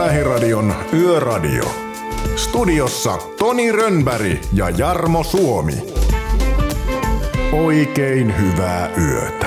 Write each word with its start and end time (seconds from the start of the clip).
Lähiradion 0.00 0.74
Yöradio. 0.92 1.64
Studiossa 2.36 3.18
Toni 3.38 3.72
Rönnberg 3.72 4.38
ja 4.52 4.70
Jarmo 4.70 5.24
Suomi. 5.24 5.74
Oikein 7.52 8.34
hyvää 8.38 8.90
yötä. 8.98 9.39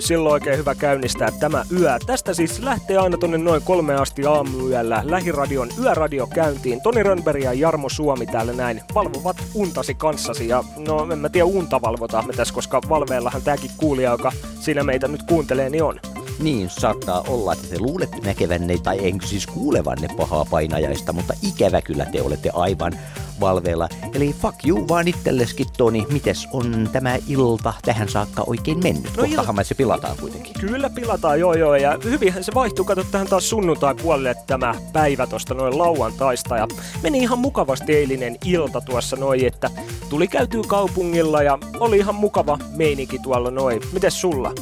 oli 0.00 0.06
silloin 0.06 0.32
oikein 0.32 0.58
hyvä 0.58 0.74
käynnistää 0.74 1.30
tämä 1.40 1.64
yö. 1.80 1.98
Tästä 2.06 2.34
siis 2.34 2.58
lähtee 2.58 2.96
aina 2.96 3.18
tonne 3.18 3.38
noin 3.38 3.62
kolme 3.62 3.94
asti 3.94 4.26
aamuyöllä 4.26 5.02
Lähiradion 5.04 5.68
yöradio 5.82 6.26
käyntiin. 6.26 6.80
Toni 6.80 7.02
Rönnberg 7.02 7.42
ja 7.42 7.52
Jarmo 7.52 7.88
Suomi 7.88 8.26
täällä 8.26 8.52
näin 8.52 8.80
valvovat 8.94 9.36
untasi 9.54 9.94
kanssasi. 9.94 10.48
Ja 10.48 10.64
no 10.76 11.12
en 11.12 11.18
mä 11.18 11.28
tiedä 11.28 11.44
unta 11.44 11.80
valvotaan 11.82 12.26
me 12.26 12.32
tässä, 12.32 12.54
koska 12.54 12.80
valveellahan 12.88 13.42
tääkin 13.42 13.70
kuulija, 13.76 14.10
joka 14.10 14.32
siinä 14.60 14.84
meitä 14.84 15.08
nyt 15.08 15.22
kuuntelee, 15.22 15.70
niin 15.70 15.82
on. 15.84 16.00
Niin, 16.38 16.70
saattaa 16.70 17.24
olla, 17.28 17.52
että 17.52 17.68
te 17.68 17.80
luulette 17.80 18.16
näkevänne 18.24 18.78
tai 18.78 19.08
en 19.08 19.20
siis 19.24 19.46
kuulevanne 19.46 20.08
pahaa 20.16 20.44
painajaista, 20.50 21.12
mutta 21.12 21.34
ikävä 21.42 21.82
kyllä 21.82 22.06
te 22.06 22.22
olette 22.22 22.50
aivan 22.54 22.92
valveella. 23.40 23.88
Eli 24.14 24.32
fuck 24.32 24.66
you 24.66 24.88
vaan 24.88 25.08
itselleskin, 25.08 25.66
Toni. 25.76 26.06
Mites 26.12 26.48
on 26.52 26.88
tämä 26.92 27.18
ilta 27.28 27.74
tähän 27.84 28.08
saakka 28.08 28.44
oikein 28.46 28.82
mennyt? 28.82 29.16
No 29.16 29.22
Kohtahan 29.22 29.54
il... 29.54 29.56
me 29.56 29.64
se 29.64 29.74
pilataan 29.74 30.16
kuitenkin. 30.20 30.54
Kyllä 30.60 30.90
pilataan, 30.90 31.40
joo 31.40 31.54
joo. 31.54 31.74
Ja 31.74 31.98
hyvinhän 32.04 32.44
se 32.44 32.52
vaihtuu. 32.54 32.84
Kato 32.84 33.04
tähän 33.04 33.26
taas 33.26 33.50
sunnuntai 33.50 33.94
puolelle 33.94 34.34
tämä 34.46 34.74
päivä 34.92 35.26
tuosta 35.26 35.54
noin 35.54 35.78
lauantaista. 35.78 36.56
Ja 36.56 36.68
meni 37.02 37.18
ihan 37.18 37.38
mukavasti 37.38 37.96
eilinen 37.96 38.36
ilta 38.44 38.80
tuossa 38.80 39.16
noin, 39.16 39.46
että 39.46 39.70
tuli 40.08 40.28
käytyy 40.28 40.62
kaupungilla 40.62 41.42
ja 41.42 41.58
oli 41.80 41.98
ihan 41.98 42.14
mukava 42.14 42.58
meininki 42.76 43.18
tuolla 43.18 43.50
noin. 43.50 43.80
Mites 43.92 44.20
sulla? 44.20 44.52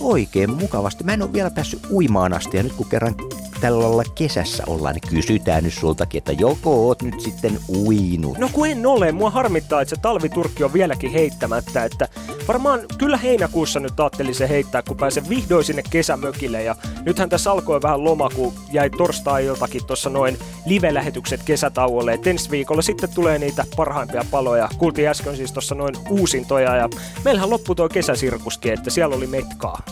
oikein 0.00 0.54
mukavasti. 0.54 1.04
Mä 1.04 1.12
en 1.12 1.22
ole 1.22 1.32
vielä 1.32 1.50
päässyt 1.50 1.80
uimaan 1.90 2.32
asti 2.32 2.56
ja 2.56 2.62
nyt 2.62 2.72
kun 2.72 2.86
kerran 2.86 3.14
tällä 3.60 3.80
lailla 3.82 4.04
kesässä 4.14 4.62
ollaan, 4.66 4.94
niin 4.94 5.10
kysytään 5.14 5.64
nyt 5.64 5.74
sultakin, 5.74 6.18
että 6.18 6.32
joko 6.32 6.86
oot 6.86 7.02
nyt 7.02 7.20
sitten 7.20 7.58
uinut? 7.68 8.38
No 8.38 8.48
kun 8.52 8.68
en 8.68 8.86
ole, 8.86 9.12
mua 9.12 9.30
harmittaa, 9.30 9.82
että 9.82 9.96
se 9.96 10.02
talviturkki 10.02 10.64
on 10.64 10.72
vieläkin 10.72 11.10
heittämättä, 11.10 11.84
että 11.84 12.08
varmaan 12.48 12.80
kyllä 12.98 13.16
heinäkuussa 13.16 13.80
nyt 13.80 14.00
ajattelin 14.00 14.34
se 14.34 14.48
heittää, 14.48 14.82
kun 14.82 14.96
pääsen 14.96 15.28
vihdoin 15.28 15.64
sinne 15.64 15.82
kesämökille 15.90 16.62
ja 16.62 16.76
nythän 17.04 17.28
tässä 17.28 17.52
alkoi 17.52 17.82
vähän 17.82 18.04
loma, 18.04 18.30
kun 18.34 18.52
jäi 18.72 18.90
torstai-iltakin 18.90 19.86
tuossa 19.86 20.10
noin 20.10 20.38
live-lähetykset 20.66 21.42
kesätauolle, 21.42 22.12
että 22.12 22.30
ensi 22.30 22.50
viikolla 22.50 22.82
sitten 22.82 23.14
tulee 23.14 23.38
niitä 23.38 23.64
parhaimpia 23.76 24.24
paloja. 24.30 24.68
Kuultiin 24.78 25.08
äsken 25.08 25.36
siis 25.36 25.52
tuossa 25.52 25.74
noin 25.74 25.94
uusintoja 26.08 26.76
ja 26.76 26.88
meillähän 27.24 27.50
loppui 27.50 27.76
tuo 27.76 27.88
kesäsirkuskin, 27.88 28.72
että 28.72 28.90
siellä 28.90 29.16
oli 29.16 29.26
metkaa 29.26 29.82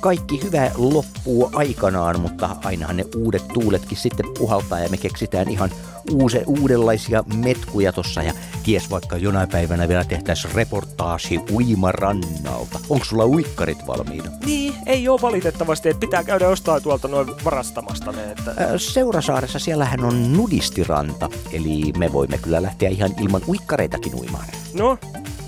kaikki 0.00 0.42
hyvä 0.42 0.70
loppuu 0.76 1.50
aikanaan, 1.52 2.20
mutta 2.20 2.56
ainahan 2.64 2.96
ne 2.96 3.04
uudet 3.16 3.48
tuuletkin 3.48 3.98
sitten 3.98 4.26
puhaltaa 4.38 4.80
ja 4.80 4.88
me 4.88 4.96
keksitään 4.96 5.48
ihan 5.48 5.70
uuse, 6.12 6.42
uudenlaisia 6.46 7.24
metkuja 7.34 7.92
tossa 7.92 8.22
ja 8.22 8.32
ties 8.62 8.90
vaikka 8.90 9.16
jonain 9.16 9.48
päivänä 9.48 9.88
vielä 9.88 10.04
tehtäisiin 10.04 10.54
reportaasi 10.54 11.40
uimarannalta. 11.52 12.80
Onko 12.88 13.04
sulla 13.04 13.26
uikkarit 13.26 13.86
valmiina? 13.86 14.30
Niin, 14.44 14.74
ei 14.86 15.08
ole 15.08 15.20
valitettavasti, 15.20 15.88
että 15.88 16.00
pitää 16.00 16.24
käydä 16.24 16.44
jostain 16.44 16.82
tuolta 16.82 17.08
noin 17.08 17.28
varastamasta 17.44 18.12
ne. 18.12 18.30
Että... 18.30 18.78
Seurasaaressa 18.78 19.58
siellähän 19.58 20.04
on 20.04 20.32
nudistiranta, 20.32 21.28
eli 21.52 21.92
me 21.98 22.12
voimme 22.12 22.38
kyllä 22.38 22.62
lähteä 22.62 22.88
ihan 22.88 23.10
ilman 23.20 23.42
uikkareitakin 23.48 24.14
uimaan. 24.14 24.46
No, 24.74 24.98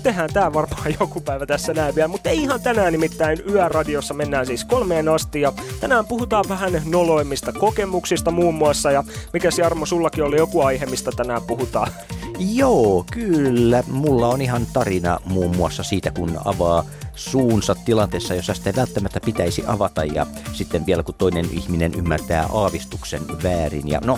tehdään 0.03 0.29
tää 0.33 0.53
varmaan 0.53 0.95
joku 0.99 1.21
päivä 1.21 1.45
tässä 1.45 1.73
näin 1.73 1.95
vielä, 1.95 2.07
mutta 2.07 2.29
ei 2.29 2.41
ihan 2.41 2.61
tänään 2.61 2.91
nimittäin 2.91 3.39
Yöradiossa 3.49 4.13
mennään 4.13 4.45
siis 4.45 4.65
kolmeen 4.65 5.09
asti 5.09 5.41
ja 5.41 5.53
tänään 5.79 6.05
puhutaan 6.05 6.45
vähän 6.49 6.81
noloimmista 6.85 7.53
kokemuksista 7.53 8.31
muun 8.31 8.55
muassa 8.55 8.91
ja 8.91 9.03
mikä 9.33 9.49
Jarmo 9.57 9.85
sullakin 9.85 10.23
oli 10.23 10.37
joku 10.37 10.61
aihe, 10.61 10.85
mistä 10.85 11.11
tänään 11.11 11.41
puhutaan? 11.41 11.91
Joo, 12.39 13.05
kyllä. 13.11 13.83
Mulla 13.87 14.27
on 14.27 14.41
ihan 14.41 14.67
tarina 14.73 15.19
muun 15.25 15.55
muassa 15.55 15.83
siitä, 15.83 16.11
kun 16.11 16.37
avaa 16.45 16.85
suunsa 17.15 17.75
tilanteessa, 17.75 18.33
jossa 18.35 18.53
sitä 18.53 18.75
välttämättä 18.75 19.19
pitäisi 19.19 19.63
avata 19.67 20.03
ja 20.03 20.25
sitten 20.53 20.85
vielä 20.85 21.03
kun 21.03 21.15
toinen 21.17 21.45
ihminen 21.51 21.93
ymmärtää 21.93 22.49
aavistuksen 22.53 23.21
väärin. 23.43 23.87
Ja 23.87 23.99
no, 24.05 24.17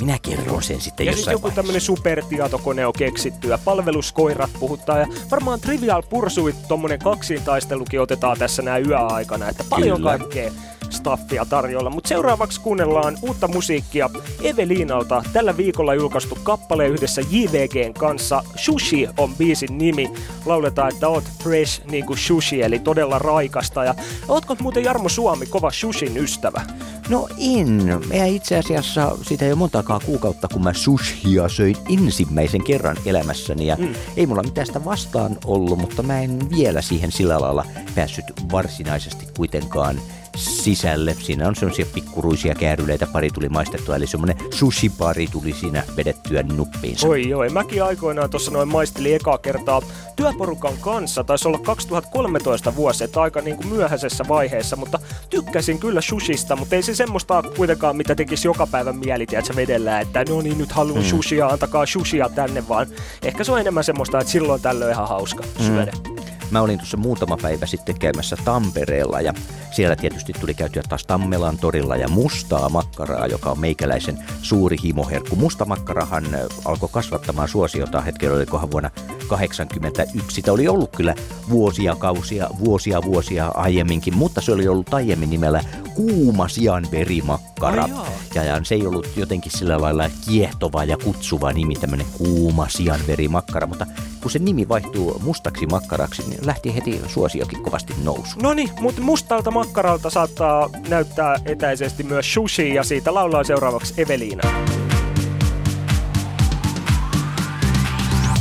minä 0.00 0.18
kerron 0.22 0.62
sen 0.62 0.80
sitten 0.80 1.06
ja 1.06 1.12
jossain 1.12 1.32
joku 1.32 1.50
tämmönen 1.50 1.80
supertietokone 1.80 2.86
on 2.86 2.92
keksitty 2.92 3.48
ja 3.48 3.58
palveluskoirat 3.64 4.50
puhuttaa 4.60 4.98
ja 4.98 5.06
varmaan 5.30 5.60
Trivial 5.60 6.02
Pursuit 6.02 6.56
tommonen 6.68 6.98
kaksintaistelukin 6.98 8.00
otetaan 8.00 8.38
tässä 8.38 8.62
näin 8.62 8.88
yöaikana, 8.88 9.48
että 9.48 9.64
paljon 9.70 9.96
Kyllä. 9.96 10.18
kaikkea 10.18 10.52
staffia 10.90 11.44
tarjolla. 11.44 11.90
Mutta 11.90 12.08
seuraavaksi 12.08 12.60
kuunnellaan 12.60 13.18
uutta 13.22 13.48
musiikkia 13.48 14.10
Eveliinalta. 14.42 15.22
Tällä 15.32 15.56
viikolla 15.56 15.94
julkaistu 15.94 16.38
kappale 16.42 16.88
yhdessä 16.88 17.22
JVGn 17.30 17.94
kanssa. 17.94 18.42
Sushi 18.56 19.08
on 19.18 19.34
biisin 19.34 19.78
nimi. 19.78 20.10
Lauletaan, 20.46 20.92
että 20.92 21.08
oot 21.08 21.24
fresh 21.42 21.86
niin 21.90 22.06
kuin 22.06 22.18
sushi, 22.18 22.62
eli 22.62 22.78
todella 22.78 23.18
raikasta. 23.18 23.84
Ja 23.84 23.94
ootko 24.28 24.56
muuten 24.62 24.84
Jarmo 24.84 25.08
Suomi 25.08 25.46
kova 25.46 25.70
sushin 25.70 26.16
ystävä? 26.16 26.62
No 27.08 27.28
en. 27.38 28.00
Mä 28.08 28.24
itse 28.24 28.58
asiassa 28.58 29.16
siitä 29.22 29.44
ei 29.44 29.50
ole 29.50 29.58
montakaan 29.58 30.00
kuukautta, 30.06 30.48
kun 30.48 30.64
mä 30.64 30.72
sushia 30.72 31.48
söin 31.48 31.76
ensimmäisen 31.88 32.64
kerran 32.64 32.96
elämässäni. 33.06 33.66
Ja 33.66 33.76
mm. 33.76 33.94
ei 34.16 34.26
mulla 34.26 34.42
mitään 34.42 34.66
sitä 34.66 34.84
vastaan 34.84 35.38
ollut, 35.44 35.78
mutta 35.78 36.02
mä 36.02 36.20
en 36.20 36.50
vielä 36.50 36.82
siihen 36.82 37.12
sillä 37.12 37.40
lailla 37.40 37.66
päässyt 37.94 38.24
varsinaisesti 38.52 39.26
kuitenkaan 39.36 40.00
sisälle. 40.36 41.14
Siinä 41.14 41.48
on 41.48 41.56
semmoisia 41.56 41.86
pikkuruisia 41.94 42.54
kääryleitä, 42.54 43.06
pari 43.06 43.30
tuli 43.30 43.48
maistettua, 43.48 43.96
eli 43.96 44.06
semmoinen 44.06 44.36
sushi-pari 44.50 45.26
tuli 45.26 45.52
siinä 45.52 45.82
vedettyä 45.96 46.42
nuppiinsa. 46.42 47.08
Oi 47.08 47.28
joo, 47.28 47.50
mäkin 47.50 47.84
aikoinaan 47.84 48.30
tuossa 48.30 48.50
noin 48.50 48.68
maistelin 48.68 49.14
ekaa 49.14 49.38
kertaa 49.38 49.82
työporukan 50.16 50.76
kanssa, 50.80 51.24
taisi 51.24 51.48
olla 51.48 51.58
2013 51.58 52.76
vuosi, 52.76 53.04
että 53.04 53.20
aika 53.20 53.40
niin 53.40 53.56
kuin 53.56 53.68
myöhäisessä 53.68 54.24
vaiheessa, 54.28 54.76
mutta 54.76 54.98
tykkäsin 55.30 55.78
kyllä 55.78 56.00
sushista, 56.00 56.56
mutta 56.56 56.76
ei 56.76 56.82
se 56.82 56.94
semmoista 56.94 57.42
kuitenkaan, 57.56 57.96
mitä 57.96 58.14
tekisi 58.14 58.48
joka 58.48 58.66
päivä 58.66 58.92
mieli, 58.92 59.22
että 59.22 59.56
vedellään, 59.56 60.02
että 60.02 60.24
no 60.28 60.42
niin, 60.42 60.58
nyt 60.58 60.72
haluan 60.72 61.02
mm. 61.02 61.08
sushia, 61.08 61.46
antakaa 61.46 61.86
sushia 61.86 62.28
tänne, 62.28 62.68
vaan 62.68 62.86
ehkä 63.22 63.44
se 63.44 63.52
on 63.52 63.60
enemmän 63.60 63.84
semmoista, 63.84 64.20
että 64.20 64.32
silloin 64.32 64.62
tällöin 64.62 64.92
ihan 64.92 65.08
hauska 65.08 65.42
mm. 65.58 66.19
Mä 66.50 66.60
olin 66.60 66.78
tuossa 66.78 66.96
muutama 66.96 67.36
päivä 67.42 67.66
sitten 67.66 67.98
käymässä 67.98 68.36
Tampereella 68.44 69.20
ja 69.20 69.34
siellä 69.70 69.96
tietysti 69.96 70.32
tuli 70.32 70.54
käytyä 70.54 70.82
taas 70.88 71.04
Tammelan 71.04 71.58
torilla 71.58 71.96
ja 71.96 72.08
mustaa 72.08 72.68
makkaraa, 72.68 73.26
joka 73.26 73.50
on 73.50 73.60
meikäläisen 73.60 74.18
suuri 74.42 74.76
himoherkku. 74.82 75.36
Musta 75.36 75.64
makkarahan 75.64 76.24
alkoi 76.64 76.88
kasvattamaan 76.92 77.48
suosiota 77.48 78.00
hetken, 78.00 78.32
olikohan 78.32 78.70
vuonna 78.70 78.90
1981. 78.90 80.34
Sitä 80.34 80.52
oli 80.52 80.68
ollut 80.68 80.96
kyllä 80.96 81.14
vuosia, 81.50 81.96
kausia, 81.96 82.50
vuosia, 82.58 83.02
vuosia 83.02 83.48
aiemminkin, 83.54 84.16
mutta 84.16 84.40
se 84.40 84.52
oli 84.52 84.68
ollut 84.68 84.94
aiemmin 84.94 85.30
nimellä 85.30 85.64
kuuma 85.94 86.48
sianverimakkara. 86.48 87.88
ja, 88.34 88.44
ja 88.44 88.60
se 88.64 88.74
ei 88.74 88.86
ollut 88.86 89.08
jotenkin 89.16 89.52
sillä 89.52 89.80
lailla 89.80 90.10
kiehtova 90.26 90.84
ja 90.84 90.96
kutsuva 90.96 91.52
nimi, 91.52 91.74
tämmöinen 91.74 92.06
kuuma 92.18 92.68
sianverimakkara, 92.68 93.66
mutta 93.66 93.86
kun 94.20 94.30
se 94.30 94.38
nimi 94.38 94.68
vaihtuu 94.68 95.18
mustaksi 95.22 95.66
makkaraksi, 95.66 96.22
niin 96.28 96.46
lähti 96.46 96.74
heti 96.74 97.00
suosiokin 97.06 97.62
kovasti 97.62 97.94
nousu. 98.04 98.40
No 98.42 98.54
niin, 98.54 98.70
mutta 98.80 99.02
mustalta 99.02 99.50
makkaralta 99.50 100.10
saattaa 100.10 100.70
näyttää 100.88 101.36
etäisesti 101.44 102.02
myös 102.02 102.34
sushi 102.34 102.74
ja 102.74 102.84
siitä 102.84 103.14
laulaa 103.14 103.44
seuraavaksi 103.44 103.94
Eveliina. 103.96 104.42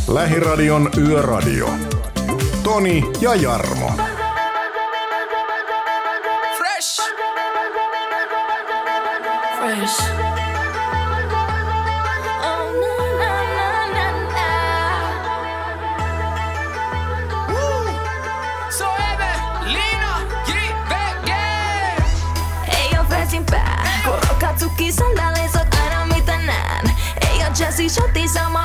Lähiradion 0.07 0.89
Yöradio. 0.97 1.69
Toni 2.63 3.03
ja 3.21 3.35
Jarmo. 3.35 4.18
Ei 27.89 27.95
oo 28.01 28.09
jazzy 28.13 28.58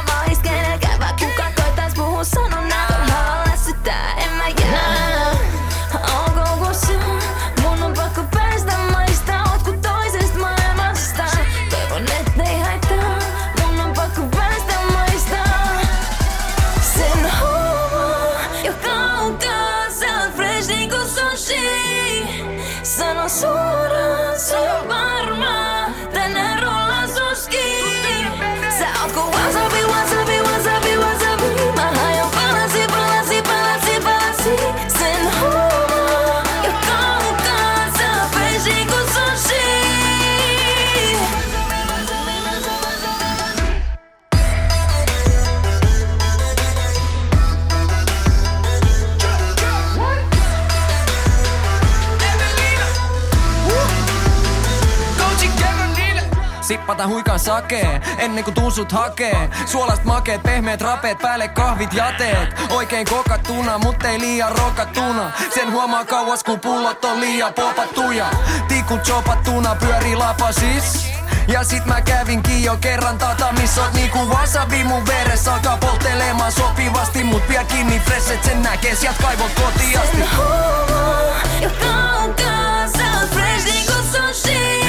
Sippata 56.95 57.09
huikan 57.09 57.39
sakee, 57.39 58.01
ennen 58.19 58.45
kuin 58.45 58.55
tunsut 58.55 58.93
hakee. 58.93 59.51
Suolast 59.67 60.05
makeet, 60.05 60.43
pehmeät 60.43 60.81
rapeet, 60.81 61.19
päälle 61.19 61.49
kahvit 61.49 61.93
jateet. 61.93 62.61
Oikein 62.71 63.07
kokattuna, 63.07 63.79
mut 63.79 64.05
ei 64.05 64.21
liian 64.21 64.53
rokattuna 64.53 65.33
Sen 65.55 65.73
huomaa 65.73 66.05
kauas, 66.05 66.45
kun 66.45 66.61
pullot 66.61 67.05
on 67.05 67.21
liian 67.21 67.55
popattuja. 67.55 68.27
Tikut 68.69 69.03
chopattuna, 69.03 69.75
pyörii 69.75 70.17
lapasis. 70.17 71.13
Ja 71.49 71.65
sit 71.65 71.85
mä 71.85 72.01
kävinkin 72.01 72.65
jo 72.65 72.77
kerran 72.81 73.19
tata, 73.19 73.53
missä 73.53 73.83
oot 73.83 73.93
niinku 73.93 74.19
wasabi. 74.29 74.85
Mun 74.85 75.07
veressä 75.07 75.55
Alkaa 75.55 75.77
polttelemaan 75.77 76.53
sopivasti, 76.53 77.25
mut 77.25 77.49
pian 77.49 77.67
kiinni 77.67 78.01
fresh, 78.01 78.43
sen 78.45 78.63
näkee 78.63 78.95
sieltä 78.95 79.23
kaivon 79.23 79.51
kotiasti. 79.55 80.17
Sen 80.17 80.29
huomaa, 80.37 81.35
joka 81.61 82.23
on 82.23 82.35
kanssa 82.35 83.27
fresh 83.33 83.65
niinku 83.65 83.93
sushi 83.93 84.84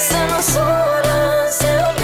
se 0.00 0.16
on 0.16 1.84
varmaa. 1.84 1.99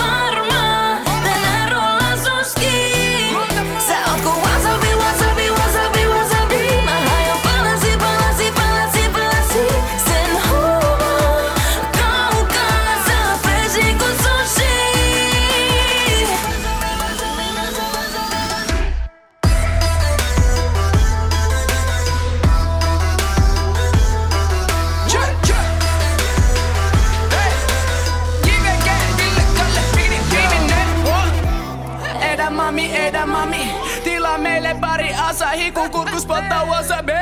Asahi, 35.56 35.72
kun 35.72 35.90
kurkus 35.90 36.26
polttaa 36.26 36.64
wasabi. 36.64 37.12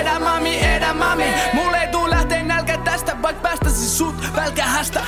Edamami, 0.00 0.64
edamami, 0.64 1.24
mulle 1.52 1.76
ei 1.76 1.88
tuu 1.88 2.10
lähtee 2.10 2.42
nälkä 2.42 2.78
tästä, 2.78 3.16
vaik 3.22 3.42
päästäsi 3.42 3.88
sut 3.88 4.14
välkähästä. 4.36 5.00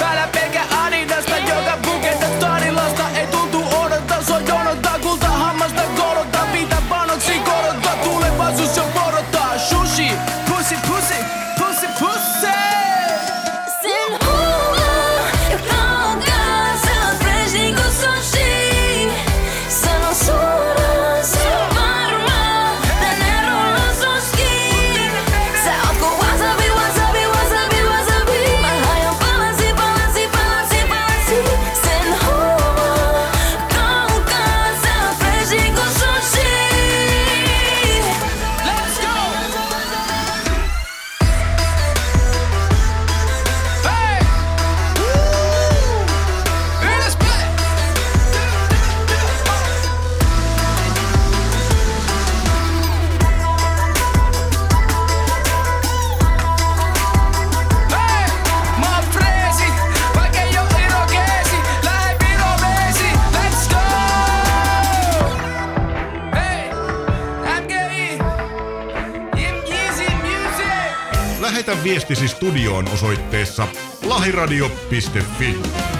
Päällä 0.00 0.28
pelkä 0.32 0.62
adidasta, 0.84 1.13
viestisi 71.84 72.28
studioon 72.28 72.88
osoitteessa 72.88 73.68
lahiradio.fi. 74.04 75.93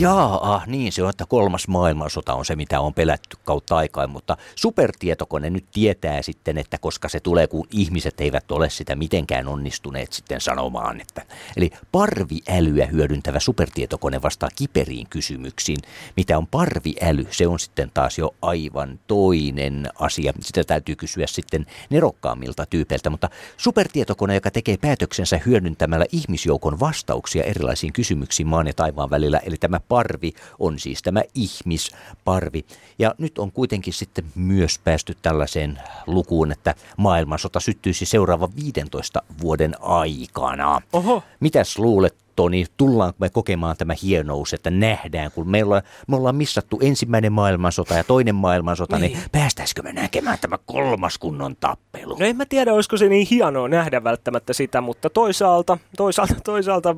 Jaa, 0.00 0.62
niin 0.66 0.92
se 0.92 1.02
on, 1.02 1.10
että 1.10 1.26
kolmas 1.28 1.68
maailmansota 1.68 2.34
on 2.34 2.44
se, 2.44 2.56
mitä 2.56 2.80
on 2.80 2.94
pelätty 2.94 3.36
kautta 3.44 3.76
aikaan, 3.76 4.10
mutta 4.10 4.36
supertietokone 4.54 5.50
nyt 5.50 5.64
tietää 5.72 6.22
sitten, 6.22 6.58
että 6.58 6.78
koska 6.78 7.08
se 7.08 7.20
tulee, 7.20 7.46
kun 7.46 7.66
ihmiset 7.70 8.20
eivät 8.20 8.50
ole 8.50 8.70
sitä 8.70 8.96
mitenkään 8.96 9.48
onnistuneet 9.48 10.12
sitten 10.12 10.40
sanomaan, 10.40 11.00
että 11.00 11.22
eli 11.56 11.70
parviälyä 11.92 12.86
hyödyntävä 12.86 13.40
supertietokone 13.40 14.22
vastaa 14.22 14.48
kiperiin 14.56 15.06
kysymyksiin. 15.10 15.78
Mitä 16.16 16.38
on 16.38 16.46
parviäly, 16.46 17.26
se 17.30 17.46
on 17.46 17.60
sitten 17.60 17.90
taas 17.94 18.18
jo 18.18 18.34
aivan 18.42 19.00
toinen 19.06 19.88
asia. 19.98 20.32
Sitä 20.40 20.64
täytyy 20.64 20.96
kysyä 20.96 21.26
sitten 21.26 21.66
nerokkaammilta 21.90 22.66
tyypeiltä, 22.66 23.10
mutta 23.10 23.30
supertietokone, 23.56 24.34
joka 24.34 24.50
tekee 24.50 24.76
päätöksensä 24.76 25.40
hyödyntämällä 25.46 26.06
ihmisjoukon 26.12 26.80
vastauksia 26.80 27.44
erilaisiin 27.44 27.92
kysymyksiin 27.92 28.46
maan 28.46 28.66
ja 28.66 28.72
taivaan 28.74 29.10
välillä, 29.10 29.38
eli 29.38 29.56
tämä 29.56 29.80
parvi 29.90 30.32
on 30.58 30.78
siis 30.78 31.02
tämä 31.02 31.22
ihmisparvi. 31.34 32.64
Ja 32.98 33.14
nyt 33.18 33.38
on 33.38 33.52
kuitenkin 33.52 33.92
sitten 33.92 34.24
myös 34.34 34.78
päästy 34.78 35.16
tällaiseen 35.22 35.78
lukuun, 36.06 36.52
että 36.52 36.74
maailmansota 36.96 37.60
syttyisi 37.60 38.06
seuraavan 38.06 38.56
15 38.56 39.22
vuoden 39.40 39.74
aikana. 39.80 40.80
Oho. 40.92 41.22
Mitäs 41.40 41.78
luulet, 41.78 42.16
Toni, 42.36 42.66
tullaanko 42.76 43.16
me 43.18 43.28
kokemaan 43.28 43.76
tämä 43.76 43.94
hienous, 44.02 44.54
että 44.54 44.70
nähdään, 44.70 45.30
kun 45.34 45.48
me 45.48 45.64
ollaan, 45.64 45.82
me 46.08 46.16
ollaan 46.16 46.36
missattu 46.36 46.78
ensimmäinen 46.82 47.32
maailmansota 47.32 47.94
ja 47.94 48.04
toinen 48.04 48.34
maailmansota, 48.34 48.98
niin, 48.98 49.12
niin 49.12 49.22
päästäisikö 49.32 49.82
me 49.82 49.92
näkemään 49.92 50.38
tämä 50.40 50.58
kolmas 50.66 51.18
kunnon 51.18 51.56
tappelu? 51.60 52.16
No 52.18 52.26
en 52.26 52.36
mä 52.36 52.46
tiedä, 52.46 52.74
olisiko 52.74 52.96
se 52.96 53.08
niin 53.08 53.26
hienoa 53.30 53.68
nähdä 53.68 54.04
välttämättä 54.04 54.52
sitä, 54.52 54.80
mutta 54.80 55.10
toisaalta, 55.10 55.78
toisaalta, 55.96 56.34
toisaalta 56.44 56.96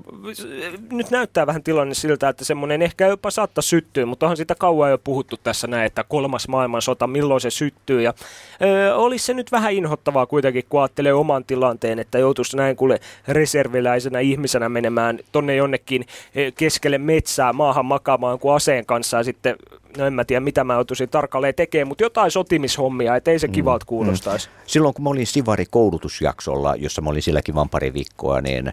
nyt 0.92 1.10
näyttää 1.10 1.46
vähän 1.46 1.62
tilanne 1.62 1.94
siltä, 1.94 2.28
että 2.28 2.44
semmoinen 2.44 2.82
ehkä 2.82 3.06
jopa 3.06 3.30
saattaa 3.30 3.62
syttyä, 3.62 4.06
mutta 4.06 4.26
onhan 4.26 4.36
sitä 4.36 4.54
kauan 4.54 4.90
jo 4.90 4.98
puhuttu 4.98 5.36
tässä 5.36 5.66
näin, 5.66 5.86
että 5.86 6.04
kolmas 6.04 6.48
maailmansota, 6.48 7.06
milloin 7.06 7.40
se 7.40 7.50
syttyy. 7.50 8.02
Ja, 8.02 8.14
ö, 8.62 8.94
olisi 8.96 9.26
se 9.26 9.34
nyt 9.34 9.52
vähän 9.52 9.72
inhottavaa 9.72 10.26
kuitenkin, 10.26 10.64
kun 10.68 10.80
ajattelee 10.80 11.12
oman 11.12 11.44
tilanteen, 11.44 11.98
että 11.98 12.18
joutuisi 12.18 12.56
näin 12.56 12.76
kuule 12.76 13.00
reserviläisenä 13.28 14.20
ihmisenä 14.20 14.68
menemään 14.68 15.18
tonne 15.32 15.54
jonnekin 15.54 16.04
ö, 16.36 16.52
keskelle 16.56 16.98
metsää 16.98 17.52
maahan 17.52 17.86
makaamaan 17.86 18.38
kuin 18.38 18.54
aseen 18.54 18.86
kanssa 18.86 19.16
ja 19.16 19.24
sitten, 19.24 19.56
no 19.96 20.06
en 20.06 20.12
mä 20.12 20.24
tiedä 20.24 20.40
mitä 20.40 20.64
mä 20.64 20.74
joutuisin 20.74 21.08
tarkalleen 21.08 21.54
tekemään, 21.54 21.88
mutta 21.88 22.04
jotain 22.04 22.30
sotimishommia, 22.30 23.16
ettei 23.16 23.38
se 23.38 23.48
kivalta 23.48 23.86
kuulostaisi. 23.86 24.48
Silloin 24.66 24.94
kun 24.94 25.02
mä 25.02 25.10
olin 25.10 25.26
Sivari-koulutusjaksolla, 25.26 26.76
jossa 26.76 27.02
mä 27.02 27.10
olin 27.10 27.22
silläkin 27.22 27.54
vain 27.54 27.68
pari 27.68 27.92
viikkoa, 27.92 28.40
niin 28.40 28.72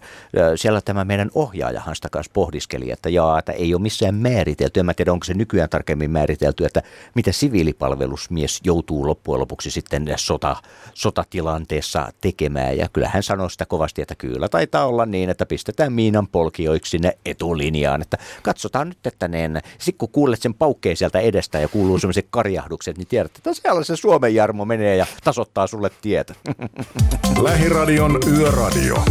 siellä 0.55 0.81
tämä 0.81 1.05
meidän 1.05 1.31
ohjaajahan 1.35 1.95
sitä 1.95 2.09
kanssa 2.11 2.31
pohdiskeli, 2.33 2.91
että 2.91 3.09
jaa, 3.09 3.39
että 3.39 3.51
ei 3.51 3.73
ole 3.73 3.81
missään 3.81 4.15
määritelty. 4.15 4.79
En 4.79 4.85
mä 4.85 4.93
tiedä, 4.93 5.11
onko 5.11 5.23
se 5.23 5.33
nykyään 5.33 5.69
tarkemmin 5.69 6.11
määritelty, 6.11 6.65
että 6.65 6.81
mitä 7.15 7.31
siviilipalvelusmies 7.31 8.59
joutuu 8.63 9.07
loppujen 9.07 9.39
lopuksi 9.39 9.71
sitten 9.71 10.05
sota, 10.15 10.55
sotatilanteessa 10.93 12.11
tekemään. 12.21 12.77
Ja 12.77 12.87
kyllä 12.93 13.09
hän 13.09 13.23
sanoi 13.23 13.51
sitä 13.51 13.65
kovasti, 13.65 14.01
että 14.01 14.15
kyllä 14.15 14.49
taitaa 14.49 14.85
olla 14.85 15.05
niin, 15.05 15.29
että 15.29 15.45
pistetään 15.45 15.93
miinan 15.93 16.27
polkijoiksi 16.27 16.89
sinne 16.89 17.17
etulinjaan. 17.25 18.01
Että 18.01 18.17
katsotaan 18.43 18.89
nyt, 18.89 19.07
että 19.07 19.27
ne, 19.27 19.61
sit 19.77 19.95
kun 19.97 20.09
kuulet 20.11 20.41
sen 20.41 20.53
paukkeen 20.53 20.97
sieltä 21.09 21.27
edestä 21.27 21.59
ja 21.59 21.67
kuuluu 21.67 21.99
sellaiset 21.99 22.27
karjahdukset, 22.29 22.97
niin 22.97 23.07
tiedät, 23.07 23.31
että 23.37 23.53
siellä 23.53 23.83
se 23.83 23.95
Suomen 23.95 24.35
Jarmo 24.35 24.65
menee 24.65 24.95
ja 24.95 25.05
tasoittaa 25.23 25.67
sulle 25.67 25.91
tietä. 26.01 26.35
Lähiradion 27.41 28.19
Yöradio. 28.37 29.03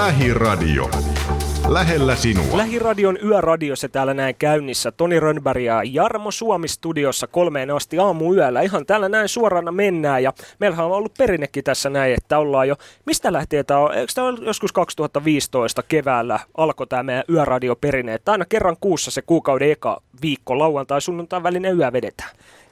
Lähiradio. 0.00 0.90
Lähellä 1.68 2.16
sinua. 2.16 2.56
Lähiradion 2.56 3.18
yöradiossa 3.24 3.88
täällä 3.88 4.14
näin 4.14 4.34
käynnissä 4.34 4.92
Toni 4.92 5.20
Rönnberg 5.20 5.62
ja 5.62 5.82
Jarmo 5.84 6.30
Suomi 6.30 6.68
studiossa 6.68 7.26
kolmeen 7.26 7.70
asti 7.70 7.98
aamuyöllä. 7.98 8.60
Ihan 8.60 8.86
täällä 8.86 9.08
näin 9.08 9.28
suorana 9.28 9.72
mennään 9.72 10.22
ja 10.22 10.32
meillähän 10.60 10.86
on 10.86 10.92
ollut 10.92 11.14
perinnekin 11.18 11.64
tässä 11.64 11.90
näin, 11.90 12.14
että 12.14 12.38
ollaan 12.38 12.68
jo, 12.68 12.76
mistä 13.06 13.32
lähtien 13.32 13.66
tämä 13.66 13.80
on, 13.80 13.94
eikö 13.94 14.12
tämä 14.14 14.26
ole 14.28 14.38
joskus 14.42 14.72
2015 14.72 15.82
keväällä 15.82 16.40
alkoi 16.56 16.86
tämä 16.86 17.02
meidän 17.02 17.24
yöradioperinne, 17.28 18.14
että 18.14 18.32
aina 18.32 18.44
kerran 18.44 18.76
kuussa 18.80 19.10
se 19.10 19.22
kuukauden 19.22 19.70
eka 19.70 20.02
viikko 20.22 20.58
lauantai 20.58 21.00
sunnuntai 21.00 21.42
välinen 21.42 21.78
yö 21.78 21.92
vedetään. 21.92 22.30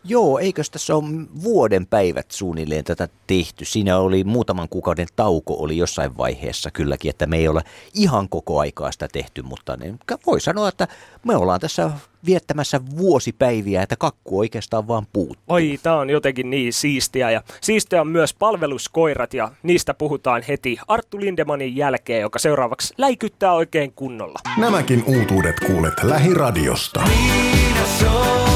Joo, 0.09 0.39
eikös 0.39 0.71
tässä 0.71 0.97
ole 0.97 1.05
vuoden 1.43 1.87
päivät 1.87 2.31
suunnilleen 2.31 2.85
tätä 2.85 3.09
tehty? 3.27 3.65
Siinä 3.65 3.99
oli 3.99 4.25
muutaman 4.25 4.69
kuukauden 4.69 5.07
tauko 5.17 5.55
oli 5.59 5.77
jossain 5.77 6.17
vaiheessa 6.17 6.71
kylläkin, 6.71 7.11
että 7.11 7.27
me 7.27 7.37
ei 7.37 7.49
ole 7.49 7.63
ihan 7.95 8.29
koko 8.29 8.61
aikaa 8.61 8.93
sitä 8.93 9.09
tehty, 9.13 9.43
mutta 9.43 9.77
niin, 9.77 9.99
voi 10.27 10.41
sanoa, 10.41 10.69
että 10.69 10.89
me 11.25 11.37
ollaan 11.37 11.61
tässä 11.61 11.91
viettämässä 12.27 12.81
vuosipäiviä, 12.97 13.83
että 13.83 13.97
kakku 13.97 14.39
oikeastaan 14.39 14.89
vaan 14.89 15.07
puuttuu. 15.13 15.45
Oi, 15.49 15.79
tää 15.83 15.97
on 15.97 16.11
jotenkin 16.11 16.51
niin 16.51 16.73
siistiä. 16.73 17.31
Ja 17.31 17.43
siistiä 17.61 18.01
on 18.01 18.09
myös 18.09 18.35
palveluskoirat 18.35 19.35
ja 19.35 19.53
niistä 19.63 19.95
puhutaan 19.95 20.43
heti 20.49 20.79
Arttu 20.89 21.21
Lindemanin 21.21 21.77
jälkeen, 21.77 22.21
joka 22.21 22.39
seuraavaksi 22.39 22.95
läikyttää 22.99 23.53
oikein 23.53 23.93
kunnolla. 23.93 24.39
Nämäkin 24.59 25.05
uutuudet 25.07 25.61
kuulet 25.61 26.03
Lähiradiosta. 26.03 27.01
Älä 27.01 28.48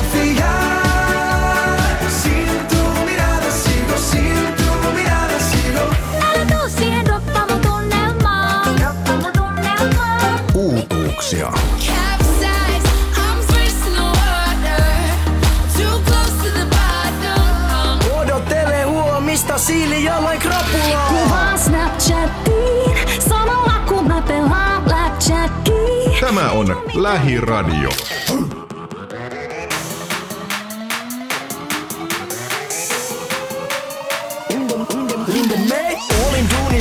bottom. 16.71 18.19
Odottele 18.19 18.83
huomista 18.83 19.59
siilialain 19.59 20.41
krapulaa. 20.41 21.09
Kuvaan 21.09 21.59
Snapchatiin, 21.59 22.97
samalla 23.29 23.73
kun 23.89 24.09
mä 24.09 24.23
pelaan. 24.23 24.63
Tämä 26.21 26.51
on 26.51 26.83
Lähiradio. 26.95 27.91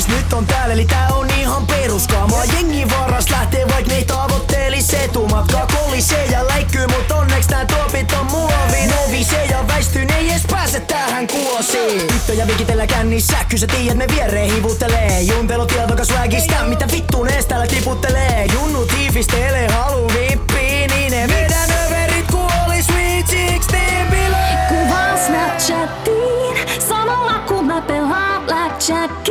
Duunis, 0.02 0.24
nyt 0.24 0.34
on 0.34 0.46
täällä, 0.46 0.74
eli 0.74 0.86
tää 0.86 1.08
on 1.08 1.30
ihan 1.30 1.68
peruskaamaa 1.68 2.46
Jengi 2.46 2.90
varas 2.90 3.30
lähtee, 3.30 3.68
vaik 3.68 3.88
ne 3.88 4.04
tavoitteli 4.04 4.82
setumatka 4.82 5.68
Kolisee 5.68 6.26
ja 6.26 6.48
läikkyy, 6.48 6.88
mut 6.88 7.12
onneks 7.12 7.48
nää 7.50 7.66
tuopit 7.66 8.12
on 8.14 8.26
muovi 8.26 8.88
Novisee 8.88 9.46
ja 9.46 9.68
väistyy, 9.68 10.06
ne 10.06 10.18
ei 10.18 10.30
edes 10.30 10.42
pääse 10.52 10.80
tähän 10.80 11.28
kuosiin 11.28 12.08
Tyttöjä 12.08 12.48
vikitellä 12.48 12.88
kännissä, 12.88 13.38
kyllä 13.50 13.60
sä 13.60 13.68
tiedät 13.68 13.98
me 13.98 14.08
viereen 14.16 14.52
hivuttelee 14.52 15.22
Juntelo 15.22 15.66
tietoka 15.66 16.06
swagista, 16.06 16.64
mitä 16.64 16.88
vittuun 16.92 17.30
ees 17.30 17.46
täällä 17.46 17.68
tiputtelee. 17.68 18.46
Junnu 18.54 18.86
tiifistelee, 18.86 19.68
halu 19.72 20.08
vippiin, 20.08 20.90
niin 20.90 21.12
ne 21.12 21.28
vedän 21.28 21.70
överit 21.86 22.28
ku 22.32 22.38
olis 22.38 22.86
Sweet 22.86 23.26
16 23.26 23.78
bilee 24.10 24.58
Kuvaan 24.70 25.18
Snapchatiin, 25.18 26.82
samalla 26.90 27.40
kun 27.40 27.66
mä 27.66 27.82
pelaan 27.82 28.44
Blackjackia. 28.46 29.31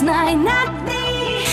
Näin 0.00 0.44
nätti. 0.44 0.98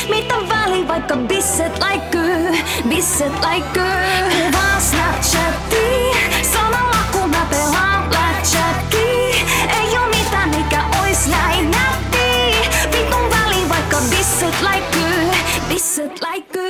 Mitä 0.10 0.36
väli, 0.50 0.88
vaikka 0.88 1.16
bisset 1.16 1.80
läikkyy, 1.80 2.58
bisset 2.90 3.44
läikkyy. 3.44 3.84
Kuvaan 4.30 4.82
Snapchatiin, 4.82 6.18
samalla 6.54 6.98
kun 7.12 7.30
mä 7.30 7.46
pelaan 7.50 8.10
Blackjackia. 8.10 9.46
Ei 9.80 9.98
oo 9.98 10.08
mitään, 10.08 10.50
mikä 10.50 10.84
ois 11.04 11.28
näin 11.28 11.72
nätti. 11.72 12.56
Vitun 12.92 13.30
väli, 13.30 13.70
vaikka 13.70 13.98
bisset 14.10 14.62
läikkyy, 14.62 15.32
bisset 15.70 16.22
läikkyy. 16.22 16.65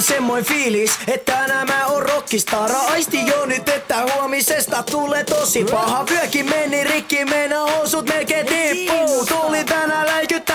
Ihan 0.00 0.08
semmoin 0.08 0.44
fiilis, 0.44 0.90
että 1.08 1.32
tänään 1.32 1.66
mä 1.66 1.86
oon 1.86 2.02
rockistara 2.02 2.78
Aisti 2.78 3.26
jo 3.26 3.46
nyt, 3.46 3.68
että 3.68 3.96
huomisesta 4.14 4.82
tulee 4.82 5.24
tosi 5.24 5.64
paha. 5.64 6.06
Vyökin 6.10 6.50
meni 6.50 6.84
rikki, 6.84 7.24
meina 7.24 7.60
housut 7.60 8.08
melkein 8.08 8.46
tippuu. 8.46 9.26
Tuli 9.26 9.64
tänään 9.64 10.06
läikyttäen, 10.06 10.49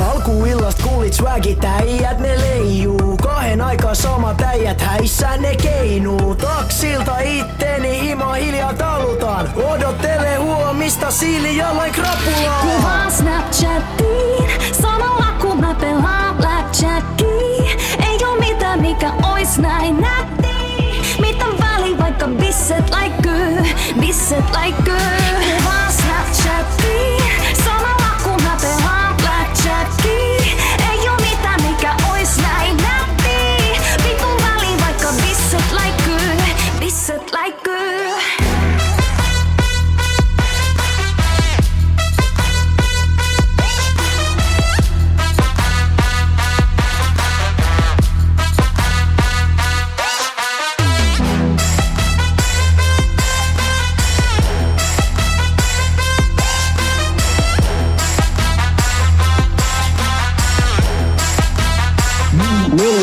Alkuillast 0.00 0.82
kuulit 0.82 1.12
swagit, 1.12 1.64
äijät 1.64 2.18
ne 2.18 2.38
leijuu 2.40 3.16
Kahden 3.22 3.60
aikaa 3.60 3.94
samat 3.94 4.40
äijät 4.40 4.80
häissä 4.80 5.36
ne 5.36 5.56
keinuu 5.56 6.34
Taksilta 6.34 7.18
itteni 7.18 8.00
hima 8.00 8.32
hiljaa 8.32 8.74
talutaan 8.74 9.48
Odottele 9.56 10.36
huomista 10.36 11.10
siilialain 11.10 11.92
krapulaa 11.92 12.60
Kuvaan 12.60 13.12
Snapchatiin, 13.12 14.50
samalla 14.82 15.26
kun 15.40 15.60
mä 15.60 15.74
pelaan 15.74 16.36
Blackjackia. 16.36 17.76
Ei 18.08 18.24
oo 18.24 18.36
mitään, 18.36 18.80
mikä 18.80 19.12
ois 19.32 19.58
näin 19.58 20.00
nätti. 20.00 20.48
Mitä 21.20 21.44
väli, 21.60 21.98
vaikka 21.98 22.26
bisset 22.28 22.90
läikkyy, 22.90 23.58
bisset 24.00 24.44
läikkyy. 24.52 25.61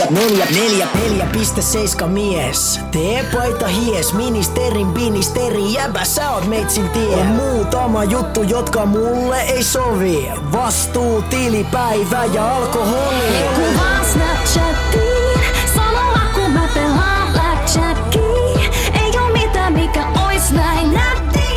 Neljä, 0.10 0.46
neljä, 0.46 0.88
neljä, 1.04 1.26
piste 1.26 1.62
seiska 1.62 2.08
mies. 2.08 2.80
Tee 2.92 3.26
paita 3.34 3.68
hies, 3.68 4.14
ministerin 4.14 4.88
ministeri, 4.88 5.74
jäbä 5.74 6.06
sä 6.06 6.32
oot 6.32 6.48
meitsin 6.48 6.90
tie. 6.90 7.16
On 7.16 7.26
muutama 7.26 8.04
juttu, 8.04 8.44
jotka 8.44 8.86
mulle 8.86 9.42
ei 9.42 9.64
sovi. 9.64 10.32
Vastuu, 10.52 11.22
tilipäivä 11.22 12.26
ja 12.26 12.56
alkoholi. 12.56 13.50
Kuvaan 13.56 14.06
Snapchatiin, 14.06 15.40
samalla 15.76 16.22
kun 16.34 16.52
mä 16.52 16.68
pelaan 16.74 17.32
Blackjackia. 17.34 18.70
Ei 19.04 19.20
oo 19.22 19.30
mitään, 19.34 19.74
mikä 19.74 20.06
ois 20.28 20.52
näin 20.52 20.94
nätti. 20.94 21.50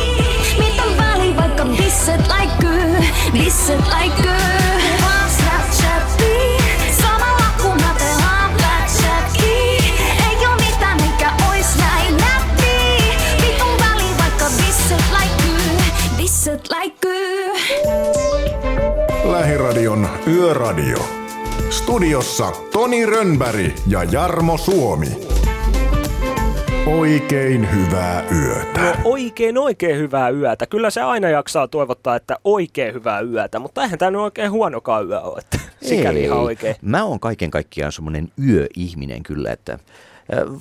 Mitä 0.57 0.83
väli, 0.97 1.35
vaikka 1.35 1.65
bisset 1.65 2.27
läikkyy, 2.27 2.97
bisset 3.33 3.87
läikkyy. 3.87 4.23
Kuvaan 4.23 4.52
Lähiradion 19.33 20.07
Yöradio. 20.27 20.97
Studiossa 21.69 22.51
Toni 22.73 23.05
Rönnberg 23.05 23.71
ja 23.87 24.03
Jarmo 24.03 24.57
Suomi. 24.57 25.07
Oikein 26.85 27.71
hyvää 27.71 28.23
yötä. 28.31 28.81
No 28.81 28.95
oikein 29.03 29.57
oikein 29.57 29.97
hyvää 29.97 30.29
yötä. 30.29 30.65
Kyllä 30.65 30.89
se 30.89 31.01
aina 31.01 31.29
jaksaa 31.29 31.67
toivottaa, 31.67 32.15
että 32.15 32.37
oikein 32.43 32.93
hyvää 32.93 33.21
yötä, 33.21 33.59
mutta 33.59 33.83
eihän 33.83 33.99
tämä 33.99 34.11
nyt 34.11 34.21
oikein 34.21 34.51
huonokaan 34.51 35.07
yö 35.07 35.21
ole. 35.21 35.39
Että 35.39 35.59
sikäli 35.81 36.19
Ei. 36.19 36.25
ihan 36.25 36.39
oikein. 36.39 36.75
Mä 36.81 37.03
oon 37.03 37.19
kaiken 37.19 37.51
kaikkiaan 37.51 37.91
semmoinen 37.91 38.31
yöihminen 38.47 39.23
kyllä, 39.23 39.51
että 39.51 39.79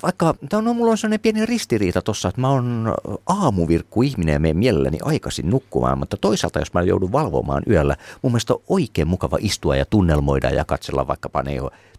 vaikka 0.03 0.35
tämä 0.48 0.70
on, 0.70 0.77
mulla 0.77 0.90
on 0.90 0.98
sellainen 0.98 1.20
pieni 1.20 1.46
ristiriita 1.46 2.03
tossa, 2.03 2.29
että 2.29 2.40
mä 2.40 2.51
oon 2.51 2.94
aamuvirkku-ihminen 3.27 4.33
ja 4.33 4.40
menen 4.40 4.57
mielelläni 4.57 4.98
aikaisin 5.03 5.51
nukkumaan, 5.51 5.98
mutta 5.98 6.16
toisaalta 6.16 6.59
jos 6.59 6.72
mä 6.72 6.83
joudun 6.83 7.12
valvomaan 7.12 7.62
yöllä, 7.70 7.96
mun 8.22 8.33
mielestä 8.33 8.55
on 8.55 8.62
oikein 8.68 9.09
mukava 9.09 9.38
istua 9.40 9.77
ja 9.77 9.85
tunnelmoida 9.85 10.51
ja 10.51 10.64
katsella 10.64 11.07
vaikkapa 11.07 11.42
ne 11.42 11.55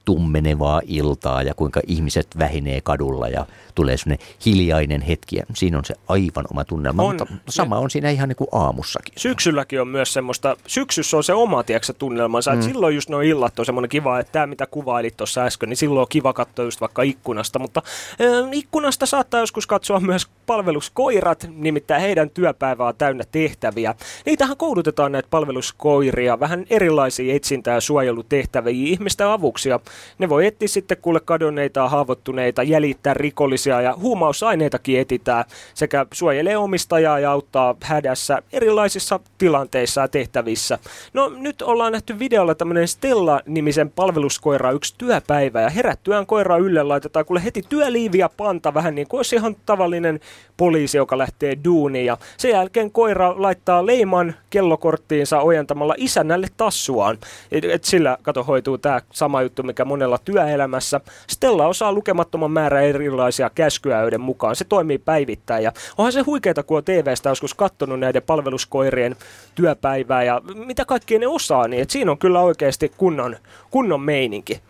tummenevaa 0.05 0.81
iltaa 0.87 1.43
ja 1.43 1.53
kuinka 1.53 1.81
ihmiset 1.87 2.27
vähenee 2.37 2.81
kadulla 2.81 3.27
ja 3.27 3.45
tulee 3.75 3.97
sellainen 3.97 4.27
hiljainen 4.45 5.01
hetki. 5.01 5.35
Ja 5.35 5.43
siinä 5.53 5.77
on 5.77 5.85
se 5.85 5.95
aivan 6.07 6.45
oma 6.51 6.63
tunnelma, 6.63 7.03
On. 7.03 7.09
mutta 7.09 7.25
sama 7.49 7.77
on 7.77 7.89
siinä 7.89 8.09
ihan 8.09 8.29
niin 8.29 8.35
kuin 8.35 8.47
aamussakin. 8.51 9.13
Syksylläkin 9.17 9.81
on 9.81 9.87
myös 9.87 10.13
semmoista, 10.13 10.57
syksyssä 10.67 11.17
on 11.17 11.23
se 11.23 11.33
oma 11.33 11.63
tiedätkö, 11.63 11.93
tunnelmansa, 11.93 12.51
mm. 12.51 12.55
että 12.55 12.65
silloin 12.65 12.95
just 12.95 13.09
nuo 13.09 13.21
illat 13.21 13.59
on 13.59 13.65
semmoinen 13.65 13.89
kiva, 13.89 14.19
että 14.19 14.31
tämä 14.31 14.47
mitä 14.47 14.67
kuvailit 14.67 15.17
tuossa 15.17 15.41
äsken, 15.43 15.69
niin 15.69 15.77
silloin 15.77 16.01
on 16.01 16.07
kiva 16.09 16.33
katsoa 16.33 16.65
just 16.65 16.81
vaikka 16.81 17.01
ikkunasta, 17.01 17.59
mutta 17.59 17.81
äh, 18.21 18.49
ikkunasta 18.51 19.05
saattaa 19.05 19.39
joskus 19.39 19.67
katsoa 19.67 19.99
myös 19.99 20.27
palveluskoirat, 20.45 21.47
nimittäin 21.55 22.01
heidän 22.01 22.29
työpäivä 22.29 22.87
on 22.87 22.95
täynnä 22.97 23.23
tehtäviä. 23.31 23.95
Niitähän 24.25 24.57
koulutetaan 24.57 25.11
näitä 25.11 25.27
palveluskoiria 25.31 26.39
vähän 26.39 26.65
erilaisiin 26.69 27.35
etsintä- 27.35 27.71
ja 27.71 27.81
suojelutehtäviin 27.81 28.87
ihmisten 28.87 29.27
avuksi, 29.27 29.69
ja 29.69 29.79
ne 30.17 30.29
voi 30.29 30.45
etsiä 30.45 30.67
sitten 30.67 30.97
kuule 31.01 31.19
kadonneita 31.19 31.89
haavoittuneita, 31.89 32.63
jäljittää 32.63 33.13
rikollisia 33.13 33.81
ja 33.81 33.95
huumausaineitakin 34.01 34.99
etitään 34.99 35.45
sekä 35.73 36.05
suojelee 36.13 36.57
omistajaa 36.57 37.19
ja 37.19 37.31
auttaa 37.31 37.75
hädässä 37.81 38.41
erilaisissa 38.53 39.19
tilanteissa 39.37 40.01
ja 40.01 40.07
tehtävissä. 40.07 40.79
No 41.13 41.29
nyt 41.29 41.61
ollaan 41.61 41.91
nähty 41.91 42.19
videolla 42.19 42.55
tämmöinen 42.55 42.87
Stella-nimisen 42.87 43.89
palveluskoira 43.89 44.71
yksi 44.71 44.95
työpäivä 44.97 45.61
ja 45.61 45.69
herättyään 45.69 46.25
koira 46.25 46.57
ylle 46.57 46.83
laitetaan 46.83 47.25
kuule 47.25 47.43
heti 47.43 47.61
työliivi 47.69 48.17
ja 48.17 48.29
panta 48.37 48.73
vähän 48.73 48.95
niin 48.95 49.07
kuin 49.07 49.19
olisi 49.19 49.35
ihan 49.35 49.55
tavallinen 49.65 50.19
poliisi, 50.57 50.97
joka 50.97 51.17
lähtee 51.17 51.57
duuniin 51.63 52.05
ja 52.05 52.17
sen 52.37 52.51
jälkeen 52.51 52.91
koira 52.91 53.33
laittaa 53.37 53.85
leiman 53.85 54.35
kellokorttiinsa 54.49 55.39
ojentamalla 55.39 55.95
isännälle 55.97 56.47
tassuaan. 56.57 57.17
Et, 57.51 57.63
et 57.63 57.83
sillä 57.83 58.17
kato 58.21 58.43
hoituu 58.43 58.77
tämä 58.77 59.01
sama 59.11 59.41
juttu, 59.41 59.63
mikä 59.63 59.82
monella 59.85 60.17
työelämässä. 60.17 61.01
Stella 61.29 61.67
osaa 61.67 61.93
lukemattoman 61.93 62.51
määrä 62.51 62.81
erilaisia 62.81 63.49
käskyä, 63.49 64.01
joiden 64.01 64.21
mukaan 64.21 64.55
se 64.55 64.63
toimii 64.63 64.97
päivittäin. 64.97 65.63
Ja 65.63 65.71
onhan 65.97 66.13
se 66.13 66.21
huikeeta, 66.21 66.63
kun 66.63 66.77
on 66.77 66.83
TVstä 66.83 67.29
joskus 67.29 67.53
kattonut 67.53 67.99
näiden 67.99 68.23
palveluskoirien 68.23 69.15
työpäivää 69.55 70.23
ja 70.23 70.41
mitä 70.65 70.85
kaikkea 70.85 71.19
ne 71.19 71.27
osaa, 71.27 71.67
niin 71.67 71.85
siinä 71.89 72.11
on 72.11 72.17
kyllä 72.17 72.39
oikeasti 72.41 72.91
kunnon, 72.97 73.37
kunnon 73.71 74.01
meininki. 74.01 74.61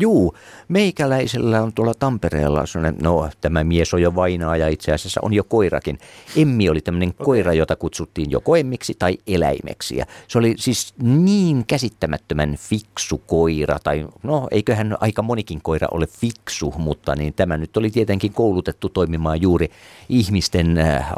Juu, 0.00 0.34
meikäläisellä 0.68 1.62
on 1.62 1.72
tuolla 1.72 1.94
Tampereella 1.98 2.66
sellainen, 2.66 3.02
no 3.02 3.30
tämä 3.40 3.64
mies 3.64 3.94
on 3.94 4.02
jo 4.02 4.14
vainaaja, 4.14 4.68
itse 4.68 4.92
asiassa 4.92 5.20
on 5.22 5.34
jo 5.34 5.44
koirakin. 5.44 5.98
Emmi 6.36 6.68
oli 6.68 6.80
tämmöinen 6.80 7.08
okay. 7.08 7.24
koira, 7.24 7.52
jota 7.52 7.76
kutsuttiin 7.76 8.30
joko 8.30 8.56
emmiksi 8.56 8.94
tai 8.98 9.18
eläimeksi. 9.26 9.96
Ja 9.96 10.06
se 10.28 10.38
oli 10.38 10.54
siis 10.58 10.94
niin 11.02 11.66
käsittämättömän 11.66 12.56
fiksu 12.56 13.18
koira, 13.18 13.78
tai 13.84 14.06
no 14.22 14.48
eiköhän 14.50 14.96
aika 15.00 15.22
monikin 15.22 15.60
koira 15.62 15.88
ole 15.90 16.06
fiksu, 16.06 16.74
mutta 16.78 17.16
niin 17.16 17.34
tämä 17.34 17.56
nyt 17.56 17.76
oli 17.76 17.90
tietenkin 17.90 18.32
koulutettu 18.32 18.88
toimimaan 18.88 19.42
juuri 19.42 19.70
ihmisten 20.08 20.78
äh, 20.78 21.12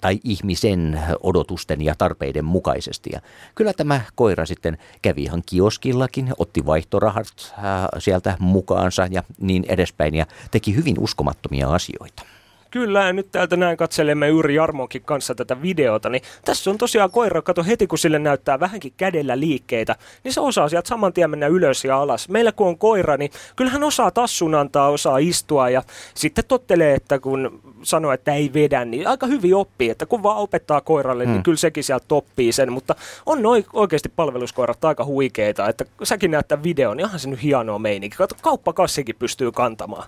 tai 0.00 0.20
ihmisen 0.24 1.00
odotusten 1.22 1.82
ja 1.82 1.94
tarpeiden 1.98 2.44
mukaisesti. 2.44 3.10
Ja 3.12 3.20
kyllä 3.54 3.72
tämä 3.72 4.00
koira 4.14 4.46
sitten 4.46 4.78
kävi 5.02 5.22
ihan 5.22 5.42
kioskillakin, 5.46 6.32
otti 6.38 6.66
vaihtorahat 6.66 7.26
äh, 7.52 7.62
sieltä 7.98 8.19
mukaansa 8.38 9.08
ja 9.10 9.22
niin 9.40 9.64
edespäin 9.68 10.14
ja 10.14 10.26
teki 10.50 10.74
hyvin 10.74 10.98
uskomattomia 10.98 11.68
asioita. 11.68 12.22
Kyllä, 12.70 13.04
ja 13.04 13.12
nyt 13.12 13.28
täältä 13.32 13.56
näin 13.56 13.76
katselemme 13.76 14.28
juuri 14.28 14.54
Jarmonkin 14.54 15.02
kanssa 15.02 15.34
tätä 15.34 15.62
videota, 15.62 16.08
niin 16.08 16.22
tässä 16.44 16.70
on 16.70 16.78
tosiaan 16.78 17.10
koira, 17.10 17.42
kato 17.42 17.64
heti 17.64 17.86
kun 17.86 17.98
sille 17.98 18.18
näyttää 18.18 18.60
vähänkin 18.60 18.92
kädellä 18.96 19.40
liikkeitä, 19.40 19.96
niin 20.24 20.32
se 20.32 20.40
osaa 20.40 20.68
sieltä 20.68 20.88
saman 20.88 21.12
tien 21.12 21.30
mennä 21.30 21.46
ylös 21.46 21.84
ja 21.84 21.96
alas. 21.98 22.28
Meillä 22.28 22.52
kun 22.52 22.66
on 22.66 22.78
koira, 22.78 23.16
niin 23.16 23.30
kyllähän 23.56 23.84
osaa 23.84 24.10
tassun 24.10 24.54
antaa, 24.54 24.88
osaa 24.88 25.18
istua 25.18 25.70
ja 25.70 25.82
sitten 26.14 26.44
tottelee, 26.48 26.94
että 26.94 27.18
kun 27.18 27.60
sanoo, 27.82 28.12
että 28.12 28.34
ei 28.34 28.50
vedä, 28.54 28.84
niin 28.84 29.06
aika 29.06 29.26
hyvin 29.26 29.54
oppii, 29.54 29.90
että 29.90 30.06
kun 30.06 30.22
vaan 30.22 30.36
opettaa 30.36 30.80
koiralle, 30.80 31.24
niin 31.24 31.34
Hmm. 31.34 31.42
kyllä 31.42 31.58
sekin 31.58 31.84
sieltä 31.84 32.14
oppii 32.14 32.52
sen, 32.52 32.72
mutta 32.72 32.94
on 33.26 33.42
noin 33.42 33.64
oikeasti 33.72 34.08
palveluskoirat 34.08 34.84
aika 34.84 35.04
huikeita, 35.04 35.68
että 35.68 35.84
säkin 36.02 36.30
näet 36.30 36.48
tämän 36.48 36.64
videon, 36.64 36.96
niin 36.96 37.04
onhan 37.04 37.20
se 37.20 37.28
nyt 37.28 37.42
hienoa 37.42 37.78
meininki. 37.78 38.16
Kato, 38.16 38.34
kauppakassikin 38.42 39.16
pystyy 39.18 39.52
kantamaan. 39.52 40.04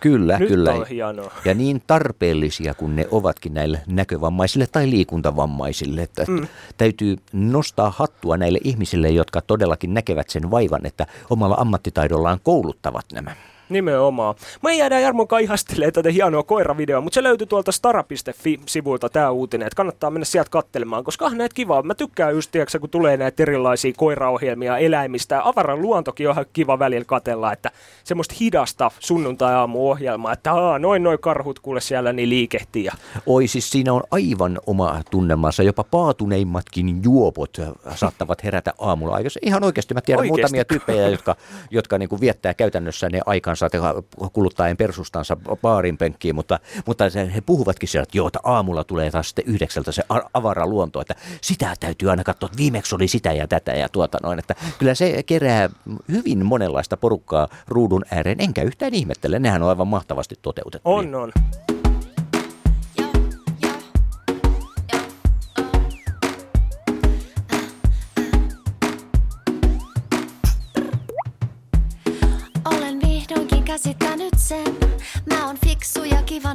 Kyllä, 0.00 0.38
Nyt 0.38 0.48
kyllä. 0.48 0.72
on 0.72 0.86
hienoa. 0.86 1.32
Ja 1.44 1.54
niin 1.54 1.82
tarpeellisia 1.86 2.74
kuin 2.74 2.96
ne 2.96 3.06
ovatkin 3.10 3.54
näille 3.54 3.82
näkövammaisille 3.86 4.66
tai 4.66 4.90
liikuntavammaisille. 4.90 6.02
Että 6.02 6.24
mm. 6.28 6.46
Täytyy 6.76 7.16
nostaa 7.32 7.90
hattua 7.96 8.36
näille 8.36 8.58
ihmisille, 8.64 9.08
jotka 9.08 9.40
todellakin 9.40 9.94
näkevät 9.94 10.30
sen 10.30 10.50
vaivan, 10.50 10.86
että 10.86 11.06
omalla 11.30 11.56
ammattitaidollaan 11.58 12.40
kouluttavat 12.42 13.04
nämä. 13.12 13.36
Nimenomaan. 13.68 14.34
Me 14.62 14.74
jäädään 14.74 15.02
Jarmon 15.02 15.28
kanssa 15.28 15.44
ihastelemaan 15.44 15.92
tätä 15.92 16.10
hienoa 16.10 16.42
koiravideoa, 16.42 17.00
mutta 17.00 17.14
se 17.14 17.22
löytyy 17.22 17.46
tuolta 17.46 17.72
stara.fi-sivuilta 17.72 19.08
tämä 19.08 19.30
uutinen, 19.30 19.66
että 19.66 19.76
kannattaa 19.76 20.10
mennä 20.10 20.24
sieltä 20.24 20.50
katselemaan, 20.50 21.04
koska 21.04 21.24
on 21.24 21.38
näitä 21.38 21.54
kivaa. 21.54 21.82
Mä 21.82 21.94
tykkään 21.94 22.34
just, 22.34 22.50
tiiäksä, 22.50 22.78
kun 22.78 22.90
tulee 22.90 23.16
näitä 23.16 23.42
erilaisia 23.42 23.92
koiraohjelmia 23.96 24.78
eläimistä. 24.78 25.40
Avaran 25.44 25.82
luontokin 25.82 26.28
on 26.28 26.32
ihan 26.32 26.46
kiva 26.52 26.78
välillä 26.78 27.04
katella, 27.04 27.52
että 27.52 27.70
semmoista 28.04 28.34
hidasta 28.40 28.90
sunnuntai-aamuohjelmaa, 29.00 30.32
että 30.32 30.52
aa, 30.52 30.78
noin 30.78 31.02
noin 31.02 31.18
karhut 31.18 31.58
kuule 31.58 31.80
siellä 31.80 32.12
niin 32.12 32.28
liikehtii. 32.28 32.84
Ja 32.84 32.92
Oi 33.26 33.46
siis 33.46 33.70
siinä 33.70 33.92
on 33.92 34.02
aivan 34.10 34.58
oma 34.66 35.00
tunnelmansa, 35.10 35.62
jopa 35.62 35.84
paatuneimmatkin 35.84 37.00
juopot 37.04 37.56
saattavat 37.94 38.44
herätä 38.44 38.72
aamulla 38.78 39.14
aikaisin. 39.14 39.42
Ihan 39.46 39.64
oikeasti 39.64 39.94
mä 39.94 40.00
tiedän 40.00 40.20
Oikeesti? 40.20 40.40
muutamia 40.40 40.64
tyyppejä, 40.64 41.08
jotka, 41.08 41.36
jotka 41.70 41.98
niin 41.98 42.20
viettää 42.20 42.54
käytännössä 42.54 43.08
ne 43.08 43.20
aikansa 43.62 44.02
kuluttaen 44.32 44.76
perustustansa 44.76 45.36
baarin 45.62 45.98
penkkiin, 45.98 46.34
mutta, 46.34 46.60
mutta 46.86 47.04
he 47.34 47.40
puhuvatkin 47.40 47.88
siellä, 47.88 48.02
että 48.02 48.18
joo, 48.18 48.26
että 48.26 48.38
aamulla 48.42 48.84
tulee 48.84 49.10
taas 49.10 49.28
sitten 49.28 49.44
yhdeksältä 49.46 49.92
se 49.92 50.02
avara 50.34 50.66
luonto, 50.66 51.00
että 51.00 51.14
sitä 51.40 51.74
täytyy 51.80 52.10
aina 52.10 52.24
katsoa, 52.24 52.46
että 52.46 52.58
viimeksi 52.58 52.94
oli 52.94 53.08
sitä 53.08 53.32
ja 53.32 53.48
tätä 53.48 53.72
ja 53.72 53.88
tuota 53.88 54.18
noin, 54.22 54.38
että 54.38 54.54
kyllä 54.78 54.94
se 54.94 55.22
kerää 55.22 55.70
hyvin 56.08 56.46
monenlaista 56.46 56.96
porukkaa 56.96 57.48
ruudun 57.68 58.04
ääreen, 58.10 58.40
enkä 58.40 58.62
yhtään 58.62 58.94
ihmettele, 58.94 59.38
nehän 59.38 59.62
on 59.62 59.68
aivan 59.68 59.88
mahtavasti 59.88 60.34
toteutettu. 60.42 60.90
on, 60.90 61.14
on. 61.14 61.32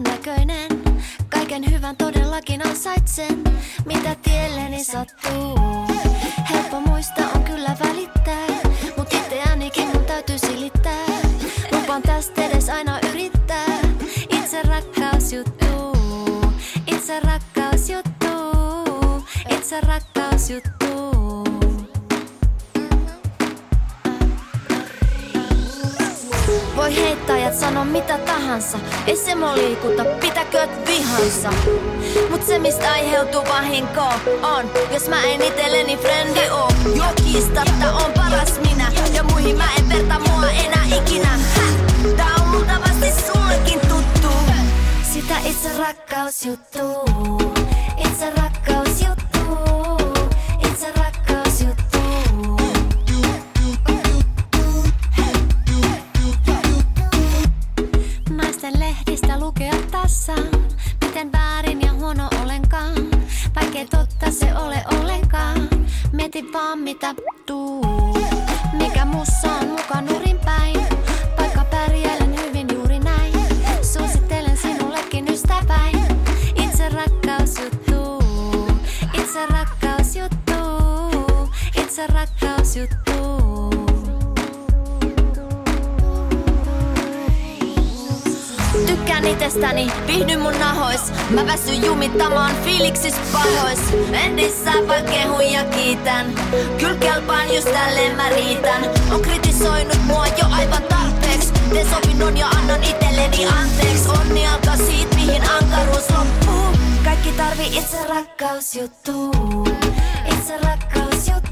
Kivan 0.03 0.17
näköinen. 0.17 0.69
Kaiken 1.29 1.71
hyvän 1.71 1.97
todellakin 1.97 2.67
ansaitsen. 2.67 3.43
Mitä 3.85 4.15
tielleni 4.15 4.83
sattuu. 4.83 5.59
Helppo 6.49 6.79
muista 6.79 7.21
on 7.35 7.43
kyllä 7.43 7.77
välittää. 7.83 8.47
Mut 8.97 9.13
itseäänikin 9.13 9.87
mun 9.87 10.05
täytyy 10.05 10.39
silittää. 10.39 11.05
Lupaan 11.71 12.01
tästä 12.01 12.45
edes 12.45 12.69
aina 12.69 12.99
yrittää. 13.11 13.79
Itse 14.29 14.61
rakkausjuttu. 14.61 15.97
Itse 16.87 17.19
rakkausjuttu. 17.19 18.27
Itse 19.49 19.81
rakkausjuttu. 19.81 21.28
Voi 26.89 26.97
heittäjät 26.97 27.59
sano 27.59 27.85
mitä 27.85 28.17
tahansa. 28.17 28.79
Ei 29.07 29.15
se 29.15 29.35
mua 29.35 29.55
liikuta, 29.55 30.05
pitäkööt 30.05 30.87
vihansa. 30.87 31.49
Mut 32.29 32.45
se 32.45 32.59
mistä 32.59 32.91
aiheutuu 32.91 33.43
vahinko 33.49 34.01
on 34.41 34.65
Jos 34.93 35.09
mä 35.09 35.23
en 35.23 35.41
itelleni 35.41 35.97
frendi 35.97 36.49
oo. 36.51 36.71
Jo 36.95 37.03
kiistatta 37.15 37.93
on 37.93 38.11
paras 38.15 38.59
minä 38.61 38.91
Ja 39.13 39.23
muihin 39.23 39.57
mä 39.57 39.69
en 39.77 39.89
verta 39.89 40.19
mua 40.19 40.49
enää 40.49 40.85
ikinä? 40.97 41.39
Tää 42.17 42.35
on 42.41 42.51
luultavasti 42.51 43.11
sullekin 43.11 43.79
tuttu. 43.79 44.27
Sitä 45.13 45.35
itse 45.45 45.69
rakkausjuttu 45.77 46.81
Itse 47.97 48.29
rakkausjuttu. 48.29 49.39
Itse 49.39 49.78
Meistä 59.21 59.39
lukea 59.39 59.73
tässä, 59.91 60.33
miten 61.05 61.31
väärin 61.31 61.81
ja 61.81 61.93
huono 61.93 62.29
olenkaan. 62.43 62.95
Vaikkei 63.55 63.85
totta 63.85 64.31
se 64.31 64.55
ole 64.55 64.83
ollenkaan, 64.99 65.69
mieti 66.11 66.53
vaan 66.53 66.79
mitä 66.79 67.15
tuu. 67.45 68.17
Mikä 68.73 69.05
mussa 69.05 69.51
on 69.61 69.67
muka 69.67 70.01
nurin 70.01 70.39
päin, 70.45 70.79
vaikka 71.37 71.65
pärjäilen 71.65 72.35
hyvin 72.41 72.67
juuri 72.73 72.99
näin. 72.99 73.33
Suosittelen 73.81 74.57
sinullekin 74.57 75.27
ystäväin, 75.27 76.05
itse 76.55 76.89
rakkaus 76.89 77.59
juttuu. 77.59 78.71
Itse 79.13 79.45
rakkaus 79.45 80.15
juttuu, 80.15 81.49
itse 81.75 82.07
rakkaus 82.07 82.75
juttuu. 82.75 83.78
Pidän 89.19 89.33
itsestäni, 89.33 89.91
viihdyn 90.07 90.41
mun 90.41 90.59
nahois. 90.59 91.01
Mä 91.29 91.45
väsyn 91.45 91.85
jumittamaan 91.85 92.55
fiiliksis 92.63 93.15
pahois. 93.31 93.79
En 94.13 94.37
dissaa 94.37 94.87
vaan 94.87 95.03
kehun 95.03 95.51
ja 95.51 95.63
kiitän. 95.63 96.25
Kyl 96.77 96.95
kelpaan 96.95 97.55
just 97.55 97.71
tälleen 97.73 98.15
mä 98.15 98.29
riitän. 98.29 98.83
On 99.11 99.21
kritisoinut 99.21 99.99
mua 100.05 100.27
jo 100.27 100.45
aivan 100.51 100.83
tarpeeks. 100.83 101.51
Teen 101.73 101.87
sovinnon 101.89 102.37
ja 102.37 102.47
annan 102.47 102.83
itselleni 102.83 103.45
anteeks. 103.45 104.07
Onni 104.07 104.47
alkaa 104.47 104.77
siitä, 104.77 105.15
mihin 105.15 105.49
ankaruus 105.49 106.09
loppuu. 106.09 106.79
Kaikki 107.03 107.31
tarvii 107.31 107.77
itse 107.77 107.97
rakkausjuttu. 108.09 109.31
Itse 110.33 110.57
rakkausjuttu. 110.57 111.09
Itse 111.17 111.48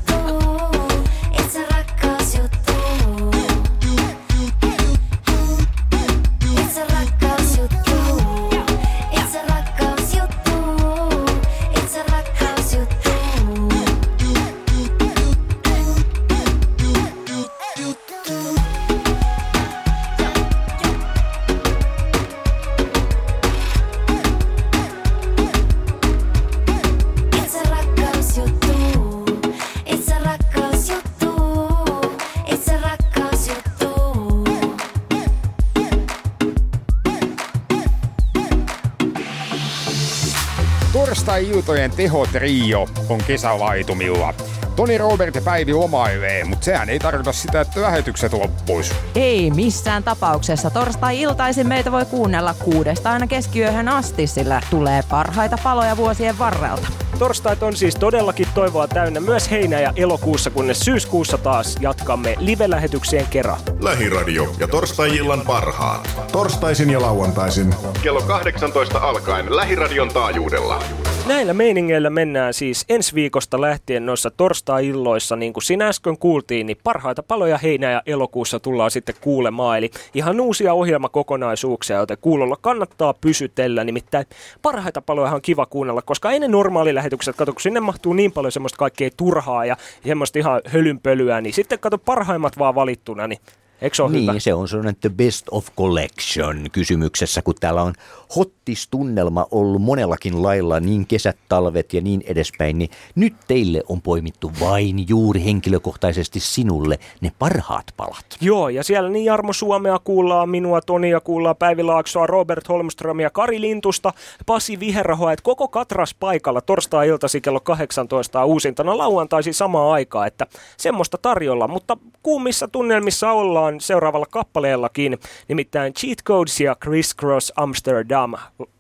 Torstai-iltojen 41.38 41.91
tehotrio 41.91 42.88
on 43.10 43.19
kesälaitumilla. 43.28 44.34
Toni 44.76 44.97
Robert 44.97 45.36
ja 45.36 45.41
Päivi 45.41 45.73
lomailee, 45.73 46.43
mutta 46.43 46.65
sehän 46.65 46.89
ei 46.89 47.00
tarkoita 47.00 47.34
sitä, 47.34 47.62
että 47.62 47.82
lähetykset 47.82 48.34
loppuis. 48.34 48.93
Ei 49.15 49.52
missään 49.52 50.04
tapauksessa. 50.04 50.69
Torstai-iltaisin 50.69 51.67
meitä 51.67 51.91
voi 51.91 52.06
kuunnella 52.06 52.54
kuudesta 52.54 53.12
aina 53.12 53.28
keskiyöhön 53.28 53.88
asti, 53.88 54.28
sillä 54.28 54.62
tulee 54.69 55.04
parhaita 55.10 55.58
paloja 55.63 55.97
vuosien 55.97 56.39
varrelta. 56.39 56.88
Torstait 57.19 57.63
on 57.63 57.76
siis 57.76 57.95
todellakin 57.95 58.47
toivoa 58.54 58.88
täynnä 58.88 59.19
myös 59.19 59.52
heinä- 59.52 59.80
ja 59.80 59.93
elokuussa, 59.95 60.50
kunnes 60.50 60.80
syyskuussa 60.80 61.38
taas 61.38 61.78
jatkamme 61.80 62.36
live-lähetyksien 62.39 63.28
kerran. 63.30 63.60
Lähiradio 63.80 64.56
ja 64.60 64.67
torstai-illan 64.67 65.41
parhaat. 65.41 66.10
Torstaisin 66.32 66.89
ja 66.89 67.02
lauantaisin. 67.02 67.76
Kello 68.04 68.21
18 68.21 69.00
alkaen 69.00 69.56
Lähiradion 69.56 70.10
taajuudella. 70.10 70.84
Näillä 71.27 71.53
meiningeillä 71.53 72.09
mennään 72.09 72.53
siis 72.53 72.85
ensi 72.89 73.15
viikosta 73.15 73.61
lähtien 73.61 74.05
noissa 74.05 74.31
torstai-illoissa, 74.31 75.35
niin 75.35 75.53
kuin 75.53 75.63
sinä 75.63 75.87
äsken 75.87 76.17
kuultiin, 76.17 76.67
niin 76.67 76.77
parhaita 76.83 77.23
paloja 77.23 77.57
heinä- 77.57 77.91
ja 77.91 78.01
elokuussa 78.05 78.59
tullaan 78.59 78.91
sitten 78.91 79.15
kuulemaan. 79.21 79.77
Eli 79.77 79.91
ihan 80.13 80.39
uusia 80.41 80.73
ohjelmakokonaisuuksia, 80.73 81.97
joten 81.97 82.17
kuulolla 82.21 82.57
kannattaa 82.61 83.13
pysytellä. 83.13 83.83
Nimittäin 83.83 84.25
parhaita 84.61 85.01
paloja 85.01 85.31
on 85.31 85.41
kiva 85.41 85.65
kuunnella, 85.65 86.01
koska 86.01 86.31
ei 86.31 86.39
ne 86.39 86.47
normaalilähetykset, 86.47 87.35
kato 87.35 87.53
kun 87.53 87.61
sinne 87.61 87.79
mahtuu 87.79 88.13
niin 88.13 88.31
paljon 88.31 88.51
semmoista 88.51 88.77
kaikkea 88.77 89.09
turhaa 89.17 89.65
ja 89.65 89.77
semmoista 90.05 90.39
ihan 90.39 90.61
hölynpölyä, 90.65 91.41
niin 91.41 91.53
sitten 91.53 91.79
kato 91.79 91.97
parhaimmat 91.97 92.57
vaan 92.59 92.75
valittuna, 92.75 93.27
niin 93.27 93.39
eikö 93.81 93.95
se 93.95 94.03
ole 94.03 94.11
Niin, 94.11 94.29
hyvä? 94.29 94.39
se 94.39 94.53
on 94.53 94.67
sellainen 94.67 94.95
the 95.01 95.09
best 95.09 95.45
of 95.51 95.67
collection 95.77 96.65
kysymyksessä, 96.71 97.41
kun 97.41 97.55
täällä 97.59 97.81
on 97.81 97.93
hottistunnelma 98.35 99.47
ollut 99.51 99.81
monellakin 99.81 100.43
lailla, 100.43 100.79
niin 100.79 101.07
kesät, 101.07 101.37
talvet 101.49 101.93
ja 101.93 102.01
niin 102.01 102.23
edespäin, 102.27 102.77
niin 102.77 102.89
nyt 103.15 103.35
teille 103.47 103.83
on 103.89 104.01
poimittu 104.01 104.51
vain 104.59 105.09
juuri 105.09 105.43
henkilökohtaisesti 105.43 106.39
sinulle 106.39 106.99
ne 107.21 107.31
parhaat 107.39 107.85
palat. 107.97 108.25
Joo, 108.41 108.69
ja 108.69 108.83
siellä 108.83 109.09
niin 109.09 109.25
Jarmo 109.25 109.53
Suomea 109.53 109.99
kuullaan, 110.03 110.49
minua, 110.49 110.81
Tonia 110.81 111.19
kuullaan, 111.19 111.55
Päivi 111.55 111.83
Laaksoa, 111.83 112.27
Robert 112.27 112.69
Holmströmiä, 112.69 113.29
Kari 113.29 113.61
Lintusta, 113.61 114.13
Pasi 114.45 114.79
Viherrahoa, 114.79 115.31
että 115.33 115.43
koko 115.43 115.67
Katras 115.67 116.15
paikalla 116.19 116.61
torstai-iltasi 116.61 117.41
kello 117.41 117.59
18 117.59 118.45
uusintana 118.45 118.97
lauantaisin 118.97 119.53
samaan 119.53 119.93
aikaan, 119.93 120.27
että 120.27 120.47
semmoista 120.77 121.17
tarjolla, 121.21 121.67
mutta 121.67 121.97
kuumissa 122.23 122.67
tunnelmissa 122.67 123.31
ollaan 123.31 123.81
seuraavalla 123.81 124.25
kappaleellakin, 124.31 125.17
nimittäin 125.47 125.93
Cheat 125.93 126.17
Codes 126.23 126.61
ja 126.61 126.75
Criss 126.75 127.15
Cross 127.15 127.53
Amsterdam 127.55 128.16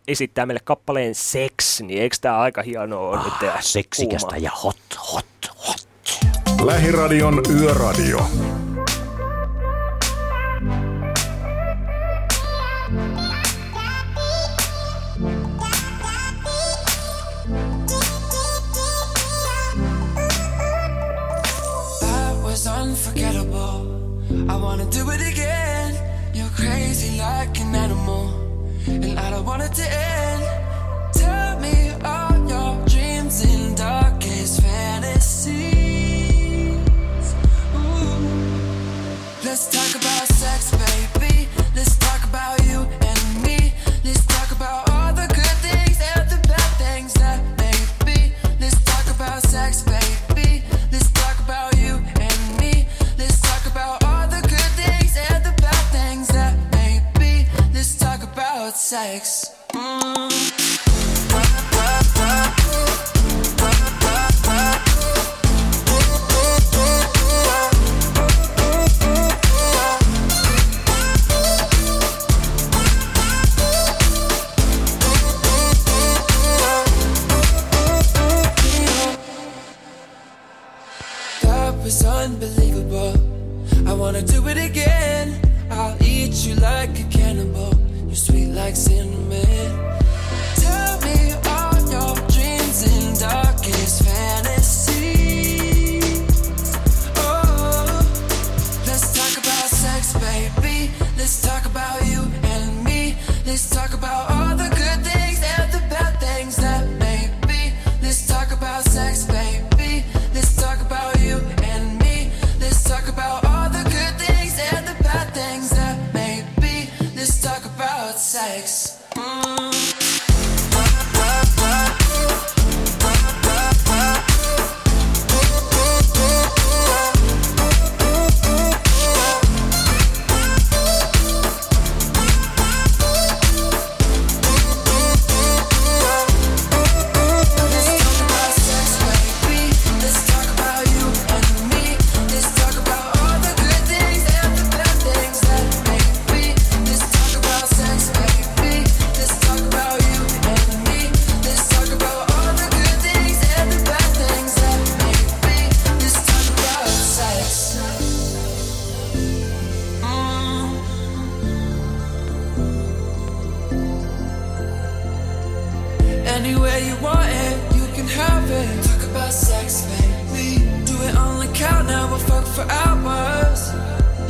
esittää 0.07 0.45
meille 0.45 0.61
kappaleen 0.63 1.15
Sex, 1.15 1.81
niin 1.81 2.01
eikö 2.01 2.15
tää 2.21 2.39
aika 2.39 2.61
hienoa 2.61 3.09
ole 3.09 3.23
nyt? 3.23 3.33
ja 3.41 3.53
Ah, 3.53 3.61
Seksikästä 3.63 4.27
kuumaa? 4.27 4.43
ja 4.43 4.51
hot, 4.63 4.77
hot, 5.13 5.25
hot. 5.67 5.87
Lähiradion 6.65 7.41
yöradio. 7.61 8.27
That 22.01 22.35
was 22.43 22.67
unforgettable. 22.67 23.77
I 24.49 24.55
wanna 24.55 24.85
do 24.89 25.09
it 25.11 25.21
again. 25.33 25.93
You're 26.33 26.49
crazy 26.55 27.11
like 27.17 27.59
an 27.59 27.75
animal, 27.75 28.25
and 28.87 29.19
I 29.19 29.29
don't 29.29 29.45
want 29.45 29.61
it 29.61 29.73
to 29.73 29.83
end. 29.83 30.43
Tell 31.13 31.59
me 31.59 31.91
all 32.03 32.47
your 32.47 32.85
dreams 32.85 33.43
darkest 33.75 34.61
fantasies. 34.61 35.67
Let's 39.43 39.67
talk 39.71 39.96
sex. 58.77 59.53
Was 81.83 82.03
unbelievable. 82.03 83.13
I 83.87 83.93
wanna 83.93 84.21
do 84.21 84.45
it 84.49 84.57
again. 84.57 85.39
I'll 85.71 85.95
eat 86.03 86.33
you 86.45 86.55
like 86.55 86.99
a 86.99 87.03
cannibal. 87.05 87.86
Sweet 88.17 88.47
like 88.47 88.75
cinnamon. 88.75 89.69
Tell 90.55 90.99
me 91.01 91.33
all 91.53 91.77
your 91.87 92.15
dreams 92.27 92.81
and 92.89 93.19
darkest 93.19 94.03
fantasies. 94.03 95.51
Oh, 97.15 98.01
let's 98.87 99.13
talk 99.13 99.37
about 99.37 99.69
sex, 99.69 100.13
baby. 100.13 100.89
Let's 101.15 101.41
talk 101.43 101.65
about 101.67 102.03
you 102.07 102.23
and 102.41 102.83
me. 102.83 103.15
Let's 103.45 103.69
talk 103.69 103.93
about 103.93 104.26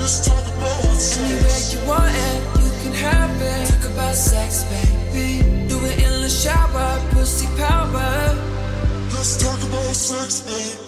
Anywhere 0.08 1.60
you 1.70 1.86
want 1.86 2.16
it, 2.16 2.40
you 2.64 2.72
can 2.82 2.94
have 2.94 3.42
it. 3.42 3.68
Talk 3.68 3.92
about 3.92 4.16
sex, 4.16 4.64
baby. 4.64 5.44
Do 5.68 5.84
it 5.84 6.02
in 6.02 6.22
the 6.22 6.30
shower, 6.30 6.98
pussy 7.12 7.46
power. 7.58 8.34
Let's 9.12 9.36
talk 9.36 9.62
about 9.64 9.94
sex, 9.94 10.40
baby. 10.48 10.87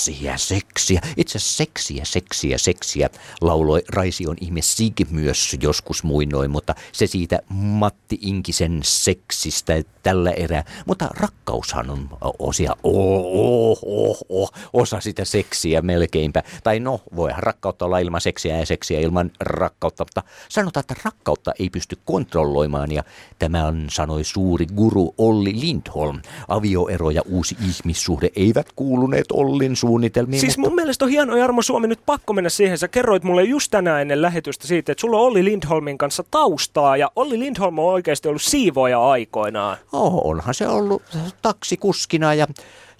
Seksiä, 0.00 0.36
seksiä. 0.36 1.00
Itse 1.16 1.38
seksiä, 1.38 2.04
seksiä, 2.04 2.58
seksiä 2.58 3.10
lauloi 3.40 3.82
Raision 3.88 4.36
ihme 4.40 4.62
Sig 4.62 4.92
myös 5.10 5.56
joskus 5.62 6.04
muinoin, 6.04 6.50
mutta 6.50 6.74
se 6.92 7.06
siitä 7.06 7.38
Matti 7.48 8.18
Inkisen 8.20 8.80
seksistä 8.82 9.82
tällä 10.02 10.30
erää. 10.30 10.64
Mutta 10.86 11.08
rakkaushan 11.12 11.90
on 11.90 12.08
osia, 12.38 12.76
oh, 12.82 13.24
oh, 13.24 13.78
oh, 13.86 14.18
oh, 14.28 14.52
osa 14.72 15.00
sitä 15.00 15.24
seksiä 15.24 15.82
melkeinpä. 15.82 16.42
Tai 16.64 16.80
no, 16.80 17.00
voihan 17.16 17.42
rakkautta 17.42 17.84
olla 17.84 17.98
ilman 17.98 18.20
seksiä 18.20 18.58
ja 18.58 18.66
seksiä 18.66 19.00
ilman 19.00 19.30
rakkautta, 19.40 20.04
mutta 20.04 20.22
sanotaan, 20.48 20.82
että 20.82 21.02
rakkautta 21.04 21.52
ei 21.58 21.70
pysty 21.70 21.98
kontrolloimaan 22.04 22.92
ja 22.92 23.04
tämä 23.38 23.66
on, 23.66 23.86
sanoi 23.90 24.24
suuri 24.24 24.66
guru 24.66 25.14
Olli 25.18 25.60
Lindholm. 25.60 26.20
Avioero 26.48 27.10
ja 27.10 27.22
uusi 27.26 27.56
ihmissuhde 27.68 28.30
eivät 28.36 28.66
kuuluneet 28.76 29.32
Ollin 29.32 29.76
suunnitelmiin, 30.00 30.40
Siis 30.40 30.58
mutta 30.58 30.70
mun 30.70 30.76
mielestä 30.76 31.04
on 31.04 31.10
hieno 31.10 31.36
Jarmo 31.36 31.62
Suomi 31.62 31.88
nyt 31.88 32.00
pakko 32.06 32.32
mennä 32.32 32.50
siihen. 32.50 32.78
Sä 32.78 32.88
kerroit 32.88 33.24
mulle 33.24 33.42
just 33.44 33.70
tänään 33.70 34.02
ennen 34.02 34.22
lähetystä 34.22 34.66
siitä, 34.66 34.92
että 34.92 35.00
sulla 35.00 35.18
on 35.18 35.26
Olli 35.26 35.44
Lindholmin 35.44 35.98
kanssa 35.98 36.24
taustaa 36.30 36.96
ja 36.96 37.10
Olli 37.16 37.38
Lindholm 37.38 37.78
on 37.78 37.84
oikeasti 37.84 38.28
ollut 38.28 38.42
siivoja 38.42 39.10
aikoinaan. 39.10 39.76
Oh, 39.92 40.20
onhan 40.24 40.54
se 40.54 40.68
ollut 40.68 41.02
taksikuskina 41.42 42.34
ja 42.34 42.46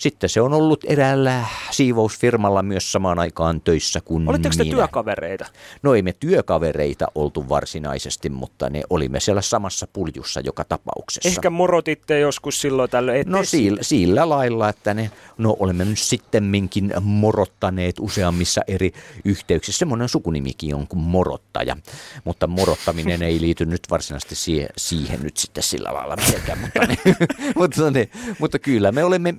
sitten 0.01 0.31
se 0.31 0.41
on 0.41 0.53
ollut 0.53 0.85
eräällä 0.85 1.45
siivousfirmalla 1.71 2.63
myös 2.63 2.93
samaan 2.93 3.19
aikaan 3.19 3.61
töissä 3.61 4.01
kuin 4.01 4.29
Olitteko 4.29 4.55
te 4.57 4.65
minä. 4.65 4.77
työkavereita? 4.77 5.47
No 5.83 5.95
ei 5.95 6.03
me 6.03 6.13
työkavereita 6.13 7.07
oltu 7.15 7.49
varsinaisesti, 7.49 8.29
mutta 8.31 8.71
ne 8.71 8.83
olimme 8.91 9.21
siellä 9.21 9.43
samassa 9.43 9.87
puljussa 9.93 10.41
joka 10.41 10.65
tapauksessa. 10.65 11.29
Ehkä 11.29 11.51
morotitte 11.51 12.19
joskus 12.19 12.61
silloin 12.61 12.91
tällöin. 12.91 13.25
No 13.27 13.45
sillä, 13.45 13.83
sillä 13.83 14.29
lailla, 14.29 14.69
että 14.69 14.95
ne, 14.95 15.11
no 15.39 15.57
olemme 15.59 15.85
nyt 15.85 15.99
sittemminkin 15.99 16.93
morottaneet 17.01 17.97
useammissa 18.01 18.61
eri 18.67 18.93
yhteyksissä. 19.25 19.79
Semmoinen 19.79 20.09
sukunimikin 20.09 20.75
on 20.75 20.87
kuin 20.87 21.01
morottaja, 21.01 21.77
mutta 22.25 22.47
morottaminen 22.47 23.23
ei 23.23 23.41
liity 23.41 23.67
nyt 23.67 23.83
varsinaisesti 23.91 24.35
siihen, 24.35 24.69
siihen 24.77 25.23
nyt 25.23 25.37
sitten 25.37 25.63
sillä 25.63 25.95
lailla 25.95 26.17
mitenkään. 26.17 26.59
Mutta, 26.59 26.87
ne, 26.87 26.97
mutta, 27.59 27.91
ne, 27.91 28.09
mutta 28.39 28.59
kyllä 28.59 28.93
me 28.93 29.05
olemme 29.05 29.35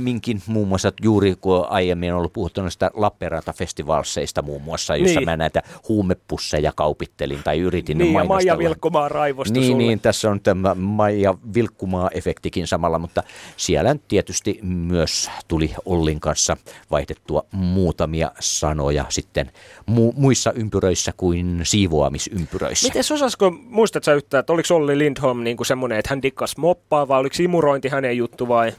myöhemminkin 0.00 0.42
muun 0.46 0.68
muassa 0.68 0.92
juuri 1.02 1.34
kun 1.40 1.66
aiemmin 1.68 2.12
on 2.12 2.18
ollut 2.18 2.32
puhuttu 2.32 2.62
näistä 2.62 2.90
Lappeenranta-festivalseista 2.94 4.42
muun 4.42 4.62
muassa, 4.62 4.96
jossa 4.96 5.20
Niin. 5.20 5.28
mä 5.28 5.36
näitä 5.36 5.62
huumepusseja 5.88 6.72
kaupittelin 6.76 7.40
tai 7.44 7.58
yritin 7.58 7.98
Niin, 7.98 8.06
ja 8.06 8.12
Maija 8.12 8.28
mainostella. 8.28 8.58
Vilkkumaa 8.58 9.08
raivostui 9.08 9.60
Niin, 9.60 9.72
sulle. 9.72 9.78
niin, 9.82 10.00
tässä 10.00 10.30
on 10.30 10.40
tämä 10.40 10.74
Maija 10.74 11.34
Vilkkumaa-efektikin 11.54 12.66
samalla, 12.66 12.98
mutta 12.98 13.22
siellä 13.56 13.96
tietysti 14.08 14.58
myös 14.62 15.30
tuli 15.48 15.74
Ollin 15.84 16.20
kanssa 16.20 16.56
vaihdettua 16.90 17.42
muutamia 17.52 18.30
sanoja 18.40 19.04
sitten 19.08 19.50
mu- 19.90 20.12
muissa 20.16 20.52
ympyröissä 20.52 21.12
kuin 21.16 21.60
siivoamisympyröissä. 21.62 22.88
Miten 22.88 23.02
osasko, 23.14 23.50
muistat 23.50 24.04
sä 24.04 24.14
yhtään, 24.14 24.40
että 24.40 24.52
oliko 24.52 24.74
Olli 24.74 24.98
Lindholm 24.98 25.44
niin 25.44 25.56
kuin 25.56 25.66
semmoinen, 25.66 25.98
että 25.98 26.10
hän 26.10 26.22
dikkas 26.22 26.56
moppaa 26.56 27.08
vai 27.08 27.20
oliko 27.20 27.36
imurointi 27.42 27.88
hänen 27.88 28.16
juttu 28.16 28.48
vai? 28.48 28.72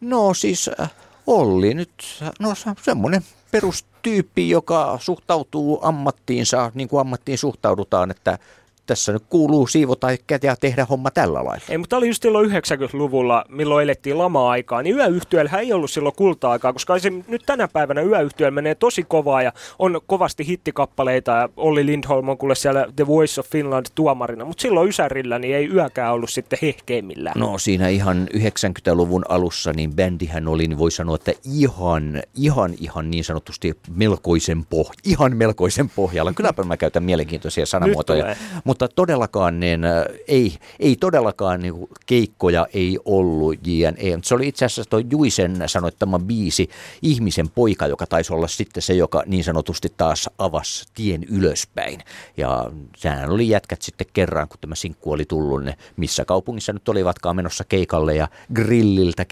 No 0.00 0.34
siis 0.34 0.70
äh, 0.80 0.90
Olli 1.26 1.74
nyt, 1.74 1.92
no 2.38 2.54
se- 2.54 2.70
semmoinen 2.82 3.22
perustyyppi, 3.50 4.50
joka 4.50 4.98
suhtautuu 5.00 5.78
ammattiinsa 5.82 6.72
niin 6.74 6.88
kuin 6.88 7.00
ammattiin 7.00 7.38
suhtaudutaan, 7.38 8.10
että 8.10 8.38
tässä 8.86 9.12
nyt 9.12 9.22
kuuluu 9.28 9.66
siivota 9.66 10.08
ja 10.42 10.56
tehdä 10.56 10.84
homma 10.84 11.10
tällä 11.10 11.44
lailla. 11.44 11.64
Ei, 11.68 11.78
mutta 11.78 11.96
oli 11.96 12.06
just 12.06 12.22
silloin 12.22 12.50
90-luvulla, 12.50 13.44
milloin 13.48 13.82
elettiin 13.82 14.18
lama-aikaa, 14.18 14.82
niin 14.82 14.96
yöyhtiöillä 14.96 15.58
ei 15.58 15.72
ollut 15.72 15.90
silloin 15.90 16.14
kulta-aikaa, 16.16 16.72
koska 16.72 16.98
se 16.98 17.10
nyt 17.10 17.42
tänä 17.46 17.68
päivänä 17.68 18.02
yöyhtiöillä 18.02 18.54
menee 18.54 18.74
tosi 18.74 19.02
kovaa 19.02 19.42
ja 19.42 19.52
on 19.78 20.00
kovasti 20.06 20.46
hittikappaleita 20.46 21.32
ja 21.32 21.48
Olli 21.56 21.86
Lindholm 21.86 22.28
on 22.28 22.38
kuule 22.38 22.54
siellä 22.54 22.86
The 22.96 23.06
Voice 23.06 23.40
of 23.40 23.46
Finland 23.50 23.86
tuomarina, 23.94 24.44
mutta 24.44 24.62
silloin 24.62 24.88
Ysärillä 24.88 25.38
niin 25.38 25.56
ei 25.56 25.68
yökään 25.74 26.12
ollut 26.12 26.30
sitten 26.30 26.58
hehkeimmillään. 26.62 27.40
No 27.40 27.58
siinä 27.58 27.88
ihan 27.88 28.28
90-luvun 28.34 29.24
alussa 29.28 29.72
niin 29.72 29.94
bändihän 29.94 30.48
oli, 30.48 30.66
niin 30.66 30.78
voi 30.78 30.90
sanoa, 30.90 31.14
että 31.14 31.32
ihan, 31.44 32.22
ihan, 32.34 32.74
ihan 32.80 33.10
niin 33.10 33.24
sanotusti 33.24 33.76
melkoisen 33.96 34.64
poh, 34.70 34.92
ihan 35.04 35.36
melkoisen 35.36 35.88
pohjalla. 35.88 36.32
Kylläpä 36.32 36.62
mä 36.62 36.76
käytän 36.76 37.02
mielenkiintoisia 37.02 37.66
sanamuotoja. 37.66 38.22
tulee. 38.22 38.36
Mutta 38.80 38.94
todellakaan 38.96 39.60
niin, 39.60 39.84
äh, 39.84 40.04
ei, 40.28 40.56
ei 40.78 40.96
todellakaan 40.96 41.60
niin, 41.60 41.74
keikkoja 42.06 42.66
ei 42.74 42.98
ollut 43.04 43.66
JNE. 43.66 44.18
Se 44.22 44.34
oli 44.34 44.48
itse 44.48 44.64
asiassa 44.64 44.90
tuo 44.90 45.00
Juisen 45.10 45.62
sanoittama 45.66 46.18
biisi, 46.18 46.70
Ihmisen 47.02 47.48
poika, 47.48 47.86
joka 47.86 48.06
taisi 48.06 48.32
olla 48.32 48.48
sitten 48.48 48.82
se, 48.82 48.94
joka 48.94 49.22
niin 49.26 49.44
sanotusti 49.44 49.92
taas 49.96 50.30
avasi 50.38 50.84
tien 50.94 51.24
ylöspäin. 51.24 52.00
Ja 52.36 52.70
sehän 52.96 53.30
oli 53.30 53.48
jätkät 53.48 53.82
sitten 53.82 54.06
kerran, 54.12 54.48
kun 54.48 54.58
tämä 54.60 54.74
sinkku 54.74 55.12
oli 55.12 55.24
tullut, 55.24 55.64
ne 55.64 55.76
missä 55.96 56.24
kaupungissa 56.24 56.72
nyt 56.72 56.88
olivatkaan 56.88 57.36
menossa 57.36 57.64
keikalle 57.64 58.14
ja 58.14 58.28
grilliltä 58.54 59.26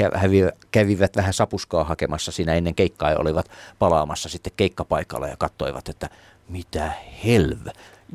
kävivät 0.71 1.17
vähän 1.17 1.35
sapuskaa 1.35 1.85
hakemassa 1.85 2.33
siinä 2.33 2.55
ennen 2.55 2.75
keikkaa 2.75 3.11
ja 3.11 3.19
olivat 3.19 3.51
palaamassa 3.79 4.29
sitten 4.29 4.53
keikkapaikalla 4.57 5.27
ja 5.27 5.37
katsoivat, 5.37 5.89
että 5.89 6.09
mitä 6.49 6.93
helve, 7.25 7.73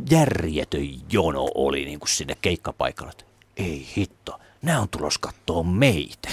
järjetön 0.10 0.90
jono 1.12 1.48
oli 1.56 1.86
niin 1.86 2.00
kuin 2.00 2.10
sinne 2.10 2.38
keikkapaikalle. 2.42 3.12
että 3.12 3.26
Ei 3.58 3.88
hitto, 3.98 4.40
nämä 4.62 4.80
on 4.80 4.90
tulos 4.90 5.18
kattoo 5.18 5.64
meitä. 5.64 6.30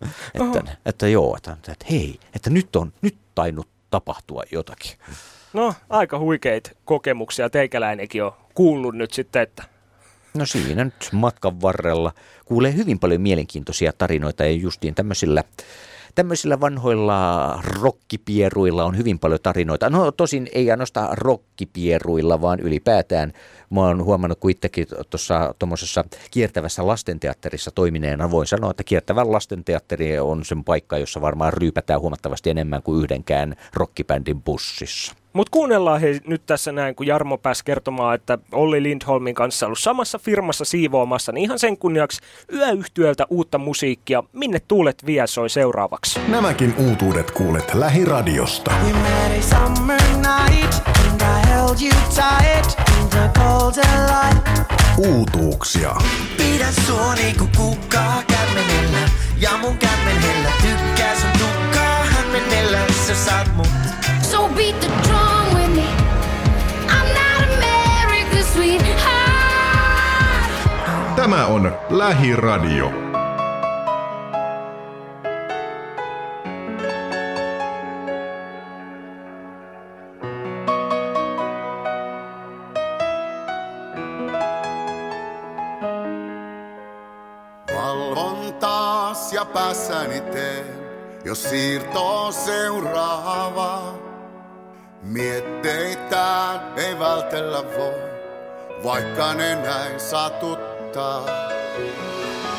Että, 0.34 0.76
että 0.86 1.08
joo, 1.08 1.36
että, 1.36 1.52
että 1.52 1.86
hei, 1.90 2.20
että 2.34 2.50
nyt 2.50 2.76
on 2.76 2.92
nyt 3.02 3.16
tainnut 3.34 3.68
tapahtua 3.90 4.42
jotakin. 4.52 4.92
No, 5.52 5.74
aika 5.90 6.18
huikeita 6.18 6.70
kokemuksia 6.84 7.50
teikäläinenkin 7.50 8.24
on 8.24 8.32
kuullut 8.54 8.94
nyt 8.94 9.12
sitten, 9.12 9.42
että 9.42 9.64
No 10.34 10.46
siinä 10.46 10.84
nyt 10.84 11.08
matkan 11.12 11.60
varrella 11.60 12.12
kuulee 12.44 12.74
hyvin 12.74 12.98
paljon 12.98 13.20
mielenkiintoisia 13.20 13.92
tarinoita 13.92 14.44
ja 14.44 14.50
justiin 14.50 14.94
tämmöisillä, 14.94 15.44
tämmöisillä 16.18 16.60
vanhoilla 16.60 17.60
rokkipieruilla 17.80 18.84
on 18.84 18.96
hyvin 18.96 19.18
paljon 19.18 19.40
tarinoita. 19.42 19.90
No 19.90 20.12
tosin 20.12 20.48
ei 20.52 20.70
ainoastaan 20.70 21.18
rokkipieruilla, 21.18 22.40
vaan 22.40 22.60
ylipäätään 22.60 23.32
mä 23.70 23.80
oon 23.80 24.04
huomannut, 24.04 24.38
kun 24.40 24.50
itsekin 24.50 24.86
tuossa 25.10 25.54
tuommoisessa 25.58 26.04
kiertävässä 26.30 26.86
lastenteatterissa 26.86 27.70
toimineena 27.70 28.30
voin 28.30 28.46
sanoa, 28.46 28.70
että 28.70 28.84
kiertävä 28.84 29.32
lastenteatteri 29.32 30.18
on 30.18 30.44
sen 30.44 30.64
paikka, 30.64 30.98
jossa 30.98 31.20
varmaan 31.20 31.52
ryypätään 31.52 32.00
huomattavasti 32.00 32.50
enemmän 32.50 32.82
kuin 32.82 33.02
yhdenkään 33.02 33.56
rockibändin 33.74 34.42
bussissa. 34.42 35.14
Mutta 35.32 35.50
kuunnellaan 35.50 36.00
he 36.00 36.20
nyt 36.26 36.42
tässä 36.46 36.72
näin, 36.72 36.94
kun 36.94 37.06
Jarmo 37.06 37.38
pääsi 37.38 37.64
kertomaan, 37.64 38.14
että 38.14 38.38
Olli 38.52 38.82
Lindholmin 38.82 39.34
kanssa 39.34 39.66
ollut 39.66 39.78
samassa 39.78 40.18
firmassa 40.18 40.64
siivoamassa, 40.64 41.32
niin 41.32 41.44
ihan 41.44 41.58
sen 41.58 41.78
kunniaksi 41.78 42.20
yöyhtiöltä 42.52 43.26
uutta 43.30 43.58
musiikkia. 43.58 44.22
Minne 44.32 44.60
tuulet 44.68 45.06
vie 45.06 45.26
soi 45.26 45.50
seuraavaksi? 45.50 46.20
Nämäkin 46.28 46.74
uutuudet 46.78 47.30
kuulet 47.30 47.74
lähiradiosta. 47.74 48.70
We 48.84 48.92
met 48.92 49.38
a 49.38 49.42
summer 49.42 50.02
night 50.02 50.82
and 50.86 51.20
I 51.20 51.48
held 51.48 51.76
you 51.82 51.98
Uutuuksia. 54.96 55.96
Pidä 56.36 56.66
sua 56.86 57.14
niinku 57.14 57.48
kukkaa 57.56 58.22
kämmenellä 58.26 59.08
ja 59.40 59.50
mun 59.60 59.78
kämmenellä 59.78 60.50
tykkää 60.62 61.14
sun 61.20 61.30
tukkaa 61.32 61.58
jos 63.08 63.24
saat 63.26 63.56
mun. 63.56 63.66
So 64.22 64.48
beat 64.48 64.80
the 64.80 64.88
drum 65.02 65.54
with 65.54 65.74
me. 65.74 65.88
I'm 66.88 67.08
not 67.14 67.48
America's 67.48 68.52
sweetheart. 68.52 68.98
Tämä 71.16 71.46
on 71.46 71.72
Lähiradio. 71.90 73.07
Ja 89.38 89.44
päässäni 89.44 90.20
teen, 90.20 90.66
jos 91.24 91.42
siirtoo 91.42 92.32
seuraava. 92.32 93.94
Mietteitään 95.02 96.72
ei 96.76 96.98
vältellä 96.98 97.62
voi, 97.62 97.94
vaikka 98.84 99.34
ne 99.34 99.54
näin 99.54 100.00
satuttaa. 100.00 101.26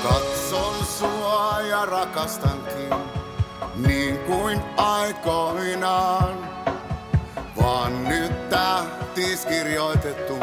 Katson 0.04 0.86
sua 0.86 1.58
ja 1.70 1.86
rakastankin, 1.86 2.94
niin 3.76 4.18
kuin 4.18 4.62
aikoinaan. 4.78 6.50
Vaan 7.62 8.04
nyt 8.04 8.50
tähtis 8.50 9.46
kirjoitettu, 9.46 10.38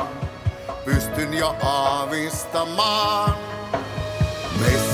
pystyn 0.84 1.34
jo 1.34 1.56
aavistamaan. 1.62 3.55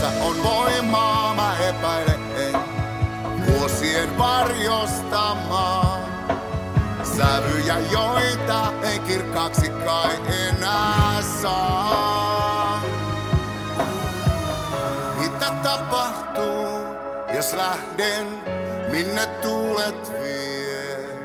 Meissä 0.03 0.25
on 0.25 0.43
voimaa, 0.43 1.35
mä 1.35 1.57
epäilen 1.69 2.21
en, 2.37 2.57
vuosien 3.47 4.19
varjostamaan. 4.19 6.03
Sävyjä, 7.17 7.79
joita 7.91 8.73
ei 8.83 8.99
kirkkaaksi 8.99 9.69
kai 9.69 10.17
enää 10.49 11.23
saa. 11.43 12.83
Mitä 15.19 15.53
tapahtuu, 15.63 16.79
jos 17.35 17.53
lähden, 17.53 18.27
minne 18.91 19.27
tuulet 19.27 20.13
vie? 20.23 21.19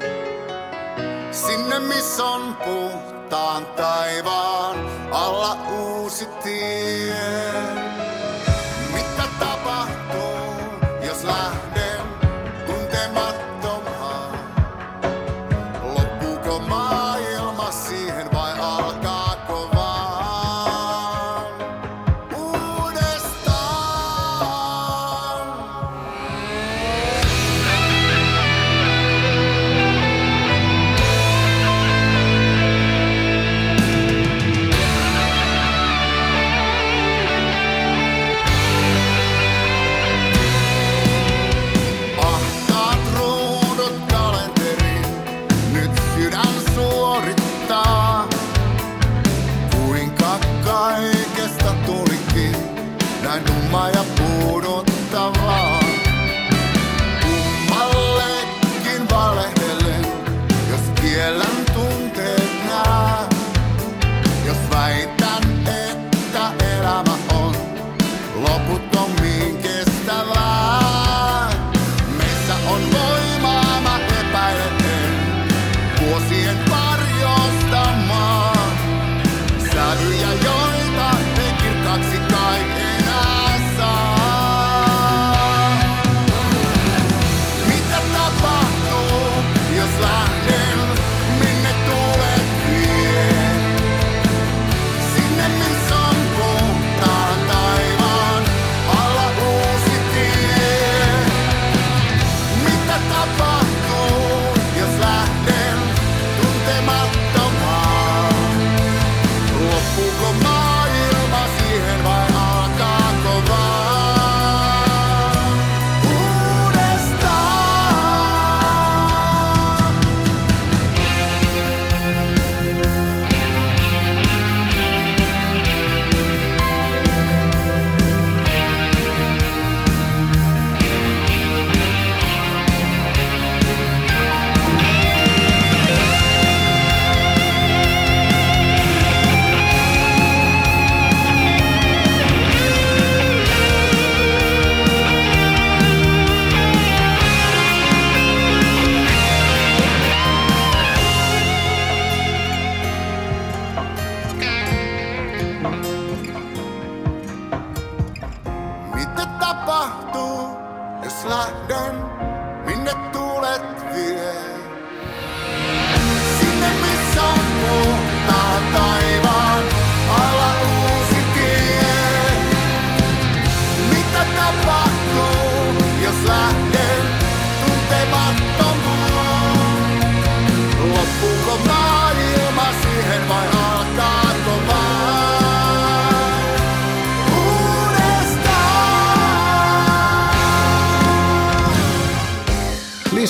Sinne 1.32 1.80
missä 1.80 2.24
on 2.24 2.56
puhtaan 2.56 3.66
taivaan 3.66 4.78
alla 5.12 5.58
uusi 5.70 6.26
tie. 6.44 7.87
Jos 11.28 11.57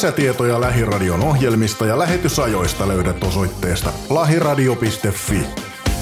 Lisätietoja 0.08 0.62
Lähiradion 0.62 1.24
ohjelmista 1.24 1.86
ja 1.86 1.99
lähetysajoista 1.99 2.88
löydät 2.88 3.24
osoitteesta 3.24 3.93
lahiradio.fi. 4.10 5.39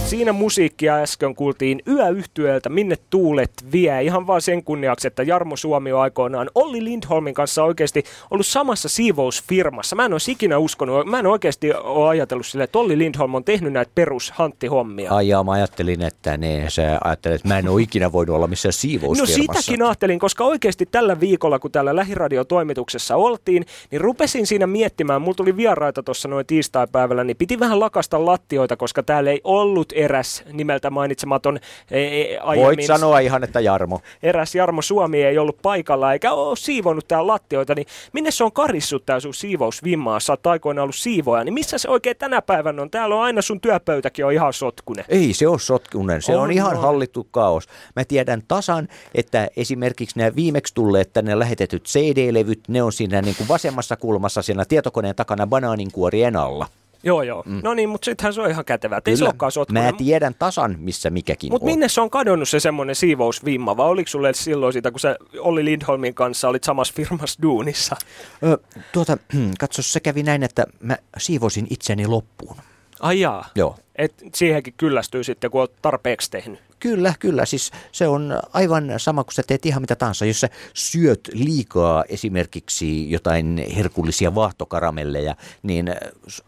Siinä 0.06 0.34
musiikkia 0.76 0.96
äsken 0.96 1.36
kuultiin 1.36 1.82
yöyhtyöltä 1.88 2.70
Minne 2.70 2.96
tuulet 3.10 3.52
vie. 3.72 4.04
Ihan 4.04 4.28
vaan 4.28 4.42
sen 4.42 4.64
kunniaksi, 4.64 5.08
että 5.08 5.24
Jarmo 5.24 5.56
Suomi 5.56 5.92
on 5.92 6.02
aikoinaan 6.02 6.50
Olli 6.56 6.84
Lindholmin 6.84 7.34
kanssa 7.34 7.64
oikeasti 7.64 8.04
ollut 8.32 8.46
samassa 8.46 8.90
siivousfirmassa. 8.90 9.96
Mä 9.96 10.06
en 10.06 10.14
olisi 10.14 10.32
ikinä 10.32 10.58
uskonut, 10.58 11.06
mä 11.06 11.20
en 11.20 11.28
oikeasti 11.28 11.74
ole 11.74 12.10
ajatellut 12.10 12.46
sille, 12.46 12.64
että 12.64 12.80
Olli 12.80 12.98
Lindholm 12.98 13.36
on 13.36 13.44
tehnyt 13.44 13.74
näitä 13.74 13.92
perushanttihommia. 13.96 15.12
Ai 15.12 15.28
jaa, 15.28 15.44
mä 15.44 15.52
ajattelin, 15.52 16.02
että 16.02 16.38
ne, 16.38 16.66
sä 16.70 17.00
ajattelet, 17.04 17.36
että 17.36 17.48
mä 17.48 17.60
en 17.60 17.68
ole 17.68 17.82
ikinä 17.82 18.12
voinut 18.12 18.36
olla 18.36 18.48
missään 18.48 18.70
No 18.70 18.72
siivousfirmassa. 18.72 19.62
sitäkin 19.62 19.82
ajattelin, 19.86 20.20
koska 20.20 20.44
oikeasti 20.44 20.86
tällä 20.92 21.20
viikolla, 21.20 21.60
kun 21.60 21.72
täällä 21.72 21.96
lähiradiotoimituksessa 21.96 23.16
oltiin, 23.16 23.66
niin 23.92 24.02
rupesin 24.02 24.48
siinä 24.48 24.68
miettimään, 24.68 25.22
mulla 25.22 25.36
tuli 25.36 25.58
vieraita 25.58 26.04
tuossa 26.04 26.28
noin 26.28 26.46
tiistaipäivällä, 26.46 27.24
niin 27.24 27.38
piti 27.38 27.60
vähän 27.60 27.80
lakasta 27.80 28.26
lattioita, 28.26 28.78
koska 28.78 29.04
täällä 29.04 29.32
ei 29.32 29.42
ollut 29.44 29.94
eräs 29.96 30.44
nimeltä 30.66 30.90
mainitsematon 30.90 31.60
e, 31.92 32.00
e, 32.00 32.38
aiemmin. 32.38 32.66
Voit 32.66 32.86
sanoa 32.86 33.20
ihan, 33.20 33.44
että 33.44 33.60
Jarmo. 33.60 34.02
Eräs 34.24 34.56
Jarmo 34.56 34.82
Suomi 34.82 35.24
ei 35.24 35.38
ollut 35.38 35.58
paikalla 35.62 36.14
eikä 36.14 36.34
ole 36.34 36.56
siivonut 36.56 37.08
täällä 37.08 37.28
lattioita, 37.28 37.76
niin 37.76 37.88
minne 38.14 38.32
se 38.32 38.44
on 38.44 38.52
karissut 38.52 39.06
tää 39.06 39.20
sun 39.20 39.34
siivousvimmaa? 39.34 40.20
Sä 40.20 40.34
oot 40.34 40.48
aikoina 40.48 40.84
ollut 40.84 40.96
siivoja, 40.96 41.44
niin 41.44 41.54
missä 41.54 41.78
se 41.78 41.90
oikein 41.90 42.18
tänä 42.18 42.42
päivänä 42.42 42.82
on? 42.82 42.92
Täällä 42.92 43.16
on 43.16 43.22
aina 43.22 43.42
sun 43.42 43.62
työpöytäkin 43.62 44.26
on 44.26 44.34
ihan 44.34 44.54
sotkunen. 44.54 45.06
Ei 45.10 45.34
se 45.34 45.48
ole 45.48 45.60
sotkunen, 45.60 46.22
se 46.22 46.32
on, 46.32 46.38
On, 46.38 46.44
on 46.44 46.52
ihan 46.52 46.76
on. 46.76 46.82
hallittu 46.82 47.28
kaos. 47.32 47.68
Mä 47.96 48.06
tiedän 48.06 48.44
tasan, 48.48 48.88
että 49.16 49.48
esimerkiksi 49.58 50.20
nämä 50.20 50.36
viimeksi 50.36 50.74
tulleet 50.74 51.14
tänne 51.14 51.40
lähetetyt 51.40 51.84
CD-levyt, 51.84 52.60
ne 52.68 52.84
on 52.84 52.92
siinä 52.92 53.22
niin 53.22 53.36
kuin 53.36 53.48
vasemmassa 53.48 53.96
kulmassa 53.96 54.42
siinä 54.42 54.66
tietokoneen 54.66 55.16
takana 55.16 55.48
banaaninkuorien 55.48 56.36
alla. 56.36 56.68
Joo, 57.06 57.24
joo. 57.24 57.44
Mm. 57.46 57.60
No 57.64 57.74
niin, 57.74 57.90
mutta 57.90 58.06
sittenhän 58.06 58.34
se 58.34 58.42
on 58.42 58.50
ihan 58.50 58.66
kätevää. 58.66 59.02
Ei 59.06 59.18
se 59.18 59.26
olekaan 59.26 59.52
sotkunen. 59.52 59.84
Mä 59.84 59.92
tiedän 59.92 60.36
tasan, 60.40 60.76
missä 60.80 61.10
mikäkin 61.10 61.52
Mutta 61.52 61.66
minne 61.66 61.88
se 61.90 62.02
on 62.02 62.10
kadonnut 62.10 62.50
se 62.50 62.60
semmoinen 62.60 62.96
siivousvimma, 62.96 63.78
vai 63.78 63.88
oliko 63.88 64.08
sulle 64.08 64.34
silloin 64.34 64.74
sitä, 64.74 64.92
kun 64.92 65.00
sä 65.00 65.16
Olli 65.40 65.66
Lindholmin 65.66 66.14
kanssa 66.14 66.50
olit 66.50 66.64
samassa 66.64 66.94
firmassa 66.98 67.42
duunissa? 67.42 67.96
Ö, 68.44 68.58
tuota, 68.92 69.18
katso, 69.60 69.82
se 69.82 70.00
kävi 70.00 70.24
näin, 70.24 70.44
että 70.44 70.66
mä 70.80 70.98
siivosin 71.18 71.68
itseni 71.70 72.08
loppuun. 72.08 72.56
Ai 73.00 73.20
jaa. 73.20 73.50
Joo. 73.56 73.76
Et 73.96 74.14
siihenkin 74.36 74.74
kyllästyy 74.78 75.24
sitten, 75.24 75.52
kun 75.52 75.62
oot 75.62 75.74
tarpeeksi 75.82 76.32
tehnyt. 76.32 76.60
Kyllä, 76.86 77.14
kyllä. 77.20 77.46
Siis 77.46 77.72
se 77.92 78.08
on 78.08 78.40
aivan 78.54 78.94
sama, 78.98 79.24
kun 79.24 79.34
sä 79.34 79.44
teet 79.48 79.66
ihan 79.66 79.82
mitä 79.84 79.96
tahansa. 79.96 80.26
Jos 80.26 80.40
sä 80.40 80.50
syöt 80.74 81.30
liikaa 81.34 82.04
esimerkiksi 82.10 83.12
jotain 83.12 83.66
herkullisia 83.76 84.36
vaahtokaramelleja, 84.36 85.36
niin 85.64 85.90
äh, 85.90 85.96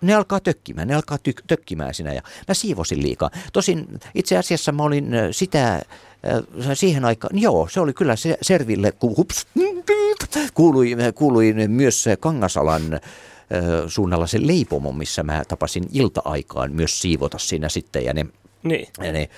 ne 0.02 0.16
alkaa 0.16 0.40
tökkimään, 0.40 0.88
ne 0.88 0.96
alkaa 0.96 1.18
ty- 1.18 1.44
tökkimään 1.48 1.94
sinä. 1.94 2.14
Ja 2.14 2.22
mä 2.48 2.54
siivosin 2.54 3.02
liikaa. 3.02 3.30
Tosin 3.54 4.00
itse 4.16 4.38
asiassa 4.38 4.72
mä 4.72 4.84
olin 4.84 5.14
äh, 5.14 5.28
sitä 5.32 5.76
äh, 5.76 5.82
siihen 6.74 7.06
aikaan, 7.06 7.40
joo, 7.40 7.68
se 7.72 7.80
oli 7.80 7.94
kyllä 7.94 8.16
se 8.16 8.38
Serville, 8.42 8.92
ku, 8.92 9.18
hups, 9.18 9.48
kuului, 10.54 10.96
kuului 11.16 11.54
myös 11.68 12.06
Kangasalan 12.20 12.94
ö, 12.94 13.00
suunnalla 13.88 14.28
se 14.28 14.38
leipomo, 14.42 14.92
missä 14.92 15.24
mä 15.24 15.44
tapasin 15.48 15.84
ilta-aikaan 15.92 16.72
myös 16.72 17.02
siivota 17.02 17.38
siinä 17.38 17.70
sitten 17.70 18.06
ja 18.06 18.14
ne 18.14 18.26
Niin. 18.64 18.88
ja 19.04 19.12
ne, 19.12 19.30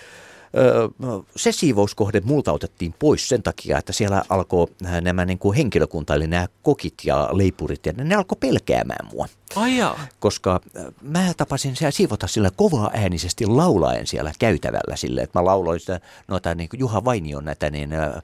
se 1.35 1.51
siivouskohde 1.51 2.21
multa 2.25 2.51
otettiin 2.51 2.95
pois 2.99 3.29
sen 3.29 3.43
takia, 3.43 3.77
että 3.77 3.93
siellä 3.93 4.23
alkoi 4.29 4.67
nämä 5.01 5.25
niin 5.25 5.39
kuin 5.39 5.57
henkilökunta, 5.57 6.15
eli 6.15 6.27
nämä 6.27 6.47
kokit 6.63 6.93
ja 7.05 7.29
leipurit, 7.31 7.85
ja 7.85 7.93
ne 7.93 8.15
alkoi 8.15 8.37
pelkäämään 8.39 9.07
mua. 9.13 9.27
Ai 9.55 9.77
jaa. 9.77 9.99
Koska 10.19 10.59
äh, 10.77 10.85
mä 11.01 11.33
tapasin 11.37 11.75
siellä 11.75 11.91
siivota 11.91 12.27
sillä 12.27 12.49
kovaa 12.55 12.91
äänisesti 12.93 13.45
laulaen 13.45 14.07
siellä 14.07 14.31
käytävällä 14.39 14.95
sille, 14.95 15.21
että 15.21 15.39
mä 15.39 15.45
lauloin 15.45 15.79
sitä 15.79 15.99
noita 16.27 16.55
niin 16.55 16.69
kuin 16.69 16.79
Juha 16.79 17.05
Vainion 17.05 17.45
näitä 17.45 17.69
niin, 17.69 17.93
ä, 17.93 18.03
ä, 18.05 18.21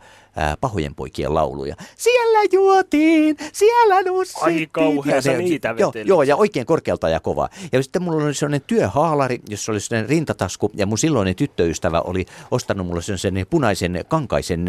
pahojen 0.62 0.96
poikien 0.96 1.34
lauluja. 1.34 1.76
Siellä 1.98 2.40
juotiin, 2.52 3.38
siellä 3.54 4.02
nussittiin. 4.02 4.46
Ai 4.60 4.68
kauhea, 4.72 5.16
Ja 5.16 5.22
sä 5.22 5.32
ne- 5.32 5.38
niitä 5.38 5.76
joo, 5.80 5.94
joo, 6.06 6.24
ja 6.24 6.36
oikein 6.36 6.66
korkealta 6.66 7.10
ja 7.10 7.20
kovaa. 7.20 7.50
Ja 7.72 7.84
sitten 7.84 8.04
mulla 8.04 8.26
oli 8.26 8.34
sellainen 8.34 8.62
työhaalari, 8.68 9.40
jossa 9.50 9.72
oli 9.72 9.80
sellainen 9.80 10.10
rintatasku, 10.10 10.72
ja 10.74 10.86
mun 10.86 10.98
silloinen 10.98 11.36
tyttöystävä 11.36 12.02
oli 12.02 12.26
ostanut 12.52 12.88
mulle 12.88 13.02
sellaisen 13.02 13.46
punaisen 13.50 14.06
kankaisen 14.08 14.66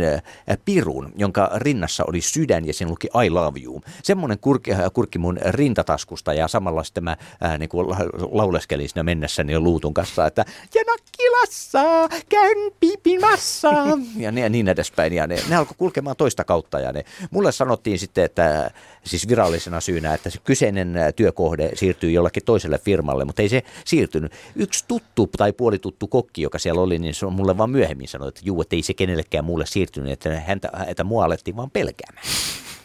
pirun, 0.65 1.13
jonka 1.17 1.51
rinnassa 1.55 2.05
oli 2.09 2.21
sydän, 2.21 2.67
ja 2.67 2.75
siinä 2.75 2.91
luki 2.91 3.09
I 3.27 3.31
love 3.31 3.61
you. 3.61 3.81
Semmoinen 4.03 4.39
kurki, 4.39 4.73
äh, 4.73 4.81
kurkki 4.93 5.19
mun 5.19 5.39
rintataskusta, 5.51 6.35
ja 6.35 6.46
samalla 6.49 6.85
sitten 6.85 7.05
mä 7.05 7.17
ää, 7.41 7.59
niin 7.59 7.69
kuin 7.69 7.91
la- 7.91 8.29
lauleskelin 8.31 8.89
siinä 8.89 9.03
mennessäni 9.03 9.59
luutun 9.59 9.95
kanssa, 9.95 10.27
että 10.27 10.45
ja 10.75 10.83
Nakkilassa 10.87 12.09
käyn 12.29 12.73
piipimassa, 12.81 13.69
ja, 14.17 14.33
ne, 14.33 14.41
ja 14.41 14.49
niin 14.49 14.69
edespäin. 14.69 15.13
Ja 15.13 15.27
ne, 15.27 15.37
ne 15.49 15.57
alkoi 15.57 15.75
kulkemaan 15.79 16.17
toista 16.17 16.45
kautta, 16.45 16.81
ja 16.81 16.93
ne, 16.93 17.05
mulle 17.31 17.53
sanottiin 17.53 17.99
sitten, 17.99 18.25
että 18.25 18.71
siis 19.05 19.29
virallisena 19.29 19.81
syynä, 19.81 20.15
että 20.15 20.31
se 20.31 20.39
kyseinen 20.45 20.95
työkohde 21.17 21.71
siirtyy 21.75 22.11
jollakin 22.11 22.45
toiselle 22.45 22.79
firmalle, 22.79 23.25
mutta 23.25 23.43
ei 23.43 23.49
se 23.49 23.63
siirtynyt. 23.85 24.33
Yksi 24.57 24.85
tuttu 24.89 25.31
tai 25.37 25.53
puolituttu 25.53 26.09
kokki, 26.09 26.43
joka 26.43 26.59
siellä 26.59 26.81
oli, 26.81 26.99
niin 26.99 27.15
se 27.15 27.27
on 27.27 27.33
mulle 27.33 27.59
vaan 27.59 27.71
myöhemmin 27.71 28.09
sanoi, 28.09 28.29
että 28.29 28.41
juu, 28.45 28.61
että 28.61 28.77
ei 28.77 28.83
se 28.83 28.95
kenellekään 28.95 29.45
muulle 29.45 29.67
siirtynyt, 29.67 30.13
että, 30.13 30.41
häntä, 30.41 30.71
että 30.87 31.05
mua 31.05 31.25
alettiin 31.25 31.57
vaan 31.57 31.71
pelkäämään. 31.71 32.27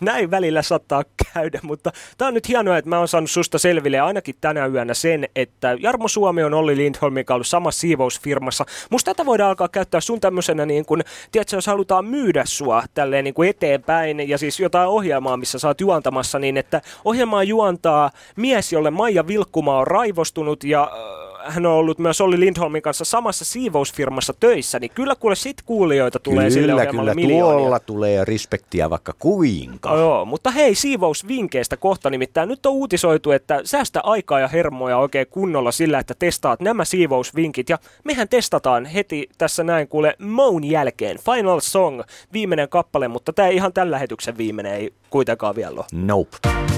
Näin 0.01 0.31
välillä 0.31 0.61
saattaa 0.61 1.03
käydä, 1.33 1.59
mutta 1.63 1.91
tämä 2.17 2.27
on 2.27 2.33
nyt 2.33 2.47
hienoa, 2.47 2.77
että 2.77 2.89
mä 2.89 2.97
oon 2.97 3.07
saanut 3.07 3.31
susta 3.31 3.59
selville 3.59 3.99
ainakin 3.99 4.35
tänä 4.41 4.65
yönä 4.65 4.93
sen, 4.93 5.27
että 5.35 5.77
Jarmo 5.79 6.07
Suomi 6.07 6.43
on 6.43 6.53
Olli 6.53 6.77
Lindholmin 6.77 7.25
kanssa 7.25 7.35
ollut 7.35 7.47
samassa 7.47 7.79
siivousfirmassa. 7.79 8.65
Musta 8.89 9.13
tätä 9.13 9.25
voidaan 9.25 9.49
alkaa 9.49 9.67
käyttää 9.69 10.01
sun 10.01 10.19
tämmöisenä, 10.19 10.65
niin 10.65 10.85
kun, 10.85 11.01
tiedätkö, 11.31 11.55
jos 11.55 11.67
halutaan 11.67 12.05
myydä 12.05 12.43
sua 12.45 12.83
tälleen 12.93 13.23
niin 13.23 13.33
kuin 13.33 13.49
eteenpäin 13.49 14.29
ja 14.29 14.37
siis 14.37 14.59
jotain 14.59 14.89
ohjelmaa, 14.89 15.37
missä 15.37 15.59
sä 15.59 15.67
oot 15.67 15.81
juontamassa, 15.81 16.39
niin 16.39 16.57
että 16.57 16.81
ohjelmaa 17.05 17.43
juontaa 17.43 18.11
mies, 18.35 18.73
jolle 18.73 18.91
Maija 18.91 19.27
Vilkkuma 19.27 19.77
on 19.77 19.87
raivostunut 19.87 20.63
ja 20.63 20.83
äh, 20.83 21.30
hän 21.45 21.65
on 21.65 21.71
ollut 21.71 21.99
myös 21.99 22.21
Olli 22.21 22.39
Lindholmin 22.39 22.81
kanssa 22.81 23.05
samassa 23.05 23.45
siivousfirmassa 23.45 24.33
töissä, 24.39 24.79
niin 24.79 24.91
kyllä 24.95 25.15
kuule 25.15 25.35
sit 25.35 25.61
kuulijoita 25.61 26.19
tulee 26.19 26.49
sille 26.49 26.67
kyllä, 26.67 26.75
ohjelmalle 26.75 27.11
kyllä, 27.11 27.27
miljoonia. 27.27 27.59
tuolla 27.59 27.79
tulee 27.79 28.25
respektiä 28.25 28.89
vaikka 28.89 29.13
kuinka. 29.19 29.95
Joo, 29.95 30.25
mutta 30.25 30.51
hei, 30.51 30.75
siivousvinkkeistä 30.75 31.77
kohta 31.77 32.09
nimittäin. 32.09 32.49
Nyt 32.49 32.65
on 32.65 32.73
uutisoitu, 32.73 33.31
että 33.31 33.61
säästä 33.63 33.99
aikaa 34.03 34.39
ja 34.39 34.47
hermoja 34.47 34.97
oikein 34.97 35.27
kunnolla 35.27 35.71
sillä, 35.71 35.99
että 35.99 36.13
testaat 36.19 36.61
nämä 36.61 36.85
siivousvinkit. 36.85 37.69
Ja 37.69 37.77
mehän 38.03 38.29
testataan 38.29 38.85
heti 38.85 39.29
tässä 39.37 39.63
näin 39.63 39.87
kuule 39.87 40.15
Moan 40.19 40.63
jälkeen. 40.63 41.17
Final 41.19 41.59
Song, 41.59 42.01
viimeinen 42.33 42.69
kappale, 42.69 43.07
mutta 43.07 43.33
tämä 43.33 43.47
ei 43.47 43.55
ihan 43.55 43.73
tällä 43.73 43.91
lähetyksen 43.91 44.37
viimeinen 44.37 44.73
ei 44.73 44.93
kuitenkaan 45.09 45.55
vielä 45.55 45.75
ole. 45.75 45.85
Nope. 45.93 46.70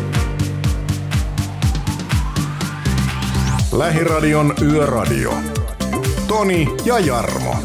Lähiradion 3.78 4.54
Yöradio. 4.62 5.34
Toni 6.28 6.68
ja 6.86 7.00
Jarmo. 7.00 7.56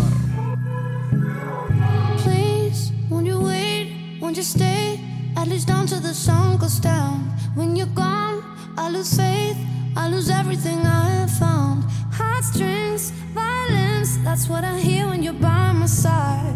When 7.56 7.76
you're 7.76 7.94
gone, 7.94 8.42
I 8.76 8.90
lose 8.92 9.16
faith. 9.16 9.56
I 9.96 10.08
lose 10.08 10.30
everything 10.30 10.86
I 10.86 11.26
found. 11.40 11.84
Heartstrings, 12.12 13.12
violence. 13.34 14.18
That's 14.24 14.48
what 14.48 14.64
I 14.64 14.78
hear 14.78 15.08
when 15.08 15.22
you're 15.24 15.40
by 15.40 15.72
my 15.72 15.86
side. 15.86 16.54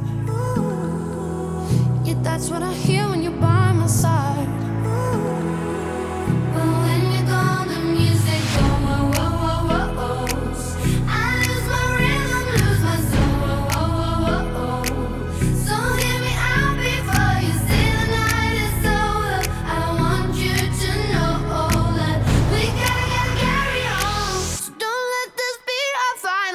Yeah, 2.05 2.23
that's 2.23 2.51
what 2.51 2.63
I 2.63 2.73
hear 2.73 3.09
when 3.09 3.23
you're 3.23 3.41
by 3.41 3.73
my 3.73 3.87
side. 3.89 4.52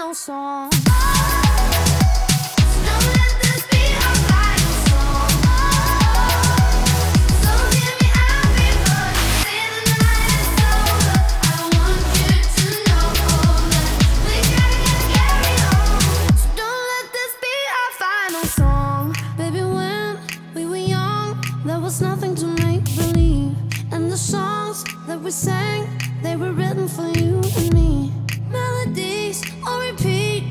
Final 0.08 0.16
song. 0.16 0.70
Don't 2.86 3.08
let 3.12 3.34
this 3.42 3.62
be 3.68 3.84
our 4.06 4.16
final 4.32 4.74
song. 4.88 5.32
So 7.44 7.52
hear 7.76 7.94
me 8.00 8.08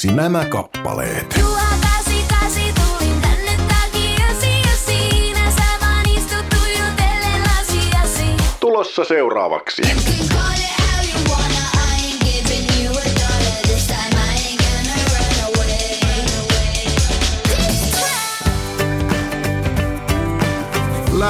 seuraavaksi 0.00 0.12
nämä 0.12 0.44
kappaleet. 0.44 1.34
Juha 1.38 1.66
kasi 1.82 2.24
kasi 2.28 2.60
tulin 2.60 3.20
tänne 3.20 3.56
takiasi 3.68 4.60
ja 4.60 4.76
siinä 4.86 5.50
sä 5.50 5.64
vaan 5.80 6.08
istut 6.08 6.48
tuijotellen 6.48 7.42
lasiasi. 7.42 8.24
Tulossa 8.60 9.04
seuraavaksi. 9.04 9.82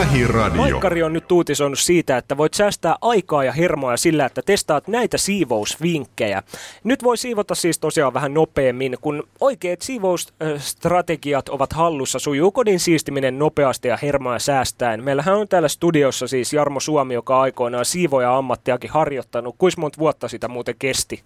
Lähiradio. 0.01 0.57
Maikkari 0.57 1.03
on 1.03 1.13
nyt 1.13 1.33
uutisoinut 1.33 1.79
siitä, 1.79 2.17
että 2.17 2.37
voit 2.37 2.55
säästää 2.55 2.97
aikaa 3.01 3.45
ja 3.45 3.53
hermoja 3.53 3.97
sillä, 3.97 4.27
että 4.27 4.43
testaat 4.43 4.89
näitä 4.89 5.19
siivousvinkkejä. 5.19 6.43
Nyt 6.85 7.03
voi 7.05 7.17
siivota 7.17 7.55
siis 7.55 7.79
tosiaan 7.79 8.15
vähän 8.15 8.35
nopeammin, 8.35 8.97
kun 9.01 9.23
oikeat 9.41 9.83
siivousstrategiat 9.83 11.49
ovat 11.49 11.73
hallussa, 11.73 12.19
sujuu 12.19 12.53
kodin 12.53 12.81
siistiminen 12.81 13.39
nopeasti 13.39 13.89
ja 13.89 13.99
hermoja 14.03 14.39
säästäen. 14.39 15.05
Meillähän 15.05 15.37
on 15.37 15.49
täällä 15.49 15.69
studiossa 15.69 16.29
siis 16.29 16.53
Jarmo 16.53 16.81
Suomi, 16.81 17.15
joka 17.15 17.41
aikoinaan 17.41 17.85
siivoja 17.85 18.37
ammattiakin 18.37 18.91
harjoittanut. 18.91 19.55
Kuinka 19.59 19.81
monta 19.81 19.99
vuotta 19.99 20.29
sitä 20.29 20.49
muuten 20.49 20.75
kesti? 20.79 21.23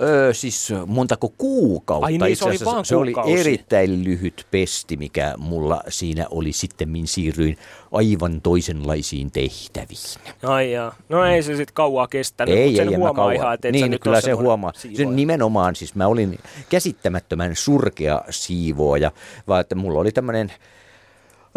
Öö, 0.00 0.34
siis 0.34 0.72
montako 0.86 1.32
kuukautta? 1.38 2.06
Ai 2.06 2.12
niin, 2.12 2.20
se 2.20 2.30
Itse 2.30 2.44
oli 2.44 2.54
asiassa 2.54 2.72
vaan 2.72 2.84
se 2.84 2.96
oli 2.96 3.12
erittäin 3.26 4.04
lyhyt 4.04 4.46
pesti, 4.50 4.96
mikä 4.96 5.34
mulla 5.38 5.80
siinä 5.88 6.26
oli 6.30 6.52
sitten, 6.52 6.88
min 6.88 7.06
siirryin 7.06 7.58
aivan 7.96 8.40
toisenlaisiin 8.40 9.30
tehtäviin. 9.30 9.98
Ai 10.42 10.72
jaa. 10.72 10.94
No 11.08 11.24
ei 11.24 11.42
se 11.42 11.56
sitten 11.56 11.74
kauaa 11.74 12.08
kestänyt, 12.08 12.54
ei, 12.54 12.66
mutta 12.66 12.76
sen 12.76 12.88
ei, 12.88 12.94
huomaa 12.94 13.32
ihan, 13.32 13.54
että 13.54 13.68
et 13.68 13.72
niin, 13.72 13.84
sä 13.84 13.88
nyt 13.88 14.02
kyllä 14.02 14.20
se 14.20 14.32
huomaa. 14.32 14.72
Sen 14.94 15.16
nimenomaan, 15.16 15.76
siis 15.76 15.94
mä 15.94 16.06
olin 16.06 16.38
käsittämättömän 16.68 17.56
surkea 17.56 18.22
siivooja, 18.30 19.10
vaan 19.48 19.60
että 19.60 19.74
mulla 19.74 20.00
oli 20.00 20.12
tämmöinen 20.12 20.52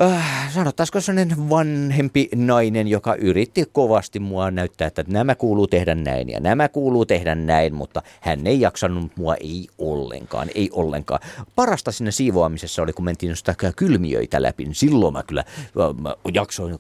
Äh, 0.02 0.54
sanottaisiko 0.54 1.02
sellainen 1.02 1.50
vanhempi 1.50 2.30
nainen, 2.36 2.88
joka 2.88 3.16
yritti 3.16 3.66
kovasti 3.72 4.20
mua 4.20 4.52
näyttää, 4.52 4.88
että 4.88 5.04
nämä 5.08 5.36
kuuluu 5.36 5.68
tehdä 5.68 5.96
näin 5.96 6.30
ja 6.30 6.40
nämä 6.40 6.70
kuuluu 6.70 7.06
tehdä 7.06 7.36
näin, 7.36 7.74
mutta 7.76 8.02
hän 8.22 8.48
ei 8.48 8.62
jaksanut 8.62 9.18
mua 9.18 9.36
ei 9.36 9.68
ollenkaan, 9.78 10.48
ei 10.56 10.70
ollenkaan. 10.74 11.20
Parasta 11.56 11.92
siinä 11.92 12.12
siivoamisessa 12.12 12.82
oli, 12.82 12.94
kun 12.94 13.06
mentiin 13.06 13.36
sitä 13.36 13.56
kylmiöitä 13.76 14.42
läpi, 14.42 14.66
niin 14.66 14.76
silloin 14.76 15.14
mä 15.14 15.24
kyllä 15.24 15.44
äh, 15.60 16.02
mä 16.02 16.16
jaksoin 16.34 16.80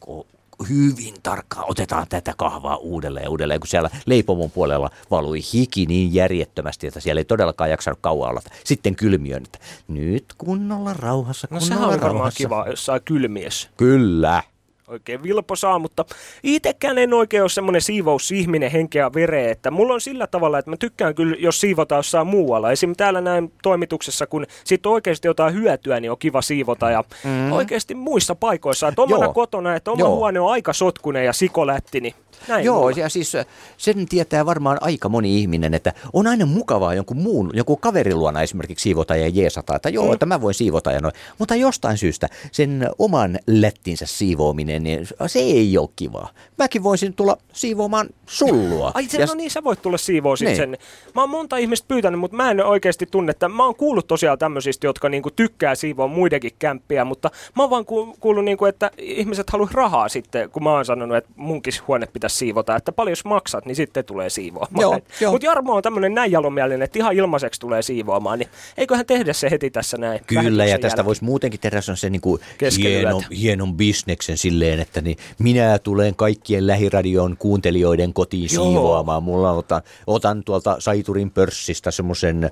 hyvin 0.70 1.14
tarkkaan, 1.24 1.66
otetaan 1.70 2.06
tätä 2.10 2.34
kahvaa 2.38 2.78
uudelleen 2.78 3.24
ja 3.24 3.30
uudelleen, 3.30 3.60
kun 3.60 3.68
siellä 3.68 3.90
leipomon 4.06 4.52
puolella 4.52 4.90
valui 5.12 5.40
hiki 5.54 5.86
niin 5.86 6.14
järjettömästi, 6.14 6.88
että 6.88 7.00
siellä 7.00 7.20
ei 7.20 7.26
todellakaan 7.26 7.70
jaksanut 7.70 8.00
kauan 8.02 8.30
olla. 8.30 8.42
Sitten 8.64 8.96
kylmiön, 8.96 9.44
että 9.44 9.60
nyt 9.88 10.26
kunnolla 10.38 10.94
rauhassa, 10.94 11.48
No 11.52 11.60
kunnolla 11.60 11.68
sehän 11.76 11.84
on 11.84 11.90
varmaan 12.02 12.14
rauhassa. 12.16 12.38
kiva 12.38 12.66
jossain 12.70 13.02
kylmiössä. 13.06 13.70
Kyllä. 13.78 14.44
Oikein 14.90 15.24
vilpo 15.24 15.56
saa, 15.56 15.80
mutta 15.80 16.06
itsekään 16.44 16.98
en 16.98 17.14
oikein 17.14 17.44
ole 17.44 17.50
semmoinen 17.50 17.82
siivousihminen 17.82 18.72
henkeä 18.72 19.14
vereä, 19.14 19.52
että 19.52 19.72
mulla 19.72 19.94
on 19.94 20.02
sillä 20.02 20.28
tavalla, 20.28 20.60
että 20.60 20.72
mä 20.72 20.78
tykkään 20.78 21.16
kyllä, 21.16 21.36
jos 21.40 21.62
siivota 21.62 21.96
jossain 21.96 22.28
muualla. 22.28 22.72
Esim. 22.72 22.94
täällä 22.98 23.22
näin 23.22 23.54
toimituksessa, 23.64 24.28
kun 24.28 24.46
sit 24.64 24.86
oikeasti 24.86 25.28
jotain 25.28 25.54
hyötyä, 25.54 26.00
niin 26.00 26.12
on 26.12 26.18
kiva 26.18 26.42
siivota 26.42 26.92
ja 26.92 27.04
mm. 27.24 27.52
oikeasti 27.52 27.96
muissa 27.96 28.36
paikoissa, 28.36 28.88
että 28.88 29.02
omana 29.02 29.26
Joo. 29.26 29.34
kotona, 29.34 29.76
että 29.76 29.92
oma 29.92 30.00
Joo. 30.00 30.16
huone 30.16 30.40
on 30.40 30.52
aika 30.52 30.74
sotkunen 30.74 31.26
ja 31.26 31.34
sikolätti, 31.34 32.02
niin 32.02 32.14
näin 32.48 32.66
Joo, 32.66 32.80
mulla. 32.82 32.92
ja 33.00 33.10
siis 33.10 33.36
äh, 33.36 33.46
sen 33.78 34.06
tietää 34.10 34.46
varmaan 34.46 34.78
aika 34.82 35.10
moni 35.10 35.40
ihminen, 35.40 35.74
että 35.74 35.94
on 36.14 36.28
aina 36.28 36.46
mukavaa 36.46 36.94
jonkun 36.94 37.18
muun, 37.18 37.50
joku 37.54 37.78
kaverin 37.78 38.20
luona 38.20 38.42
esimerkiksi 38.42 38.84
siivota 38.84 39.16
ja 39.16 39.28
jeesata, 39.28 39.76
että 39.76 39.90
joo, 39.90 40.06
Mm. 40.08 40.14
että 40.14 40.26
mä 40.26 40.42
voin 40.42 40.54
siivota 40.54 40.92
ja 40.92 41.00
noin. 41.00 41.14
Mutta 41.40 41.56
jostain 41.56 41.98
syystä 41.98 42.28
sen 42.52 42.90
oman 43.00 43.40
lättinsä 43.48 44.06
siivoaminen, 44.06 44.84
niin 44.84 45.08
se 45.28 45.40
ei 45.40 45.78
ole 45.78 45.90
kivaa. 45.96 46.30
Mäkin 46.58 46.84
voisin 46.84 47.14
tulla 47.14 47.38
siivoamaan 47.54 48.10
sullua. 48.26 48.92
Ai 48.94 49.06
se, 49.08 49.18
Ja 49.18 49.26
no 49.26 49.34
niin, 49.34 49.52
sä 49.52 49.64
voit 49.64 49.82
tulla 49.82 49.98
siivoo 49.98 50.36
Niin. 50.40 50.56
sen. 50.56 50.78
Mä 51.16 51.22
oon 51.22 51.30
monta 51.30 51.58
ihmistä 51.58 51.88
pyytänyt, 51.88 52.20
mutta 52.20 52.38
mä 52.38 52.52
en 52.52 52.66
oikeasti 52.66 53.06
tunne, 53.06 53.32
että 53.32 53.50
mä 53.50 53.66
oon 53.66 53.76
kuullut 53.76 54.08
tosiaan 54.08 54.38
tämmöisistä, 54.40 54.88
jotka 54.88 55.10
niinku 55.10 55.30
tykkää 55.32 55.76
siivoa 55.76 56.08
muidenkin 56.08 56.52
kämppiä, 56.60 57.06
mutta 57.06 57.32
mä 57.56 57.64
oon 57.64 57.70
vaan 57.70 57.86
ku- 57.86 58.16
kuullut, 58.20 58.46
niinku, 58.46 58.66
että 58.66 58.92
ihmiset 58.98 59.50
haluaa 59.50 59.70
rahaa 59.74 60.10
sitten, 60.10 60.50
kun 60.50 60.64
mä 60.64 60.72
oon 60.72 60.86
sanonut, 60.86 61.18
että 61.18 61.30
munkin 61.36 61.74
huone 61.88 62.06
pitäisi 62.06 62.29
siivota, 62.30 62.76
että 62.76 62.92
paljon 62.92 63.12
jos 63.12 63.26
maksat, 63.26 63.66
niin 63.66 63.76
sitten 63.76 64.06
tulee 64.06 64.30
siivoamaan. 64.30 65.02
Mutta 65.32 65.46
Jarmo 65.46 65.76
on 65.76 65.84
tämmöinen 65.84 66.14
näin 66.14 66.32
jalomielinen, 66.32 66.82
että 66.82 67.00
ihan 67.00 67.14
ilmaiseksi 67.14 67.60
tulee 67.60 67.82
siivoamaan, 67.82 68.40
niin 68.40 68.50
eiköhän 68.78 69.06
tehdä 69.06 69.34
se 69.34 69.50
heti 69.52 69.70
tässä 69.70 69.98
näin. 69.98 70.20
Kyllä, 70.28 70.66
ja 70.66 70.80
tästä 70.80 71.06
voisi 71.06 71.24
muutenkin 71.24 71.60
tehdä 71.60 71.82
se 71.82 72.10
niin 72.10 72.22
kuin 72.22 72.42
hieno, 72.78 73.22
hienon 73.32 73.76
bisneksen 73.76 74.38
silleen, 74.38 74.80
että 74.80 75.02
niin 75.02 75.18
minä 75.40 75.80
tulen 75.80 76.16
kaikkien 76.16 76.68
lähiradion 76.68 77.38
kuuntelijoiden 77.38 78.14
kotiin 78.14 78.50
Joo. 78.54 78.66
siivoamaan. 78.66 79.24
Mulla 79.24 79.52
otan, 79.52 79.82
otan 80.08 80.44
tuolta 80.44 80.76
Saiturin 80.80 81.32
pörssistä 81.32 81.92
semmoisen 81.92 82.52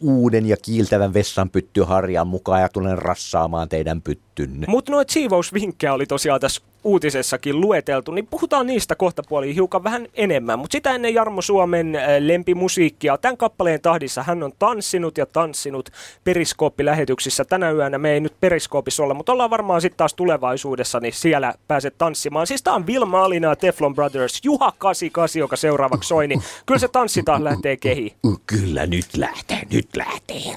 uuden 0.00 0.46
ja 0.46 0.56
kiiltävän 0.56 1.14
vessanpyttyharjan 1.14 2.26
mukaan 2.26 2.60
ja 2.60 2.68
tulen 2.68 2.98
rassaamaan 2.98 3.68
teidän 3.68 4.02
pyttynne. 4.02 4.66
Mutta 4.68 4.92
noita 4.92 5.12
siivousvinkkejä 5.12 5.94
oli 5.94 6.06
tosiaan 6.06 6.40
tässä 6.40 6.62
uutisessakin 6.84 7.60
lueteltu, 7.60 8.12
niin 8.12 8.26
puhutaan 8.26 8.66
niistä 8.66 8.94
kohta 8.94 9.22
puoliin 9.28 9.54
hiukan 9.54 9.84
vähän 9.84 10.06
enemmän. 10.14 10.58
Mutta 10.58 10.72
sitä 10.72 10.90
ennen 10.90 11.14
Jarmo 11.14 11.42
Suomen 11.42 11.96
äh, 11.96 12.02
lempimusiikkia. 12.18 13.18
Tämän 13.18 13.36
kappaleen 13.36 13.80
tahdissa 13.80 14.22
hän 14.22 14.42
on 14.42 14.52
tanssinut 14.58 15.18
ja 15.18 15.26
tanssinut 15.26 15.90
periskooppilähetyksissä. 16.24 17.44
Tänä 17.44 17.70
yönä 17.70 17.98
me 17.98 18.12
ei 18.12 18.20
nyt 18.20 18.34
periskoopissa 18.40 19.02
olla, 19.02 19.14
mutta 19.14 19.32
ollaan 19.32 19.50
varmaan 19.50 19.80
sitten 19.80 19.98
taas 19.98 20.14
tulevaisuudessa, 20.14 21.00
niin 21.00 21.12
siellä 21.12 21.54
pääset 21.68 21.94
tanssimaan. 21.98 22.46
Siis 22.46 22.62
tää 22.62 22.74
on 22.74 22.86
Vilma 22.86 23.24
Alina 23.24 23.48
ja 23.48 23.56
Teflon 23.56 23.94
Brothers, 23.94 24.40
Juha 24.44 24.72
88, 24.78 25.38
joka 25.38 25.56
seuraavaksi 25.56 26.08
soi, 26.08 26.28
niin 26.28 26.42
kyllä 26.66 26.78
se 26.78 26.88
tanssi 26.88 27.22
taas 27.22 27.42
lähtee 27.42 27.76
kehiin. 27.76 28.12
Kyllä 28.46 28.86
nyt 28.86 29.06
lähtee, 29.16 29.62
nyt 29.72 29.88
lähtee. 29.96 30.56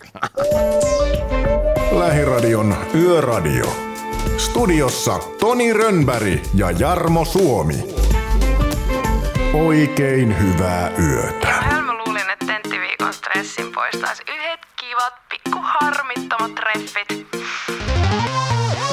Lähiradion 1.92 2.76
Yöradio. 2.96 3.93
Studiossa 4.38 5.20
Toni 5.40 5.74
Rönnberg 5.74 6.40
ja 6.56 6.72
Jarmo 6.72 7.26
Suomi. 7.26 7.76
Oikein 9.54 10.40
hyvää 10.40 10.92
yötä. 11.00 11.48
Vähän 11.48 11.84
mä 11.84 11.94
luulin, 11.94 12.30
että 12.30 12.46
tenttiviikon 12.46 13.14
stressin 13.14 13.72
poistaisi 13.76 14.24
yhdet 14.30 14.60
kivat, 14.80 15.14
pikku 15.30 15.60
harmittomat 15.62 16.56
treffit. 16.56 17.28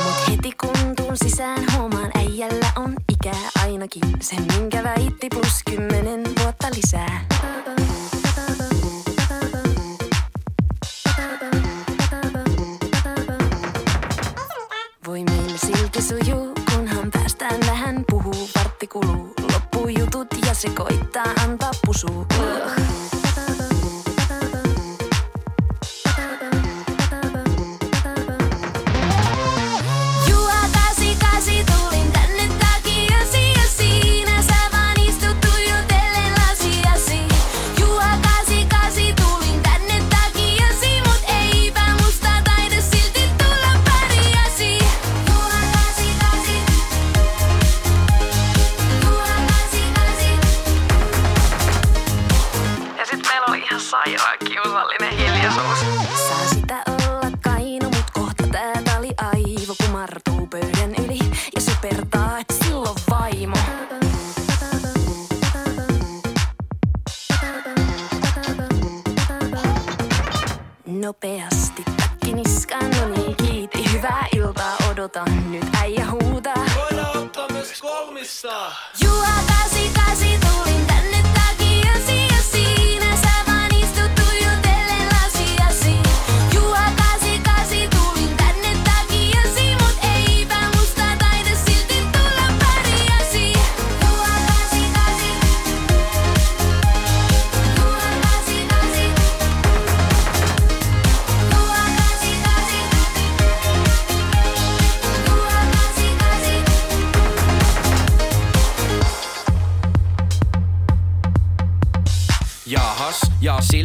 Mut 0.05 0.29
heti 0.31 0.53
kun 0.61 0.97
tuun 0.97 1.17
sisään 1.17 1.65
huomaan 1.77 2.11
äijällä 2.15 2.67
on 2.77 2.95
ikää 3.13 3.51
ainakin 3.63 4.03
se 4.21 4.37
minkä 4.37 4.83
väitti 4.85 5.29
plus 5.35 5.63
kymmenen 5.71 6.23
vuotta 6.43 6.67
lisää. 6.75 7.21
Silti 16.01 16.25
sujuu, 16.25 16.55
kunhan 16.71 17.11
päästään 17.11 17.61
vähän 17.67 18.05
puhuu, 18.11 18.49
vartti 18.59 18.87
kuluu, 18.87 19.35
loppuu 19.53 19.89
jutut 19.89 20.29
ja 20.47 20.55
se 20.55 20.71
koittaa 20.71 21.25
antaa 21.45 21.71
pusuu. 21.87 22.21
Ugh. 22.21 23.10
Nopeasti 71.01 71.83
takki 71.97 72.33
niskaan, 72.33 72.91
no 72.91 73.09
niin 73.09 73.37
kiitti, 73.37 73.93
hyvää 73.93 74.27
iltaa 74.37 74.77
odotan, 74.91 75.51
nyt 75.53 75.65
äijä 75.81 76.07
huutaa. 76.11 76.65
Voidaan 76.77 77.19
ottaa 77.19 77.47
myös 77.53 77.81
kolmista. 77.81 78.73
Juha 79.05 79.10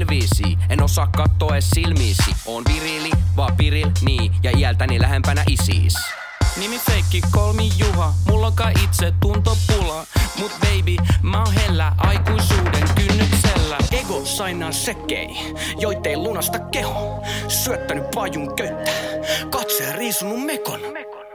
silviisi. 0.06 0.58
En 0.70 0.84
osaa 0.84 1.08
katsoa 1.08 1.54
edes 1.54 1.70
silmiisi. 1.70 2.36
On 2.46 2.64
virili, 2.74 3.12
vaan 3.38 3.56
piril, 3.58 3.92
niin. 4.02 4.32
Ja 4.44 4.52
iältäni 4.58 5.02
lähempänä 5.02 5.44
isiis. 5.50 5.94
Nimi 6.60 6.80
feikki 6.80 7.22
kolmi 7.32 7.70
Juha, 7.78 8.14
mulla 8.28 8.52
kai 8.52 8.74
itse 8.84 9.14
tunto 9.20 9.58
pula. 9.68 10.06
Mut 10.40 10.52
baby, 10.60 10.96
mä 11.22 11.44
oon 11.44 11.54
hellä 11.54 11.92
aikuisuuden 11.98 12.84
kynnyksellä. 12.96 13.78
Ego 13.92 14.26
sainaa 14.26 14.72
sekei, 14.72 15.28
joitei 15.80 16.18
lunasta 16.18 16.60
keho. 16.60 17.24
Syöttänyt 17.48 18.12
pajun 18.16 18.56
köyttä, 18.56 18.92
katseen 19.50 19.96
riisunut 19.96 20.46
mekon. 20.46 20.80
Juha 20.82 21.35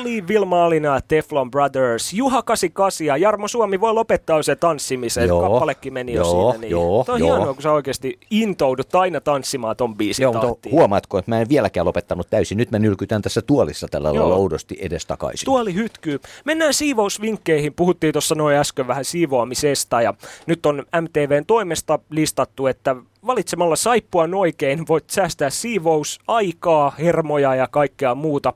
oli 0.00 0.28
Vilma 0.28 0.64
Alina 0.64 1.00
Teflon 1.08 1.50
Brothers. 1.50 2.12
Juha 2.12 2.42
88 2.42 3.06
ja 3.06 3.16
Jarmo 3.16 3.48
Suomi 3.48 3.80
voi 3.80 3.94
lopettaa 3.94 4.42
se 4.42 4.56
tanssimisen. 4.56 5.28
Joo, 5.28 5.50
Kappalekin 5.50 5.92
meni 5.92 6.12
jo 6.12 6.22
joo, 6.22 6.50
siinä. 6.52 6.60
Niin. 6.60 6.70
joo, 6.70 7.04
on 7.08 7.20
joo. 7.20 7.36
hienoa, 7.36 7.54
kun 7.54 7.62
sä 7.62 7.72
oikeasti 7.72 8.18
intoudut 8.30 8.94
aina 8.94 9.20
tanssimaan 9.20 9.76
ton 9.76 9.96
biisin 9.96 10.22
Joo, 10.22 10.32
mutta 10.32 10.68
huomaatko, 10.70 11.18
että 11.18 11.30
mä 11.30 11.40
en 11.40 11.48
vieläkään 11.48 11.86
lopettanut 11.86 12.26
täysin. 12.30 12.58
Nyt 12.58 12.70
mä 12.70 12.78
nylkytän 12.78 13.22
tässä 13.22 13.42
tuolissa 13.42 13.88
tällä 13.90 14.08
lailla 14.08 14.28
Joo. 14.28 14.38
oudosti 14.38 14.76
edestakaisin. 14.80 15.44
Tuoli 15.44 15.74
hytkyy. 15.74 16.20
Mennään 16.44 16.74
siivousvinkkeihin. 16.74 17.74
Puhuttiin 17.74 18.12
tuossa 18.12 18.34
noin 18.34 18.56
äsken 18.56 18.86
vähän 18.86 19.04
siivoamisesta 19.04 20.02
ja 20.02 20.14
nyt 20.46 20.66
on 20.66 20.86
MTVn 21.00 21.46
toimesta 21.46 21.98
listattu, 22.10 22.66
että 22.66 22.96
valitsemalla 23.26 23.76
saippuan 23.76 24.34
oikein 24.34 24.88
voit 24.88 25.10
säästää 25.10 25.50
siivousaikaa, 25.50 26.92
hermoja 26.98 27.54
ja 27.54 27.68
kaikkea 27.70 28.14
muuta. 28.14 28.52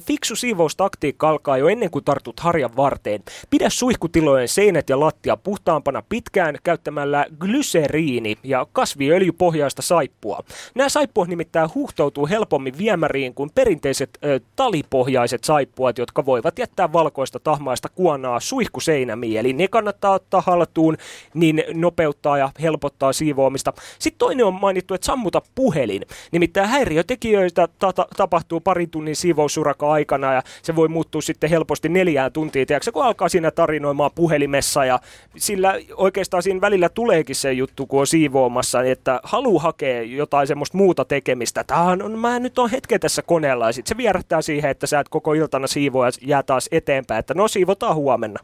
Fiksu 0.00 0.36
siivoustaktiikka 0.36 1.28
alkaa 1.28 1.56
jo 1.56 1.68
ennen 1.68 1.90
kuin 1.90 2.04
tartut 2.04 2.40
harjan 2.40 2.76
varteen. 2.76 3.22
Pidä 3.50 3.70
suihkutilojen 3.70 4.48
seinät 4.48 4.90
ja 4.90 5.00
lattia 5.00 5.36
puhtaampana 5.36 6.02
pitkään 6.08 6.56
käyttämällä 6.64 7.26
glyseriini 7.38 8.36
ja 8.42 8.66
kasviöljypohjaista 8.72 9.82
saippua. 9.82 10.40
Nämä 10.74 10.88
saippuat 10.88 11.28
nimittäin 11.28 11.70
huuhtoutuu 11.74 12.26
helpommin 12.26 12.78
viemäriin 12.78 13.34
kuin 13.34 13.50
perinteiset 13.54 14.18
ö, 14.24 14.40
talipohjaiset 14.56 15.44
saippuat, 15.44 15.98
jotka 15.98 16.26
voivat 16.26 16.58
jättää 16.58 16.92
valkoista 16.92 17.40
tahmaista 17.40 17.88
kuonaa 17.88 18.40
suihkuseinämiin. 18.40 19.36
Eli 19.36 19.52
ne 19.52 19.68
kannattaa 19.68 20.14
ottaa 20.14 20.40
haltuun, 20.40 20.96
niin 21.34 21.64
nopeuttaa 21.74 22.38
ja 22.38 22.50
helpottaa 22.62 23.12
siivoamista. 23.12 23.72
Sitten 23.98 24.11
toinen 24.18 24.46
on 24.46 24.54
mainittu, 24.54 24.94
että 24.94 25.06
sammuta 25.06 25.42
puhelin. 25.54 26.02
Nimittäin 26.32 26.68
häiriötekijöitä 26.68 27.68
ta- 27.78 27.92
ta- 27.92 28.06
tapahtuu 28.16 28.60
parin 28.60 28.90
tunnin 28.90 29.16
siivousuraka 29.16 29.92
aikana 29.92 30.32
ja 30.32 30.42
se 30.62 30.76
voi 30.76 30.88
muuttua 30.88 31.20
sitten 31.20 31.50
helposti 31.50 31.88
neljään 31.88 32.32
tuntiin. 32.32 32.66
Tiedätkö, 32.66 32.92
kun 32.92 33.04
alkaa 33.04 33.28
siinä 33.28 33.50
tarinoimaan 33.50 34.10
puhelimessa 34.14 34.84
ja 34.84 35.00
sillä 35.36 35.74
oikeastaan 35.96 36.42
siinä 36.42 36.60
välillä 36.60 36.88
tuleekin 36.88 37.36
se 37.36 37.52
juttu, 37.52 37.86
kun 37.86 38.00
on 38.00 38.06
siivoamassa, 38.06 38.82
että 38.82 39.20
halu 39.22 39.58
hakea 39.58 40.02
jotain 40.02 40.46
semmoista 40.46 40.76
muuta 40.76 41.04
tekemistä. 41.04 41.64
Tämä 41.64 41.82
on, 41.82 42.18
mä 42.18 42.38
nyt 42.38 42.58
on 42.58 42.70
hetken 42.70 43.00
tässä 43.00 43.22
koneella 43.22 43.66
ja 43.66 43.72
sitten 43.72 43.88
se 43.88 43.96
vierähtää 43.96 44.42
siihen, 44.42 44.70
että 44.70 44.86
sä 44.86 45.00
et 45.00 45.08
koko 45.08 45.34
iltana 45.34 45.66
siivoa 45.66 46.06
ja 46.06 46.12
jää 46.22 46.42
taas 46.42 46.68
eteenpäin, 46.72 47.18
että 47.18 47.34
no 47.34 47.48
siivotaan 47.48 47.94
huomenna. 47.94 48.40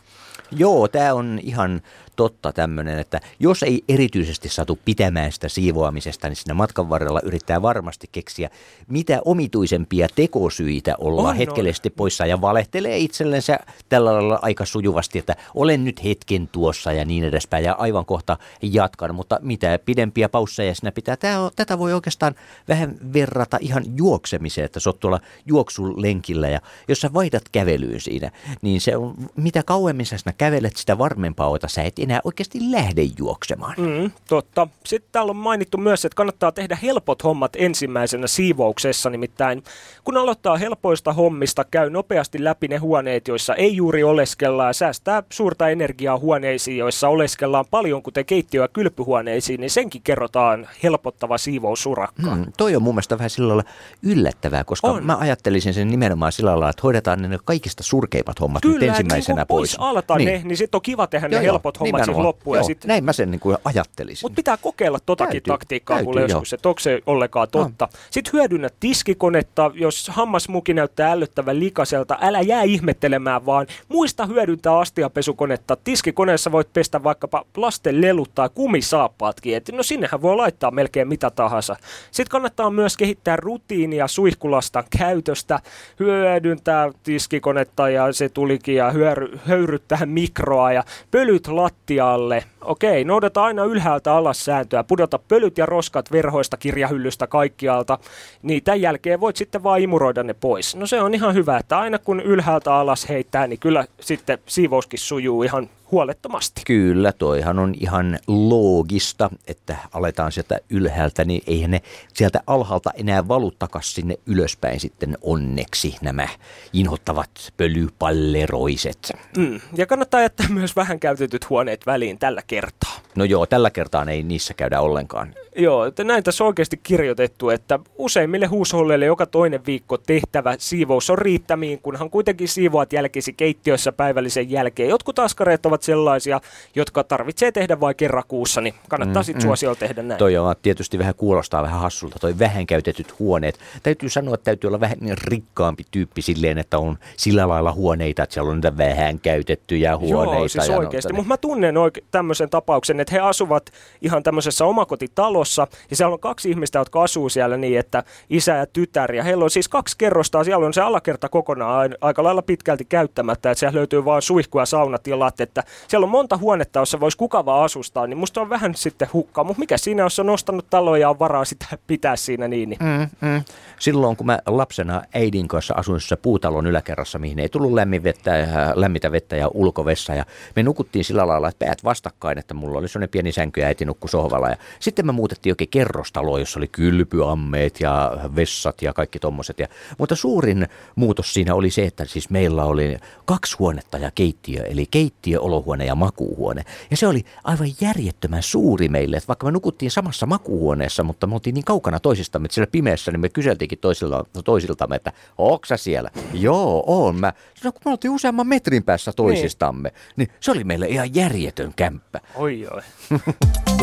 Joo, 0.50 0.88
tämä 0.88 1.14
on 1.14 1.40
ihan 1.42 1.82
totta 2.18 2.52
tämmöinen, 2.52 2.98
että 2.98 3.20
jos 3.40 3.62
ei 3.62 3.84
erityisesti 3.88 4.48
satu 4.48 4.78
pitämään 4.84 5.32
sitä 5.32 5.48
siivoamisesta, 5.48 6.28
niin 6.28 6.36
siinä 6.36 6.54
matkan 6.54 6.88
varrella 6.88 7.20
yrittää 7.24 7.62
varmasti 7.62 8.08
keksiä 8.12 8.50
mitä 8.88 9.20
omituisempia 9.24 10.08
tekosyitä 10.14 10.94
olla 10.98 11.20
On, 11.20 11.26
on, 11.26 11.30
on. 11.30 11.36
hetkellisesti 11.36 11.90
poissa 11.90 12.26
ja 12.26 12.40
valehtelee 12.40 12.98
itsellensä 12.98 13.58
tällä 13.88 14.14
lailla 14.14 14.38
aika 14.42 14.64
sujuvasti, 14.64 15.18
että 15.18 15.36
olen 15.54 15.84
nyt 15.84 16.04
hetken 16.04 16.48
tuossa 16.48 16.92
ja 16.92 17.04
niin 17.04 17.24
edespäin 17.24 17.64
ja 17.64 17.72
aivan 17.72 18.04
kohta 18.04 18.36
jatkan, 18.62 19.14
mutta 19.14 19.38
mitä 19.42 19.78
pidempiä 19.84 20.28
pausseja 20.28 20.74
siinä 20.74 20.92
pitää. 20.92 21.16
Tää 21.16 21.40
on, 21.40 21.50
tätä 21.56 21.78
voi 21.78 21.92
oikeastaan 21.92 22.34
vähän 22.68 22.96
verrata 23.12 23.58
ihan 23.60 23.84
juoksemiseen, 23.96 24.64
että 24.64 24.80
sä 24.80 24.90
oot 24.90 25.00
tuolla 25.00 25.20
juoksulenkillä 25.46 26.48
ja 26.48 26.60
jos 26.88 27.00
sä 27.00 27.12
vaihdat 27.14 27.48
kävelyyn 27.52 28.00
siinä, 28.00 28.30
niin 28.62 28.80
se 28.80 28.96
on, 28.96 29.14
mitä 29.36 29.62
kauemmin 29.62 30.06
sä 30.06 30.18
siinä 30.18 30.32
kävelet, 30.38 30.76
sitä 30.76 30.98
varmempaa 30.98 31.48
oota, 31.48 31.68
sä 31.68 31.82
et 31.82 31.98
enää 32.08 32.20
oikeasti 32.24 32.58
lähde 32.70 33.02
juoksemaan. 33.18 33.74
Mm, 33.78 34.10
totta. 34.28 34.68
Sitten 34.86 35.08
täällä 35.12 35.30
on 35.30 35.36
mainittu 35.36 35.78
myös, 35.78 36.04
että 36.04 36.16
kannattaa 36.16 36.52
tehdä 36.52 36.78
helpot 36.82 37.24
hommat 37.24 37.52
ensimmäisenä 37.56 38.26
siivouksessa. 38.26 39.10
Nimittäin 39.10 39.62
kun 40.04 40.16
aloittaa 40.16 40.56
helpoista 40.56 41.12
hommista, 41.12 41.64
käy 41.64 41.90
nopeasti 41.90 42.44
läpi 42.44 42.68
ne 42.68 42.76
huoneet, 42.76 43.28
joissa 43.28 43.54
ei 43.54 43.76
juuri 43.76 44.02
oleskella 44.04 44.66
ja 44.66 44.72
säästää 44.72 45.22
suurta 45.32 45.68
energiaa 45.68 46.18
huoneisiin, 46.18 46.78
joissa 46.78 47.08
oleskellaan 47.08 47.64
paljon, 47.70 48.02
kuten 48.02 48.26
keittiö- 48.26 48.62
ja 48.64 48.68
kylpyhuoneisiin, 48.68 49.60
niin 49.60 49.70
senkin 49.70 50.02
kerrotaan 50.02 50.68
helpottava 50.82 51.38
siivousurakka. 51.38 52.34
Hmm, 52.34 52.52
toi 52.56 52.76
on 52.76 52.82
mun 52.82 52.94
mielestä 52.94 53.18
vähän 53.18 53.30
sillä 53.30 53.48
lailla 53.48 53.70
yllättävää, 54.02 54.64
koska 54.64 54.88
On. 54.88 55.04
mä 55.04 55.16
ajattelisin 55.16 55.74
sen 55.74 55.88
nimenomaan 55.88 56.32
sillä 56.32 56.50
lailla, 56.50 56.70
että 56.70 56.82
hoidetaan 56.82 57.22
ne 57.22 57.38
kaikista 57.44 57.82
surkeimmat 57.82 58.40
hommat 58.40 58.64
nyt 58.64 58.74
Kyllä, 58.74 58.86
ensimmäisenä 58.86 59.42
että 59.42 59.54
niin 59.54 59.58
pois. 59.58 59.76
pois 59.76 59.88
alta 59.88 60.16
niin. 60.16 60.28
ne, 60.28 60.42
niin 60.44 60.56
sitten 60.56 60.78
on 60.78 60.82
kiva 60.82 61.06
tehdä 61.06 61.28
ne 61.28 61.40
helpot 61.42 61.80
hommat 61.80 61.97
siihen 62.04 62.22
loppuun. 62.22 62.56
Ja 62.56 62.60
Joo, 62.60 62.66
sit, 62.66 62.84
Näin 62.84 63.04
mä 63.04 63.12
sen 63.12 63.30
niin 63.30 63.40
kuin 63.40 63.56
ajattelisin. 63.64 64.24
Mutta 64.24 64.36
pitää 64.36 64.56
kokeilla 64.56 64.98
totakin 65.06 65.32
Täytyy, 65.32 65.52
taktiikkaa 65.52 65.96
täytyy, 65.96 66.22
joskus, 66.22 66.52
että 66.52 66.68
onko 66.68 66.80
se 66.80 67.02
ollenkaan 67.06 67.48
totta. 67.50 67.88
Sitten 68.10 68.32
hyödynnä 68.32 68.68
tiskikonetta, 68.80 69.70
jos 69.74 70.08
hammasmuki 70.08 70.74
näyttää 70.74 71.12
ällöttävän 71.12 71.60
likaselta, 71.60 72.18
älä 72.20 72.40
jää 72.40 72.62
ihmettelemään, 72.62 73.46
vaan 73.46 73.66
muista 73.88 74.26
hyödyntää 74.26 74.78
astiapesukonetta. 74.78 75.76
Tiskikoneessa 75.84 76.52
voit 76.52 76.72
pestä 76.72 77.02
vaikkapa 77.02 77.44
lasten 77.56 78.00
lelut 78.00 78.30
tai 78.34 78.48
kumisaappaatkin, 78.54 79.56
että 79.56 79.72
no 79.72 79.82
sinnehän 79.82 80.22
voi 80.22 80.36
laittaa 80.36 80.70
melkein 80.70 81.08
mitä 81.08 81.30
tahansa. 81.30 81.76
Sitten 82.10 82.30
kannattaa 82.30 82.70
myös 82.70 82.96
kehittää 82.96 83.36
rutiinia 83.36 84.08
suihkulastan 84.08 84.84
käytöstä, 84.98 85.60
hyödyntää 86.00 86.90
tiskikonetta 87.02 87.88
ja 87.90 88.12
se 88.12 88.28
tulikin 88.28 88.74
ja 88.74 88.90
hyöry, 88.90 89.38
höyryttää 89.44 90.06
mikroa 90.06 90.72
ja 90.72 90.84
pölyt 91.10 91.46
lattialle. 91.88 92.44
Okei, 92.60 93.04
noudata 93.04 93.42
aina 93.42 93.64
ylhäältä 93.64 94.14
alas 94.14 94.44
sääntöä, 94.44 94.84
pudota 94.84 95.18
pölyt 95.18 95.58
ja 95.58 95.66
roskat 95.66 96.12
verhoista 96.12 96.56
kirjahyllystä 96.56 97.26
kaikkialta, 97.26 97.98
niin 98.42 98.64
tämän 98.64 98.80
jälkeen 98.80 99.20
voit 99.20 99.36
sitten 99.36 99.62
vaan 99.62 99.80
imuroida 99.80 100.22
ne 100.22 100.34
pois. 100.34 100.76
No 100.76 100.86
se 100.86 101.00
on 101.00 101.14
ihan 101.14 101.34
hyvä, 101.34 101.58
että 101.58 101.78
aina 101.78 101.98
kun 101.98 102.20
ylhäältä 102.20 102.74
alas 102.74 103.08
heittää, 103.08 103.46
niin 103.46 103.58
kyllä 103.58 103.84
sitten 104.00 104.38
siivouskin 104.46 104.98
sujuu 104.98 105.42
ihan 105.42 105.68
huolettomasti. 105.90 106.62
Kyllä, 106.66 107.12
toihan 107.12 107.58
on 107.58 107.74
ihan 107.80 108.18
loogista, 108.26 109.30
että 109.46 109.76
aletaan 109.92 110.32
sieltä 110.32 110.58
ylhäältä, 110.70 111.24
niin 111.24 111.42
eihän 111.46 111.70
ne 111.70 111.82
sieltä 112.14 112.40
alhaalta 112.46 112.90
enää 112.94 113.28
valu 113.28 113.50
takas 113.50 113.94
sinne 113.94 114.18
ylöspäin 114.26 114.80
sitten 114.80 115.18
onneksi 115.22 115.96
nämä 116.02 116.28
inhottavat 116.72 117.30
pölypalleroiset. 117.56 119.12
Mm. 119.36 119.60
Ja 119.76 119.86
kannattaa 119.86 120.20
jättää 120.20 120.48
myös 120.48 120.76
vähän 120.76 121.00
käytetyt 121.00 121.50
huoneet 121.50 121.86
väliin 121.86 122.18
tällä 122.18 122.42
kertaa. 122.46 123.07
No 123.18 123.24
joo, 123.24 123.46
tällä 123.46 123.70
kertaa 123.70 124.04
ei 124.10 124.22
niissä 124.22 124.54
käydä 124.54 124.80
ollenkaan. 124.80 125.34
Joo, 125.56 125.84
että 125.84 126.04
näin 126.04 126.24
tässä 126.24 126.44
on 126.44 126.48
oikeasti 126.48 126.80
kirjoitettu, 126.82 127.50
että 127.50 127.78
useimmille 127.96 128.46
huusholleille 128.46 129.04
joka 129.04 129.26
toinen 129.26 129.66
viikko 129.66 129.98
tehtävä 129.98 130.54
siivous 130.58 131.10
on 131.10 131.18
riittämiin, 131.18 131.78
kunhan 131.82 132.10
kuitenkin 132.10 132.48
siivoat 132.48 132.92
jälkisi 132.92 133.32
keittiössä 133.32 133.92
päivällisen 133.92 134.50
jälkeen. 134.50 134.88
Jotkut 134.88 135.18
askareet 135.18 135.66
ovat 135.66 135.82
sellaisia, 135.82 136.40
jotka 136.74 137.04
tarvitsee 137.04 137.52
tehdä 137.52 137.80
vain 137.80 137.96
kerran 137.96 138.22
kuussa, 138.28 138.60
niin 138.60 138.74
kannattaa 138.88 139.22
Mm, 139.22 139.24
sitten 139.24 139.42
mm. 139.42 139.46
suosiolla 139.46 139.78
tehdä 139.78 140.02
näin. 140.02 140.18
Toi 140.18 140.36
on 140.36 140.54
tietysti 140.62 140.98
vähän 140.98 141.14
kuulostaa 141.14 141.62
vähän 141.62 141.80
hassulta, 141.80 142.18
toi 142.18 142.38
vähän 142.38 142.66
käytetyt 142.66 143.18
huoneet. 143.18 143.58
Täytyy 143.82 144.08
sanoa, 144.08 144.34
että 144.34 144.44
täytyy 144.44 144.68
olla 144.68 144.80
vähän 144.80 144.96
niin 145.00 145.18
rikkaampi 145.24 145.82
tyyppi 145.90 146.22
silleen, 146.22 146.58
että 146.58 146.78
on 146.78 146.98
sillä 147.16 147.48
lailla 147.48 147.72
huoneita, 147.72 148.22
että 148.22 148.34
siellä 148.34 148.50
on 148.50 148.56
niitä 148.56 148.76
vähän 148.76 149.20
käytettyjä 149.20 149.96
huoneita. 149.96 150.38
Joo, 150.38 150.48
siis 150.48 150.68
ja 150.68 150.76
oikeasti. 150.76 151.12
Mutta 151.12 151.28
mä 151.28 151.36
tunnen 151.36 151.74
oike- 151.76 152.04
tämmöisen 152.10 152.50
tapauksen, 152.50 153.00
että 153.00 153.07
että 153.08 153.22
he 153.22 153.28
asuvat 153.28 153.70
ihan 154.02 154.22
tämmöisessä 154.22 154.64
omakotitalossa 154.64 155.66
ja 155.90 155.96
siellä 155.96 156.12
on 156.12 156.20
kaksi 156.20 156.50
ihmistä, 156.50 156.78
jotka 156.78 157.02
asuu 157.02 157.28
siellä 157.28 157.56
niin, 157.56 157.78
että 157.78 158.02
isä 158.30 158.54
ja 158.54 158.66
tytär 158.66 159.14
ja 159.14 159.22
heillä 159.22 159.44
on 159.44 159.50
siis 159.50 159.68
kaksi 159.68 159.98
kerrosta, 159.98 160.44
siellä 160.44 160.66
on 160.66 160.74
se 160.74 160.80
alakerta 160.80 161.28
kokonaan 161.28 161.78
ai- 161.78 161.96
aika 162.00 162.22
lailla 162.22 162.42
pitkälti 162.42 162.84
käyttämättä, 162.84 163.50
että 163.50 163.60
siellä 163.60 163.78
löytyy 163.78 164.04
vain 164.04 164.22
suihku 164.22 164.58
ja 164.58 164.66
saunatilat, 164.66 165.40
että 165.40 165.62
siellä 165.88 166.04
on 166.04 166.10
monta 166.10 166.36
huonetta, 166.36 166.78
jossa 166.78 167.00
voisi 167.00 167.18
kuka 167.18 167.44
vaan 167.44 167.64
asustaa, 167.64 168.06
niin 168.06 168.18
musta 168.18 168.40
on 168.40 168.50
vähän 168.50 168.74
sitten 168.74 169.08
hukkaa, 169.12 169.44
mutta 169.44 169.60
mikä 169.60 169.78
siinä, 169.78 170.02
jos 170.02 170.18
on 170.18 170.30
ostanut 170.30 170.66
taloja 170.70 171.00
ja 171.00 171.10
on 171.10 171.18
varaa 171.18 171.44
sitä 171.44 171.66
pitää 171.86 172.16
siinä 172.16 172.48
niin, 172.48 172.68
niin. 172.68 172.78
Mm, 172.82 173.28
mm. 173.28 173.42
Silloin 173.78 174.16
kun 174.16 174.26
mä 174.26 174.38
lapsena 174.46 175.02
äidin 175.14 175.48
kanssa 175.48 175.74
asuin 175.74 176.00
puutalon 176.22 176.66
yläkerrassa, 176.66 177.18
mihin 177.18 177.38
ei 177.38 177.48
tullut 177.48 177.72
lämmin 177.72 178.02
vettä, 178.02 178.36
ja- 178.36 178.72
lämmitä 178.74 179.12
vettä 179.12 179.36
ja 179.36 179.48
ulkovessa. 179.54 180.14
Ja 180.14 180.24
me 180.56 180.62
nukuttiin 180.62 181.04
sillä 181.04 181.26
lailla, 181.26 181.48
että 181.48 181.66
päät 181.66 181.84
vastakkain, 181.84 182.38
että 182.38 182.54
mulla 182.54 182.78
oli 182.78 182.87
sellainen 182.88 183.08
pieni 183.08 183.32
sänky 183.32 183.60
ja 183.60 183.66
äiti 183.66 183.84
nukkui 183.84 184.08
sohvalla. 184.08 184.48
Ja 184.48 184.56
sitten 184.80 185.06
me 185.06 185.12
muutettiin 185.12 185.52
oikein 185.52 185.68
kerrostaloon, 185.68 186.40
jossa 186.40 186.60
oli 186.60 186.68
kylpyammeet 186.68 187.80
ja 187.80 188.18
vessat 188.36 188.82
ja 188.82 188.92
kaikki 188.92 189.18
tommoset. 189.18 189.58
Ja, 189.58 189.66
mutta 189.98 190.16
suurin 190.16 190.66
muutos 190.96 191.34
siinä 191.34 191.54
oli 191.54 191.70
se, 191.70 191.84
että 191.84 192.04
siis 192.04 192.30
meillä 192.30 192.64
oli 192.64 192.96
kaksi 193.24 193.56
huonetta 193.58 193.98
ja 193.98 194.10
keittiö, 194.14 194.62
eli 194.62 194.86
keittiö, 194.90 195.40
olohuone 195.40 195.84
ja 195.84 195.94
makuuhuone. 195.94 196.64
Ja 196.90 196.96
se 196.96 197.06
oli 197.06 197.24
aivan 197.44 197.68
järjettömän 197.80 198.42
suuri 198.42 198.88
meille, 198.88 199.16
että 199.16 199.28
vaikka 199.28 199.46
me 199.46 199.52
nukuttiin 199.52 199.90
samassa 199.90 200.26
makuuhuoneessa, 200.26 201.04
mutta 201.04 201.26
me 201.26 201.34
oltiin 201.34 201.54
niin 201.54 201.64
kaukana 201.64 202.00
toisistamme, 202.00 202.46
että 202.46 202.54
siellä 202.54 202.70
pimeässä, 202.70 203.10
niin 203.10 203.20
me 203.20 203.28
kyseltiinkin 203.28 203.78
toisilla, 203.78 204.24
toisiltamme, 204.44 204.96
että 204.96 205.12
onko 205.38 205.66
siellä? 205.76 206.10
Joo, 206.32 206.84
on 206.86 207.16
mä. 207.16 207.32
No 207.64 207.72
kun 207.72 207.80
me 207.84 207.90
oltiin 207.90 208.10
useamman 208.10 208.46
metrin 208.46 208.84
päässä 208.84 209.12
toisistamme, 209.12 209.88
niin, 209.88 209.98
niin 210.16 210.28
se 210.40 210.50
oli 210.50 210.64
meille 210.64 210.86
ihan 210.86 211.14
järjetön 211.14 211.72
kämppä. 211.76 212.20
Oi 212.34 212.66
oi. 212.70 212.77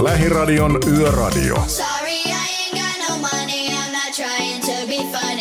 Lähiradion 0.02 0.80
Yöradio. 1.00 1.56
Sorry, 1.68 2.22
I 2.26 2.48
ain't 2.60 2.74
got 2.74 3.10
no 3.10 3.18
money. 3.18 3.70
I'm 3.70 3.92
not 3.92 4.14
trying 4.16 4.62
to 4.62 4.88
be 4.88 4.98
funny, 5.12 5.35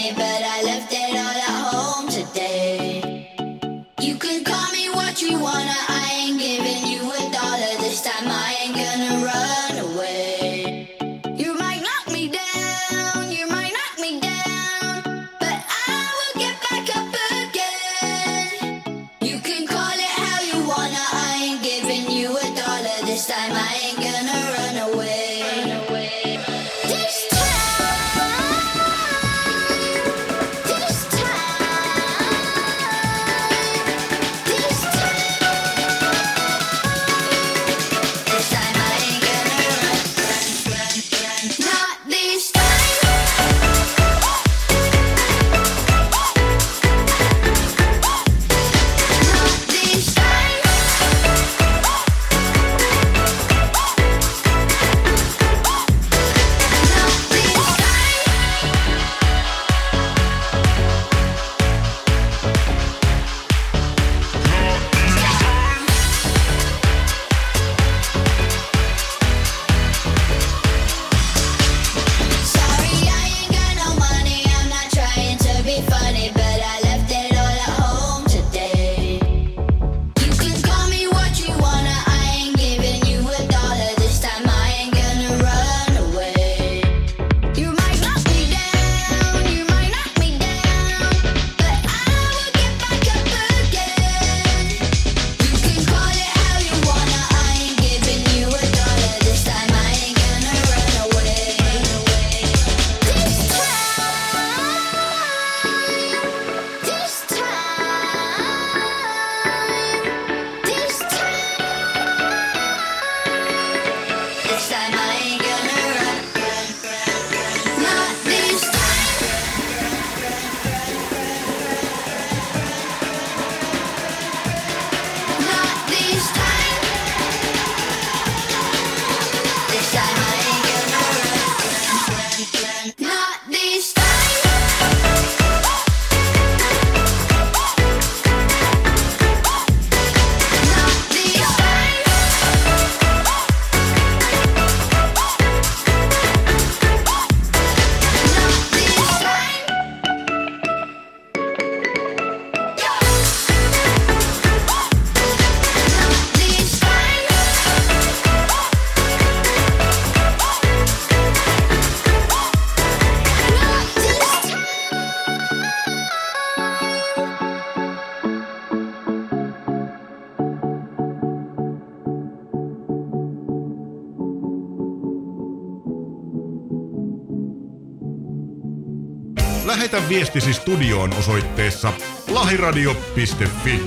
viestisi 180.15 180.53
studioon 180.53 181.11
osoitteessa 181.19 181.93
lahiradio.fi. 182.31 183.83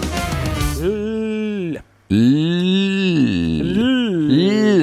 L, 0.82 1.78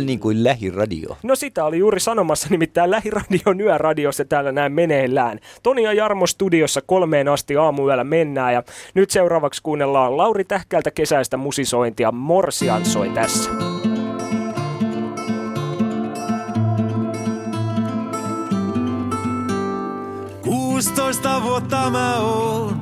niin 0.05 0.20
kuin 0.20 0.45
lähiradio. 0.45 1.16
No 1.22 1.36
sitä 1.36 1.64
oli 1.64 1.78
juuri 1.78 2.01
sanomassa, 2.01 2.49
nimittäin 2.51 2.90
Lähiradion 2.90 3.61
yöradiossa 3.61 4.24
täällä 4.24 4.53
näin 4.53 4.72
meneillään. 4.72 5.38
Toni 5.62 5.82
ja 5.82 5.92
Jarmo 5.92 6.26
studiossa 6.26 6.80
kolmeen 6.86 7.28
asti 7.28 7.57
aamuyöllä 7.57 8.05
mennään 8.05 8.55
ja 8.55 8.62
nyt 8.95 9.11
seuraavaksi 9.11 9.62
kuunnellaan 9.62 10.16
Lauri 10.16 10.45
Tähkältä 10.45 10.90
kesäistä 10.90 11.36
musisointia. 11.36 12.12
Morsian 12.12 12.84
soi 12.84 13.09
tässä. 13.09 13.51
16 20.85 21.43
vuotta 21.43 21.91
mä 21.91 22.16
oon. 22.16 22.80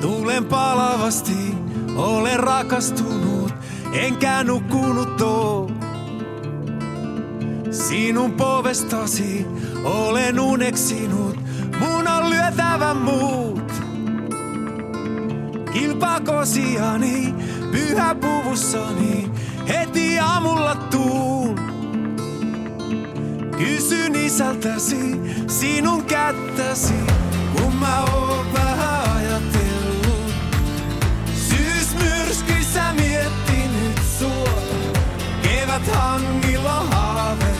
Tuulen 0.00 0.44
palavasti, 0.44 1.54
olen 1.96 2.40
rakastunut, 2.40 3.52
enkä 3.92 4.44
nukkunut 4.44 5.20
oo. 5.20 5.70
Sinun 7.70 8.32
povestasi 8.32 9.46
olen 9.84 10.40
uneksinut, 10.40 11.36
mun 11.80 12.08
on 12.08 12.30
lyötävä 12.30 12.94
muut. 12.94 13.72
Kilpakosiani, 15.72 17.34
pyhä 17.72 18.14
puvussani, 18.14 19.30
heti 19.68 20.18
aamulla 20.18 20.74
tuun. 20.74 21.47
Kysyn 23.58 24.14
isältäsi 24.14 25.20
sinun 25.48 26.04
kättäsi, 26.04 26.94
kun 27.56 27.76
mä 27.76 28.04
oon 28.04 28.52
vähän 28.52 29.16
ajatellut. 29.16 30.32
Syysmyrskyissä 31.34 32.92
miettinyt 32.92 34.00
sua, 34.18 34.62
kevät 35.42 35.88
hangilla 35.94 36.80
haaveillut. 36.90 37.57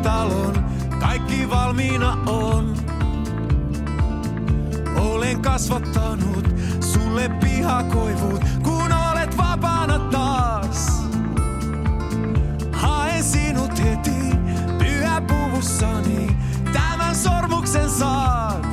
Kotitalon. 0.00 0.64
Kaikki 1.00 1.50
valmiina 1.50 2.12
on. 2.26 2.74
Olen 4.96 5.42
kasvattanut 5.42 6.48
sulle 6.80 7.28
pihakoivut, 7.28 8.44
kun 8.62 8.92
olet 9.12 9.36
vapaana 9.36 9.98
taas. 9.98 11.02
Haen 12.72 13.24
sinut 13.24 13.84
heti 13.84 14.36
pyhäpuvussani, 14.78 16.36
tämän 16.72 17.16
sormuksen 17.16 17.90
saat. 17.90 18.66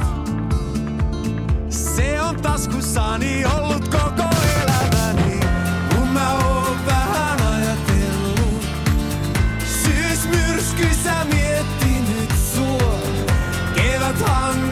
Se 1.69 2.21
on 2.21 2.35
taskussani 2.35 3.45
ollut 3.45 3.87
koko 3.87 4.36
Syysmyrskyissä 10.77 11.25
miettinyt 11.25 12.33
sua, 12.55 12.99
kevät 13.75 14.21
hangilla 14.21 14.66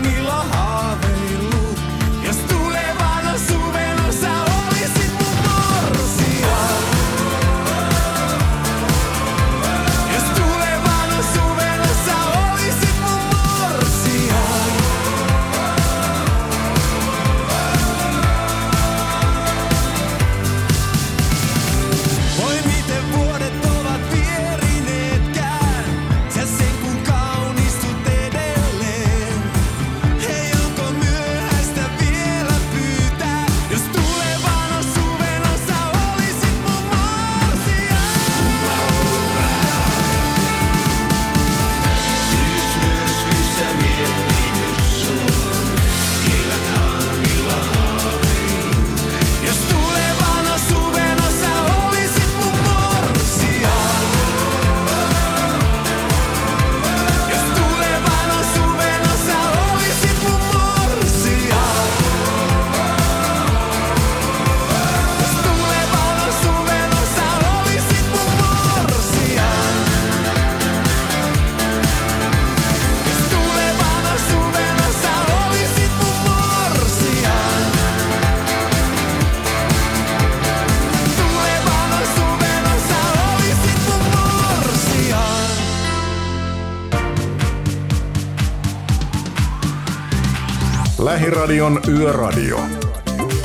Lähiradion 91.25 91.81
Yöradio. 91.99 92.59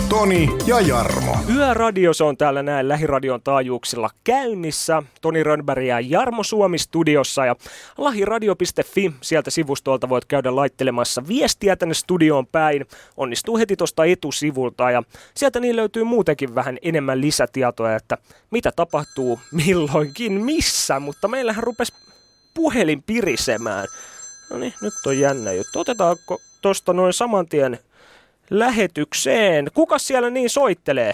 Toni 0.09 0.49
ja 0.67 0.81
Jarmo. 0.81 1.37
Yöradio, 1.57 2.11
on 2.25 2.37
täällä 2.37 2.63
näin 2.63 2.89
Lähiradion 2.89 3.43
taajuuksilla 3.43 4.11
käynnissä. 4.25 5.03
Toni 5.21 5.43
Rönnberg 5.45 5.85
ja 5.85 6.01
Jarmo 6.01 6.43
Suomi 6.43 6.79
studiossa 6.79 7.47
ja 7.47 7.57
lahiradio.fi, 7.99 9.13
sieltä 9.21 9.51
sivustolta 9.51 10.09
voit 10.09 10.25
käydä 10.25 10.57
laittelemassa 10.57 11.23
viestiä 11.29 11.77
tänne 11.77 11.95
studioon 11.95 12.47
päin. 12.47 12.87
Onnistuu 13.17 13.59
heti 13.59 13.77
tuosta 13.77 14.05
etusivulta 14.05 14.91
ja 14.91 15.03
sieltä 15.35 15.61
niin 15.61 15.77
löytyy 15.77 16.05
muutenkin 16.05 16.55
vähän 16.55 16.79
enemmän 16.83 17.21
lisätietoja, 17.21 17.97
että 17.97 18.19
mitä 18.51 18.73
tapahtuu 18.77 19.41
milloinkin 19.53 20.33
missä, 20.33 21.01
mutta 21.01 21.29
meillähän 21.29 21.65
rupesi 21.65 21.93
puhelin 22.55 23.03
pirisemään. 23.03 23.89
No 24.51 24.59
niin, 24.59 24.75
nyt 24.83 24.95
on 25.07 25.19
jännä 25.19 25.53
juttu. 25.53 25.81
Otetaanko 25.81 26.41
tuosta 26.61 26.93
noin 26.93 27.13
saman 27.13 27.47
tien 27.47 27.79
lähetykseen. 28.51 29.67
Kuka 29.75 29.99
siellä 29.99 30.31
niin 30.31 30.51
soittelee? 30.51 31.13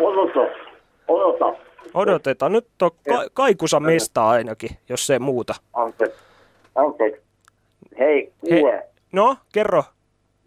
Odota, 0.00 0.52
odota. 1.08 1.54
Odotetaan. 1.94 2.52
Nyt 2.52 2.66
on 2.82 2.90
ka- 3.08 3.26
kaikusa 3.34 3.80
mesta 3.80 4.28
ainakin, 4.28 4.70
jos 4.88 5.10
ei 5.10 5.18
muuta. 5.18 5.54
Anteeksi, 5.72 6.20
anteeksi. 6.74 7.22
Hei, 7.98 8.32
kuule. 8.40 8.82
No, 9.12 9.36
kerro. 9.52 9.82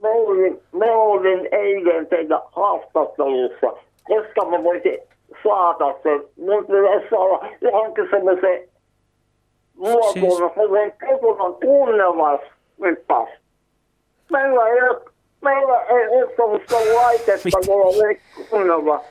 Mä 0.02 0.10
olin, 0.10 0.62
mä 0.72 0.86
olin 0.86 1.48
eilen 1.52 2.08
teidän 2.08 2.40
haastattelussa. 2.52 3.68
Koska 4.08 4.46
mä 4.46 4.64
voisin 4.64 4.98
saada 5.44 5.94
sen, 6.04 6.24
mun 6.46 6.66
pitäisi 6.66 7.08
saada 7.10 7.56
johonkin 7.62 8.08
semmoisen 8.12 8.70
muotoon, 9.76 10.14
siis... 10.14 10.40
mä 10.40 10.70
voin 10.70 10.94
kotona 11.22 11.56
kuunnella 11.64 12.40
nyt 12.78 13.08
taas. 13.08 13.30
Meillä 14.32 14.68
ei 14.68 14.82
ole, 14.82 15.02
meillä 15.42 15.82
ei 15.84 16.24
ole 16.38 16.94
laitetta, 16.94 17.50
jolla 17.68 17.86
voi 17.86 18.18
kuunnella. 18.50 19.02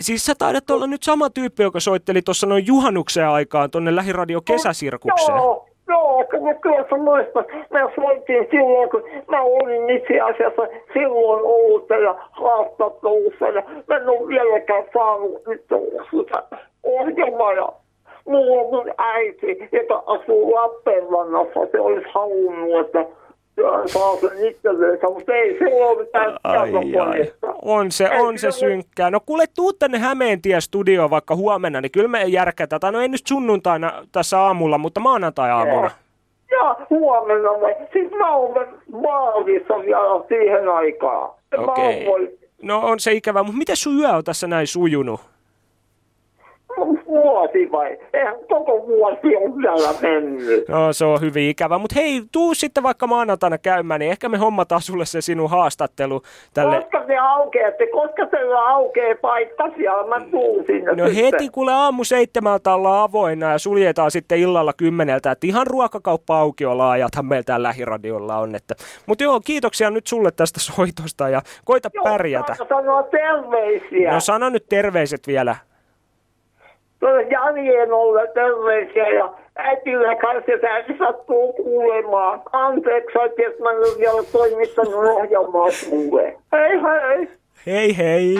Siis 0.00 0.26
sä 0.26 0.34
taidat 0.38 0.70
olla 0.70 0.86
nyt 0.86 1.02
sama 1.02 1.30
tyyppi, 1.30 1.62
joka 1.62 1.80
soitteli 1.80 2.22
tuossa 2.22 2.46
noin 2.46 2.66
juhannuksen 2.66 3.28
aikaan 3.28 3.70
tonne 3.70 3.96
Lähiradio 3.96 4.40
kesäsirkukseen. 4.40 5.38
Joo, 5.38 5.66
joo, 5.88 6.24
kyllä, 6.30 6.54
kyllä 6.54 6.84
sä 6.90 6.96
muistat. 6.96 7.46
Mä 7.70 7.80
soitin 7.94 8.46
silloin, 8.50 8.90
kun 8.90 9.02
mä 9.28 9.42
olin 9.42 9.90
itse 9.90 10.20
asiassa 10.20 10.62
silloin 10.92 11.44
ollut 11.44 11.86
teidän 11.88 12.14
haastattelussa 12.30 13.48
ja 13.48 13.62
mä 13.88 13.96
en 13.96 14.08
ole 14.08 14.28
vieläkään 14.28 14.84
saanut 14.92 15.46
nyt 15.46 15.64
sitä 16.10 16.42
ohjelmaa. 16.82 17.52
Ja 17.52 17.68
mulla 18.26 18.62
on 18.62 18.70
mun 18.70 18.94
äiti, 18.98 19.68
joka 19.72 20.02
asuu 20.06 20.54
Lappeenrannassa, 20.54 21.72
se 21.72 21.80
olisi 21.80 22.06
halunnut, 22.14 22.86
että 22.86 23.06
hän 23.76 23.88
saa 23.88 24.16
sen 24.16 24.46
itsellensä, 24.46 25.06
mutta 25.06 25.32
ei 25.32 25.58
se 25.58 25.64
ole 25.84 26.02
mitään 26.02 26.36
Ai, 26.44 26.72
ai. 27.00 27.32
On 27.62 27.92
se, 27.92 28.10
on 28.20 28.38
se 28.38 28.50
synkkää. 28.50 29.10
No 29.10 29.20
kuule, 29.26 29.44
tuu 29.54 29.72
tänne 29.72 29.98
Hämeentie 29.98 30.60
studioon 30.60 31.10
vaikka 31.10 31.36
huomenna, 31.36 31.80
niin 31.80 31.92
kyllä 31.92 32.08
me 32.08 32.22
ei 32.22 32.32
järkätä. 32.32 32.78
Tai 32.78 32.92
no 32.92 33.00
ei 33.00 33.08
nyt 33.08 33.26
sunnuntaina 33.26 33.92
tässä 34.12 34.40
aamulla, 34.40 34.78
mutta 34.78 35.00
maanantai-aamulla. 35.00 35.90
Ja 36.50 36.76
huomenna, 36.90 37.50
siis 37.92 38.10
mä 38.10 38.34
oon 38.34 38.66
maalissa 38.92 39.74
vielä 39.86 40.24
siihen 40.28 40.68
aikaan. 40.68 41.30
Okei. 41.58 42.06
voin 42.06 42.28
No 42.62 42.80
on 42.80 43.00
se 43.00 43.12
ikävä, 43.12 43.42
mutta 43.42 43.58
miten 43.58 43.76
sun 43.76 44.00
yö 44.00 44.08
on 44.08 44.24
tässä 44.24 44.46
näin 44.46 44.66
sujunut? 44.66 45.20
Vuosi 47.06 47.72
vai? 47.72 47.98
Eihän 48.14 48.36
koko 48.48 48.86
vuosi 48.86 49.36
ole 49.36 49.56
vielä 49.58 49.88
mennyt. 50.02 50.68
No 50.68 50.92
se 50.92 51.04
on 51.04 51.20
hyvin 51.20 51.48
ikävä, 51.50 51.78
mutta 51.78 51.94
hei, 52.00 52.22
tuu 52.32 52.54
sitten 52.54 52.82
vaikka 52.82 53.06
maanantaina 53.06 53.58
käymään, 53.58 54.00
niin 54.00 54.10
ehkä 54.10 54.28
me 54.28 54.38
hommataan 54.38 54.80
sulle 54.80 55.04
se 55.04 55.20
sinun 55.20 55.50
haastattelu 55.50 56.22
tälle. 56.54 56.80
Koska 56.80 57.04
te 57.06 57.16
aukeatte, 57.16 57.86
koska 57.86 58.26
teillä 58.26 58.68
aukeaa 58.68 59.14
paikka 59.20 59.70
siellä, 59.76 60.06
mä 60.06 60.26
tuun 60.30 60.64
sinne 60.66 60.92
No 60.92 61.06
sitten. 61.08 61.24
heti 61.24 61.48
kuule 61.48 61.72
aamu 61.72 62.04
seitsemältä 62.04 62.74
ollaan 62.74 63.02
avoinna 63.02 63.52
ja 63.52 63.58
suljetaan 63.58 64.10
sitten 64.10 64.38
illalla 64.38 64.72
kymmeneltä, 64.72 65.30
että 65.30 65.46
ihan 65.46 65.66
ruokakauppa 65.66 66.38
aukiolaajathan 66.40 67.26
meillä 67.26 67.44
täällä 67.44 67.68
lähiradiolla 67.68 68.36
on. 68.38 68.54
Että. 68.54 68.74
Mutta 69.06 69.24
joo, 69.24 69.40
kiitoksia 69.40 69.90
nyt 69.90 70.06
sulle 70.06 70.30
tästä 70.30 70.60
soitosta 70.60 71.28
ja 71.28 71.42
koita 71.64 71.90
Joo, 71.94 72.04
pärjätä. 72.04 72.54
saanko 72.54 72.74
sanoa 72.74 73.02
terveisiä. 73.02 74.12
No 74.12 74.20
sano 74.20 74.48
nyt 74.48 74.66
terveiset 74.68 75.26
vielä. 75.26 75.56
Tuolle 77.06 77.22
Janienolle 77.22 78.28
terveisiä 78.34 79.08
ja 79.08 79.34
äitille 79.56 80.16
kanssa, 80.16 80.52
että 80.54 80.66
äiti 80.66 80.98
sattuu 80.98 81.52
kuulemaan. 81.52 82.42
Anteeksi 82.52 83.18
että 83.46 83.62
mä 83.62 83.68
ole 83.70 83.98
vielä 83.98 84.22
toimittanut 84.32 84.94
ohjelmaa 84.94 85.70
sulle. 85.70 86.36
Hei 86.52 86.82
hei! 86.82 87.28
Hei 87.66 87.96
hei! 87.96 88.36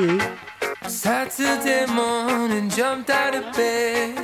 Saturday 0.86 1.86
morning, 1.86 2.70
jumped 2.76 3.16
out 3.16 3.34
of 3.34 3.56
bed 3.56 4.18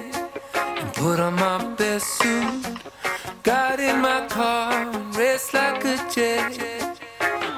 and 0.56 0.90
put 0.98 1.20
on 1.20 1.34
my 1.34 1.76
best 1.78 2.06
suit. 2.06 2.82
Got 3.44 3.80
in 3.80 3.96
my 3.96 4.26
car 4.28 4.72
and 4.72 5.16
raced 5.16 5.54
like 5.54 5.84
a 5.84 5.96
jet 6.14 6.82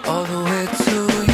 all 0.06 0.24
the 0.24 0.38
way 0.50 0.66
to 0.84 1.24
you. 1.28 1.33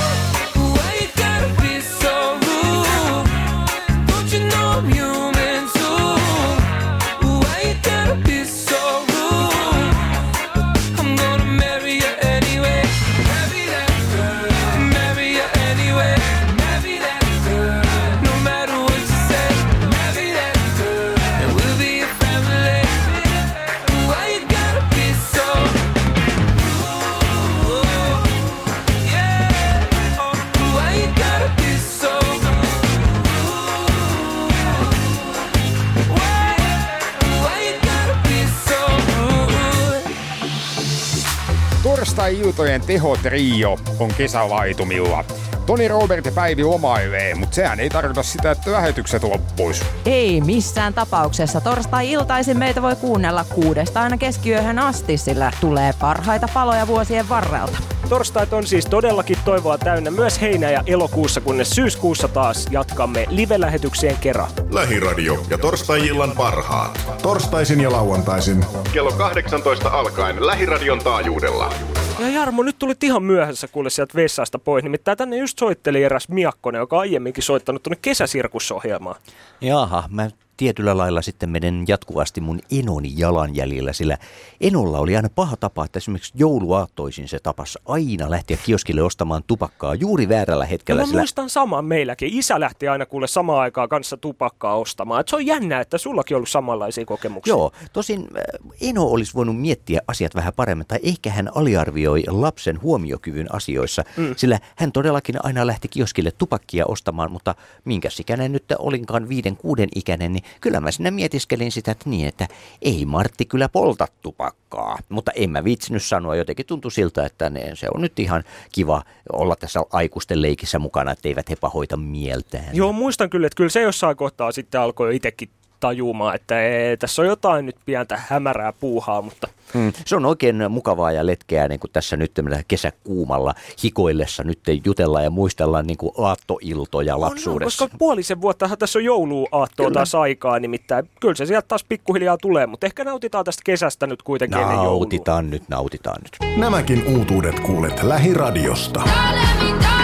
Torstai-iltojen 42.51 42.81
tehotrio 42.81 43.77
on 43.99 44.11
kesälaitumilla. 44.17 45.25
Toni 45.65 45.87
Robert 45.87 46.25
ja 46.25 46.31
Päivi 46.31 46.63
lomailee, 46.63 47.35
mutta 47.35 47.55
sehän 47.55 47.79
ei 47.79 47.89
tarkoita 47.89 48.23
sitä, 48.23 48.51
että 48.51 48.71
lähetykset 48.71 49.23
loppuis. 49.23 49.83
Ei 50.05 50.41
missään 50.41 50.93
tapauksessa. 50.93 51.61
Torstai-iltaisin 51.61 52.57
meitä 52.57 52.81
voi 52.81 52.95
kuunnella 52.95 53.43
kuudesta 53.43 54.01
aina 54.01 54.17
keskiyöhön 54.17 54.79
asti, 54.79 55.17
sillä 55.17 55.51
tulee 55.61 55.93
parhaita 55.99 56.47
paloja 56.53 56.87
vuosien 56.87 57.29
varrelta. 57.29 57.77
Torstait 58.11 58.53
on 58.53 58.67
siis 58.67 58.85
todellakin 58.85 59.37
toivoa 59.45 59.77
täynnä 59.77 60.11
myös 60.11 60.41
heinä- 60.41 60.71
ja 60.71 60.83
elokuussa, 60.85 61.41
kunnes 61.41 61.69
syyskuussa 61.69 62.27
taas 62.27 62.67
jatkamme 62.71 63.25
live-lähetyksien 63.29 64.15
kerran. 64.21 64.51
Lähiradio 64.71 65.43
ja 65.49 65.57
torstai-illan 65.57 66.31
parhaat. 66.31 66.99
Torstaisin 67.21 67.81
ja 67.81 67.91
lauantaisin. 67.91 68.65
Kello 68.93 69.11
18 69.11 69.89
alkaen 69.89 70.47
Lähiradion 70.47 70.99
taajuudella. 70.99 71.73
Ja 72.19 72.29
Jarmo, 72.29 72.63
nyt 72.63 72.79
tulit 72.79 73.03
ihan 73.03 73.23
myöhässä 73.23 73.67
kuule 73.67 73.89
sieltä 73.89 74.15
vessasta 74.15 74.59
pois. 74.59 74.83
Nimittäin 74.83 75.17
tänne 75.17 75.37
just 75.37 75.59
soitteli 75.59 76.03
eräs 76.03 76.29
Miakkonen, 76.29 76.79
joka 76.79 76.99
aiemminkin 76.99 77.43
soittanut 77.43 77.83
tuonne 77.83 77.99
kesäsirkusohjelmaan. 78.01 79.15
Jaha, 79.61 80.03
mä 80.09 80.29
tietyllä 80.61 80.97
lailla 80.97 81.21
sitten 81.21 81.49
menen 81.49 81.85
jatkuvasti 81.87 82.41
mun 82.41 82.59
enoni 82.71 83.13
jalanjäljellä, 83.17 83.93
sillä 83.93 84.17
enolla 84.61 84.99
oli 84.99 85.15
aina 85.15 85.29
paha 85.35 85.57
tapa, 85.57 85.85
että 85.85 85.97
esimerkiksi 85.97 86.33
jouluaattoisin 86.35 87.27
se 87.27 87.39
tapas 87.39 87.77
aina 87.85 88.29
lähteä 88.29 88.57
kioskille 88.65 89.01
ostamaan 89.01 89.43
tupakkaa 89.47 89.95
juuri 89.95 90.29
väärällä 90.29 90.65
hetkellä. 90.65 91.01
mä 91.01 91.05
Sillä 91.07 91.19
muistan 91.21 91.49
saman 91.49 91.85
meilläkin. 91.85 92.29
Isä 92.33 92.59
lähti 92.59 92.87
aina 92.87 93.05
kuule 93.05 93.27
samaan 93.27 93.59
aikaan 93.61 93.89
kanssa 93.89 94.17
tupakkaa 94.17 94.75
ostamaan. 94.75 95.21
Et 95.21 95.27
se 95.27 95.35
on 95.35 95.45
jännä, 95.45 95.79
että 95.79 95.97
sullakin 95.97 96.35
on 96.35 96.37
ollut 96.37 96.49
samanlaisia 96.49 97.05
kokemuksia. 97.05 97.51
Joo, 97.51 97.71
tosin 97.93 98.19
äh, 98.21 98.43
Eno 98.81 99.03
olisi 99.03 99.33
voinut 99.33 99.61
miettiä 99.61 100.01
asiat 100.07 100.35
vähän 100.35 100.53
paremmin, 100.55 100.87
tai 100.87 100.99
ehkä 101.03 101.31
hän 101.31 101.49
aliarvioi 101.55 102.23
lapsen 102.27 102.81
huomiokyvyn 102.81 103.55
asioissa, 103.55 104.03
Mm. 104.17 104.33
sillä 104.37 104.59
hän 104.75 104.91
todellakin 104.91 105.35
aina 105.45 105.67
lähti 105.67 105.87
kioskille 105.87 106.31
tupakkia 106.31 106.85
ostamaan, 106.85 107.31
mutta 107.31 107.55
minkäs 107.85 108.19
ikäinen 108.19 108.51
nyt 108.51 108.63
olinkaan 108.79 109.29
viiden, 109.29 109.57
kuuden 109.57 109.89
ikäinen, 109.95 110.33
niin 110.33 110.43
kyllä 110.61 110.79
mä 110.79 110.91
sinne 110.91 111.11
mietiskelin 111.11 111.71
sitä 111.71 111.91
että 111.91 112.09
niin, 112.09 112.27
että 112.27 112.47
ei 112.81 113.05
Martti 113.05 113.45
kyllä 113.45 113.69
polta 113.69 114.07
tupakkaa. 114.21 114.97
Mutta 115.09 115.31
en 115.35 115.49
mä 115.49 115.63
viitsinyt 115.63 116.03
sanoa, 116.03 116.35
jotenkin 116.35 116.65
tuntui 116.65 116.91
siltä, 116.91 117.25
että 117.25 117.49
ne, 117.49 117.75
se 117.75 117.87
on 117.93 118.01
nyt 118.01 118.19
ihan 118.19 118.43
kiva 118.71 119.03
olla 119.33 119.55
tässä 119.55 119.79
aikuisten 119.91 120.41
leikissä 120.41 120.79
mukana, 120.79 121.11
etteivät 121.11 121.49
he 121.49 121.55
pahoita 121.55 121.97
mieltään. 121.97 122.75
Joo, 122.75 122.93
muistan 122.93 123.29
kyllä, 123.29 123.47
että 123.47 123.57
kyllä 123.57 123.69
se 123.69 123.81
jossain 123.81 124.17
kohtaa 124.17 124.51
sitten 124.51 124.81
alkoi 124.81 125.07
jo 125.07 125.11
itsekin 125.11 125.49
tajumaan, 125.81 126.35
että 126.35 126.61
ee, 126.61 126.97
tässä 126.97 127.21
on 127.21 127.27
jotain 127.27 127.65
nyt 127.65 127.75
pientä 127.85 128.19
hämärää 128.27 128.73
puuhaa, 128.73 129.21
mutta 129.21 129.47
Mm, 129.73 129.93
se 130.05 130.15
on 130.15 130.25
oikein 130.25 130.55
mukavaa 130.71 131.11
ja 131.11 131.25
letkeää 131.25 131.67
niin 131.67 131.79
kuin 131.79 131.91
tässä 131.93 132.17
nyt 132.17 132.31
kesäkuumalla 132.67 133.53
hikoillessa 133.83 134.43
nyt 134.43 134.59
jutellaan 134.85 135.23
ja 135.23 135.29
muistellaan 135.29 135.87
niin 135.87 135.97
kuin 135.97 136.11
aattoiltoja 136.17 137.13
No, 137.13 137.21
lapsuudessa. 137.21 137.83
koska 137.85 137.97
puolisen 137.99 138.41
vuottahan 138.41 138.77
tässä 138.77 138.99
on 138.99 139.05
jouluaattoa 139.05 139.85
Kyllä. 139.85 139.93
taas 139.93 140.15
aikaa, 140.15 140.59
nimittäin 140.59 141.09
kyllä 141.19 141.35
se 141.35 141.45
sieltä 141.45 141.67
taas 141.67 141.83
pikkuhiljaa 141.83 142.37
tulee, 142.37 142.67
mutta 142.67 142.85
ehkä 142.85 143.03
nautitaan 143.03 143.45
tästä 143.45 143.61
kesästä 143.65 144.07
nyt 144.07 144.23
kuitenkin 144.23 144.59
ennen 144.59 144.75
joulua. 144.75 144.91
Nautitaan 144.91 145.49
nyt, 145.49 145.63
nautitaan 145.69 146.21
nyt. 146.23 146.57
Nämäkin 146.57 147.03
uutuudet 147.17 147.59
kuulet 147.59 148.03
lähiradiosta. 148.03 148.99
Don't 148.99 150.00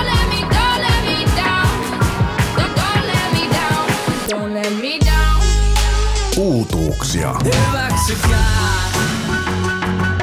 Uutuuksia. 6.38 7.36
Hyväksykää 7.44 8.92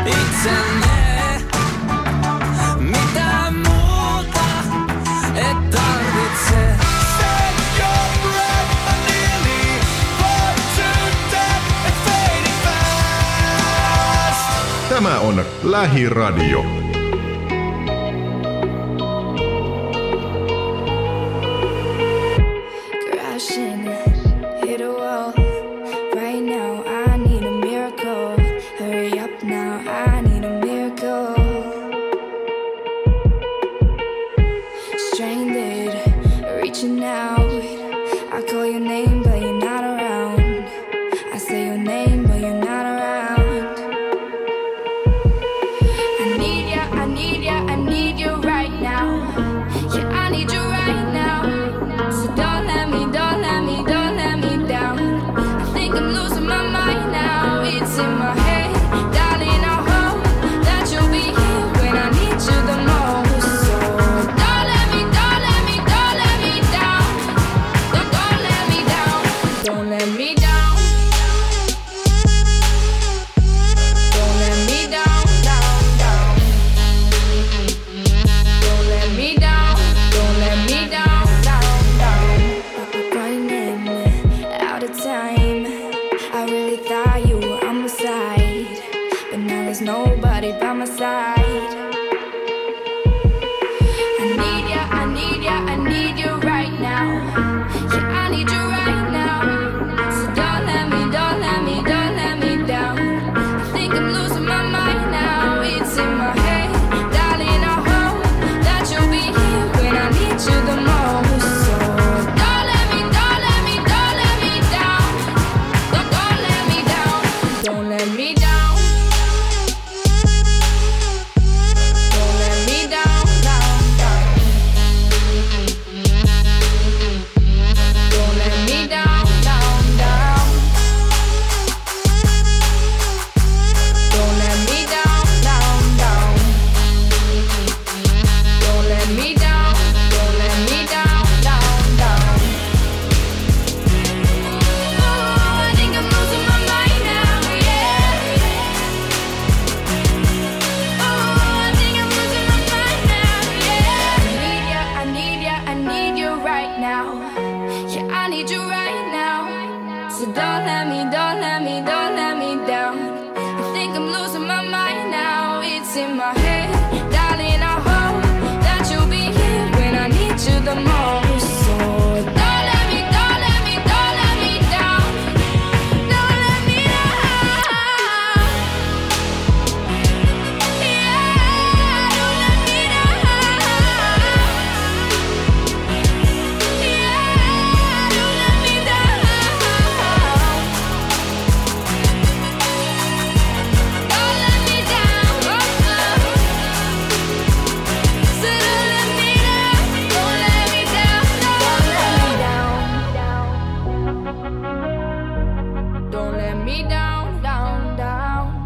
itsenne. 0.07 1.41
Muuta 2.81 4.41
et 5.35 5.71
tarvitse. 5.71 6.77
Tämä 14.89 15.19
on 15.21 15.45
Lähiradio. 15.63 16.84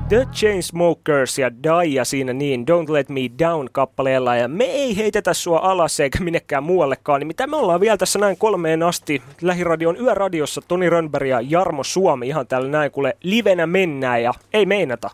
The 0.09 0.27
Chainsmokers 0.33 1.39
ja 1.39 1.51
Daia 1.63 2.05
siinä 2.05 2.33
niin 2.33 2.65
Don't 2.71 2.93
Let 2.93 3.09
Me 3.09 3.21
Down 3.39 3.69
kappaleella. 3.73 4.37
Ja 4.37 4.49
me 4.49 4.65
ei 4.65 4.97
heitetä 4.97 5.35
sua 5.35 5.59
alas 5.59 6.01
eikä 6.01 6.25
minnekään 6.25 6.63
muuallekaan, 6.63 7.21
niin 7.21 7.27
mitä 7.27 7.47
me 7.47 7.57
ollaan 7.57 7.81
vielä 7.81 7.97
tässä 7.97 8.19
näin 8.19 8.37
kolmeen 8.37 8.83
asti 8.83 9.23
Lähiradion 9.43 9.97
yöradiossa? 10.01 10.61
Toni 10.69 10.91
Rönnberg 10.91 11.29
ja 11.29 11.41
Jarmo 11.41 11.85
Suomi 11.85 12.29
ihan 12.29 12.47
täällä 12.47 12.69
näin 12.69 12.91
kuule 12.91 13.17
livenä 13.23 13.67
mennään 13.67 14.23
ja 14.23 14.35
ei 14.53 14.67
meinata. 14.67 15.11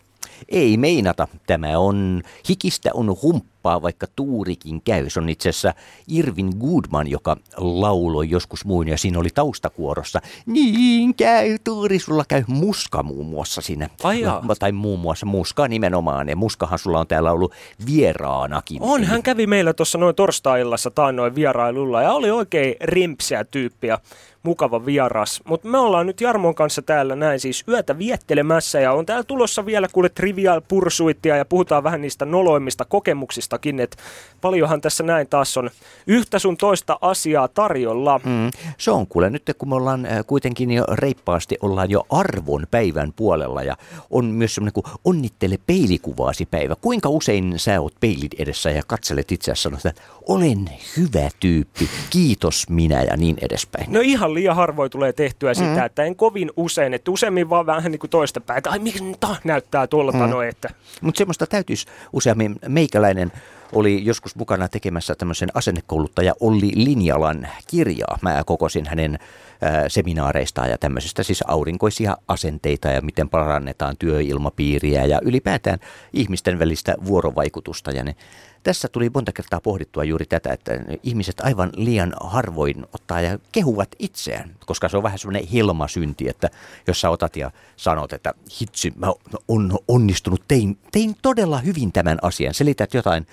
Ei 0.49 0.77
meinata. 0.77 1.27
Tämä 1.47 1.77
on 1.77 2.21
hikistä 2.49 2.89
on 2.93 3.15
humppaa, 3.21 3.81
vaikka 3.81 4.07
tuurikin 4.15 4.81
käy. 4.81 5.09
Se 5.09 5.19
on 5.19 5.29
itse 5.29 5.49
asiassa 5.49 5.73
Irvin 6.07 6.51
Goodman, 6.59 7.07
joka 7.07 7.37
lauloi 7.57 8.29
joskus 8.29 8.65
muun 8.65 8.87
ja 8.87 8.97
siinä 8.97 9.19
oli 9.19 9.29
taustakuorossa. 9.33 10.21
Niin 10.45 11.15
käy, 11.15 11.57
tuuri, 11.63 11.99
sulla 11.99 12.23
käy 12.27 12.43
muska 12.47 13.03
muun 13.03 13.25
muassa 13.25 13.61
siinä. 13.61 13.89
Ai 14.03 14.21
jaa. 14.21 14.43
Tai 14.59 14.71
muun 14.71 14.99
muassa 14.99 15.25
muska 15.25 15.67
nimenomaan. 15.67 16.29
Ja 16.29 16.35
muskahan 16.35 16.79
sulla 16.79 16.99
on 16.99 17.07
täällä 17.07 17.31
ollut 17.31 17.53
vieraanakin. 17.85 18.77
On, 18.81 19.03
hän 19.03 19.23
kävi 19.23 19.47
meillä 19.47 19.73
tuossa 19.73 19.97
noin 19.97 20.15
torstai-illassa 20.15 20.91
taannoin 20.91 21.35
vierailulla 21.35 22.01
ja 22.01 22.13
oli 22.13 22.31
oikein 22.31 22.75
rimpseä 22.81 23.43
tyyppi 23.43 23.87
ja 23.87 23.99
mukava 24.45 24.85
vieras. 24.85 25.41
Mutta 25.45 25.67
me 25.67 25.77
ollaan 25.77 26.07
nyt 26.07 26.21
Jarmon 26.21 26.55
kanssa 26.55 26.81
täällä 26.81 27.15
näin 27.15 27.39
siis 27.39 27.63
yötä 27.67 27.97
viettelemässä 27.97 28.79
ja 28.79 28.93
on 28.93 29.05
täällä 29.05 29.23
tulossa 29.23 29.65
vielä 29.65 29.87
kuule 29.93 30.09
trivial 30.09 30.61
pursuittia 30.67 31.37
ja 31.37 31.45
puhutaan 31.45 31.83
vähän 31.83 32.01
niistä 32.01 32.25
noloimmista 32.25 32.85
kokemuksistakin, 32.85 33.79
että 33.79 33.97
paljonhan 34.41 34.81
tässä 34.81 35.03
näin 35.03 35.27
taas 35.27 35.57
on 35.57 35.69
yhtä 36.07 36.39
sun 36.39 36.57
toista 36.57 36.99
asiaa 37.01 37.47
tarjolla. 37.47 38.19
Mm, 38.23 38.51
se 38.77 38.91
on 38.91 39.07
kuule 39.07 39.29
nyt, 39.29 39.43
kun 39.57 39.69
me 39.69 39.75
ollaan 39.75 40.05
äh, 40.05 40.25
kuitenkin 40.27 40.71
jo 40.71 40.83
reippaasti, 40.91 41.57
ollaan 41.61 41.89
jo 41.89 42.05
arvon 42.09 42.67
päivän 42.71 43.13
puolella 43.15 43.63
ja 43.63 43.77
on 44.09 44.25
myös 44.25 44.55
semmoinen 44.55 44.73
kuin 44.73 44.85
onnittele 45.05 45.59
peilikuvaasi 45.67 46.45
päivä. 46.45 46.75
Kuinka 46.75 47.09
usein 47.09 47.53
sä 47.57 47.81
oot 47.81 47.93
peilin 47.99 48.29
edessä 48.39 48.69
ja 48.69 48.81
katselet 48.87 49.31
itseäsi 49.31 49.61
sanot, 49.61 49.85
että 49.85 50.01
olen 50.27 50.69
hyvä 50.97 51.29
tyyppi, 51.39 51.89
kiitos 52.09 52.69
minä 52.69 53.03
ja 53.03 53.17
niin 53.17 53.37
edespäin. 53.41 53.93
No 53.93 53.99
ihan 54.03 54.33
liian 54.33 54.55
harvoin 54.55 54.91
tulee 54.91 55.13
tehtyä 55.13 55.53
sitä, 55.53 55.75
Mm. 55.79 55.85
että 55.85 56.03
en 56.03 56.15
kovin 56.15 56.51
usein, 56.57 56.93
että 56.93 57.11
useimmin 57.11 57.49
vaan 57.49 57.65
vähän 57.65 57.91
niin 57.91 57.99
kuin 57.99 58.09
toista 58.09 58.41
päin, 58.41 58.57
että 58.57 58.69
ai 58.69 58.79
miksi 58.79 59.03
ta 59.19 59.35
näyttää 59.43 59.87
tuolta 59.87 60.17
Mm. 60.17 60.29
noin, 60.29 60.49
että 60.49 60.69
Mutta 61.01 61.17
semmoista 61.17 61.47
täytyisi 61.47 61.85
useammin. 62.13 62.55
Meikäläinen 62.67 63.31
oli 63.73 64.05
joskus 64.05 64.35
mukana 64.35 64.67
tekemässä 64.67 65.15
tämmöisen 65.15 65.49
asennekouluttaja 65.53 66.33
Olli 66.39 66.71
Linjalan 66.75 67.47
kirjaa. 67.67 68.19
Mä 68.21 68.43
kokosin 68.45 68.85
hänen 68.87 69.19
ää, 69.61 69.89
seminaareistaan 69.89 70.69
ja 70.69 70.77
tämmöisistä 70.77 71.23
siis 71.23 71.43
aurinkoisia 71.47 72.17
asenteita 72.27 72.87
ja 72.87 73.01
miten 73.01 73.29
parannetaan 73.29 73.97
työilmapiiriä 73.97 75.05
ja 75.05 75.19
ylipäätään 75.23 75.79
ihmisten 76.13 76.59
välistä 76.59 76.95
vuorovaikutusta. 77.05 77.91
Ja 77.91 78.03
ne, 78.03 78.15
tässä 78.63 78.87
tuli 78.87 79.11
monta 79.13 79.31
kertaa 79.31 79.61
pohdittua 79.61 80.03
juuri 80.03 80.25
tätä, 80.25 80.53
että 80.53 80.71
ihmiset 81.03 81.39
aivan 81.39 81.69
liian 81.75 82.13
harvoin 82.21 82.85
ottaa 82.93 83.21
ja 83.21 83.39
kehuvat 83.51 83.89
itseään, 83.99 84.55
koska 84.65 84.89
se 84.89 84.97
on 84.97 85.03
vähän 85.03 85.19
semmoinen 85.19 85.47
hilmasynti, 85.47 86.29
että 86.29 86.49
jos 86.87 87.01
sä 87.01 87.09
otat 87.09 87.35
ja 87.35 87.51
sanot, 87.75 88.13
että 88.13 88.33
hitsi, 88.61 88.93
mä 88.95 89.13
on 89.47 89.79
onnistunut, 89.87 90.41
tein, 90.47 90.77
tein 90.91 91.15
todella 91.21 91.59
hyvin 91.59 91.91
tämän 91.91 92.17
asian, 92.21 92.53
selität 92.53 92.93
jotain 92.93 93.27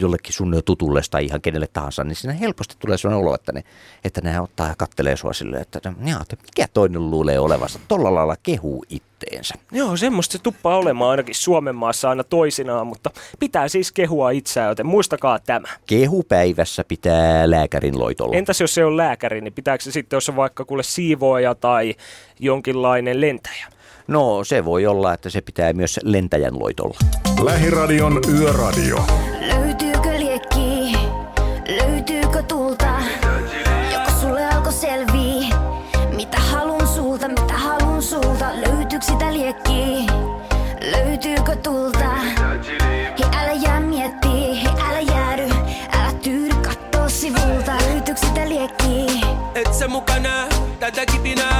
jollekin 0.00 0.32
sun 0.32 0.62
tutulle 0.64 1.00
tai 1.10 1.24
ihan 1.24 1.40
kenelle 1.40 1.66
tahansa, 1.66 2.04
niin 2.04 2.16
siinä 2.16 2.34
helposti 2.34 2.76
tulee 2.78 2.98
sellainen 2.98 3.26
olo, 3.26 3.34
että 3.34 3.52
ne, 3.52 3.64
että 4.04 4.20
ne 4.20 4.40
ottaa 4.40 4.68
ja 4.68 4.74
kattelee 4.78 5.16
sua 5.16 5.32
silleen, 5.32 5.62
että, 5.62 5.80
jaa, 6.04 6.22
että 6.22 6.36
mikä 6.42 6.68
toinen 6.74 7.10
luulee 7.10 7.38
olevansa, 7.38 7.78
tolla 7.88 8.14
lailla 8.14 8.36
kehuu 8.42 8.84
itteensä. 8.88 9.54
Joo, 9.72 9.96
semmoista 9.96 10.32
se 10.32 10.38
tuppaa 10.38 10.76
olemaan 10.76 11.10
ainakin 11.10 11.34
Suomen 11.34 11.74
maassa 11.74 12.10
aina 12.10 12.24
toisinaan, 12.24 12.86
mutta 12.86 13.10
pitää 13.38 13.68
siis 13.68 13.92
kehua 13.92 14.30
itseään, 14.30 14.68
joten 14.68 14.86
muistakaa 14.86 15.38
tämä. 15.38 15.68
Kehupäivässä 15.86 16.84
pitää 16.84 17.50
lääkärin 17.50 17.98
loitolla. 17.98 18.36
Entäs 18.36 18.60
jos 18.60 18.74
se 18.74 18.84
on 18.84 18.96
lääkäri, 18.96 19.40
niin 19.40 19.52
pitääkö 19.52 19.84
se 19.84 19.90
sitten, 19.90 20.16
jos 20.16 20.28
on 20.28 20.36
vaikka 20.36 20.64
kuule 20.64 20.82
siivooja 20.82 21.54
tai 21.54 21.94
jonkinlainen 22.40 23.20
lentäjä? 23.20 23.73
No 24.06 24.44
se 24.44 24.64
voi 24.64 24.86
olla, 24.86 25.14
että 25.14 25.30
se 25.30 25.40
pitää 25.40 25.72
myös 25.72 26.00
lentäjän 26.02 26.58
loitolla. 26.58 26.96
Lähiradion 27.42 28.20
yöradio. 28.38 29.04
Löytyykö 29.40 30.18
liekki? 30.18 30.92
Löytyykö 31.68 32.42
tulta? 32.42 33.00
Joko 33.92 34.10
sulle 34.20 34.46
alkoi 34.46 34.72
selvii? 34.72 35.48
Mitä 36.16 36.38
halun 36.38 36.88
sulta, 36.88 37.28
mitä 37.28 37.54
halun 37.54 38.02
sulta? 38.02 38.50
Löytyykö 38.54 39.04
sitä 39.04 39.32
liekki? 39.32 40.06
Löytyykö 40.92 41.56
tulta? 41.56 42.10
Hei 43.18 43.28
älä 43.42 43.52
jää 43.52 43.80
miettii, 43.80 44.62
hei 44.62 44.72
älä 44.90 45.00
jäädy 45.00 45.48
Älä 45.92 46.12
tyydy 46.22 46.54
kattoo 46.54 47.08
sivulta 47.08 47.72
Löytyykö 47.88 48.20
sitä 48.20 48.48
liekki? 48.48 49.20
Et 49.54 49.74
sä 49.74 49.88
mukana 49.88 50.48
tätä 50.80 51.06
kipinää? 51.06 51.53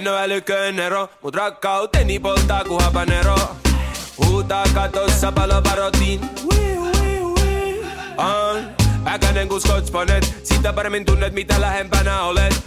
En 0.00 0.08
oo 0.08 0.16
älyköön 0.16 0.78
ero, 0.78 1.08
mut 1.22 1.34
rakkauteni 1.34 2.18
polttaa 2.18 2.64
ku 2.64 2.78
habanero. 2.78 3.36
Huutaa 4.16 4.64
katossa 4.74 5.32
palovarotin. 5.32 6.20
On 8.16 8.56
äkänen 9.06 9.48
ku 9.48 9.60
skotsponet, 9.60 10.40
sitä 10.44 10.72
paremmin 10.72 11.04
tunnet 11.04 11.32
mitä 11.32 11.60
lähempänä 11.60 12.22
olet. 12.22 12.62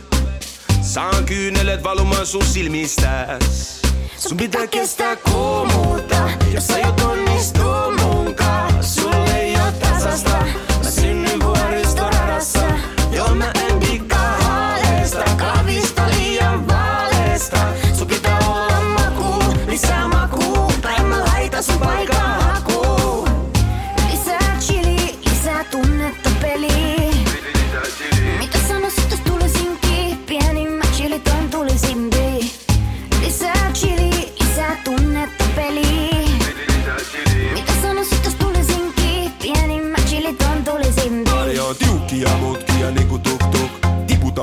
Saan 0.82 1.26
kyynelet 1.26 1.84
valumaan 1.84 2.26
sun 2.26 2.46
silmistäs. 2.46 3.82
Sun 4.18 4.38
pitää 4.38 4.68
kestää 4.68 5.16
kuumuutta, 5.16 6.30
jos 6.54 6.68
sä 6.68 6.74
aiot 6.74 7.02
onnistua 7.02 7.92
munkaan. 7.92 8.84
Sulle 8.84 9.36
ei 9.36 9.56
oo 9.56 9.72
tasasta, 9.72 10.46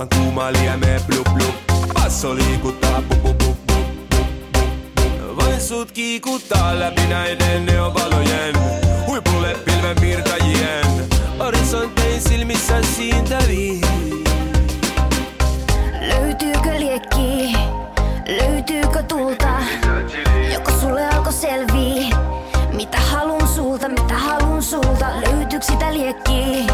Tiputan 0.00 0.18
kuumaa 0.18 0.52
liemeen 0.52 1.00
blup 1.06 1.28
blup. 1.34 1.54
Basso 1.94 2.34
liikuttaa 2.34 3.02
pup 3.08 3.22
pup 3.22 3.38
pup 3.38 3.66
pup 3.66 3.86
pup. 4.52 5.36
Voin 5.36 5.60
sut 5.60 5.92
kiikuttaa 5.92 6.78
läpi 6.78 7.06
näiden 7.06 7.66
neovalojen. 7.66 8.54
Huipulle 9.06 9.56
pilven 9.64 9.96
virtajien. 10.00 10.86
Horisontein 11.38 12.20
silmissä 12.20 12.82
siintäviin. 12.82 13.80
Löytyykö 16.00 16.80
liekki? 16.80 17.52
Löytyykö 18.26 19.02
tulta? 19.02 19.58
Joko 20.54 20.70
sulle 20.80 21.08
alkoi 21.08 21.32
selvii? 21.32 22.10
Mitä 22.72 23.00
halun 23.00 23.48
sulta, 23.48 23.88
mitä 23.88 24.14
halun 24.14 24.62
sulta? 24.62 25.06
Löytyykö 25.20 25.66
sitä 25.66 25.92
liekki? 25.92 26.66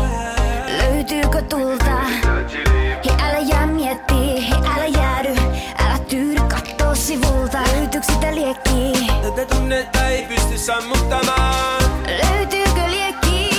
Ei 10.69 10.73
pysty 10.73 10.73
sammuttamaan. 10.73 11.83
Löytyykö 12.07 12.91
liekki? 12.91 13.51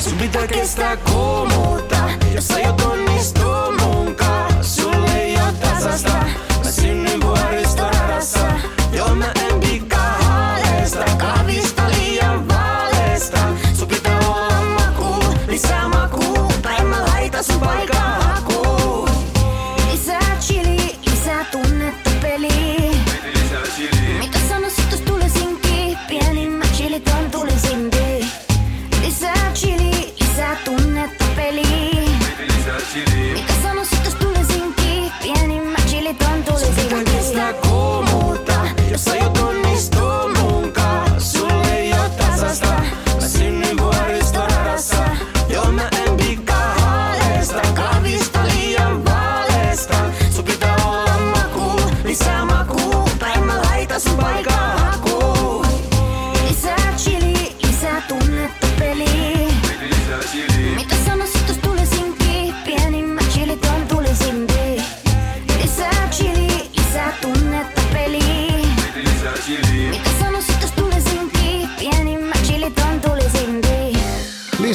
Sun 0.00 0.18
pitää 0.18 0.46
kestää 0.46 0.96
kuumuutta, 0.96 1.96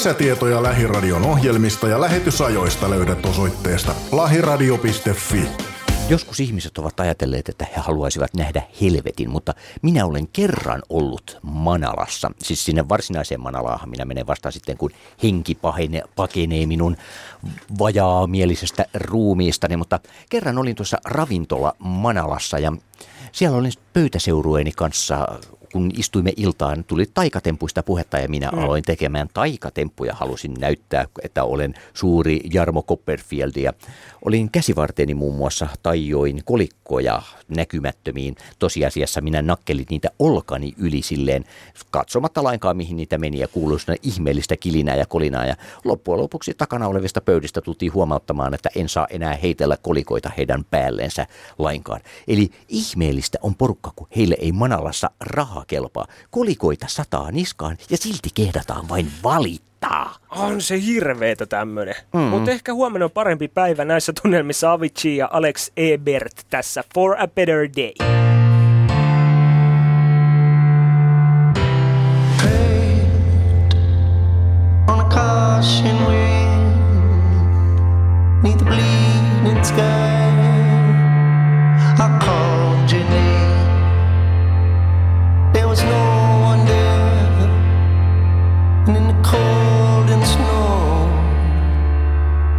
Lisätietoja 0.01 0.63
Lähiradion 0.63 1.25
ohjelmista 1.25 1.87
ja 1.87 2.01
lähetysajoista 2.01 2.89
löydät 2.89 3.25
osoitteesta 3.25 3.95
lahiradio.fi. 4.11 5.47
Joskus 6.09 6.39
ihmiset 6.39 6.77
ovat 6.77 6.99
ajatelleet, 6.99 7.49
että 7.49 7.65
he 7.65 7.81
haluaisivat 7.81 8.33
nähdä 8.33 8.63
helvetin, 8.81 9.29
mutta 9.29 9.53
minä 9.81 10.05
olen 10.05 10.27
kerran 10.27 10.81
ollut 10.89 11.39
Manalassa. 11.41 12.31
Siis 12.39 12.65
sinne 12.65 12.89
varsinaiseen 12.89 13.41
Manalaahan 13.41 13.89
minä 13.89 14.05
menen 14.05 14.27
vasta 14.27 14.51
sitten, 14.51 14.77
kun 14.77 14.91
henki 15.23 15.55
pahene, 15.55 16.03
pakenee 16.15 16.65
minun 16.65 16.97
vajaamielisestä 17.79 18.85
ruumiistani. 18.93 19.77
Mutta 19.77 19.99
kerran 20.29 20.57
olin 20.57 20.75
tuossa 20.75 20.97
ravintola 21.05 21.75
Manalassa 21.79 22.59
ja 22.59 22.73
siellä 23.31 23.57
olin 23.57 23.73
pöytäseurueeni 23.93 24.71
kanssa 24.71 25.27
kun 25.71 25.91
istuimme 25.97 26.33
iltaan, 26.37 26.83
tuli 26.83 27.05
taikatempuista 27.13 27.83
puhetta 27.83 28.17
ja 28.17 28.29
minä 28.29 28.49
Mm. 28.51 28.59
aloin 28.59 28.83
tekemään 28.83 29.27
taikatemppuja. 29.33 30.13
Halusin 30.13 30.53
näyttää, 30.53 31.05
että 31.23 31.43
olen 31.43 31.73
suuri 31.93 32.41
Jarmo 32.53 32.83
Copperfield 32.83 33.51
ja 33.55 33.73
olin 34.25 34.51
käsivarteeni 34.51 35.13
muun 35.13 35.35
muassa 35.35 35.67
tajoin 35.83 36.41
kolikkoja 36.45 37.21
näkymättömiin. 37.47 38.35
Tosiasiassa 38.59 39.21
minä 39.21 39.41
nakkelin 39.41 39.85
niitä 39.89 40.09
olkani 40.19 40.73
yli 40.77 41.01
silleen, 41.01 41.45
katsomatta 41.91 42.43
lainkaan 42.43 42.77
mihin 42.77 42.97
niitä 42.97 43.17
meni 43.17 43.39
ja 43.39 43.47
kuului 43.47 43.77
ihmeellistä 44.03 44.57
kilinää 44.57 44.95
ja 44.95 45.05
kolinaa. 45.05 45.45
Ja 45.45 45.55
loppujen 45.83 46.21
lopuksi 46.21 46.53
takana 46.57 46.87
olevista 46.87 47.21
pöydistä 47.21 47.61
tultiin 47.61 47.93
huomauttamaan, 47.93 48.53
että 48.53 48.69
en 48.75 48.89
saa 48.89 49.07
enää 49.09 49.33
heitellä 49.33 49.77
kolikoita 49.81 50.31
heidän 50.37 50.63
päällensä 50.71 51.27
lainkaan. 51.57 52.01
Eli 52.27 52.51
ihmeellistä 52.67 53.37
on 53.41 53.55
porukka, 53.55 53.91
kun 53.95 54.07
heille 54.15 54.35
ei 54.39 54.51
Manalassa 54.51 55.09
raha 55.61 55.65
kelpaa. 55.67 56.07
Kolikoita 56.31 56.85
sataa 56.89 57.31
niskaan 57.31 57.77
ja 57.89 57.97
silti 57.97 58.29
kehdataan 58.33 58.89
vain 58.89 59.11
valittaa. 59.23 60.15
On 60.29 60.61
se 60.61 60.81
hirveetä 60.81 61.45
tämmönen. 61.45 61.95
Mm. 62.13 62.19
Mutta 62.19 62.51
ehkä 62.51 62.73
huomenna 62.73 63.05
on 63.05 63.11
parempi 63.11 63.47
päivä 63.47 63.85
näissä 63.85 64.13
tunnelmissa 64.21 64.71
Avicii 64.71 65.17
ja 65.17 65.29
Alex 65.31 65.71
Ebert 65.77 66.45
tässä 66.49 66.83
For 66.93 67.15
a 67.19 67.27
Better 67.27 67.69
Day. 67.77 67.93
caution 75.11 75.97
wind 76.07 76.73
neath 78.43 78.57
the 78.57 78.65
bleeding 78.65 79.63
sky. 79.63 80.20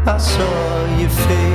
I 0.04 0.18
saw 0.18 0.98
your 0.98 1.08
face. 1.08 1.51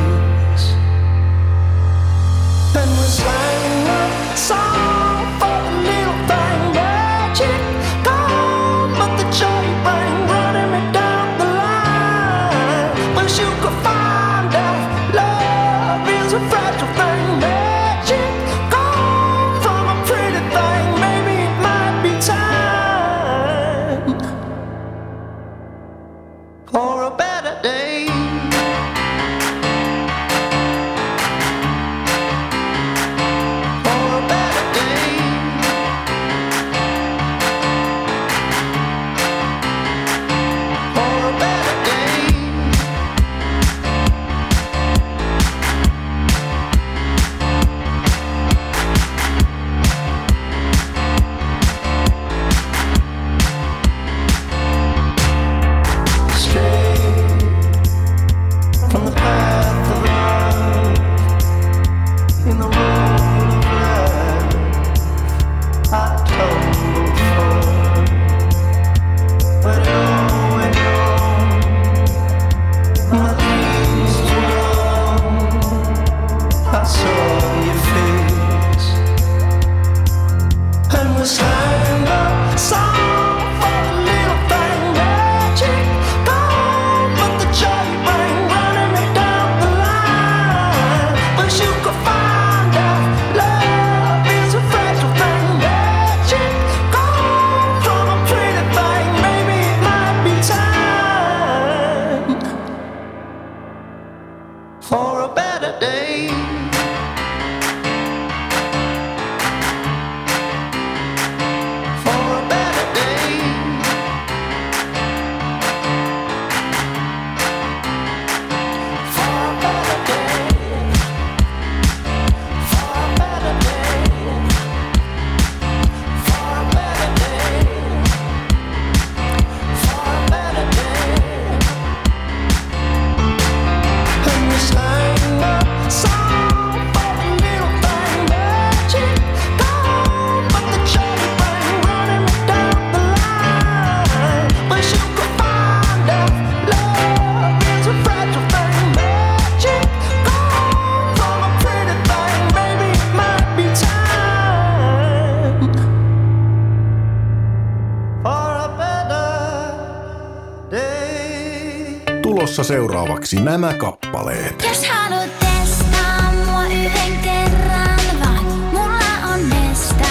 Nämä 163.57 163.73
kappaleet. 163.73 164.63
Jos 164.69 164.87
haluat 164.87 165.39
testaa 165.39 166.31
mua 166.45 166.65
yhden 166.65 167.17
kerran 167.23 167.99
vaan, 168.19 168.45
mulla 168.45 169.33
on 169.33 169.39
mestä, 169.39 170.05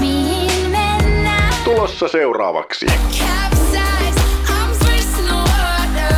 mihin 0.00 0.70
mennään. 0.70 1.54
Tulossa 1.64 2.08
seuraavaksi. 2.08 2.86
Capsize, 2.86 4.20
I'm 4.46 4.86
racing 4.86 5.26
the 5.26 5.34
water, 5.34 6.14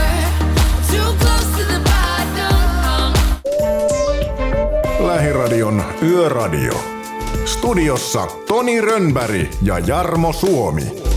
too 0.91 1.15
close 1.21 1.47
to 1.57 1.65
the 1.73 1.81
bottom. 1.85 3.13
Lähiradion 5.07 5.85
Yöradio. 6.03 6.75
Studiossa 7.45 8.27
Toni 8.49 8.81
Rönnberg 8.81 9.47
ja 9.63 9.79
Jarmo 9.79 10.33
Suomi. 10.33 11.12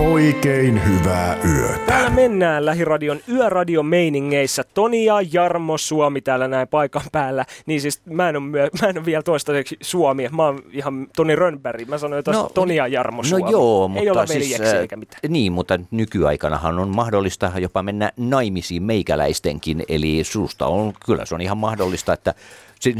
Oikein 0.00 0.84
hyvää 0.84 1.36
yötä. 1.44 1.78
Täällä 1.86 2.10
mennään 2.10 2.66
Lähiradion 2.66 3.20
yöradiomeiningeissä. 3.28 4.64
Toni 4.74 5.04
ja 5.04 5.14
Jarmo 5.32 5.78
Suomi 5.78 6.20
täällä 6.20 6.48
näin 6.48 6.68
paikan 6.68 7.02
päällä. 7.12 7.44
Niin 7.66 7.80
siis 7.80 8.02
mä 8.06 8.28
en 8.28 8.36
ole, 8.36 8.44
myö, 8.44 8.68
mä 8.82 8.88
en 8.88 8.98
ole 8.98 9.04
vielä 9.04 9.22
toistaiseksi 9.22 9.76
Suomi. 9.80 10.28
Mä 10.32 10.44
oon 10.44 10.62
ihan 10.72 11.06
Toni 11.16 11.36
Rönnberg. 11.36 11.88
Mä 11.88 11.98
sanoin 11.98 12.24
tuosta 12.24 12.42
no, 12.42 12.48
Toni 12.48 12.76
ja 12.76 12.86
Jarmo 12.86 13.22
Suomi. 13.22 13.42
No 13.42 13.50
joo, 13.50 13.84
Ei 13.84 13.88
mutta 13.88 14.12
olla 14.12 14.26
siis, 14.26 14.60
äh, 14.60 14.74
eikä 14.74 14.96
mitään. 14.96 15.20
Niin, 15.28 15.52
mutta 15.52 15.78
nykyaikanahan 15.90 16.78
on 16.78 16.88
mahdollista 16.88 17.52
jopa 17.58 17.82
mennä 17.82 18.12
naimisiin 18.16 18.82
meikäläistenkin, 18.82 19.82
eli 19.88 20.24
susta 20.24 20.66
on, 20.66 20.92
kyllä 21.06 21.24
se 21.24 21.34
on 21.34 21.40
ihan 21.40 21.58
mahdollista, 21.58 22.12
että 22.12 22.34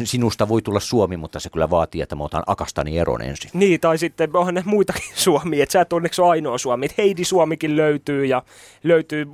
sinusta 0.04 0.48
voi 0.48 0.62
tulla 0.62 0.80
Suomi, 0.80 1.16
mutta 1.16 1.40
se 1.40 1.50
kyllä 1.50 1.70
vaatii, 1.70 2.00
että 2.00 2.16
mä 2.16 2.24
otan 2.24 2.42
Akastani 2.46 2.98
eron 2.98 3.22
ensin. 3.22 3.50
Niin, 3.54 3.80
tai 3.80 3.98
sitten 3.98 4.36
onhan 4.36 4.54
ne 4.54 4.62
muitakin 4.64 5.12
Suomi, 5.24 5.60
että 5.60 5.72
sä 5.72 5.80
et 5.80 5.92
onneksi 5.92 6.22
ole 6.22 6.30
ainoa 6.30 6.58
Suomi. 6.58 6.86
Et 6.86 6.98
Heidi 6.98 7.24
Suomikin 7.24 7.76
löytyy 7.76 8.24
ja 8.24 8.42
löytyy 8.82 9.26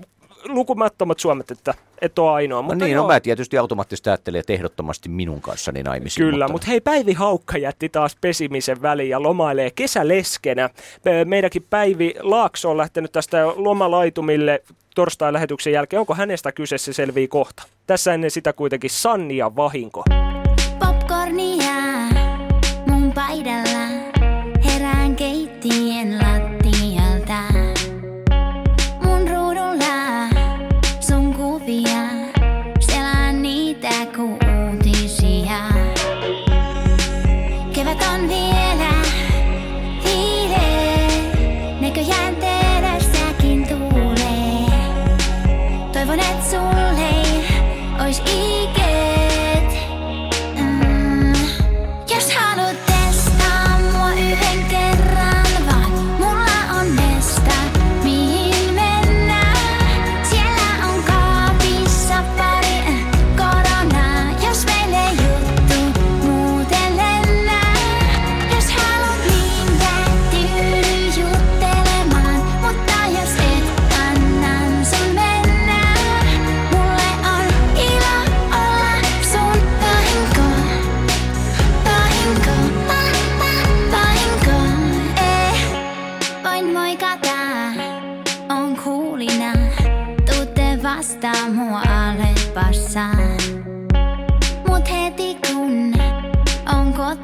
lukumattomat 0.48 1.18
Suomet, 1.18 1.50
että 1.50 1.74
et 2.00 2.18
ole 2.18 2.30
ainoa. 2.30 2.58
No 2.58 2.62
Mutta 2.62 2.84
niin, 2.84 2.94
joo, 2.94 3.02
no 3.02 3.12
mä 3.12 3.20
tietysti 3.20 3.58
automaattisesti 3.58 4.10
ajattelen, 4.10 4.40
että 4.40 4.52
ehdottomasti 4.52 5.08
minun 5.08 5.40
kanssani 5.40 5.82
naimisiin. 5.82 6.26
Kyllä, 6.26 6.44
mutta... 6.44 6.52
mutta 6.52 6.66
hei 6.66 6.80
Päivi 6.80 7.12
Haukka 7.12 7.58
jätti 7.58 7.88
taas 7.88 8.16
pesimisen 8.20 8.82
väliin 8.82 9.10
ja 9.10 9.22
lomailee 9.22 9.70
kesäleskenä. 9.70 10.70
Me- 11.04 11.24
Meidänkin 11.24 11.66
Päivi 11.70 12.14
Laakso 12.20 12.70
on 12.70 12.76
lähtenyt 12.76 13.12
tästä 13.12 13.46
lomalaitumille 13.46 14.62
torstain 14.94 15.32
lähetyksen 15.32 15.72
jälkeen. 15.72 16.00
Onko 16.00 16.14
hänestä 16.14 16.52
kyse, 16.52 16.78
se 16.78 16.92
selvii 16.92 17.28
kohta. 17.28 17.62
Tässä 17.86 18.14
ennen 18.14 18.30
sitä 18.30 18.52
kuitenkin 18.52 18.90
Sanni 18.90 19.36
ja 19.36 19.56
Vahinko. 19.56 20.04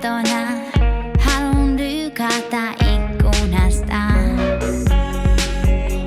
Kotona, 0.02 0.48
haluun 1.18 1.76
lykätä 1.76 2.74
ikkunasta. 2.94 4.02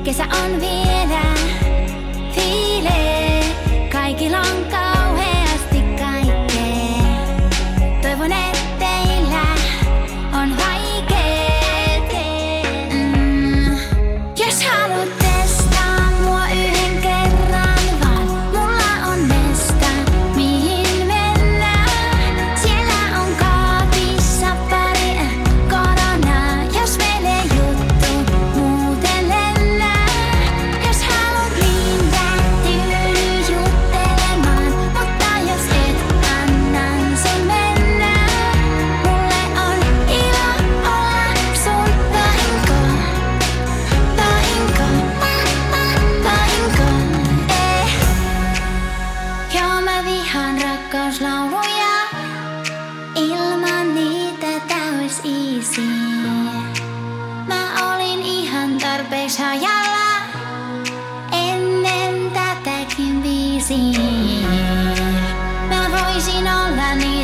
Kesä 0.04 0.24
on 0.24 0.62
vielä 0.62 1.05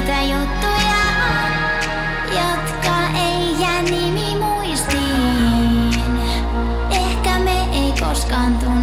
niitä 0.01 0.21
juttuja, 0.21 1.01
jotka 2.27 3.19
ei 3.19 3.61
jää 3.61 3.81
nimi 3.81 4.35
muistiin. 4.39 6.03
Ehkä 6.91 7.39
me 7.39 7.61
ei 7.73 7.93
koskaan 7.99 8.57
tunneta, 8.57 8.80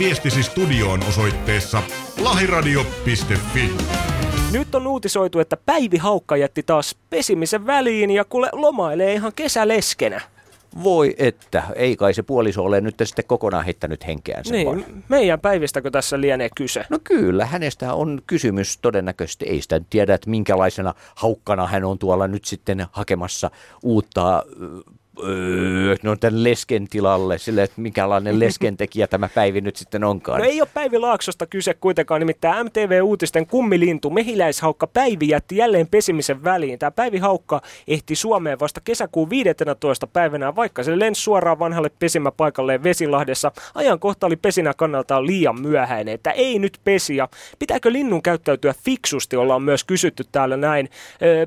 viestisi 0.00 0.42
studioon 0.42 1.00
osoitteessa 1.08 1.82
lahiradio.fi. 2.20 3.72
Nyt 4.52 4.74
on 4.74 4.86
uutisoitu, 4.86 5.38
että 5.38 5.56
Päivi 5.56 5.96
Haukka 5.96 6.36
jätti 6.36 6.62
taas 6.62 6.96
pesimisen 7.10 7.66
väliin 7.66 8.10
ja 8.10 8.24
kuule 8.24 8.48
lomailee 8.52 9.14
ihan 9.14 9.32
kesäleskenä. 9.36 10.20
Voi 10.84 11.14
että, 11.18 11.62
ei 11.74 11.96
kai 11.96 12.14
se 12.14 12.22
puoliso 12.22 12.64
ole 12.64 12.80
nyt 12.80 12.94
sitten 13.02 13.24
kokonaan 13.24 13.64
heittänyt 13.64 14.06
henkeänsä 14.06 14.54
vaan. 14.64 14.76
Niin, 14.76 15.04
meidän 15.08 15.40
päivistäkö 15.40 15.90
tässä 15.90 16.20
lienee 16.20 16.48
kyse? 16.56 16.84
No 16.90 16.98
kyllä, 17.04 17.46
hänestä 17.46 17.94
on 17.94 18.22
kysymys 18.26 18.78
todennäköisesti. 18.78 19.46
Ei 19.46 19.62
sitä 19.62 19.80
tiedä, 19.90 20.14
että 20.14 20.30
minkälaisena 20.30 20.94
haukkana 21.14 21.66
hän 21.66 21.84
on 21.84 21.98
tuolla 21.98 22.28
nyt 22.28 22.44
sitten 22.44 22.86
hakemassa 22.92 23.50
uutta 23.82 24.44
öö, 25.28 25.96
no 26.02 26.16
tämän 26.16 26.44
lesken 26.44 26.88
tilalle, 26.88 27.38
sille, 27.38 27.62
että 27.62 27.80
minkälainen 27.80 28.40
leskentekijä 28.44 29.06
tämä 29.06 29.28
Päivi 29.34 29.60
nyt 29.60 29.76
sitten 29.76 30.04
onkaan. 30.04 30.38
No 30.38 30.44
ei 30.44 30.60
ole 30.60 30.68
Päivi 30.74 30.98
Laaksosta 30.98 31.46
kyse 31.46 31.74
kuitenkaan, 31.74 32.20
nimittäin 32.20 32.66
MTV-uutisten 32.66 33.46
kummilintu 33.46 34.10
mehiläishaukka 34.10 34.86
Päivi 34.86 35.28
jätti 35.28 35.56
jälleen 35.56 35.86
pesimisen 35.86 36.44
väliin. 36.44 36.78
Tämä 36.78 36.90
Päivi 36.90 37.18
Haukka 37.18 37.60
ehti 37.88 38.16
Suomeen 38.16 38.60
vasta 38.60 38.80
kesäkuun 38.84 39.30
15. 39.30 40.06
päivänä, 40.06 40.56
vaikka 40.56 40.82
se 40.82 40.98
lensi 40.98 41.22
suoraan 41.22 41.58
vanhalle 41.58 41.90
pesimäpaikalleen 41.98 42.82
Vesilahdessa. 42.82 43.52
Ajankohta 43.74 44.26
oli 44.26 44.36
pesinä 44.36 44.74
kannalta 44.76 45.26
liian 45.26 45.60
myöhäinen, 45.60 46.14
että 46.14 46.30
ei 46.30 46.58
nyt 46.58 46.80
pesiä. 46.84 47.28
Pitääkö 47.58 47.92
linnun 47.92 48.22
käyttäytyä 48.22 48.74
fiksusti, 48.84 49.36
ollaan 49.36 49.62
myös 49.62 49.84
kysytty 49.84 50.24
täällä 50.32 50.56
näin. 50.56 50.88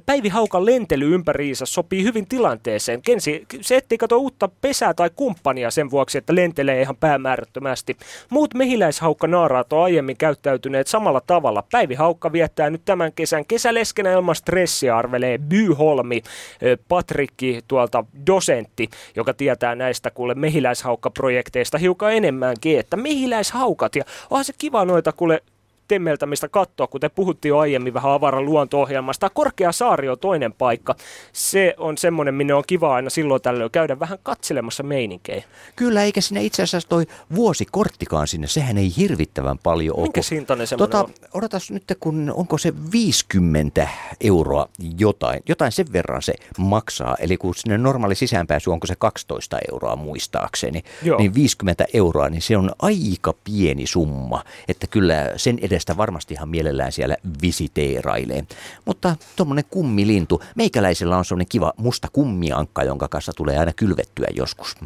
Päivi 0.06 0.30
Haukan 0.30 0.66
lentely 0.66 1.14
ympäriinsä 1.16 1.66
sopii 1.66 2.04
hyvin 2.04 2.28
tilanteeseen. 2.28 3.02
Kensi, 3.02 3.46
se 3.64 3.76
etsii 3.76 3.98
kato 3.98 4.18
uutta 4.18 4.50
pesää 4.62 4.94
tai 4.94 5.10
kumppania 5.16 5.72
sen 5.72 5.92
vuoksi, 5.92 6.18
että 6.18 6.36
lentelee 6.36 6.82
ihan 6.82 6.96
päämäärättömästi. 6.96 7.98
Muut 8.30 8.54
mehiläishaukka-naaraat 8.54 9.74
on 9.74 9.84
aiemmin 9.84 10.18
käyttäytyneet 10.18 10.88
samalla 10.88 11.22
tavalla. 11.28 11.64
Päivi 11.72 11.96
Haukka 11.96 12.32
viettää 12.32 12.70
nyt 12.70 12.82
tämän 12.86 13.14
kesän 13.14 13.46
kesäleskenä 13.46 14.12
ilman 14.12 14.36
stressiä, 14.36 14.98
arvelee 14.98 15.38
Byholmi, 15.38 16.22
Patrikki 16.88 17.60
tuolta 17.68 18.06
dosentti, 18.28 18.90
joka 19.16 19.34
tietää 19.34 19.76
näistä 19.76 20.12
kuule 20.12 20.36
mehiläishaukka-projekteista 20.36 21.78
hiukan 21.78 22.14
enemmänkin, 22.14 22.80
että 22.80 22.98
mehiläishaukat, 22.98 23.96
ja 23.96 24.04
onhan 24.30 24.46
se 24.46 24.54
kiva 24.58 24.86
noita 24.86 25.12
kuule 25.12 25.44
temmeltämistä 25.88 26.50
katsoa, 26.50 26.88
kuten 26.88 27.12
puhuttiin 27.16 27.50
jo 27.50 27.58
aiemmin 27.58 27.94
vähän 27.94 28.12
avaran 28.12 28.46
luonto-ohjelmasta. 28.46 29.30
Korkea 29.30 29.72
saari 29.72 30.10
on 30.10 30.20
toinen 30.20 30.54
paikka. 30.54 30.96
Se 31.34 31.76
on 31.78 31.98
semmoinen, 31.98 32.36
minne 32.36 32.54
on 32.54 32.64
kiva 32.68 32.96
aina 32.96 33.10
silloin 33.10 33.42
tällöin 33.42 33.72
käydä 33.72 34.00
vähän 34.00 34.18
katselemassa 34.24 34.84
meininkejä. 34.84 35.44
Kyllä, 35.76 36.04
eikä 36.04 36.22
sinne 36.22 36.44
itse 36.44 36.64
asiassa 36.64 36.90
toi 36.90 37.06
vuosikorttikaan 37.36 38.28
sinne, 38.28 38.48
sehän 38.48 38.78
ei 38.78 38.94
hirvittävän 38.98 39.58
paljon 39.58 39.98
ole. 39.98 40.04
Minkä 40.04 40.22
hintainen 40.32 40.68
semmoinen 40.68 40.92
tota, 40.92 41.04
on? 41.04 41.30
Odotas 41.34 41.72
nyt, 41.72 41.84
kun 42.00 42.34
onko 42.36 42.58
se 42.58 42.74
50 42.92 43.88
euroa 44.22 44.70
jotain, 44.98 45.44
jotain 45.50 45.72
sen 45.72 45.94
verran 45.94 46.22
se 46.22 46.34
maksaa. 46.58 47.16
Eli 47.20 47.38
kun 47.38 47.56
sinne 47.56 47.78
normaali 47.78 48.16
sisäänpääsy, 48.16 48.70
onko 48.70 48.88
se 48.88 48.96
12 48.96 49.58
euroa 49.72 49.96
muistaakseni, 49.96 50.84
Joo. 51.04 51.18
niin 51.18 51.34
50 51.34 51.86
euroa, 51.94 52.30
niin 52.30 52.42
se 52.42 52.58
on 52.58 52.72
aika 52.80 53.34
pieni 53.44 53.88
summa. 53.88 54.44
Että 54.68 54.88
kyllä 54.88 55.32
sen 55.38 55.60
edestä 55.74 55.98
varmasti 55.98 56.34
ihan 56.34 56.50
mielellään 56.50 56.92
siellä 56.92 57.18
visiteerailee. 57.42 58.44
Mutta 58.86 59.16
tuommoinen 59.36 59.66
kummilintu, 59.70 60.42
meikäläisellä 60.56 61.18
on 61.18 61.26
semmoinen 61.26 61.48
kiva 61.50 61.74
musta 61.78 62.08
kummiankka, 62.14 62.84
jonka 62.84 63.08
kanssa 63.08 63.32
tulee 63.36 63.58
aina 63.58 63.72
kylvettyä 63.76 64.28
joskus. 64.36 64.76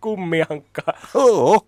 Kummiankka. 0.00 0.82
Oo. 1.14 1.66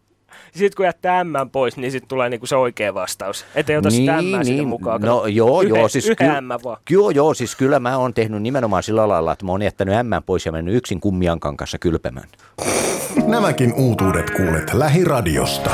Sitten 0.53 0.77
kun 0.77 0.87
jättää 0.87 1.25
M 1.25 1.29
pois, 1.53 1.77
niin 1.77 1.93
sitten 1.93 2.09
tulee 2.09 2.29
niinku 2.29 2.47
se 2.47 2.57
oikea 2.57 2.95
vastaus. 2.95 3.45
Ettei 3.55 3.77
ota 3.77 3.91
sitä 3.91 4.23
M 4.23 4.45
sinne 4.45 4.63
mukaan. 4.63 5.01
No 5.01 5.27
joo, 5.27 5.63
Yhden- 5.63 5.77
joo, 5.79 5.89
siis 5.89 6.09
M 6.41 6.65
vaan. 6.65 6.77
joo, 6.91 7.11
joo, 7.11 7.35
siis 7.35 7.57
kyllä 7.57 7.81
mä 7.81 7.99
oon 7.99 8.15
tehnyt 8.15 8.43
nimenomaan 8.43 8.83
sillä 8.83 9.09
lailla, 9.09 9.33
että 9.33 9.45
mä 9.45 9.53
oon 9.53 9.63
jättänyt 9.63 9.95
M 9.95 10.23
pois 10.27 10.47
ja 10.47 10.53
mennyt 10.53 10.75
yksin 10.75 11.01
kummiankan 11.01 11.57
kanssa 11.57 11.79
kylpemään. 11.79 12.29
Nämäkin 13.27 13.75
uutuudet 13.75 14.31
kuulet 14.31 14.75
lähiradiosta. 14.75 15.71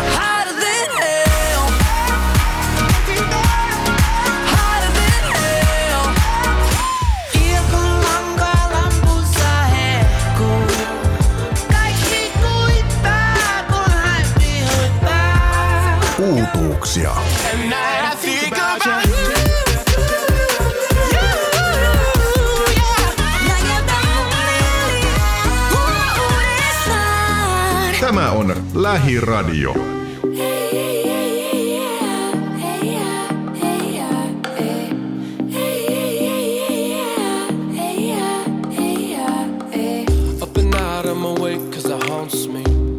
Uutuuksia. 16.28 17.14
Tämä 28.00 28.30
on 28.30 28.56
Lähiradio. 28.74 29.74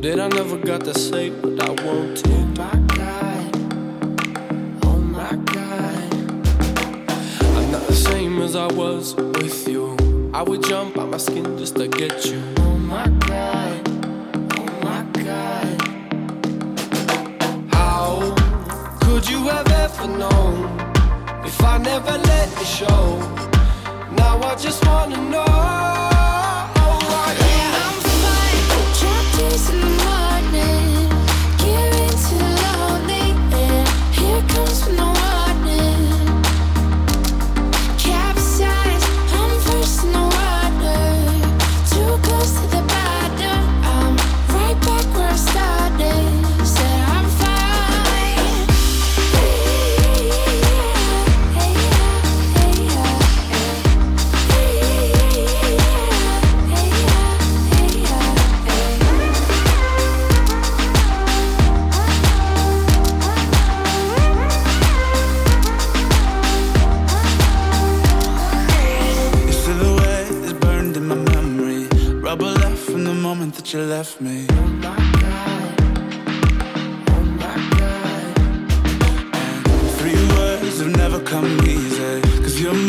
That 0.02 0.20
I 0.20 0.28
never 0.30 0.58
got 0.58 0.86
to 0.86 0.94
say 0.98 1.30
as 8.50 8.56
I 8.56 8.66
was 8.74 9.14
with 9.16 9.68
you. 9.68 9.96
I 10.34 10.42
would 10.42 10.64
jump 10.64 10.98
out 10.98 11.10
my 11.10 11.18
skin 11.18 11.56
just 11.60 11.76
to 11.76 11.88
get 11.88 12.26
you. 12.26 12.42
Oh 12.58 12.78
my 12.80 13.08
god. 13.28 13.88
Oh 14.58 14.66
my 14.88 15.02
god. 15.24 15.76
How 17.72 18.34
could 19.02 19.30
you 19.30 19.42
have 19.50 19.70
ever 19.86 20.08
known 20.08 20.56
if 21.46 21.64
I 21.64 21.78
never 21.78 22.18
let 22.30 22.62
it 22.62 22.66
show? 22.66 23.20
Now 24.18 24.42
I 24.42 24.56
just 24.56 24.84
wanna 24.84 25.18
know. 25.30 26.09
Moment 73.50 73.56
that 73.56 73.74
you 73.74 73.82
left 73.82 74.22
me. 74.22 74.46
Oh 74.52 74.68
my 74.86 74.96
god. 75.22 75.82
Oh 77.10 77.24
my 77.44 77.58
god. 77.80 78.38
And 79.34 79.66
three 79.98 80.22
words 80.36 80.80
have 80.80 80.96
never 80.96 81.20
come 81.22 81.46
easy. 81.66 82.22
Cause 82.44 82.60
you're 82.62 82.89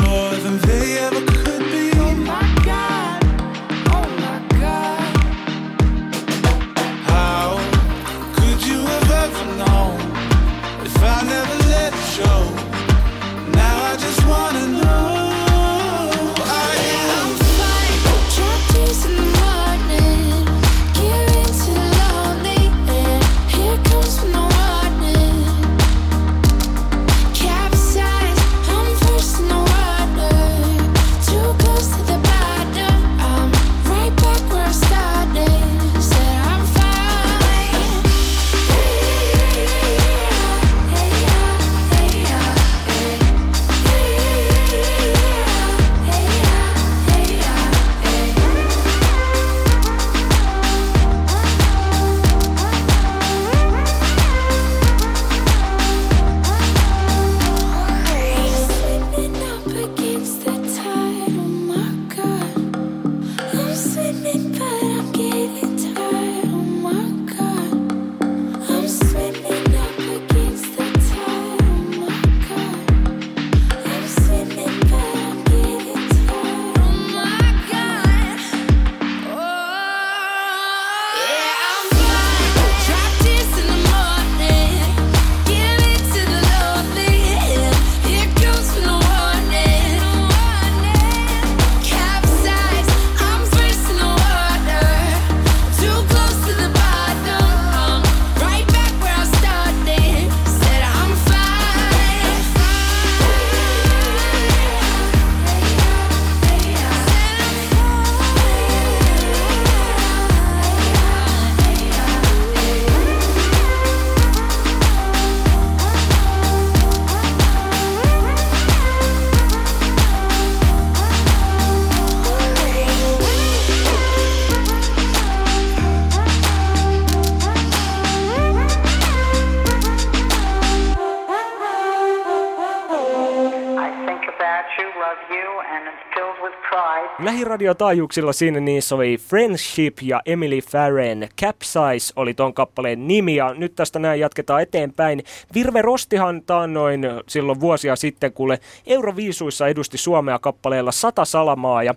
pride. 137.60 137.70
Lähiradiotaajuuksilla 137.70 138.32
siinä 138.32 138.60
niissä 138.60 138.94
oli 138.94 139.18
Friendship 139.18 139.98
ja 140.02 140.20
Emily 140.26 140.60
Farren. 140.60 141.28
Capsize 141.40 142.12
oli 142.16 142.34
ton 142.34 142.54
kappaleen 142.54 143.08
nimi 143.08 143.36
ja 143.36 143.54
nyt 143.54 143.74
tästä 143.74 143.98
näin 143.98 144.20
jatketaan 144.20 144.62
eteenpäin. 144.62 145.22
Virve 145.54 145.82
Rostihan 145.82 146.42
taannoin 146.42 147.00
silloin 147.28 147.60
vuosia 147.60 147.96
sitten, 147.96 148.32
kuule 148.32 148.58
Euroviisuissa 148.86 149.68
edusti 149.68 149.98
Suomea 149.98 150.38
kappaleella 150.38 150.92
Sata 150.92 151.24
salamaa 151.24 151.82
ja 151.82 151.94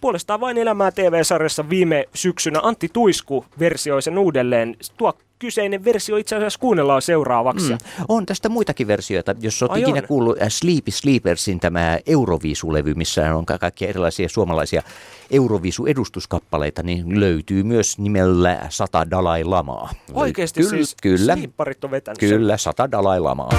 puolestaan 0.00 0.40
vain 0.40 0.58
elämää 0.58 0.90
TV-sarjassa 0.90 1.70
viime 1.70 2.04
syksynä 2.14 2.60
Antti 2.62 2.88
Tuisku 2.92 3.44
versioi 3.58 4.02
sen 4.02 4.18
uudelleen. 4.18 4.76
Tuo 4.96 5.12
kyseinen 5.38 5.84
versio 5.84 6.16
itse 6.16 6.36
asiassa 6.36 6.58
kuunnellaan 6.58 7.02
seuraavaksi. 7.02 7.72
Mm. 7.72 7.78
On 8.08 8.26
tästä 8.26 8.48
muitakin 8.48 8.86
versioita. 8.86 9.34
Jos 9.40 9.62
olet 9.62 9.72
Ai 9.72 9.80
ikinä 9.80 9.98
on. 9.98 10.06
kuullut 10.08 10.42
äh, 10.42 10.48
Sleepy 10.48 10.90
Sleepersin 10.90 11.60
tämä 11.60 11.98
Euroviisulevy, 12.06 12.94
missä 12.94 13.36
on 13.36 13.46
ka- 13.46 13.58
kaikkia 13.58 13.88
erilaisia 13.88 14.28
suomalaisia 14.28 14.82
Eurovisu-edustuskappaleita, 15.30 16.82
niin 16.82 17.20
löytyy 17.20 17.62
myös 17.62 17.98
nimellä 17.98 18.58
Sata 18.68 19.10
Dalai 19.10 19.44
Lamaa. 19.44 19.90
Oikeesti 20.14 20.60
Kyllä, 20.60 20.70
siis 20.70 20.96
Kyllä, 21.02 21.34
sliipparit 21.34 21.84
on 21.84 21.90
vetänyt 21.90 22.20
sen. 22.20 22.28
kyllä 22.28 22.56
Sata 22.56 22.90
Dalai 22.90 23.20
Lamaa. 23.20 23.52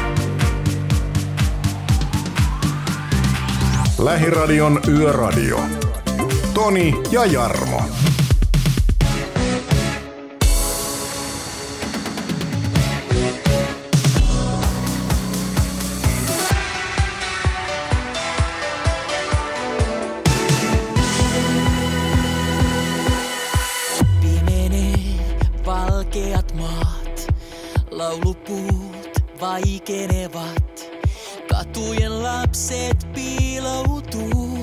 Lähiradion 4.00 4.80
Yöradio. 4.88 5.60
Toni 6.54 6.94
ja 7.12 7.26
Jarmo. 7.26 7.82
Laulupuut 27.98 29.24
vaikenevat. 29.42 30.92
Katujen 31.50 32.24
lapset 32.24 33.08
piiloutuu, 33.14 34.60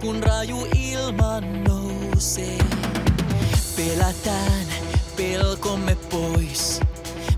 kun 0.00 0.22
raju 0.22 0.66
ilman 0.76 1.64
nousee. 1.64 2.58
Pelätään 3.76 4.66
pelkomme 5.16 5.94
pois, 5.94 6.80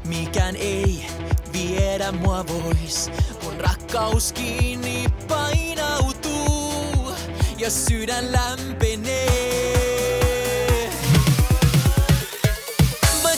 mikään 0.04 0.56
ei 0.56 1.06
viedä 1.52 2.12
mua 2.12 2.44
vois, 2.48 3.10
kun 3.44 3.60
rakkaus 3.60 4.32
kiinni 4.32 5.06
painautuu 5.28 7.12
ja 7.58 7.70
sydän 7.70 8.32
lämpenee. 8.32 9.82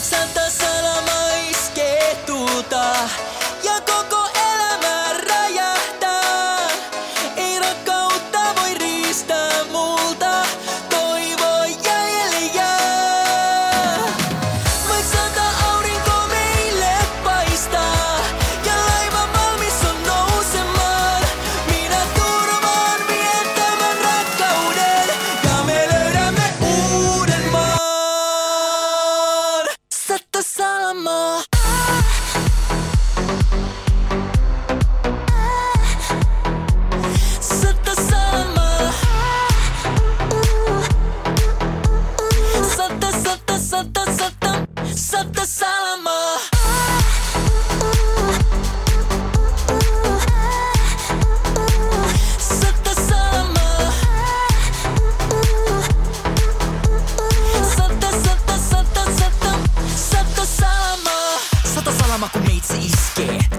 Sata 0.09 0.49
salama 0.49 0.64
iskee 2.65 3.34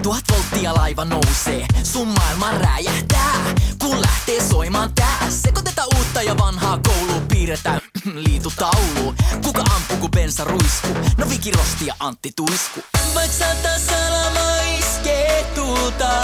tuhat 0.07 0.23
volttia 0.31 0.73
laiva 0.73 1.05
nousee. 1.05 1.65
Sun 1.83 2.07
maailma 2.07 2.51
räjähtää, 2.51 3.33
kun 3.79 4.01
lähtee 4.01 4.41
soimaan 4.41 4.91
tää. 4.95 5.29
Sekoitetaan 5.29 5.87
uutta 5.97 6.21
ja 6.21 6.37
vanhaa 6.37 6.79
kouluun, 6.87 7.27
piirretään 7.27 7.81
liitutaulu. 8.27 9.15
Kuka 9.43 9.63
ampuu 9.75 9.97
kun 9.97 10.11
bensa 10.11 10.43
ruisku? 10.43 10.87
No 11.17 11.29
Viki 11.29 11.51
Rosti 11.51 11.85
ja 11.85 11.93
Antti 11.99 12.31
Tuisku. 12.35 12.79
Vaik 13.15 13.31
sata 13.31 13.79
salama 13.89 14.61
iskee 14.79 15.45
tulta 15.55 16.23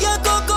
ja 0.00 0.18
koko 0.18 0.55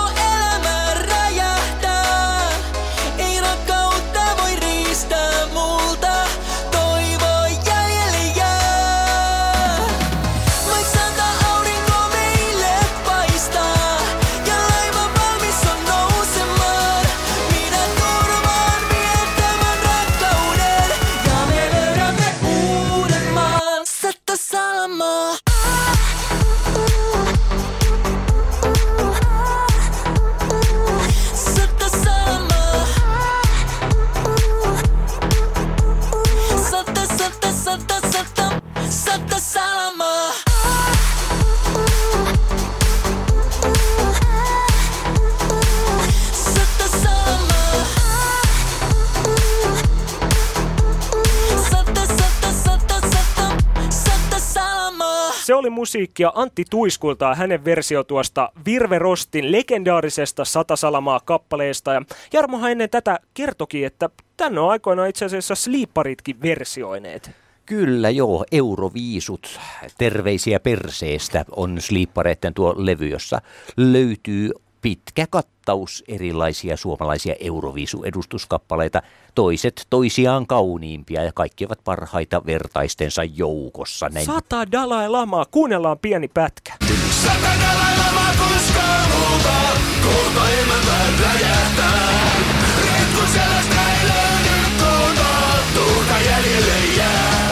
oli 55.60 55.70
musiikkia 55.70 56.32
Antti 56.34 56.64
Tuiskulta 56.70 57.24
ja 57.24 57.34
hänen 57.34 57.64
versio 57.64 58.04
tuosta 58.04 58.52
Virve 58.66 58.98
Rostin 58.98 59.52
legendaarisesta 59.52 60.44
Satasalamaa 60.44 61.20
kappaleesta. 61.24 61.92
Ja 61.92 62.02
Jarmohan 62.32 62.70
ennen 62.70 62.90
tätä 62.90 63.18
kertoki, 63.34 63.84
että 63.84 64.10
tänne 64.36 64.60
on 64.60 64.70
aikoinaan 64.70 65.08
itse 65.08 65.24
asiassa 65.24 65.54
Sleeparitkin 65.54 66.42
versioineet. 66.42 67.30
Kyllä 67.66 68.10
joo, 68.10 68.44
Euroviisut, 68.52 69.60
terveisiä 69.98 70.60
perseestä 70.60 71.44
on 71.56 71.80
Sleepareiden 71.80 72.54
tuo 72.54 72.74
levy, 72.76 73.08
jossa 73.08 73.40
löytyy 73.76 74.50
pitkä 74.80 75.26
kattaus 75.30 76.04
erilaisia 76.08 76.76
suomalaisia 76.76 77.34
Euroviisu-edustuskappaleita. 77.40 79.02
Toiset 79.34 79.86
toisiaan 79.90 80.46
kauniimpia 80.46 81.24
ja 81.24 81.32
kaikki 81.34 81.64
ovat 81.64 81.84
parhaita 81.84 82.42
vertaistensa 82.46 83.24
joukossa. 83.24 84.08
Näin 84.08 84.26
Sata 84.26 84.72
Dalai 84.72 85.08
Lamaa, 85.08 85.44
kuunnellaan 85.50 85.98
pieni 85.98 86.28
pätkä. 86.28 86.74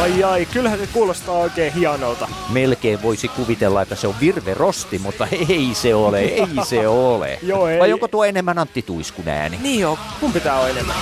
Ai 0.09 0.25
ai, 0.25 0.47
kyllähän 0.47 0.79
se 0.79 0.87
kuulostaa 0.87 1.35
oikein 1.35 1.73
hienolta. 1.73 2.29
Melkein 2.51 3.03
voisi 3.03 3.29
kuvitella, 3.29 3.83
että 3.83 3.95
se 3.95 4.07
on 4.07 4.15
Virve 4.21 4.55
Rosti, 4.55 4.99
mutta 4.99 5.27
ei 5.49 5.71
se 5.73 5.95
ole, 5.95 6.21
ei 6.21 6.49
se 6.65 6.89
ole. 6.89 7.39
Joo, 7.43 7.69
ei. 7.69 7.79
Vai 7.79 7.93
onko 7.93 8.09
tuo 8.09 8.25
enemmän 8.25 8.59
Antti 8.59 8.83
Tuiskun 8.83 9.29
ääni? 9.29 9.59
Niin 9.63 9.81
joo, 9.81 9.99
kumpi 10.21 10.41
tää 10.41 10.61
on 10.61 10.71
enemmän? 10.71 10.97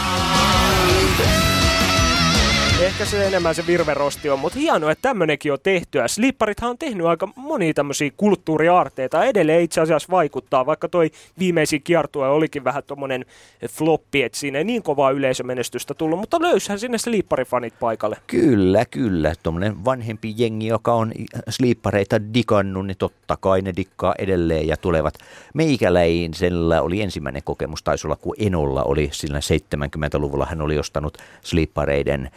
Ehkä 2.82 3.04
se 3.04 3.26
enemmän 3.26 3.54
se 3.54 3.66
virverosti 3.66 4.30
on, 4.30 4.38
mutta 4.38 4.58
hienoa, 4.58 4.92
että 4.92 5.02
tämmönenkin 5.02 5.52
on 5.52 5.58
tehtyä. 5.62 6.08
Slipparithan 6.08 6.70
on 6.70 6.78
tehnyt 6.78 7.06
aika 7.06 7.28
monia 7.36 7.74
tämmöisiä 7.74 8.10
kulttuuriaarteita. 8.16 9.24
Edelleen 9.24 9.62
itse 9.62 9.80
asiassa 9.80 10.08
vaikuttaa, 10.10 10.66
vaikka 10.66 10.88
toi 10.88 11.10
viimeisin 11.38 11.82
kiertue 11.82 12.28
olikin 12.28 12.64
vähän 12.64 12.82
tommonen 12.86 13.24
floppi, 13.68 14.22
että 14.22 14.38
siinä 14.38 14.58
ei 14.58 14.64
niin 14.64 14.82
kovaa 14.82 15.10
yleisömenestystä 15.10 15.94
tullut, 15.94 16.18
mutta 16.18 16.42
löyshän 16.42 16.78
sinne 16.78 16.98
Slipparifanit 16.98 17.74
paikalle. 17.80 18.16
Kyllä, 18.26 18.84
kyllä. 18.84 19.32
Tuommoinen 19.42 19.84
vanhempi 19.84 20.34
jengi, 20.36 20.66
joka 20.66 20.94
on 20.94 21.12
sliippareita 21.48 22.34
digannut, 22.34 22.86
niin 22.86 22.98
totta 22.98 23.36
kai 23.40 23.62
ne 23.62 23.72
dikkaa 23.76 24.14
edelleen 24.18 24.68
ja 24.68 24.76
tulevat 24.76 25.14
meikäläin. 25.54 26.34
Sellä 26.34 26.82
oli 26.82 27.02
ensimmäinen 27.02 27.42
kokemus, 27.44 27.82
taisi 27.82 28.06
olla 28.06 28.16
kun 28.16 28.36
Enolla 28.38 28.82
oli 28.82 29.08
sillä 29.12 29.38
70-luvulla. 29.38 30.46
Hän 30.46 30.60
oli 30.60 30.78
ostanut 30.78 31.18
sliippareiden 31.42 32.30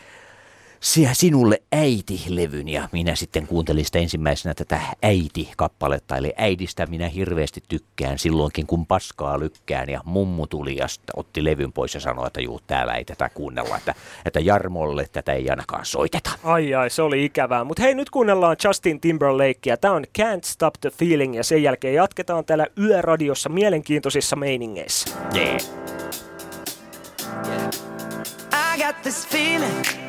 Sia 0.82 1.14
sinulle 1.14 1.62
äiti-levyn 1.72 2.70
ja 2.70 2.90
minä 2.92 3.16
sitten 3.16 3.48
kuuntelin 3.48 3.86
sitä 3.86 4.00
ensimmäisenä 4.00 4.54
tätä 4.54 4.82
äiti-kappaletta. 5.02 6.18
Eli 6.18 6.34
äidistä 6.38 6.86
minä 6.86 7.10
hirveästi 7.10 7.64
tykkään 7.68 8.20
silloinkin 8.20 8.68
kun 8.68 8.86
paskaa 8.86 9.40
lykkään 9.40 9.90
ja 9.90 10.02
mummu 10.06 10.48
tuli 10.48 10.78
ja 10.78 10.88
sitten 10.88 11.20
otti 11.20 11.44
levyn 11.44 11.74
pois 11.74 11.94
ja 11.94 12.00
sanoi, 12.00 12.28
että 12.28 12.42
juu 12.42 12.60
täällä 12.68 12.94
ei 12.94 13.06
tätä 13.06 13.30
kuunnella, 13.30 13.78
että, 13.78 13.96
että 14.26 14.40
Jarmolle 14.40 15.06
tätä 15.12 15.34
ei 15.34 15.50
ainakaan 15.50 15.86
soiteta. 15.86 16.30
Ai 16.44 16.76
ai, 16.76 16.90
se 16.90 17.02
oli 17.02 17.26
ikävää. 17.26 17.64
Mutta 17.64 17.84
hei, 17.84 17.96
nyt 17.96 18.10
kuunnellaan 18.10 18.58
Justin 18.66 19.00
Timberlakea. 19.00 19.78
Tämä 19.78 19.94
on 19.94 20.04
Can't 20.20 20.44
Stop 20.44 20.74
the 20.82 20.90
Feeling 20.90 21.36
ja 21.36 21.44
sen 21.44 21.64
jälkeen 21.64 21.94
jatketaan 21.94 22.46
täällä 22.46 22.68
Yöradiossa 22.80 23.50
mielenkiintoisissa 23.50 24.36
meiningeissä. 24.36 25.10
Yeah. 25.36 25.58
I 28.76 28.84
got 28.84 29.02
this 29.02 29.28
feeling 29.28 30.09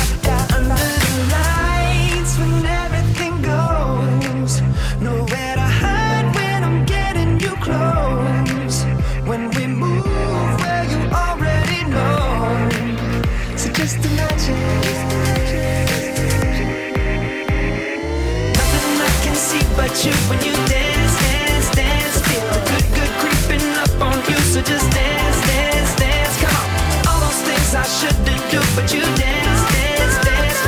So 24.51 24.61
just 24.61 24.91
dance, 24.91 25.47
dance, 25.47 25.95
dance, 25.95 26.41
come 26.41 26.55
on. 26.55 27.07
All 27.07 27.19
those 27.21 27.41
things 27.47 27.75
I 27.75 27.83
shouldn't 27.83 28.51
do 28.51 28.59
But 28.75 28.93
you 28.93 29.01
dance, 29.01 29.61
dance, 29.71 30.17
dance. 30.25 30.61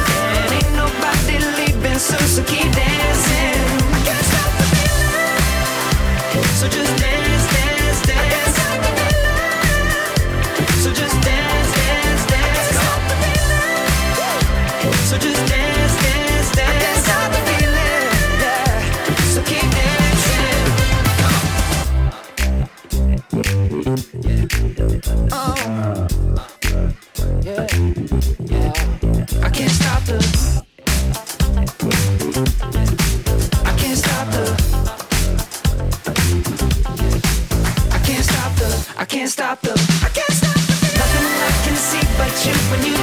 Ain't 0.56 0.76
nobody 0.76 1.38
leaving, 1.58 2.00
so 2.00 2.18
so 2.18 2.44
keep 2.44 2.72
dancing. 2.72 2.93
When 42.74 42.86
you 42.88 43.03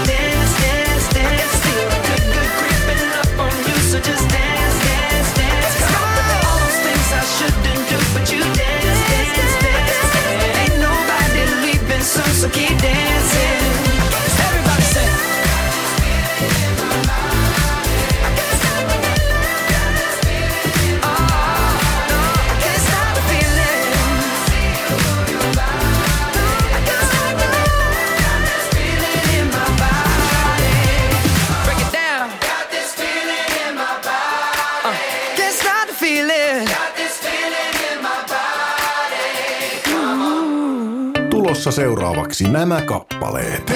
Radiossa 41.70 41.82
seuraavaksi 41.82 42.48
nämä 42.48 42.82
kappaleet. 42.82 43.72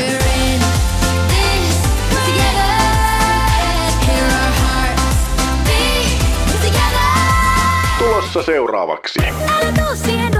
Tulossa 7.98 8.42
seuraavaksi. 8.42 9.20
Älä 9.20 9.72
tuu 9.72 9.96
siihen 10.04 10.32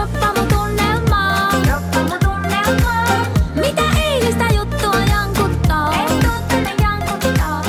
Mitä 3.55 3.82
eilistä 4.05 4.44
juttua 4.55 4.94
jankuttaa? 5.10 5.94
Ei 5.94 6.06
tuu. 6.22 7.62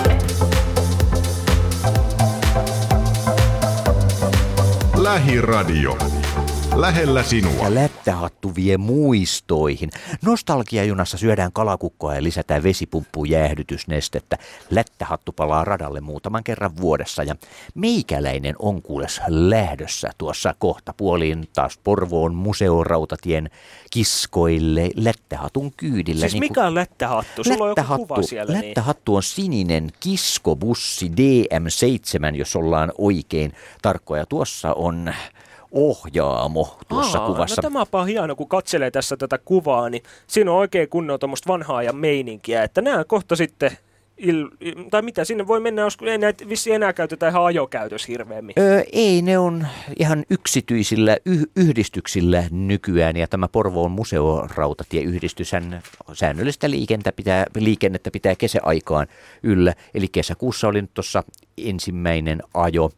Lähiradio. 4.98 6.15
Lähellä 6.76 7.23
sinua. 7.23 7.64
Ja 7.64 7.76
lättähattu 7.76 8.56
vie 8.56 8.77
muistoihin. 8.77 9.89
Nostalgiajunassa 10.26 11.18
syödään 11.18 11.52
kalakukkoa 11.53 12.15
ja 12.15 12.23
lisätään 12.23 12.64
vesipumppuun 12.64 13.30
jäähdytysnestettä. 13.30 14.38
Lättähattu 14.69 15.31
palaa 15.31 15.65
radalle 15.65 16.02
muutaman 16.02 16.43
kerran 16.43 16.77
vuodessa 16.77 17.23
ja 17.23 17.35
meikäläinen 17.76 18.56
on 18.60 18.81
kuules 18.81 19.22
lähdössä 19.27 20.10
tuossa 20.18 20.56
kohta 20.60 20.93
puoliin 20.97 21.47
taas 21.53 21.80
Porvoon 21.84 22.35
museorautatien 22.35 23.49
kiskoille 23.91 24.89
lättähatun 24.95 25.72
kyydillä. 25.77 26.19
Siis 26.19 26.34
niin 26.34 26.43
mikä 26.43 26.65
on 26.65 26.76
lättähattu? 26.76 27.43
Sulla 27.43 27.64
on 27.64 27.73
joku 27.77 27.97
kuva 27.97 28.22
siellä. 28.22 28.53
Niin. 28.53 28.65
Lättähattu 28.65 29.15
on 29.15 29.23
sininen 29.23 29.91
kiskobussi 29.99 31.07
DM7, 31.07 32.35
jos 32.35 32.56
ollaan 32.56 32.91
oikein 32.97 33.52
tarkkoja. 33.81 34.26
Tuossa 34.26 34.73
on 34.73 35.14
ohjaamo 35.76 36.77
tuossa 36.88 37.19
Aa, 37.19 37.27
kuvassa. 37.27 37.61
No 37.61 37.69
tämäpä 37.69 37.97
on 37.99 38.07
hieno, 38.07 38.35
kun 38.35 38.47
katselee 38.47 38.91
tässä 38.91 39.18
tätä 39.18 39.38
kuvaa, 39.45 39.89
niin 39.89 40.03
siinä 40.27 40.52
on 40.52 40.57
oikein 40.57 40.89
kunnon 40.89 41.19
tuommoista 41.19 41.53
vanhaa 41.53 41.84
ja 41.84 41.93
meininkiä, 41.93 42.64
että 42.64 42.81
nämä 42.81 43.03
kohta 43.03 43.35
sitten, 43.35 43.72
il, 44.18 44.47
tai 44.91 45.02
mitä 45.02 45.26
sinne 45.26 45.47
voi 45.47 45.60
mennä, 45.60 45.81
jos 45.81 45.97
ei 46.02 46.18
näitä 46.18 46.49
vissi 46.49 46.72
enää 46.72 46.93
käytetä 46.93 47.27
ihan 47.27 47.45
ajokäytössä 47.45 48.07
hirveämmin. 48.07 48.53
Öö, 48.60 48.84
ei, 48.91 49.22
ne 49.22 49.38
on 49.38 49.68
ihan 49.99 50.23
yksityisillä 50.30 51.18
yh- 51.26 51.47
yhdistyksillä 51.56 52.43
nykyään 52.52 53.18
ja 53.18 53.27
tämä 53.27 53.47
Porvoon 53.47 53.91
museorautatieyhdistyshän 53.91 55.81
säännöllistä 56.14 56.69
liikennettä 56.69 57.11
pitää, 57.11 57.45
liikennettä 57.56 58.11
pitää 58.11 58.35
kesäaikaan 58.35 59.07
yllä. 59.43 59.73
Eli 59.93 60.07
kesäkuussa 60.07 60.68
oli 60.68 60.81
nyt 60.81 60.93
tuossa 60.93 61.23
ensimmäinen 61.57 62.43
ajo 62.53 62.91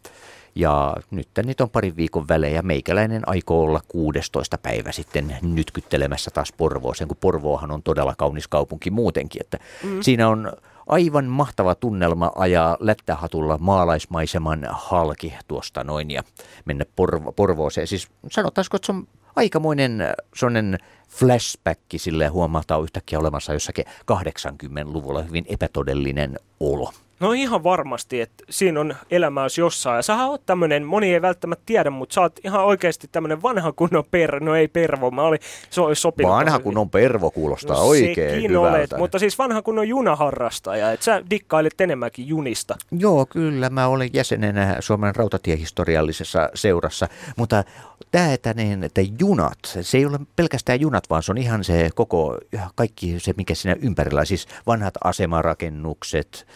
ja 0.57 0.95
nyt 1.11 1.27
niitä 1.45 1.63
on 1.63 1.69
parin 1.69 1.95
viikon 1.95 2.27
välein 2.27 2.55
ja 2.55 2.61
meikäläinen 2.61 3.29
aikoo 3.29 3.61
olla 3.61 3.81
16. 3.87 4.57
päivä 4.57 4.91
sitten 4.91 5.37
nytkyttelemässä 5.41 6.31
taas 6.31 6.53
Porvooseen, 6.57 7.07
kun 7.07 7.17
Porvoohan 7.21 7.71
on 7.71 7.83
todella 7.83 8.15
kaunis 8.17 8.47
kaupunki 8.47 8.89
muutenkin. 8.91 9.41
Että 9.41 9.57
Mm. 9.83 10.01
Siinä 10.01 10.29
on 10.29 10.53
aivan 10.87 11.25
mahtava 11.25 11.75
tunnelma 11.75 12.31
ajaa 12.35 12.77
lättähatulla 12.79 13.57
maalaismaiseman 13.57 14.67
halki 14.71 15.33
tuosta 15.47 15.83
noin 15.83 16.11
ja 16.11 16.23
mennä 16.65 16.85
Porvo- 16.85 17.31
Porvooseen. 17.35 17.87
Siis 17.87 18.07
sanotaanko, 18.31 18.75
että 18.75 18.85
se 18.85 18.91
on 18.91 19.07
aikamoinen 19.35 20.01
äh, 20.01 20.13
sellainen 20.35 20.77
flashback, 21.09 21.81
sille 21.95 22.27
huomataan 22.27 22.83
yhtäkkiä 22.83 23.19
olemassa 23.19 23.53
jossakin 23.53 23.85
80-luvulla 24.11 25.21
hyvin 25.21 25.45
epätodellinen 25.49 26.39
olo. 26.59 26.93
No 27.19 27.31
ihan 27.31 27.63
varmasti, 27.63 28.21
että 28.21 28.43
siinä 28.49 28.79
on 28.79 28.95
elämä 29.11 29.43
jos 29.43 29.57
jossain. 29.57 29.95
Ja 29.95 30.01
sähän 30.01 30.29
oot 30.29 30.45
tämmönen, 30.45 30.85
moni 30.85 31.13
ei 31.13 31.21
välttämättä 31.21 31.63
tiedä, 31.65 31.89
mutta 31.89 32.13
sä 32.13 32.21
oot 32.21 32.39
ihan 32.43 32.65
oikeasti 32.65 33.07
tämmönen 33.11 33.41
vanha 33.41 33.71
kunnon 33.71 34.03
per, 34.11 34.39
no 34.39 34.55
ei 34.55 34.67
pervo, 34.67 35.11
mä 35.11 35.21
olin, 35.21 35.39
se 35.69 35.81
olisi 35.81 36.01
sopinut. 36.01 36.31
Vanha 36.31 36.57
tosi- 36.57 36.63
kun 36.63 36.77
on 36.77 36.89
pervo 36.89 37.31
kuulostaa 37.31 37.77
no, 37.77 37.83
oikein 37.83 38.29
sekin 38.29 38.51
hyvältä. 38.51 38.77
olet, 38.77 38.89
mutta 38.97 39.19
siis 39.19 39.37
vanha 39.37 39.61
kunnon 39.61 39.87
junaharrastaja, 39.87 40.91
että 40.91 41.03
sä 41.03 41.21
dikkailet 41.29 41.81
enemmänkin 41.81 42.27
junista. 42.27 42.75
Joo, 42.91 43.25
kyllä. 43.25 43.69
Mä 43.69 43.87
olen 43.87 44.09
jäsenenä 44.13 44.77
Suomen 44.79 45.15
rautatiehistoriallisessa 45.15 46.49
seurassa, 46.53 47.07
mutta 47.37 47.63
tämä, 48.11 48.33
että, 48.33 48.53
niin, 48.53 48.83
että 48.83 49.01
junat, 49.19 49.59
se 49.81 49.97
ei 49.97 50.05
ole 50.05 50.19
pelkästään 50.35 50.81
junat, 50.81 51.09
vaan 51.09 51.23
se 51.23 51.31
on 51.31 51.37
ihan 51.37 51.63
se 51.63 51.89
koko, 51.95 52.37
kaikki 52.75 53.19
se, 53.19 53.33
mikä 53.37 53.55
siinä 53.55 53.75
ympärillä, 53.81 54.25
siis 54.25 54.47
vanhat 54.67 54.93
asemarakennukset, 55.03 56.47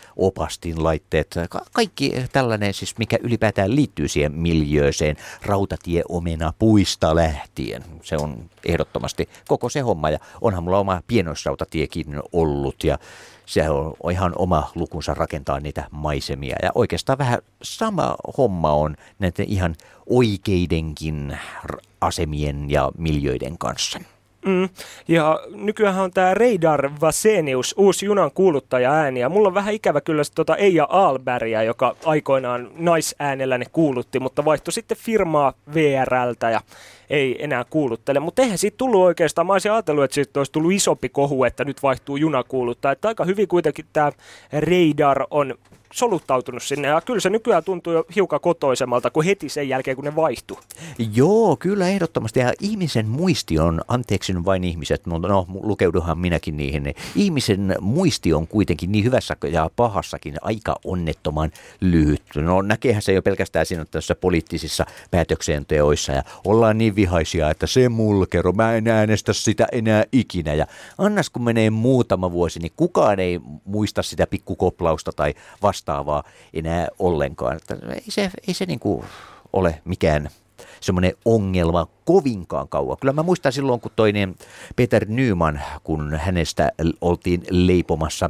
opastinlaitteet, 0.52 1.36
ka- 1.50 1.66
kaikki 1.74 2.14
tällainen, 2.32 2.74
siis 2.74 2.98
mikä 2.98 3.18
ylipäätään 3.24 3.76
liittyy 3.76 4.08
siihen 4.08 4.32
miljööseen, 4.32 5.16
rautatieomena 5.42 6.54
puista 6.60 7.16
lähtien. 7.16 7.84
Se 8.04 8.16
on 8.16 8.50
ehdottomasti 8.66 9.30
koko 9.48 9.70
se 9.70 9.80
homma 9.80 10.10
ja 10.10 10.20
onhan 10.42 10.64
mulla 10.64 10.80
oma 10.80 11.02
pienoisrautatiekin 11.08 12.22
ollut 12.34 12.84
ja 12.84 12.98
se 13.46 13.70
on 13.70 14.12
ihan 14.12 14.34
oma 14.36 14.72
lukunsa 14.76 15.14
rakentaa 15.14 15.60
niitä 15.60 15.88
maisemia. 15.92 16.56
Ja 16.64 16.72
oikeastaan 16.76 17.18
vähän 17.18 17.40
sama 17.64 18.16
homma 18.38 18.72
on 18.74 18.96
näiden 19.20 19.46
ihan 19.50 19.76
oikeidenkin 20.10 21.38
asemien 22.02 22.70
ja 22.70 22.92
miljöiden 22.98 23.58
kanssa. 23.58 24.00
Mm. 24.46 24.70
Ja 25.08 25.40
nykyään 25.56 26.00
on 26.00 26.12
tämä 26.12 26.34
Reidar 26.34 26.92
Vasenius, 27.02 27.76
uusi 27.78 28.06
junan 28.06 28.32
kuuluttaja 28.32 28.92
ääni. 28.92 29.20
Ja 29.20 29.30
mulla 29.30 29.48
on 29.48 29.54
vähän 29.54 29.74
ikävä 29.74 30.02
kyllä 30.02 30.24
tota 30.36 30.56
Eija 30.56 30.88
Albergia, 30.90 31.64
joka 31.64 31.96
aikoinaan 32.06 32.72
naisäänellä 32.76 33.58
ne 33.58 33.66
kuulutti, 33.72 34.20
mutta 34.20 34.46
vaihtoi 34.46 34.74
sitten 34.74 34.98
firmaa 34.98 35.54
VRltä 35.74 36.50
ja 36.50 36.62
ei 37.12 37.44
enää 37.44 37.66
kuuluttele. 37.70 38.20
Mutta 38.20 38.42
eihän 38.42 38.58
siitä 38.58 38.78
tullut 38.78 39.02
oikeastaan. 39.02 39.48
Mä 39.48 39.54
olisin 39.54 39.72
ajatellut, 39.72 40.04
että 40.04 40.16
siitä 40.16 40.40
olisi 40.40 40.52
tullut 40.52 40.72
isompi 40.72 41.10
kohu, 41.10 41.44
että 41.44 41.66
nyt 41.66 41.84
vaihtuu 41.84 42.18
junakuuluttaja. 42.18 42.92
Että 42.92 43.08
aika 43.08 43.26
hyvin 43.26 43.48
kuitenkin 43.48 43.86
tämä 43.94 44.12
Reidar 44.54 45.26
on 45.32 45.56
soluttautunut 45.94 46.64
sinne. 46.64 46.88
Ja 46.88 47.02
kyllä 47.02 47.20
se 47.20 47.30
nykyään 47.30 47.64
tuntuu 47.64 47.94
jo 47.94 48.06
hiukan 48.16 48.40
kotoisemmalta 48.40 49.10
kuin 49.10 49.26
heti 49.26 49.50
sen 49.50 49.70
jälkeen, 49.70 49.96
kun 49.96 50.06
ne 50.06 50.16
vaihtuu. 50.16 50.60
Joo, 51.16 51.56
kyllä 51.56 51.88
ehdottomasti. 51.88 52.40
Ja 52.40 52.54
ihmisen 52.62 53.08
muisti 53.08 53.60
on, 53.60 53.82
anteeksi 53.88 54.46
vain 54.46 54.64
ihmiset, 54.64 55.06
mutta 55.06 55.28
no 55.28 55.46
lukeuduhan 55.64 56.18
minäkin 56.18 56.58
niihin. 56.58 56.84
niin 56.84 56.96
Ihmisen 57.16 57.76
muisti 57.82 58.34
on 58.34 58.48
kuitenkin 58.48 58.92
niin 58.92 59.06
hyvässä 59.06 59.36
ja 59.52 59.70
pahassakin 59.76 60.36
aika 60.42 60.76
onnettoman 60.86 61.52
lyhyt. 61.82 62.24
No 62.36 62.62
näkeehän 62.62 63.02
se 63.02 63.14
jo 63.14 63.22
pelkästään 63.22 63.66
siinä 63.66 63.86
tässä 63.86 64.16
poliittisissa 64.16 64.86
päätöksenteoissa 65.12 66.12
ja 66.12 66.24
ollaan 66.46 66.78
niin 66.78 66.96
vihaisia, 67.02 67.50
että 67.50 67.68
se 67.68 67.90
mulkero, 67.90 68.52
mä 68.52 68.76
en 68.76 68.88
äänestä 68.88 69.34
sitä 69.34 69.68
enää 69.72 70.04
ikinä. 70.12 70.54
Ja 70.54 70.68
annas 70.98 71.30
kun 71.30 71.44
menee 71.44 71.70
muutama 71.70 72.32
vuosi, 72.32 72.60
niin 72.60 72.72
kukaan 72.76 73.20
ei 73.20 73.40
muista 73.66 74.04
sitä 74.04 74.28
pikkukoplausta 74.28 75.12
tai 75.12 75.34
vastaavaa 75.62 76.24
enää 76.54 76.88
ollenkaan. 77.00 77.58
Että 77.58 77.78
ei 77.94 78.04
se, 78.10 78.32
ei 78.48 78.54
se 78.54 78.66
niin 78.66 78.80
kuin 78.80 79.06
ole 79.54 79.82
mikään 79.86 80.30
semmoinen 80.82 81.14
ongelma 81.26 81.88
kovinkaan 82.12 82.68
kauan. 82.68 82.98
Kyllä 83.02 83.14
mä 83.14 83.24
muistan 83.24 83.52
silloin, 83.52 83.82
kun 83.82 83.92
toinen 83.96 84.36
Peter 84.76 85.06
Nyman, 85.08 85.62
kun 85.84 86.16
hänestä 86.16 86.72
oltiin 87.02 87.44
leipomassa 87.50 88.30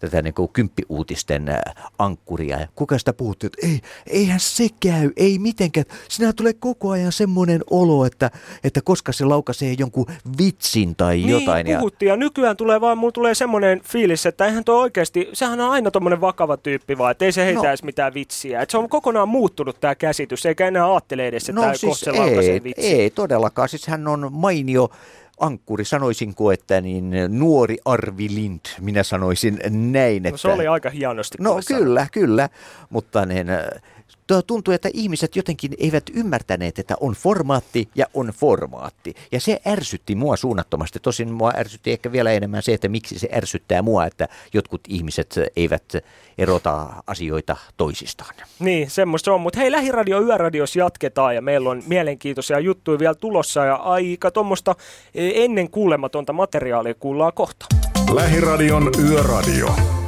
tätä 0.00 0.22
niin 0.22 0.34
kuin 0.34 0.48
kymppiuutisten 0.52 1.48
äh, 1.48 1.60
ankkuria. 1.98 2.60
Ja 2.60 2.66
kuka 2.74 2.98
sitä 2.98 3.12
puhutti, 3.12 3.46
että 3.46 3.66
ei, 3.66 3.80
eihän 4.06 4.40
se 4.40 4.68
käy, 4.80 5.10
ei 5.16 5.38
mitenkään. 5.38 5.86
Sinä 6.08 6.32
tulee 6.32 6.52
koko 6.52 6.90
ajan 6.90 7.12
semmoinen 7.12 7.60
olo, 7.70 8.04
että, 8.04 8.30
että 8.64 8.80
koska 8.84 9.12
se 9.12 9.24
laukaisee 9.24 9.74
jonkun 9.78 10.06
vitsin 10.38 10.96
tai 10.96 11.16
niin, 11.16 11.28
jotain. 11.28 11.66
Ja, 11.66 11.78
puhuttiin. 11.78 12.08
Ja 12.08 12.16
nykyään 12.16 12.56
tulee 12.56 12.80
vaan, 12.80 12.98
mulla 12.98 13.12
tulee 13.12 13.34
semmoinen 13.34 13.80
fiilis, 13.84 14.26
että 14.26 14.46
eihän 14.46 14.64
tuo 14.64 14.80
oikeasti, 14.80 15.28
sehän 15.32 15.60
on 15.60 15.70
aina 15.70 15.90
tommonen 15.90 16.20
vakava 16.20 16.56
tyyppi 16.56 16.98
vaan, 16.98 17.10
että 17.10 17.24
ei 17.24 17.32
se 17.32 17.44
heitä 17.44 17.62
No. 17.62 17.68
edes 17.68 17.82
mitään 17.82 18.14
vitsiä. 18.14 18.62
Et 18.62 18.70
se 18.70 18.78
on 18.78 18.88
kokonaan 18.88 19.28
muuttunut 19.28 19.80
tämä 19.80 19.94
käsitys, 19.94 20.46
eikä 20.46 20.68
enää 20.68 20.92
ajattele 20.92 21.26
edes, 21.26 21.42
että 21.42 21.52
no 21.52 21.60
tämä 21.60 21.74
siis 21.74 22.02
ei, 22.38 22.62
vitsiä. 22.64 22.90
ei 22.90 23.10
todellakaan. 23.22 23.68
Siis 23.68 23.86
hän 23.86 24.08
on 24.08 24.28
mainio 24.30 24.90
ankkuri, 25.40 25.84
sanoisinko, 25.84 26.52
että 26.52 26.80
niin 26.80 27.14
nuori 27.28 27.78
Arvi 27.84 28.28
Lind, 28.34 28.60
minä 28.80 29.02
sanoisin 29.02 29.58
näin. 29.70 30.16
Että... 30.16 30.30
No, 30.30 30.36
se 30.36 30.48
oli 30.48 30.66
aika 30.66 30.90
hienosti. 30.90 31.38
No 31.40 31.60
kyllä, 31.68 32.06
kyllä, 32.12 32.48
mutta 32.90 33.26
niin, 33.26 33.46
tuntuu, 34.46 34.74
että 34.74 34.90
ihmiset 34.94 35.36
jotenkin 35.36 35.72
eivät 35.78 36.04
ymmärtäneet, 36.14 36.78
että 36.78 36.94
on 37.00 37.12
formaatti 37.12 37.88
ja 37.94 38.06
on 38.14 38.26
formaatti. 38.26 39.14
Ja 39.32 39.40
se 39.40 39.60
ärsytti 39.66 40.14
mua 40.14 40.36
suunnattomasti. 40.36 40.98
Tosin 41.02 41.32
mua 41.32 41.52
ärsytti 41.56 41.92
ehkä 41.92 42.12
vielä 42.12 42.32
enemmän 42.32 42.62
se, 42.62 42.72
että 42.72 42.88
miksi 42.88 43.18
se 43.18 43.28
ärsyttää 43.34 43.82
mua, 43.82 44.06
että 44.06 44.28
jotkut 44.52 44.80
ihmiset 44.88 45.34
eivät 45.56 45.92
erota 46.38 46.88
asioita 47.06 47.56
toisistaan. 47.76 48.34
Niin, 48.58 48.90
semmoista 48.90 49.24
se 49.24 49.30
on. 49.30 49.40
Mutta 49.40 49.60
hei, 49.60 49.72
Lähiradio 49.72 50.20
Yöradios 50.20 50.76
jatketaan 50.76 51.34
ja 51.34 51.42
meillä 51.42 51.70
on 51.70 51.82
mielenkiintoisia 51.86 52.58
juttuja 52.58 52.98
vielä 52.98 53.14
tulossa 53.14 53.64
ja 53.64 53.74
aika 53.74 54.30
tuommoista 54.30 54.74
ennen 55.14 55.70
kuulematonta 55.70 56.32
materiaalia 56.32 56.94
kuullaan 56.94 57.32
kohta. 57.32 57.66
Lähiradion 58.12 58.90
Yöradio. 59.08 60.01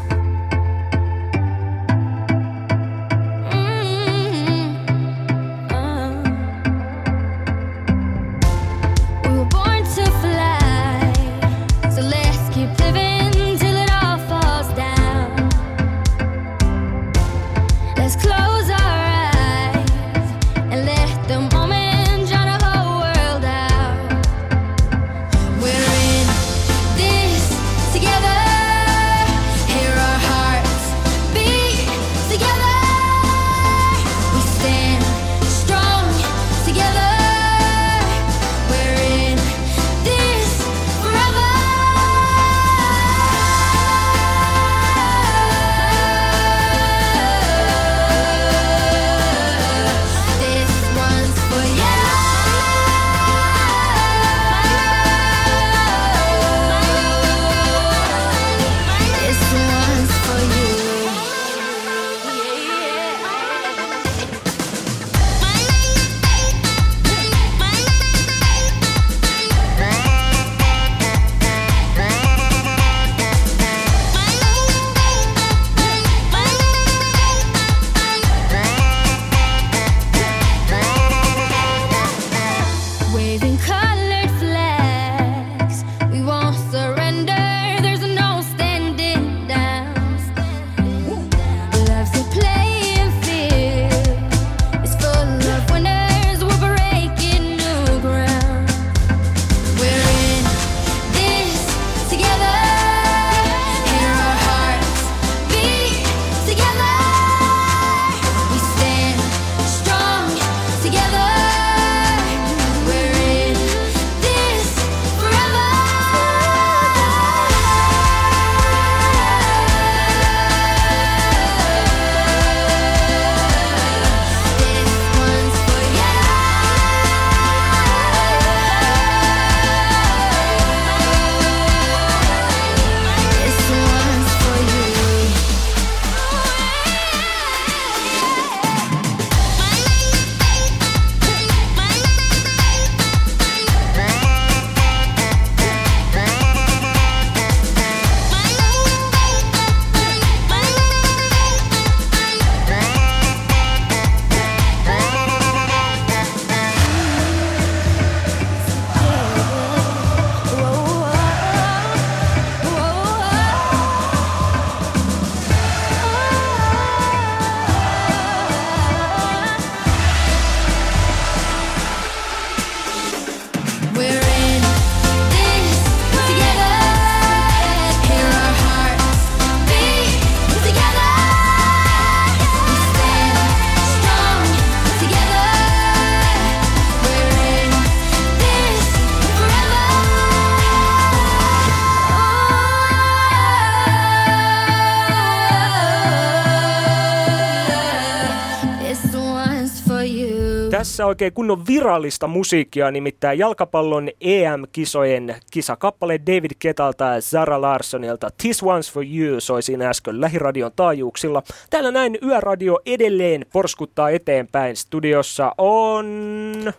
Tässä 200.94 201.06
oikein 201.06 201.32
kunnon 201.32 201.66
virallista 201.66 202.26
musiikkia, 202.26 202.90
nimittäin 202.90 203.38
jalkapallon 203.38 204.08
EM-kisojen 204.20 205.36
kisakappale 205.50 206.20
David 206.26 206.50
Ketalta 206.58 207.04
ja 207.04 207.20
Zara 207.20 207.60
Larsonilta 207.60 208.30
This 208.42 208.62
One's 208.62 208.92
For 208.92 209.04
You 209.04 209.40
soi 209.40 209.62
siinä 209.62 209.88
äsken 209.88 210.20
lähiradion 210.20 210.70
taajuuksilla. 210.76 211.42
Täällä 211.70 211.90
näin 211.90 212.18
Yöradio 212.22 212.78
edelleen 212.86 213.46
porskuttaa 213.52 214.10
eteenpäin. 214.10 214.76
Studiossa 214.76 215.54
on... 215.58 216.06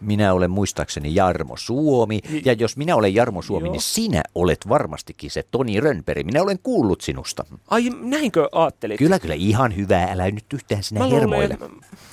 Minä 0.02 0.34
olen 0.34 0.52
muistaakseni 0.52 1.16
Jarmo 1.16 1.58
Suomi, 1.58 2.20
ja 2.46 2.54
jos 2.54 2.78
minä 2.78 2.96
olen 2.96 3.16
Jarmo 3.16 3.42
Suomi, 3.42 3.66
Joo. 3.66 3.72
niin 3.72 3.82
sinä 3.82 4.24
olet 4.36 4.70
varmastikin 4.70 5.32
se 5.32 5.44
Toni 5.52 5.80
Rönnperi. 5.80 6.24
Minä 6.24 6.42
olen 6.42 6.60
kuullut 6.64 7.02
sinusta. 7.02 7.46
Ai, 7.68 7.90
näinkö 8.02 8.50
ajattelit? 8.52 8.98
Kyllä, 8.98 9.20
kyllä, 9.20 9.36
ihan 9.36 9.76
hyvää. 9.76 10.12
Älä 10.12 10.32
nyt 10.32 10.54
yhtään 10.54 10.84
sinä 10.84 11.00
Mä 11.00 11.06
luulen, 11.10 11.20
hermoile. 11.20 11.58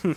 hm, 0.03 0.13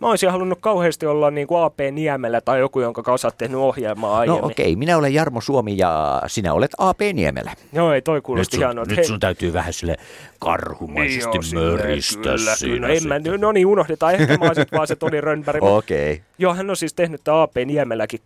Mä 0.00 0.08
olisin 0.08 0.30
halunnut 0.30 0.58
kauheasti 0.60 1.06
olla 1.06 1.30
niin 1.30 1.46
kuin 1.46 1.62
AP 1.62 1.80
Niemellä 1.92 2.40
tai 2.40 2.58
joku, 2.58 2.80
jonka 2.80 3.02
kanssa 3.02 3.28
olet 3.28 3.38
tehnyt 3.38 3.56
ohjelmaa 3.58 4.18
aiemmin. 4.18 4.40
No 4.42 4.46
okei, 4.46 4.76
minä 4.76 4.96
olen 4.96 5.14
Jarmo 5.14 5.40
Suomi 5.40 5.74
ja 5.78 6.22
sinä 6.26 6.52
olet 6.52 6.70
AP 6.78 7.00
Niemelä. 7.14 7.52
Joo, 7.72 7.92
ei 7.92 8.02
toi 8.02 8.16
Nyt 8.16 8.24
kuulosti 8.24 8.56
sun, 8.56 8.64
hienoa. 8.64 8.84
nyt 8.84 9.04
sun 9.04 9.20
täytyy 9.20 9.52
vähän 9.52 9.72
sille 9.72 9.96
karhumaisesti 10.40 11.38
Niin 11.38 11.54
möristä 11.54 12.22
kyllä, 12.22 12.56
siinä. 12.56 12.86
kyllä. 12.86 13.18
En 13.18 13.30
mä, 13.30 13.38
no 13.38 13.52
niin, 13.52 13.66
unohdetaan. 13.66 14.14
Ehkä 14.14 14.38
mä 14.38 14.44
olisin 14.46 14.64
vaan 14.72 14.86
se 14.86 14.96
Toni 14.96 15.20
Rönnberg. 15.26 15.62
Okei. 15.62 16.12
Okay. 16.12 16.24
Joo, 16.38 16.54
hän 16.54 16.70
on 16.70 16.76
siis 16.76 16.94
tehnyt 16.94 17.20
tämä 17.24 17.42
AP 17.42 17.56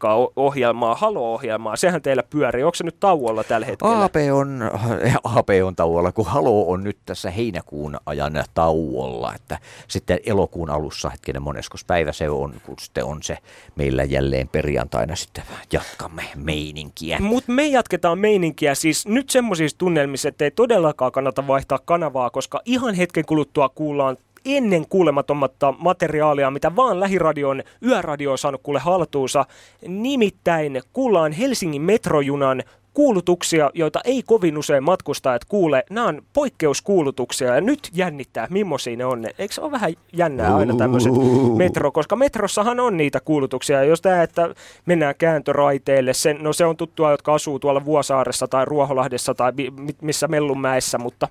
o- 0.04 0.32
ohjelmaa, 0.36 0.94
Halo-ohjelmaa. 0.94 1.76
Sehän 1.76 2.02
teillä 2.02 2.22
pyörii. 2.30 2.62
Onko 2.62 2.74
se 2.74 2.84
nyt 2.84 3.00
tauolla 3.00 3.44
tällä 3.44 3.66
hetkellä? 3.66 4.04
AP 4.04 4.14
on, 4.32 4.70
AP 5.38 5.48
on 5.64 5.76
tauolla, 5.76 6.12
kun 6.12 6.26
Halo 6.26 6.70
on 6.70 6.84
nyt 6.84 6.98
tässä 7.06 7.30
heinäkuun 7.30 7.96
ajan 8.06 8.44
tauolla, 8.54 9.34
että 9.34 9.58
sitten 9.88 10.18
elokuun 10.26 10.70
alussa, 10.70 11.10
hetkinen 11.10 11.42
moneskos 11.42 11.84
päivä 11.84 12.12
se 12.12 12.30
on, 12.30 12.54
kun 12.66 12.74
sitten 12.80 13.04
on 13.04 13.22
se 13.22 13.38
meillä 13.76 14.04
jälleen 14.04 14.48
perjantaina 14.48 15.16
sitten 15.16 15.44
jatkamme 15.72 16.22
meininkiä. 16.34 17.18
Mutta 17.20 17.52
me 17.52 17.66
jatketaan 17.66 18.18
meininkiä 18.18 18.74
siis 18.74 19.06
nyt 19.06 19.30
semmoisissa 19.30 19.78
tunnelmissa, 19.78 20.28
että 20.28 20.44
ei 20.44 20.50
todellakaan 20.50 21.12
kannata 21.12 21.46
vaihtaa 21.46 21.78
kanavaa, 21.84 22.03
koska 22.32 22.60
ihan 22.64 22.94
hetken 22.94 23.24
kuluttua 23.24 23.68
kuullaan 23.68 24.16
ennen 24.44 24.88
kuulematonmatta 24.88 25.74
materiaalia, 25.78 26.50
mitä 26.50 26.76
vaan 26.76 27.00
lähiradion 27.00 27.62
yöradio 27.82 28.32
on 28.32 28.38
saanut 28.38 28.60
kuule 28.62 28.78
haltuunsa. 28.78 29.46
Nimittäin 29.88 30.82
kuullaan 30.92 31.32
Helsingin 31.32 31.82
metrojunan 31.82 32.62
kuulutuksia, 32.94 33.70
joita 33.74 34.00
ei 34.04 34.22
kovin 34.22 34.58
usein 34.58 34.84
matkustajat 34.84 35.44
kuule. 35.44 35.84
Nämä 35.90 36.06
on 36.06 36.22
poikkeuskuulutuksia 36.32 37.54
ja 37.54 37.60
nyt 37.60 37.90
jännittää, 37.92 38.46
millaisia 38.50 38.96
ne 38.96 39.04
on. 39.04 39.26
Eikö 39.38 39.54
se 39.54 39.60
ole 39.60 39.70
vähän 39.70 39.92
jännää 40.12 40.56
aina 40.56 40.76
tämmöiset 40.76 41.12
metro, 41.56 41.92
koska 41.92 42.16
metrossahan 42.16 42.80
on 42.80 42.96
niitä 42.96 43.20
kuulutuksia. 43.20 43.84
Jos 43.84 44.00
tämä, 44.00 44.22
että 44.22 44.54
mennään 44.86 45.14
kääntöraiteille, 45.18 46.14
sen, 46.14 46.38
no 46.40 46.52
se 46.52 46.64
on 46.64 46.76
tuttua, 46.76 47.10
jotka 47.10 47.34
asuu 47.34 47.58
tuolla 47.58 47.84
Vuosaaressa 47.84 48.48
tai 48.48 48.64
Ruoholahdessa 48.64 49.34
tai 49.34 49.52
mi- 49.52 49.70
mi- 49.70 49.96
missä 50.00 50.28
Mellunmäessä, 50.28 50.98
mutta 50.98 51.28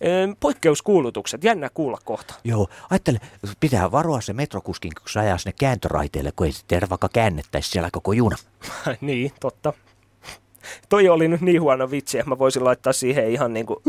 e, 0.00 0.08
poikkeuskuulutukset, 0.40 1.44
jännä 1.44 1.70
kuulla 1.74 1.98
kohta. 2.04 2.34
Joo, 2.44 2.68
ajattele, 2.90 3.20
pitää 3.60 3.92
varoa 3.92 4.20
se 4.20 4.32
metrokuskin, 4.32 4.92
kun 4.98 5.08
se 5.08 5.20
ajaa 5.20 5.38
sinne 5.38 5.54
kääntöraiteille, 5.58 6.32
kun 6.36 6.46
ei 6.46 6.52
sitten 6.52 6.90
vaikka 6.90 7.08
käännettäisi 7.08 7.70
siellä 7.70 7.88
koko 7.92 8.12
juna. 8.12 8.36
niin, 9.00 9.32
totta. 9.40 9.72
Toi 10.88 11.08
oli 11.08 11.28
nyt 11.28 11.40
niin 11.40 11.62
huono 11.62 11.90
vitsi, 11.90 12.18
että 12.18 12.28
mä 12.30 12.38
voisin 12.38 12.64
laittaa 12.64 12.92
siihen 12.92 13.30
ihan 13.30 13.54
niinku... 13.54 13.82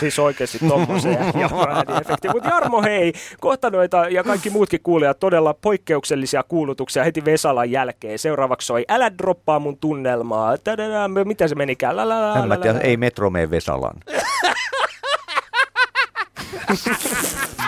Siis 0.00 0.18
oikeasti 0.18 0.58
tommosen 0.68 1.12
ja 1.12 1.50
ääniefekti. 1.74 2.28
Mutta 2.28 2.48
Jarmo, 2.48 2.82
hei, 2.82 3.12
kohta 3.40 3.70
noita 3.70 4.08
ja 4.08 4.24
kaikki 4.24 4.50
muutkin 4.50 4.80
kuulijat 4.82 5.20
todella 5.20 5.54
poikkeuksellisia 5.54 6.42
kuulutuksia 6.42 7.04
heti 7.04 7.24
Vesalan 7.24 7.70
jälkeen. 7.70 8.18
Seuraavaksi 8.18 8.66
soi 8.66 8.84
Älä 8.88 9.18
droppaa 9.18 9.58
mun 9.58 9.78
tunnelmaa. 9.78 10.58
Tadada, 10.58 11.08
mitä 11.24 11.48
se 11.48 11.54
menikään? 11.54 11.96
La, 11.96 12.08
la, 12.08 12.20
la, 12.20 12.42
En 12.42 12.48
mä 12.48 12.56
tiedä, 12.56 12.78
ei 12.78 12.96
metro 12.96 13.30
mene 13.30 13.50
Vesalaan. 13.50 13.96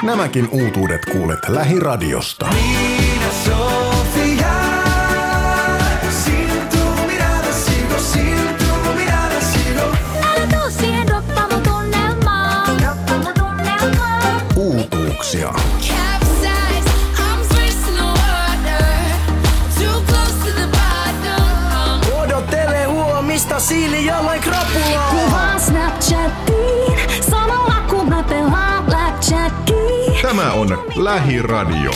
Nämäkin 0.03 0.49
uutuudet 0.51 1.05
kuulet 1.05 1.49
lähiradiosta. 1.49 2.47
Nina 2.51 3.88
bottom. 20.71 22.01
Odottele 22.21 22.85
huomista 22.85 23.61
siili 23.61 24.07
jaloin 24.07 24.41
krapulaa. 24.41 25.11
Kuvaan 25.11 25.61
Snapchattiin, 25.61 26.99
samalla 27.31 27.75
kun 27.91 28.09
mä 28.09 28.23
pelaan 28.23 28.85
Blackjackia. 28.85 30.23
Tämä 30.23 30.53
on 30.53 30.79
Lähiradio. 30.97 31.91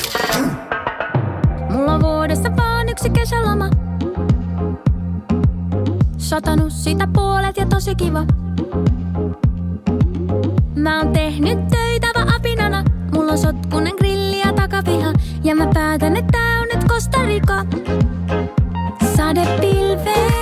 Mulla 1.70 1.94
on 1.94 2.02
vuodessa 2.02 2.56
vaan 2.56 2.88
yksi 2.88 3.10
kesäloma. 3.10 3.70
Satanut 6.18 6.72
sitä 6.72 7.08
puolet 7.12 7.56
ja 7.56 7.66
tosi 7.66 7.94
kiva. 7.94 8.24
Mä 10.76 10.98
oon 10.98 11.12
tehnyt 11.12 11.68
töitä 11.68 12.06
vaan 12.14 12.34
apinana. 12.34 12.84
Mulla 13.22 13.32
on 13.32 13.38
sotkunen 13.38 13.92
grilli 13.98 14.40
ja 14.40 14.52
takapiha. 14.52 15.12
Ja 15.44 15.56
mä 15.56 15.66
päätän, 15.74 16.16
että 16.16 16.32
tää 16.32 16.60
on 16.60 16.68
nyt 16.74 16.88
Costa 16.88 17.22
Rica. 17.26 17.64
Sadepilveen, 19.16 20.41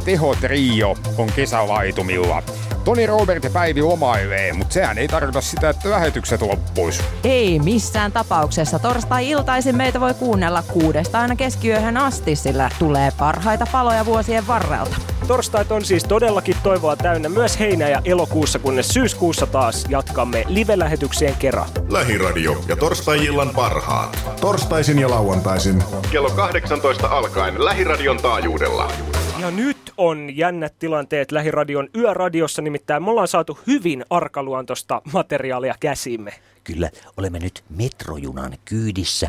Torstai-iltojen 0.00 0.04
tehotrio 0.04 0.96
on 1.18 1.30
kesälaitumilla. 1.36 2.42
Toni 2.84 3.06
Robert 3.06 3.44
ja 3.44 3.50
Päivi 3.50 3.82
lomailee, 3.82 4.52
mutta 4.52 4.74
sehän 4.74 4.98
ei 4.98 5.08
tarkoita 5.08 5.40
sitä, 5.40 5.70
että 5.70 5.90
lähetykset 5.90 6.42
loppuis. 6.42 7.00
Ei 7.24 7.58
missään 7.58 8.12
tapauksessa. 8.12 8.78
Torstai-iltaisin 8.78 9.76
meitä 9.76 10.00
voi 10.00 10.14
kuunnella 10.14 10.62
kuudesta 10.62 11.20
aina 11.20 11.36
keskiyöhön 11.36 11.96
asti, 11.96 12.36
sillä 12.36 12.70
tulee 12.78 13.12
parhaita 13.18 13.66
paloja 13.72 14.04
vuosien 14.04 14.46
varrelta. 14.46 14.96
Torstait 15.26 15.72
on 15.72 15.84
siis 15.84 16.04
todellakin 16.04 16.56
toivoa 16.62 16.96
täynnä 16.96 17.28
myös 17.28 17.58
heinä- 17.58 17.88
ja 17.88 18.02
elokuussa, 18.04 18.58
kunnes 18.58 18.88
syyskuussa 18.88 19.46
taas 19.46 19.84
jatkamme 19.88 20.44
live-lähetyksien 20.48 21.34
kerran. 21.38 21.68
Lähiradio 21.88 22.64
ja 22.68 22.76
torstai-illan 22.76 23.50
parhaat. 23.50 24.18
Torstaisin 24.40 24.98
ja 24.98 25.10
lauantaisin. 25.10 25.82
Kello 26.10 26.30
18 26.30 27.08
alkaen 27.08 27.64
Lähiradion 27.64 28.16
taajuudella. 28.16 28.92
Ja 29.40 29.50
nyt 29.50 29.79
on 30.00 30.36
jännät 30.36 30.78
tilanteet 30.78 31.32
Lähiradion 31.32 31.88
yöradiossa, 31.96 32.62
nimittäin 32.62 33.02
me 33.02 33.10
ollaan 33.10 33.28
saatu 33.28 33.58
hyvin 33.66 34.04
arkaluontoista 34.10 35.02
materiaalia 35.12 35.74
käsimme. 35.80 36.32
Kyllä, 36.64 36.90
olemme 37.16 37.38
nyt 37.38 37.64
metrojunan 37.68 38.52
kyydissä. 38.64 39.28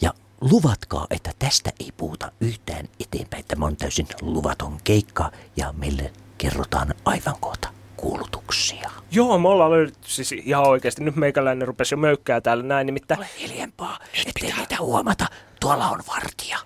Ja 0.00 0.14
luvatkaa, 0.40 1.06
että 1.10 1.30
tästä 1.38 1.70
ei 1.80 1.92
puhuta 1.96 2.32
yhtään 2.40 2.88
eteenpäin. 3.00 3.44
Tämä 3.48 3.66
on 3.66 3.76
täysin 3.76 4.06
luvaton 4.20 4.78
keikka 4.84 5.30
ja 5.56 5.72
meille 5.72 6.12
kerrotaan 6.38 6.94
aivan 7.04 7.36
kohta 7.40 7.68
kuulutuksia. 7.96 8.90
Joo, 9.10 9.38
me 9.38 9.48
ollaan 9.48 9.70
löydetty 9.70 10.10
siis 10.10 10.32
ihan 10.32 10.68
oikeasti. 10.68 11.04
Nyt 11.04 11.16
meikäläinen 11.16 11.68
rupesi 11.68 11.94
jo 11.94 11.98
möykkää 11.98 12.40
täällä 12.40 12.62
näin, 12.62 12.86
nimittäin... 12.86 13.20
Ole 13.20 13.28
hiljempaa, 13.40 13.98
ettei 14.26 14.52
meitä 14.56 14.76
huomata. 14.80 15.26
Tuolla 15.60 15.88
on 15.88 16.00
vartija. 16.08 16.58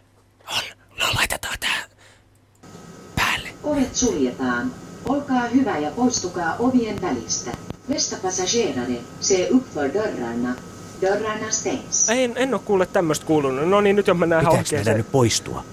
On. 0.57 0.63
No 1.01 1.07
laitetaan 1.15 1.57
tää. 1.61 2.00
Ovet 3.63 3.97
suljetaan. 3.97 4.73
Olkaa 5.09 5.47
hyvä 5.49 5.79
ja 5.79 5.91
poistukaa 5.91 6.57
ovien 6.59 7.03
välistä. 7.03 7.51
Nästa 7.89 8.17
passagerare 8.23 9.01
se 9.21 9.49
uppför 9.51 9.95
dörrarna. 9.95 10.55
Dörrarna 11.01 11.51
stängs. 11.51 12.09
En, 12.09 12.33
en 12.37 12.55
ole 12.55 12.63
kuule 12.65 12.87
tämmöistä 12.87 13.27
kuulunut. 13.27 13.69
No 13.69 13.81
niin, 13.81 13.97
nyt 13.97 14.07
jos 14.07 14.19
mennään 14.19 14.43
ihan 14.43 14.53
meidän 14.53 14.67
oikeeseen. 14.67 14.97
nyt 14.97 15.13
poistua? 15.13 15.65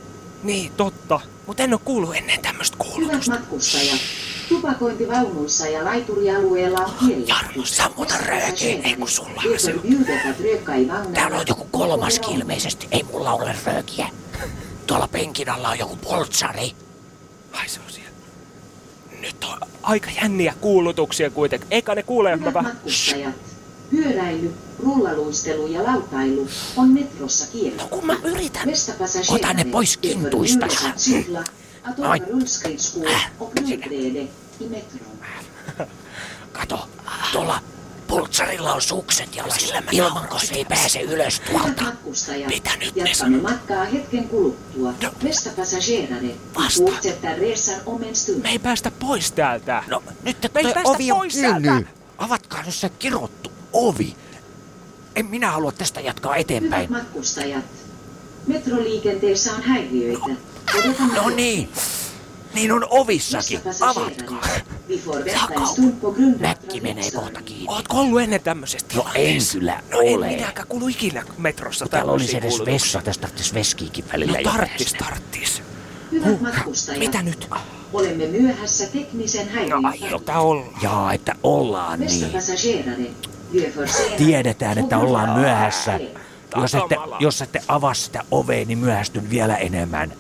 Niin, 0.44 0.72
totta. 0.78 1.20
Mutta 1.48 1.64
en 1.64 1.74
ole 1.74 1.82
kuullut 1.86 2.16
ennen 2.16 2.42
tämmöistä 2.42 2.78
Hyvät 2.98 3.28
matkustajat. 3.28 4.00
Tupakointivaunuissa 4.50 5.68
ja 5.68 5.86
laiturialueella 5.86 6.80
on 6.80 6.94
kielletty. 7.00 7.32
Jarmo, 7.32 7.66
sammuta 7.66 8.14
röökiä, 8.26 8.80
ei 8.84 8.96
kun 8.96 9.10
sulla 9.10 9.42
on 9.54 9.60
se. 9.60 9.76
Täällä 11.14 11.38
on 11.38 11.46
joku 11.48 11.68
kolmaskin 11.72 12.40
ilmeisesti. 12.40 12.88
Ei 12.92 13.04
mulla 13.04 13.34
ole 13.34 13.56
röökiä. 13.66 14.10
Tuolla 14.88 15.08
penkin 15.08 15.50
alla 15.50 15.70
on 15.70 15.80
joku 15.80 15.96
poltsari. 15.96 16.72
Ai 17.60 17.70
se 17.70 17.80
on 17.80 17.92
siellä. 17.92 18.10
Nyt 19.22 19.44
on 19.44 19.60
aika 19.84 20.10
jänniä 20.22 20.54
kuulutuksia 20.62 21.30
kuitenkin. 21.30 21.68
Eikä 21.72 21.96
ne 21.96 22.04
kuule, 22.04 22.40
Hyvät 22.40 22.54
vähän... 22.54 22.80
Pyöräily, 23.90 24.54
rullaluistelu 24.80 25.68
ja 25.68 25.84
lautailu 25.84 26.48
on 26.78 26.90
metrossa 26.90 27.46
kielletty. 27.52 27.84
No 27.84 27.88
kun 27.88 28.06
mä 28.06 28.16
yritän. 28.24 28.70
Ota 29.30 29.54
ne 29.54 29.66
pois 29.66 29.98
kintuista. 29.98 30.68
Noin. 31.98 32.24
metron. 34.70 35.12
Kato, 36.52 36.90
tuolla 37.32 37.60
poltsarilla 38.08 38.74
on 38.74 38.82
sukset 38.82 39.36
jalassa. 39.36 39.78
Ilman, 39.92 40.28
kun 40.28 40.40
se 40.40 40.56
ei 40.56 40.66
pääse 40.66 41.02
ylös 41.02 41.42
Hyvät 41.50 41.62
tuolta. 41.76 41.94
Mitä 42.48 42.70
nyt 42.80 42.96
ne 42.96 43.10
jatkamme 43.10 43.38
matkaa 43.38 43.86
hetken 43.86 44.30
kuluttua. 44.30 44.94
Passagerare 46.56 47.40
resan 47.40 47.82
om 47.86 48.04
en 48.04 48.16
stund. 48.16 48.42
Me 48.42 48.50
ei 48.50 48.60
päästä 48.60 48.92
pois 48.92 49.32
täältä. 49.32 49.84
No, 49.88 50.04
nyt 50.24 50.38
Me 50.54 50.60
ei 50.60 50.64
toi 50.64 50.74
päästä 50.74 50.90
ovi 50.90 51.12
on 51.12 51.18
pois 51.18 51.36
täältä. 51.36 51.82
Avatkaa 52.18 52.64
nyt 52.64 52.76
se 52.76 52.90
kirottu 52.90 53.52
ovi. 53.74 54.16
En 55.16 55.26
minä 55.26 55.52
halua 55.52 55.72
tästä 55.72 56.00
jatkaa 56.02 56.32
Hyvät 56.34 56.42
eteenpäin. 56.42 56.92
matkustajat, 56.92 57.66
metroliikenteessä 58.48 59.54
on 59.54 59.62
häiriöitä. 59.62 60.26
Odotamme 60.80 61.16
No 61.16 61.30
niin, 61.30 61.70
niin 62.58 62.72
on 62.72 62.88
ovissakin. 62.90 63.62
Avatkaa. 63.82 64.44
av 65.42 65.62
Mäkki 66.40 66.82
menee 66.82 67.12
kohta 67.12 67.42
kiinni. 67.42 67.66
Ootko 67.68 67.98
ollut 68.00 68.22
ennen 68.22 68.42
tämmöisestä 68.42 68.96
No 68.96 69.06
en 69.16 69.38
kyllä 69.54 69.84
No 69.92 70.02
en 70.02 70.18
ole. 70.18 70.28
minäkään 70.28 70.68
kuulu 70.68 70.88
ikinä 70.88 71.24
metrossa 71.38 71.86
Kun 71.86 71.92
täällä 71.92 72.12
olisi 72.12 72.26
tämmöisiä 72.28 72.40
edes 72.40 72.50
kuulutuksia. 72.58 72.74
vessa, 72.74 73.02
tästä 73.02 73.22
tarvitsisi 73.22 73.54
veskiikin 73.54 74.06
välillä 74.14 74.38
No 74.38 74.52
tarttis, 74.52 74.94
tarttis. 74.94 75.62
Hyvät 76.12 76.42
matkustajat, 76.42 77.00
Mitä 77.00 77.22
nyt? 77.24 77.48
olemme 77.94 78.26
myöhässä 78.28 78.86
teknisen 78.88 79.50
häiriön 79.50 79.82
No 79.82 79.90
aiota 80.04 80.40
olla. 80.40 80.66
Jaa, 80.82 81.14
että 81.14 81.36
ollaan 81.44 82.00
niin. 82.00 82.32
passagerare. 82.32 83.10
Vi 83.54 83.66
är 83.66 83.72
försenade. 83.72 84.16
Tiedetään, 84.18 84.78
että 84.78 84.98
ollaan 84.98 85.40
myöhässä. 85.40 86.00
Jos 86.62 86.76
ette, 86.76 86.96
jos 87.20 87.42
ette 87.42 87.62
avaa 87.68 87.94
sitä 87.94 88.24
ovea, 88.32 88.66
niin 88.66 88.78
myöhästyn 88.78 89.30
vielä 89.30 89.56
enemmän. 89.56 90.14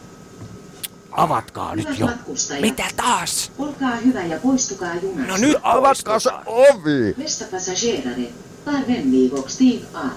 Avatkaa 1.18 1.76
nyt 1.76 2.00
jo. 2.00 2.06
matkustajat, 2.06 2.62
Mitä 2.62 2.84
taas? 2.96 3.52
olkaa 3.58 3.96
hyvä 3.96 4.22
ja 4.24 4.40
poistukaa 4.40 4.96
junasta. 4.96 5.28
No 5.32 5.38
nyt 5.38 5.58
Avatkaa 5.64 6.20
se 6.20 6.30
ovi! 6.46 7.14
Nästa 7.18 7.46
passagerare. 7.52 8.28
Tar 8.66 8.82
vänlig 8.88 9.32
stig 9.48 9.84
av. 9.94 10.12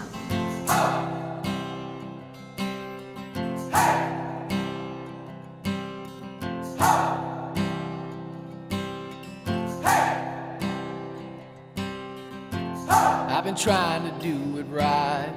I've 13.33 13.45
been 13.45 13.55
trying 13.55 14.03
to 14.05 14.13
do 14.23 14.59
it 14.59 14.67
right. 14.71 15.33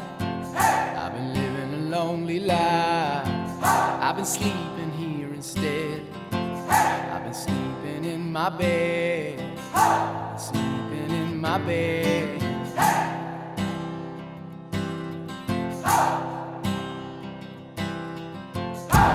I've 0.98 1.14
been 1.14 1.34
living 1.34 1.74
a 1.74 1.98
lonely 1.98 2.40
life. 2.40 3.28
I've 3.64 4.16
been 4.16 4.26
sleeping 4.26 4.73
instead. 5.44 6.02
I've 6.32 7.24
been 7.26 7.34
sleeping 7.34 8.06
in 8.06 8.32
my 8.32 8.50
bed. 8.50 9.60
Sleeping 10.40 11.12
in 11.12 11.42
my 11.42 11.58
bed. 11.58 12.42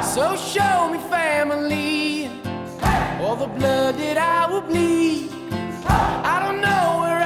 So 0.05 0.37
show 0.37 0.91
me 0.93 0.99
family, 1.09 2.31
all 3.23 3.37
the 3.37 3.47
blood 3.47 3.97
that 3.97 4.19
I 4.19 4.53
will 4.53 4.61
bleed. 4.61 5.31
I 5.87 6.41
don't 6.45 6.61
know 6.61 7.01
where 7.01 7.18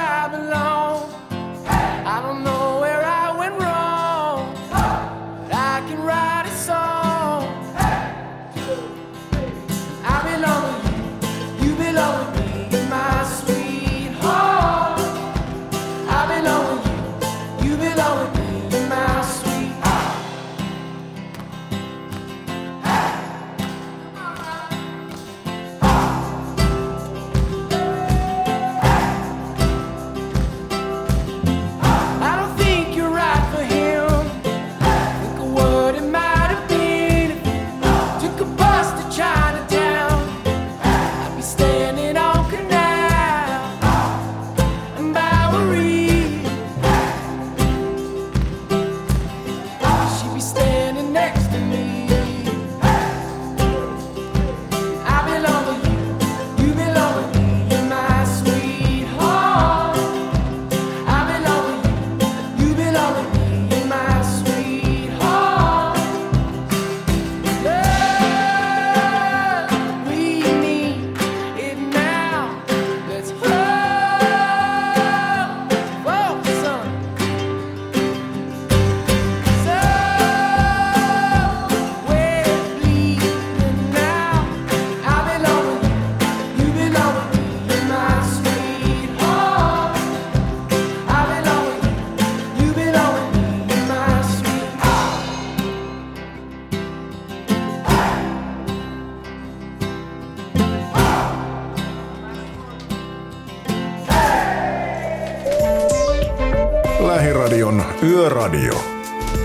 Yöradio. 108.13 108.73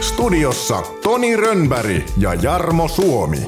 Studiossa 0.01 0.83
Toni 1.03 1.37
Rönnberg 1.37 2.03
ja 2.19 2.35
Jarmo 2.35 2.89
Suomi. 2.89 3.39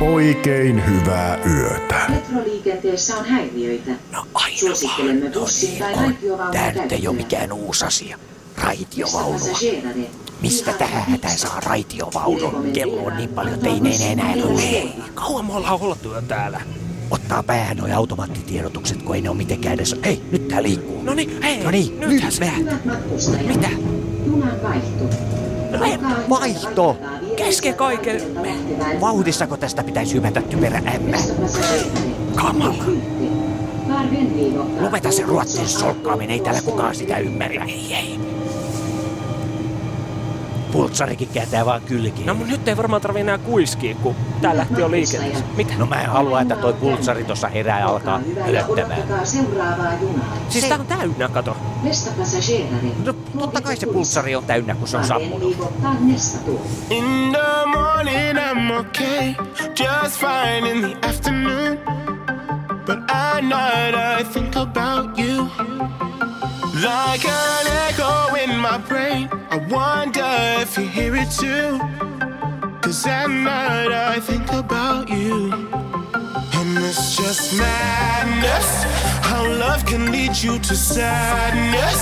Oikein 0.00 0.86
hyvää 0.86 1.38
yötä. 1.44 2.06
Metroliikenteessä 2.08 3.16
on 3.16 3.24
häiriöitä. 3.24 3.90
No 4.12 4.26
aina 4.34 4.56
Suosittelemme 4.56 5.30
bussin 5.30 5.78
tai 5.78 5.94
raitiovaunun 5.96 6.52
Tää 6.52 6.72
nyt 6.72 6.92
ei 6.92 7.08
ole 7.08 7.16
mikään 7.16 7.52
uusi 7.52 7.84
asia. 7.84 8.18
Raitiovaunua. 8.56 9.58
Mistä 10.42 10.72
tähän 10.72 11.02
hätään 11.02 11.38
saa 11.38 11.60
raitiovaunun? 11.60 12.72
Kello 12.72 13.06
on 13.06 13.16
niin 13.16 13.28
paljon, 13.28 13.54
että 13.54 13.68
ei 13.68 13.80
ne 13.80 14.12
enää 14.12 14.34
tule. 14.42 14.82
Kauan 15.14 15.46
me 15.46 15.54
ollaan 15.54 15.80
oltu 15.80 16.14
jo 16.14 16.22
täällä. 16.22 16.60
Ottaa 17.10 17.42
päähän 17.42 17.76
noi 17.76 17.92
automaattitiedotukset, 18.52 19.02
kun 19.02 19.14
ei 19.16 19.22
ne 19.22 19.30
ole 19.30 19.36
mitenkään 19.36 19.74
edes... 19.74 19.96
Hei, 20.04 20.22
nyt 20.32 20.48
tää 20.48 20.62
liikkuu. 20.62 21.02
No 21.02 21.14
niin, 21.14 21.42
hei. 21.42 21.64
No 21.64 21.70
niin, 21.70 22.00
nyt 22.00 22.40
vähän. 22.40 22.80
Mitä? 23.46 23.68
Junan 24.26 24.62
vaihto. 24.62 25.04
Vaihto! 26.28 26.96
Kesken 27.36 27.74
kaiken. 27.74 28.20
Vauhdissako 29.00 29.56
tästä 29.56 29.84
pitäisi 29.84 30.14
hypätä 30.14 30.42
typerä 30.42 30.78
ämmä? 30.78 31.16
Kamala. 32.34 32.84
Lopeta 34.80 35.12
se 35.12 35.22
ruotsin 35.22 35.68
solkkaaminen, 35.68 36.30
ei 36.30 36.40
täällä 36.40 36.62
kukaan 36.62 36.94
sitä 36.94 37.18
ymmärrä. 37.18 37.64
Ei, 37.64 37.94
ei. 37.94 38.31
Pultsarikin 40.92 41.28
kääntää 41.28 41.66
vaan 41.66 41.80
kylkiin. 41.80 42.26
No 42.26 42.34
mun 42.34 42.48
nyt 42.48 42.68
ei 42.68 42.76
varmaan 42.76 43.02
tarvi 43.02 43.20
enää 43.20 43.38
kuiskia, 43.38 43.94
kun 43.94 44.14
tää 44.40 44.56
lähti 44.56 44.80
jo 44.80 44.90
liikenteessä. 44.90 45.44
Mitä? 45.56 45.74
No 45.78 45.86
mä 45.86 46.02
en 46.02 46.10
halua, 46.10 46.40
että 46.40 46.56
toi 46.56 46.72
pultsari 46.72 47.24
tossa 47.24 47.48
herää 47.48 47.80
ja 47.80 47.88
alkaa 47.88 48.20
junaa. 50.00 50.36
Siis 50.48 50.64
tää 50.64 50.78
on 50.78 50.86
täynnä, 50.86 51.28
kato. 51.28 51.56
No, 53.04 53.12
totta 53.38 53.60
kai 53.60 53.76
se 53.76 53.86
pultsari 53.86 54.36
on 54.36 54.44
täynnä, 54.44 54.74
kun 54.74 54.88
se 54.88 54.96
on 54.96 55.04
sammunut. 55.04 55.56
In 56.90 57.04
the 57.32 57.66
morning 57.66 58.38
I'm 58.38 58.80
okay, 58.80 59.34
just 59.78 60.20
fine 60.20 60.70
in 60.70 60.80
the 60.80 61.08
afternoon. 61.08 61.78
But 62.86 62.98
at 63.10 63.42
night 63.44 63.94
I 64.20 64.24
think 64.32 64.56
about 64.56 65.18
you. 65.18 65.48
Like 66.82 67.24
an 67.24 67.66
echo 67.86 68.34
in 68.34 68.58
my 68.58 68.76
brain, 68.76 69.28
I 69.50 69.58
wonder 69.70 70.26
if 70.60 70.76
you 70.76 70.88
hear 70.88 71.14
it 71.14 71.30
too. 71.30 71.78
Cause 72.80 73.06
at 73.06 73.28
night 73.28 73.92
I 73.92 74.18
think 74.18 74.52
about 74.52 75.08
you. 75.08 75.52
And 75.52 76.78
it's 76.78 77.16
just 77.16 77.56
madness 77.56 78.82
how 79.22 79.46
love 79.46 79.86
can 79.86 80.10
lead 80.10 80.34
you 80.36 80.58
to 80.58 80.74
sadness. 80.74 82.00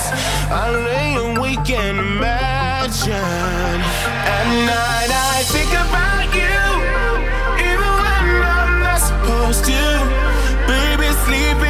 I 0.51 0.71
lay 0.71 1.15
awake 1.29 1.69
and 1.69 1.99
imagine. 1.99 3.13
At 4.35 4.47
night 4.73 5.13
I 5.13 5.43
think 5.53 5.73
about 5.85 6.29
you, 6.41 6.59
even 7.69 7.91
when 8.03 8.33
I'm 8.57 8.81
not 8.81 9.01
supposed 9.11 9.65
to. 9.67 9.83
Baby, 10.67 11.13
sleeping 11.27 11.70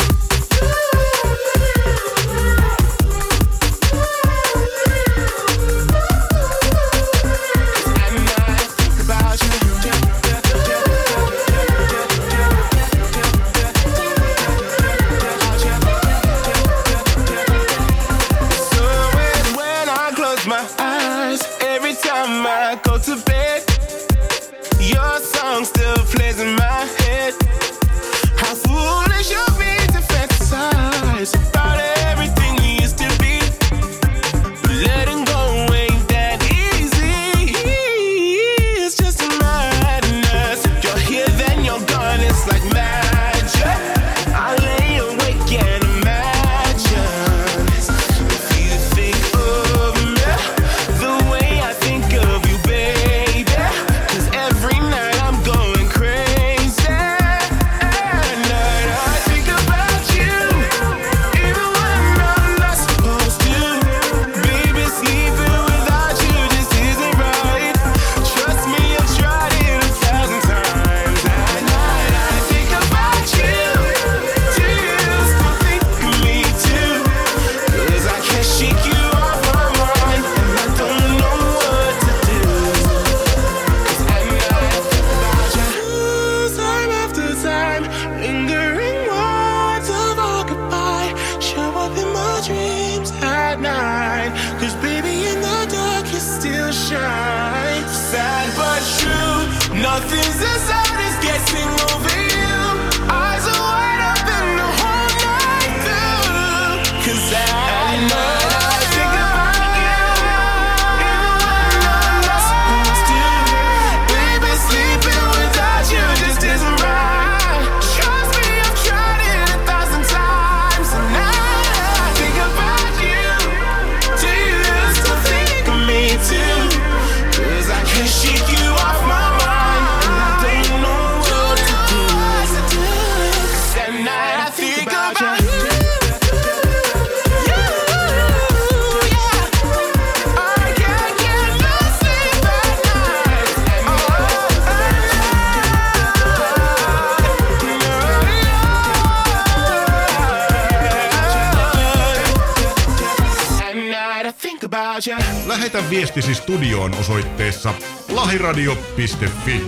viestisi 155.91 156.35
studioon 156.35 156.93
osoitteessa 156.99 157.73
lahiradio.fi. 158.09 159.61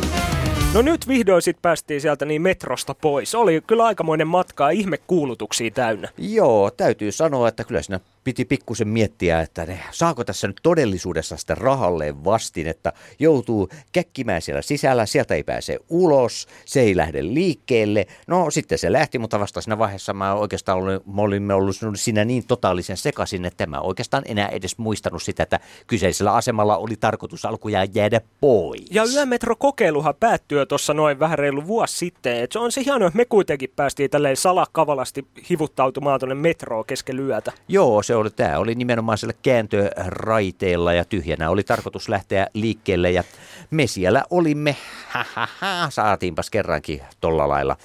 No 0.74 0.82
nyt 0.82 1.08
vihdoin 1.08 1.42
sit 1.42 1.62
päästiin 1.62 2.02
sieltä 2.02 2.26
niin 2.26 2.42
metrosta 2.42 2.96
pois. 2.96 3.36
Oli 3.36 3.62
kyllä 3.68 3.86
aikamoinen 3.86 4.28
matka 4.28 4.64
ja 4.64 4.70
ihme 4.70 4.98
kuulutuksia 4.98 5.72
täynnä. 5.72 6.10
Joo, 6.18 6.72
täytyy 6.72 7.12
sanoa, 7.12 7.48
että 7.48 7.64
kyllä 7.64 7.82
siinä 7.82 8.00
piti 8.24 8.46
pikkusen 8.46 8.88
miettiä, 8.88 9.42
että 9.42 9.66
ne, 9.66 9.80
saako 9.92 10.24
tässä 10.24 10.48
nyt 10.48 10.60
todellisuudessa 10.64 11.38
sitä 11.38 11.56
rahalleen 11.56 12.26
vastin, 12.26 12.68
että 12.68 12.94
joutuu 13.20 13.70
käkkimään 13.92 14.42
siellä 14.42 14.62
sisällä, 14.62 15.06
sieltä 15.06 15.36
ei 15.36 15.44
pääse 15.44 15.80
ulos, 15.90 16.48
se 16.66 16.82
ei 16.82 16.98
lähde 16.98 17.24
liikkeelle. 17.24 18.08
No 18.28 18.52
sitten 18.52 18.78
se 18.78 18.92
lähti, 18.92 19.20
mutta 19.20 19.40
vasta 19.40 19.62
siinä 19.62 19.78
vaiheessa 19.78 20.14
mä 20.14 20.34
oikeastaan 20.34 20.78
olin, 20.78 21.00
me 21.14 21.22
olimme 21.22 21.54
ollut 21.54 21.76
siinä 21.96 22.26
niin 22.26 22.48
totaalisen 22.48 22.98
sekaisin, 22.98 23.46
että 23.46 23.68
mä 23.68 23.80
oikeastaan 23.80 24.24
enää 24.26 24.48
edes 24.48 24.78
muistanut 24.78 25.24
sitä, 25.24 25.44
että 25.44 25.60
kyseisellä 25.88 26.34
asemalla 26.34 26.78
oli 26.78 26.96
tarkoitus 26.96 27.46
alkujaan 27.46 27.88
jäädä 27.94 28.22
pois. 28.42 28.86
Ja 28.92 29.04
yömetrokokeiluhan 29.14 30.16
päättyi 30.20 30.63
jo 30.64 30.68
tuossa 30.68 30.94
noin 30.94 31.20
vähän 31.20 31.40
reilu 31.40 31.68
vuosi 31.68 31.98
sitten. 31.98 32.44
Et 32.44 32.52
se 32.52 32.60
on 32.60 32.72
se 32.72 32.84
hienoa, 32.86 33.08
että 33.08 33.18
me 33.18 33.26
kuitenkin 33.26 33.70
päästiin 33.76 34.10
tälleen 34.10 34.38
salakavalasti 34.38 35.28
hivuttautumaan 35.50 36.20
tuonne 36.20 36.36
metroon 36.36 36.86
keskellä 36.86 37.22
yötä. 37.22 37.52
Joo, 37.68 38.04
se 38.04 38.16
oli, 38.16 38.30
tämä 38.30 38.60
oli 38.60 38.76
nimenomaan 38.76 39.18
siellä 39.18 39.34
kääntöraiteella 39.42 40.94
ja 40.94 41.06
tyhjänä 41.06 41.50
oli 41.50 41.64
tarkoitus 41.64 42.10
lähteä 42.10 42.48
liikkeelle 42.54 43.12
ja 43.12 43.24
me 43.72 43.88
siellä 43.88 44.24
olimme, 44.30 44.76
ha, 45.10 45.26
ha, 45.34 45.48
ha, 45.60 45.90
saatiinpas 45.90 46.50
kerrankin 46.50 47.02
tolla 47.22 47.48
lailla 47.48 47.76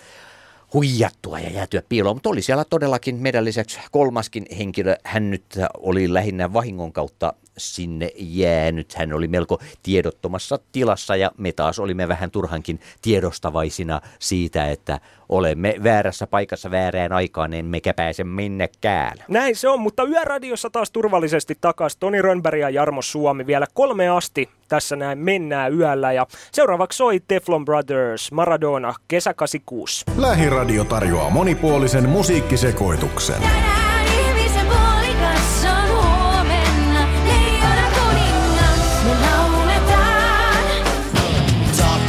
huijattua 0.75 1.39
ja 1.39 1.51
jäätyä 1.51 1.83
piiloon, 1.89 2.17
mutta 2.17 2.29
oli 2.29 2.43
siellä 2.43 2.65
todellakin 2.65 3.17
meidän 3.17 3.45
lisäksi 3.45 3.79
kolmaskin 3.91 4.47
henkilö. 4.59 4.97
Hän 5.05 5.31
nyt 5.31 5.45
oli 5.79 6.15
lähinnä 6.15 6.53
vahingon 6.53 6.93
kautta 6.93 7.33
sinne 7.59 8.11
jäänyt. 8.17 8.95
Hän 8.95 9.13
oli 9.13 9.29
melko 9.29 9.59
tiedottomassa 9.83 10.59
tilassa 10.73 11.17
ja 11.17 11.31
me 11.39 11.53
taas 11.53 11.79
olimme 11.79 12.09
vähän 12.09 12.31
turhankin 12.31 12.81
tiedostavaisina 13.03 14.01
siitä, 14.19 14.71
että 14.71 15.01
olemme 15.29 15.75
väärässä 15.85 16.27
paikassa 16.27 16.71
väärään 16.71 17.13
aikaan, 17.13 17.55
emmekä 17.55 17.95
pääse 17.95 18.25
minnekään. 18.25 19.19
Näin 19.29 19.57
se 19.57 19.69
on, 19.69 19.81
mutta 19.81 20.05
Yöradiossa 20.05 20.71
taas 20.71 20.91
turvallisesti 20.91 21.59
takaisin 21.61 22.01
Toni 22.01 22.23
Rönnberg 22.23 22.61
ja 22.61 22.71
Jarmo 22.71 23.03
Suomi 23.03 23.47
vielä 23.47 23.67
kolme 23.75 24.09
asti. 24.09 24.49
Tässä 24.69 24.97
näin 24.97 25.19
mennään 25.19 25.75
yöllä 25.75 26.13
ja 26.13 26.27
seuraavaksi 26.53 26.97
soi 26.97 27.21
Teflon 27.29 27.65
Brothers 27.65 28.33
Maradona 28.33 28.95
kesä 29.09 29.35
86. 29.35 30.05
Lähiradio 30.17 30.85
tarjoaa 30.85 31.31
monipuolisen 31.31 32.09
musiikkisekoituksen. 32.09 33.43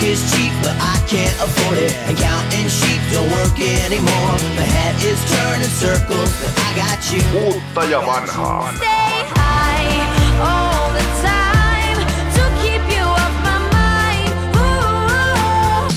Is 0.02 0.32
cheap, 0.32 0.64
but 0.64 0.72
I 0.72 0.99
can't 1.10 1.42
afford 1.42 1.78
it. 1.80 1.94
And 2.08 2.16
counting 2.18 2.70
sheep 2.70 3.02
don't 3.12 3.30
work 3.32 3.58
anymore. 3.86 4.34
My 4.58 4.68
head 4.78 4.96
is 5.12 5.20
turning 5.34 5.74
circles, 5.82 6.32
but 6.40 6.54
I 6.68 6.70
got 6.82 7.02
you. 7.12 7.24
Uutta 7.46 7.84
ja 7.84 8.06
vanhaa. 8.06 8.74
Stay 8.78 9.24
high 9.36 10.42
all 10.42 10.92
the 10.94 11.06
time 11.26 12.00
to 12.36 12.44
keep 12.62 12.84
you 12.98 13.06
off 13.24 13.34
my 13.48 13.58
mind. 13.74 14.34
Ooh. 14.56 15.94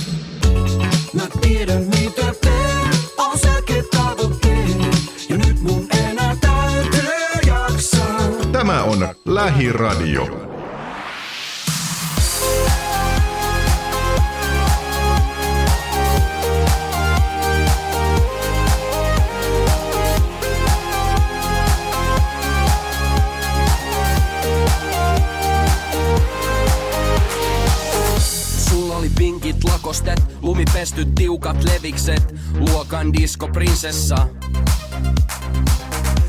Mä 1.14 1.26
tiedän 1.40 1.82
mitä 1.82 2.34
teen, 2.40 2.92
on 3.18 3.38
selkeä 3.38 3.82
tavoitteet. 3.96 4.76
Ja 5.28 5.36
nyt 5.36 5.60
mun 5.60 5.86
enää 6.08 6.36
täytyy 6.40 7.40
jaksaa. 7.46 8.20
Tämä 8.52 8.82
on 8.82 9.08
Lähiradio. 9.24 10.26
Pinkit 29.18 29.64
lakostet, 29.64 30.22
lumipestyt 30.42 31.14
tiukat 31.14 31.64
levikset, 31.64 32.34
luokan 32.58 33.12
diskoprinsessa. 33.12 34.28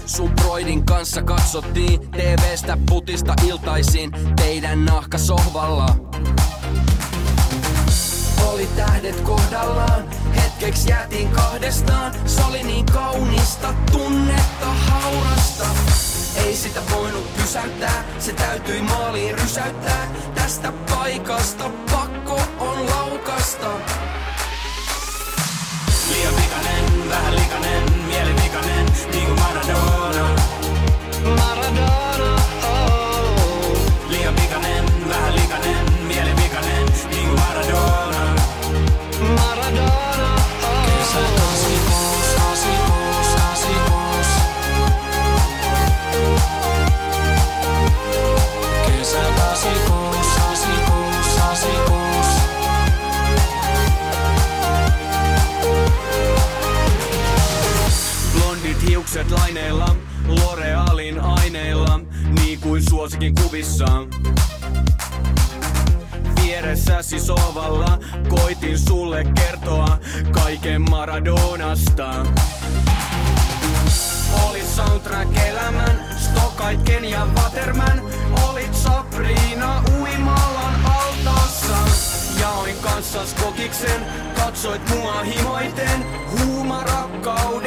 Sun 0.05 0.29
broidin 0.29 0.85
kanssa 0.85 1.21
katsottiin 1.21 1.99
TVstä 2.11 2.77
putista 2.89 3.33
iltaisin 3.47 4.11
teidän 4.35 4.85
nahkasohvalla. 4.85 5.85
Oli 8.47 8.67
tähdet 8.75 9.21
kohdallaan, 9.21 10.03
hetkeksi 10.63 10.89
jäätiin 10.89 11.29
kahdestaan. 11.29 12.11
Se 12.25 12.43
oli 12.43 12.63
niin 12.63 12.85
kaunista, 12.85 13.73
tunnetta 13.91 14.65
haurasta. 14.65 15.65
Ei 16.35 16.55
sitä 16.55 16.79
voinut 16.91 17.37
pysäyttää, 17.37 18.03
se 18.19 18.33
täytyi 18.33 18.81
maaliin 18.81 19.39
rysäyttää. 19.39 20.07
Tästä 20.35 20.73
paikasta 20.89 21.69
pakko 21.91 22.41
on 22.59 22.85
laukasta. 22.89 23.67
Liian 26.09 26.33
vikanen, 26.35 27.09
vähän 27.09 27.35
likanen, 27.35 27.83
mielivikanen, 28.07 28.85
niinku 29.11 29.35
Maradona. 29.35 30.35
Maradona, 31.23 32.02
Hiukset 59.13 59.39
laineilla, 59.39 59.95
L'Orealin 60.27 61.19
aineilla, 61.19 61.99
niin 62.39 62.59
kuin 62.59 62.89
suosikin 62.89 63.35
kuvissa. 63.35 63.85
Vieressäsi 66.41 67.19
sovalla 67.19 67.99
koitin 68.29 68.79
sulle 68.79 69.25
kertoa 69.35 69.99
kaiken 70.31 70.89
Maradonasta. 70.89 72.25
Olit 74.49 74.67
soundtrack 74.67 75.37
elämän, 75.37 76.05
Stokaitken 76.17 77.05
ja 77.05 77.27
Waterman. 77.35 78.01
Olit 78.49 78.75
Sabrina 78.75 79.83
uimallan 79.99 80.85
altaassa. 80.85 81.77
Jaoin 82.39 82.75
kanssas 82.81 83.33
kokiksen, 83.33 84.01
katsoit 84.35 84.89
mua 84.89 85.23
himoiten. 85.23 86.05
Huuma 86.31 86.83
rakkauden 86.83 87.62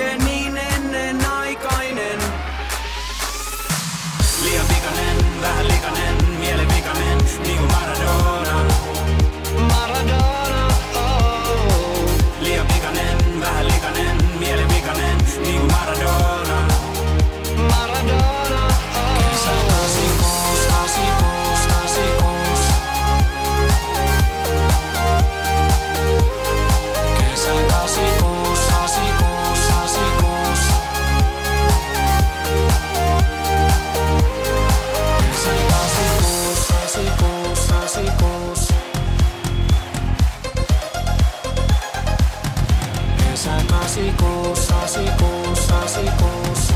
Kesä 43.87 44.01
86, 44.01 44.73
86, 44.73 45.73
86. 45.73 46.75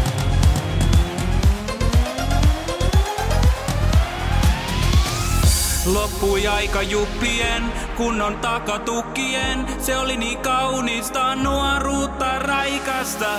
Loppui 5.86 6.46
aika 6.46 6.82
juppien, 6.82 7.72
kunnon 7.96 8.36
takatukkien. 8.36 9.66
Se 9.80 9.96
oli 9.96 10.16
niin 10.16 10.38
kaunista 10.38 11.34
nuoruutta 11.34 12.38
raikasta. 12.38 13.38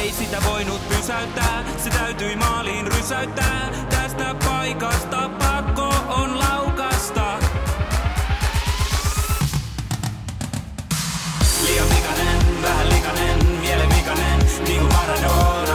Ei 0.00 0.12
sitä 0.12 0.36
voinut 0.50 0.88
pysäyttää, 0.88 1.64
se 1.84 1.90
täytyi 1.90 2.36
maaliin 2.36 2.86
rysäyttää. 2.86 3.70
Tästä 3.90 4.34
paikasta 4.44 5.30
pakko 5.38 5.94
on 6.08 6.38
laukasta. 6.38 7.38
Liian 11.66 11.86
vikanen, 11.88 12.37
vähän 12.68 12.88
likanen, 12.88 13.46
mielivikanen, 13.60 14.38
niinku 14.66 14.86
Maradona. 14.86 15.28
Maradona. 15.28 15.67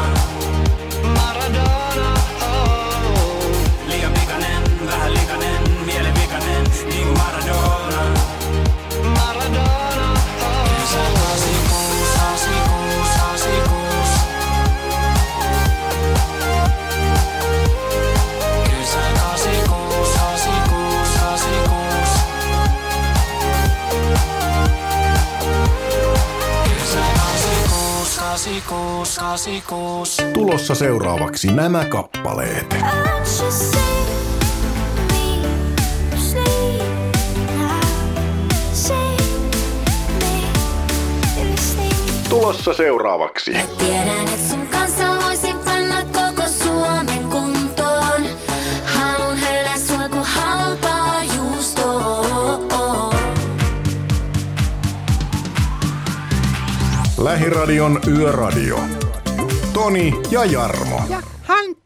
86, 29.64 30.22
86. 30.22 30.34
Tulossa 30.34 30.76
seuraavaksi 30.76 31.48
nämä 31.48 31.86
kappaleet. 31.86 32.76
Tulossa 42.30 42.74
seuraavaksi. 42.74 43.52
Tiedän, 43.78 44.28
et 44.34 44.50
sun 44.50 44.68
kanssa 44.68 45.04
voisin 45.26 45.56
panna 45.60 46.04
koko 46.04 46.48
Suomen 46.64 47.24
kuntoon. 47.24 48.22
Haluun 48.86 49.38
höylää 49.38 49.78
sua 49.78 50.24
halpaa. 50.24 51.04
Lähiradion 57.18 58.00
Yöradio. 58.08 59.03
Toni 59.84 60.14
ja 60.32 60.46
Jarmo. 60.46 61.02
Ja 61.10 61.33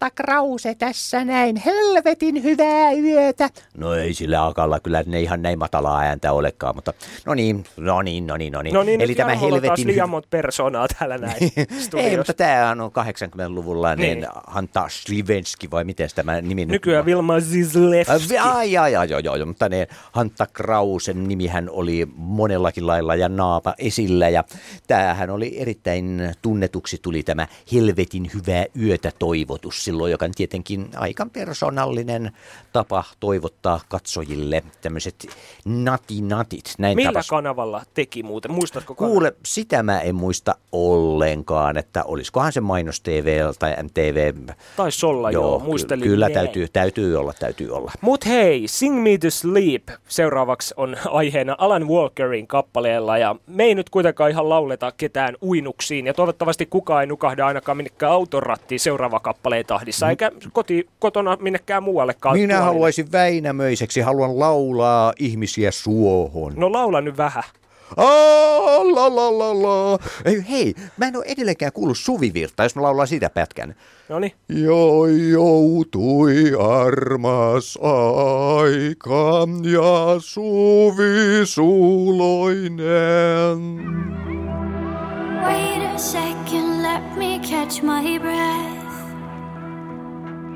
Hantta 0.02 0.24
Krause 0.24 0.76
tässä 0.76 1.26
näin. 1.26 1.56
Helvetin 1.56 2.44
hyvää 2.44 2.92
yötä. 2.92 3.50
No 3.78 3.94
ei 3.94 4.14
sillä 4.14 4.46
akalla 4.46 4.80
kyllä 4.80 5.04
ne 5.06 5.22
ihan 5.22 5.42
näin 5.42 5.60
matalaa 5.60 6.00
ääntä 6.00 6.32
olekaan, 6.32 6.76
mutta 6.76 6.94
no 7.26 7.34
niin, 7.34 7.66
no 7.78 8.02
niin, 8.02 8.28
no 8.28 8.38
niin, 8.38 8.54
no 8.54 8.62
niin. 8.62 8.74
No 8.74 8.84
niin, 8.84 9.02
Eli 9.02 9.12
nyt 9.12 9.18
tämä 9.18 9.32
Jarmolla 9.32 9.52
taas 9.52 9.62
helvetin... 9.64 9.88
liian 9.88 10.10
monta 10.10 10.28
persoonaa 10.30 10.88
täällä 11.00 11.18
näin 11.18 11.38
Ei, 11.58 11.66
studiossa. 11.80 12.18
mutta 12.18 12.34
tämä 12.34 12.72
on 12.72 12.92
80-luvulla 12.92 13.96
niin. 13.96 14.20
Niin. 14.20 14.28
Hanta 14.48 14.86
Slivenski, 14.90 15.72
vai 15.72 15.84
miten 15.84 16.10
tämä 16.16 16.42
nimi 16.42 16.66
nyt 16.66 16.72
Nykyään 16.72 17.06
Vilma 17.06 17.40
Zizlevski. 17.40 18.38
Ai, 18.38 18.78
ai, 18.78 18.96
ai, 18.96 18.96
ai, 18.96 19.14
ai, 19.14 19.28
ai, 19.28 19.46
mutta 19.46 19.70
ne 19.70 19.88
Hanta 20.12 20.48
Krausen 20.54 21.28
nimihän 21.28 21.70
oli 21.70 22.08
monellakin 22.16 22.88
lailla 22.88 23.16
ja 23.16 23.30
naapa 23.30 23.76
esillä 23.78 24.30
ja 24.30 24.44
tämähän 24.88 25.30
oli 25.30 25.60
erittäin 25.60 26.34
tunnetuksi 26.42 27.00
tuli 27.02 27.24
tämä 27.24 27.48
helvetin 27.74 28.32
hyvää 28.34 28.66
yötä 28.82 29.12
toivotus 29.20 29.87
silloin, 29.88 30.12
joka 30.12 30.26
on 30.26 30.32
tietenkin 30.36 30.90
aika 30.96 31.26
persoonallinen 31.34 32.32
tapa 32.74 33.04
toivottaa 33.20 33.80
katsojille 33.90 34.64
tämmöiset 34.82 35.28
natinatit. 35.66 36.74
Näin 36.78 36.96
Millä 36.96 37.12
tapas. 37.12 37.28
kanavalla 37.30 37.82
teki 37.94 38.24
muuten? 38.24 38.52
Muistatko 38.52 38.96
kanavaa? 38.96 39.14
Kuule, 39.14 39.34
sitä 39.46 39.84
mä 39.84 40.00
en 40.00 40.16
muista 40.16 40.56
ollenkaan, 40.72 41.78
että 41.78 42.04
olisikohan 42.04 42.54
se 42.54 42.62
mainos 42.62 43.02
TV 43.02 43.40
tai 43.60 43.76
MTV. 43.84 44.34
Taisi 44.78 45.06
olla 45.06 45.32
joo, 45.32 45.60
ky- 45.60 45.66
muistelin 45.66 46.04
Kyllä 46.10 46.26
näin. 46.26 46.34
täytyy, 46.34 46.68
täytyy 46.74 47.16
olla, 47.16 47.34
täytyy 47.40 47.72
olla. 47.72 47.92
Mut 48.02 48.26
hei, 48.26 48.64
Sing 48.68 49.04
Me 49.04 49.18
to 49.18 49.30
Sleep 49.32 49.88
seuraavaksi 50.08 50.74
on 50.78 50.98
aiheena 51.12 51.56
Alan 51.58 51.88
Walkerin 51.88 52.48
kappaleella 52.48 53.18
ja 53.18 53.36
me 53.48 53.64
ei 53.64 53.76
nyt 53.76 53.90
kuitenkaan 53.90 54.32
ihan 54.32 54.50
lauleta 54.50 54.92
ketään 54.98 55.36
uinuksiin 55.42 56.06
ja 56.08 56.14
toivottavasti 56.14 56.66
kukaan 56.66 57.02
ei 57.02 57.08
nukahda 57.08 57.48
ainakaan 57.48 57.78
minnekään 57.78 58.12
autorattiin 58.12 58.80
seuraava 58.80 59.20
kappaleen 59.20 59.66
tahdissa 59.78 60.10
eikä 60.10 60.32
koti, 60.54 60.88
kotona 61.00 61.38
minnekään 61.42 61.84
muuallekaan. 61.84 62.36
Minä 62.36 62.54
tuolille. 62.54 62.66
haluaisin 62.66 63.12
Väinämöiseksi, 63.12 64.02
haluan 64.02 64.40
laulaa 64.40 65.14
ihmisiä 65.20 65.72
suohon. 65.72 66.54
No 66.56 66.72
laula 66.72 67.02
nyt 67.02 67.18
vähän. 67.18 67.44
Aa, 67.98 68.96
la, 68.96 69.16
la, 69.16 69.40
la, 69.40 69.64
la. 69.64 70.00
Ei, 70.26 70.46
hei, 70.50 70.74
mä 70.98 71.08
en 71.08 71.16
ole 71.16 71.26
edelleenkään 71.28 71.72
kuullut 71.72 71.98
Suvivirta, 71.98 72.64
jos 72.64 72.76
mä 72.76 72.82
laulan 72.82 73.08
sitä 73.08 73.30
pätkän. 73.30 73.76
No 74.10 74.20
niin. 74.20 74.32
Jo 74.50 75.06
joutui 75.32 76.52
armas 76.60 77.80
aika 77.82 79.48
ja 79.72 80.16
suvi 80.20 81.46
suloinen. 81.46 82.78
Wait 85.46 85.96
a 85.96 85.98
second, 85.98 86.82
let 86.82 87.16
me 87.18 87.40
catch 87.40 87.84
my 87.84 88.20
breath. 88.20 88.87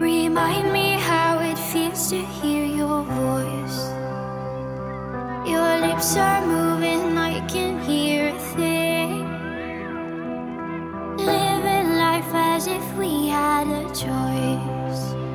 Remind 0.01 0.73
me 0.73 0.93
how 0.93 1.37
it 1.41 1.59
feels 1.59 2.09
to 2.09 2.17
hear 2.17 2.65
your 2.65 3.03
voice. 3.03 3.79
Your 5.47 5.79
lips 5.79 6.17
are 6.17 6.43
moving, 6.43 7.15
I 7.19 7.45
can 7.47 7.79
hear 7.83 8.29
a 8.29 8.39
thing. 8.55 9.21
Living 11.17 11.97
life 11.97 12.33
as 12.33 12.65
if 12.65 12.97
we 12.97 13.27
had 13.27 13.67
a 13.67 13.83
choice. 13.93 15.30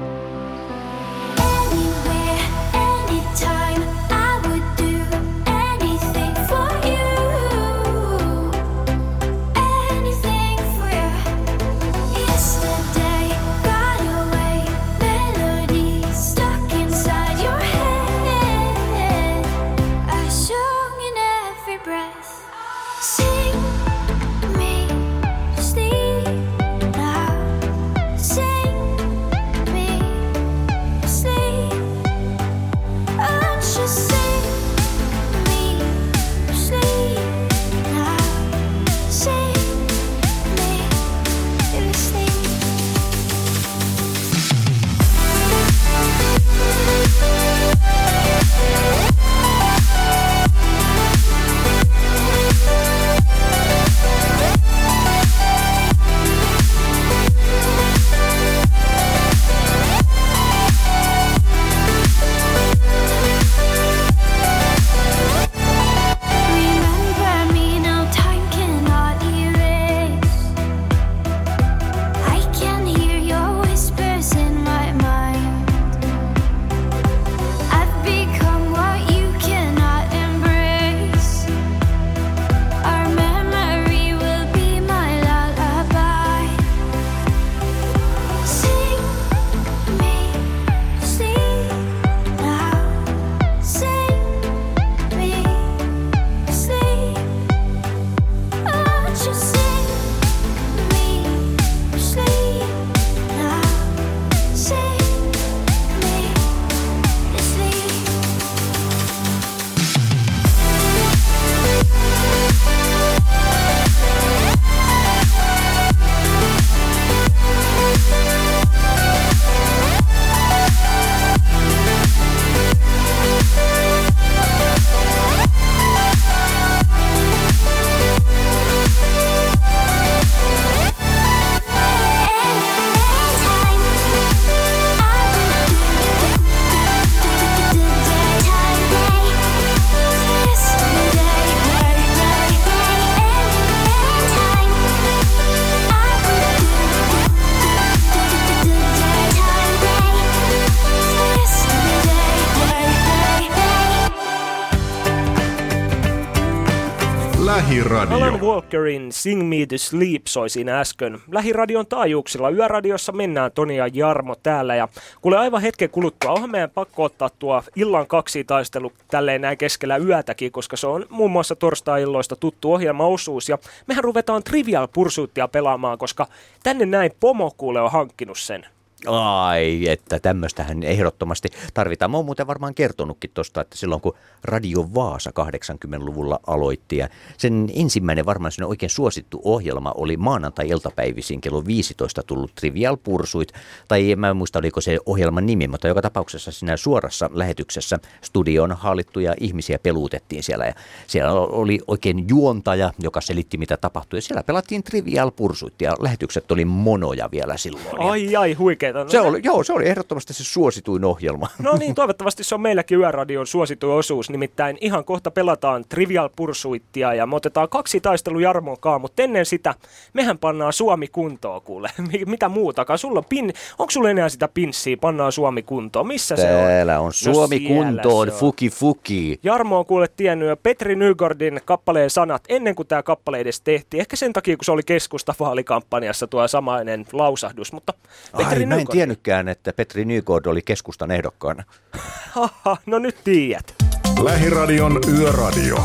Lähiradio. 157.96 158.26
Alan 158.26 158.40
Walkerin 158.40 159.12
Sing 159.12 159.48
Me 159.48 159.66
to 159.66 159.78
Sleep 159.78 160.26
soi 160.26 160.50
siinä 160.50 160.80
äsken. 160.80 161.20
Lähiradion 161.30 161.86
taajuuksilla 161.86 162.50
yöradiossa 162.50 163.12
mennään 163.12 163.52
Toni 163.52 163.76
ja 163.76 163.88
Jarmo 163.92 164.34
täällä. 164.42 164.76
Ja 164.76 164.88
kuule 165.22 165.38
aivan 165.38 165.62
hetken 165.62 165.90
kuluttua, 165.90 166.32
onhan 166.32 166.50
meidän 166.50 166.70
pakko 166.70 167.04
ottaa 167.04 167.30
tuo 167.38 167.62
illan 167.76 168.06
kaksi 168.06 168.44
taistelu 168.44 168.92
tälleen 169.10 169.40
näin 169.40 169.58
keskellä 169.58 169.96
yötäkin, 169.96 170.52
koska 170.52 170.76
se 170.76 170.86
on 170.86 171.06
muun 171.10 171.30
muassa 171.30 171.56
torstai-illoista 171.56 172.36
tuttu 172.36 172.72
ohjelmaosuus. 172.72 173.48
Ja 173.48 173.58
mehän 173.86 174.04
ruvetaan 174.04 174.42
Trivial 174.42 174.88
Pursuittia 174.92 175.48
pelaamaan, 175.48 175.98
koska 175.98 176.26
tänne 176.62 176.86
näin 176.86 177.10
Pomo 177.20 177.52
kuule 177.56 177.80
on 177.80 177.92
hankkinut 177.92 178.38
sen. 178.38 178.66
Ai, 179.06 179.88
että 179.88 180.18
tämmöistähän 180.18 180.82
ehdottomasti. 180.82 181.48
Tarvitaan. 181.74 182.10
Mä 182.10 182.16
oon 182.16 182.26
muuten 182.26 182.46
varmaan 182.46 182.74
kertonutkin 182.74 183.30
tuosta, 183.34 183.60
että 183.60 183.76
silloin 183.78 184.00
kun 184.00 184.14
Radio 184.44 184.88
Vaasa 184.94 185.30
80-luvulla 185.30 186.40
aloitti 186.46 186.96
ja 186.96 187.08
sen 187.38 187.68
ensimmäinen 187.74 188.26
varmaan 188.26 188.52
sinne 188.52 188.66
oikein 188.66 188.90
suosittu 188.90 189.40
ohjelma 189.44 189.92
oli 189.96 190.16
maanantai-iltapäivisin 190.16 191.40
kello 191.40 191.64
15 191.66 192.22
tullut 192.22 192.54
Trivial 192.54 192.96
Pursuit, 192.96 193.52
tai 193.88 194.16
mä 194.16 194.34
muista 194.34 194.58
oliko 194.58 194.80
se 194.80 194.98
ohjelman 195.06 195.46
nimi, 195.46 195.68
mutta 195.68 195.88
joka 195.88 196.02
tapauksessa 196.02 196.52
siinä 196.52 196.76
suorassa 196.76 197.30
lähetyksessä 197.32 197.98
studion 198.22 198.72
hallittuja 198.72 199.34
ihmisiä 199.40 199.78
peluutettiin 199.78 200.42
siellä. 200.42 200.66
Ja 200.66 200.74
siellä 201.06 201.32
oli 201.32 201.78
oikein 201.86 202.28
juontaja, 202.28 202.92
joka 202.98 203.20
selitti 203.20 203.58
mitä 203.58 203.76
tapahtui. 203.76 204.16
Ja 204.16 204.22
siellä 204.22 204.42
pelattiin 204.42 204.82
Trivial 204.82 205.30
Pursuit 205.30 205.82
ja 205.82 205.94
lähetykset 205.98 206.52
oli 206.52 206.64
monoja 206.64 207.30
vielä 207.30 207.56
silloin. 207.56 207.84
Ai 207.98 208.36
ai, 208.36 208.52
huikeeta. 208.92 209.04
No, 209.04 209.10
se 209.10 209.20
oli, 209.20 209.40
joo, 209.42 209.64
se 209.64 209.72
oli 209.72 209.88
ehdottomasti 209.88 210.34
se 210.34 210.44
suosituin 210.44 211.04
ohjelma. 211.04 211.48
No 211.58 211.76
niin, 211.76 211.94
toivottavasti 211.94 212.44
se 212.44 212.54
on 212.54 212.60
meilläkin 212.60 212.98
Yöradion 212.98 213.46
suosituin 213.46 213.98
osuus. 213.98 214.30
Nimittäin 214.30 214.78
ihan 214.80 215.04
kohta 215.04 215.30
pelataan 215.30 215.84
Trivial 215.88 216.30
Pursuittia 216.36 217.14
ja 217.14 217.26
me 217.26 217.36
otetaan 217.36 217.68
kaksi 217.68 218.00
taistelu 218.00 218.38
Jarmon 218.38 218.80
kaa, 218.80 218.98
mutta 218.98 219.22
ennen 219.22 219.46
sitä 219.46 219.74
mehän 220.12 220.38
pannaan 220.38 220.72
Suomi 220.72 221.08
kuntoon 221.08 221.62
kuule. 221.62 221.90
Mi- 222.12 222.24
Mitä 222.26 222.48
muutakaan? 222.48 222.98
Sulla 222.98 223.18
on 223.18 223.24
pin... 223.28 223.52
Onko 223.78 223.90
sulla 223.90 224.10
enää 224.10 224.28
sitä 224.28 224.48
pinssiä, 224.48 224.96
pannaan 225.00 225.32
Suomi 225.32 225.62
kuntoon? 225.62 226.06
Missä 226.06 226.36
se 226.36 226.56
on? 226.56 226.66
Täällä 226.66 227.00
on 227.00 227.12
Suomi 227.12 227.58
siellä 227.58 227.84
kuntoon, 227.84 228.28
fuki 228.28 228.70
fuki. 228.70 229.40
Jarmo 229.42 229.78
on 229.78 229.86
kuule 229.86 230.08
tiennyt 230.16 230.62
Petri 230.62 230.96
Nygordin 230.96 231.60
kappaleen 231.64 232.10
sanat 232.10 232.44
ennen 232.48 232.74
kuin 232.74 232.88
tämä 232.88 233.02
kappale 233.02 233.38
edes 233.38 233.60
tehtiin. 233.60 234.00
Ehkä 234.00 234.16
sen 234.16 234.32
takia, 234.32 234.56
kun 234.56 234.64
se 234.64 234.72
oli 234.72 234.82
keskusta 234.86 235.34
vaalikampanjassa 235.40 236.26
tuo 236.26 236.48
samainen 236.48 237.06
lausahdus, 237.12 237.72
mutta 237.72 237.92
Petri 238.36 238.62
Ai, 238.62 238.66
mä 238.76 238.80
en 238.80 238.86
tiennytkään, 238.88 239.48
että 239.48 239.72
Petri 239.72 240.04
Nygård 240.04 240.46
oli 240.46 240.62
keskustan 240.62 241.10
ehdokkaana. 241.10 241.64
Haha, 242.34 242.76
no 242.86 242.98
nyt 242.98 243.16
tiedät. 243.24 243.74
Lähiradion 244.22 245.00
Yöradio. 245.18 245.76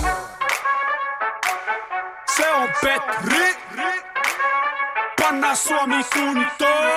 Se 2.35 2.53
on 2.53 2.69
Petri. 2.81 3.55
Panna 5.21 5.55
Suomi 5.55 6.03
kuntoon. 6.13 6.91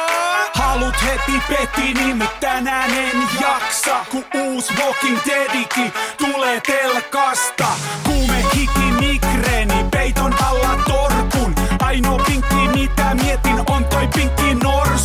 Halut 0.54 0.94
heti 1.04 1.42
peti, 1.48 1.94
niin 1.94 2.16
mut 2.16 2.40
tänään 2.40 2.90
en 2.90 3.22
jaksa. 3.40 4.04
Kun 4.10 4.24
uus 4.34 4.72
Walking 4.78 5.18
Deadikin 5.26 5.92
tulee 6.18 6.60
telkasta. 6.60 7.66
Kuume 8.04 8.33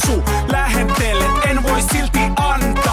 norsu. 0.09 0.23
Lähentelet, 0.51 1.45
en 1.49 1.63
voi 1.63 1.81
silti 1.81 2.19
antaa, 2.35 2.88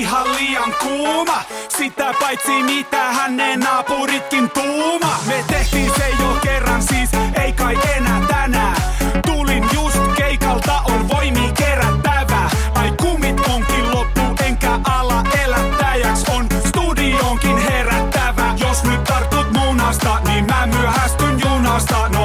ihan 0.00 0.36
liian 0.36 0.74
kuuma. 0.82 1.42
Sitä 1.78 2.14
paitsi 2.20 2.62
mitä 2.62 3.12
hänen 3.12 3.60
naapuritkin 3.60 4.50
tuuma. 4.50 5.18
Me 5.26 5.44
tehtiin 5.46 5.92
se 5.96 6.08
jo 6.08 6.38
kerran 6.42 6.82
siis, 6.82 7.10
ei 7.42 7.52
kai 7.52 7.78
enää 7.96 8.20
tänään. 8.28 8.76
Tulin 9.26 9.68
just 9.72 9.98
keikalta, 10.16 10.82
on 10.84 11.08
voimi 11.08 11.52
kerättävä. 11.58 12.50
Ai 12.74 12.92
kumit 13.00 13.40
onkin 13.40 13.90
loppu, 13.94 14.20
enkä 14.46 14.80
ala 14.84 15.22
elättäjäks. 15.44 16.24
On 16.28 16.46
studioonkin 16.68 17.58
herättävä. 17.58 18.54
Jos 18.58 18.84
nyt 18.84 19.04
tartut 19.04 19.52
munasta, 19.52 20.20
niin 20.28 20.46
mä 20.46 20.66
myöhästyn 20.66 21.40
junasta. 21.44 22.15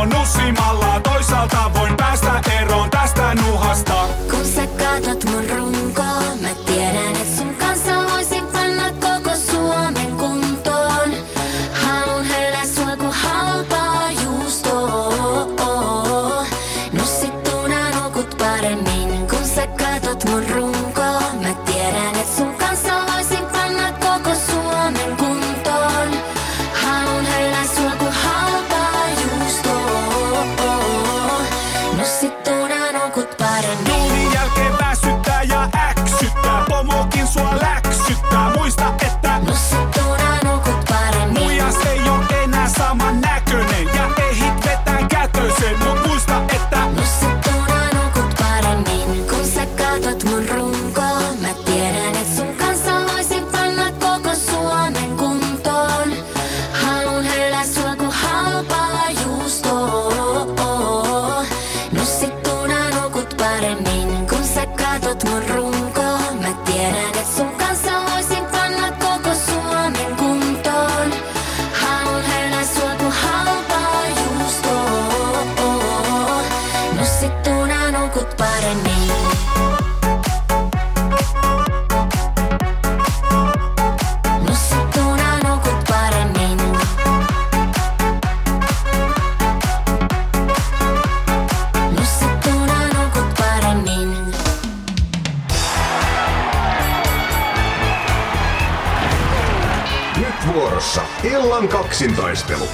Kaksintaistelu. 102.31 102.69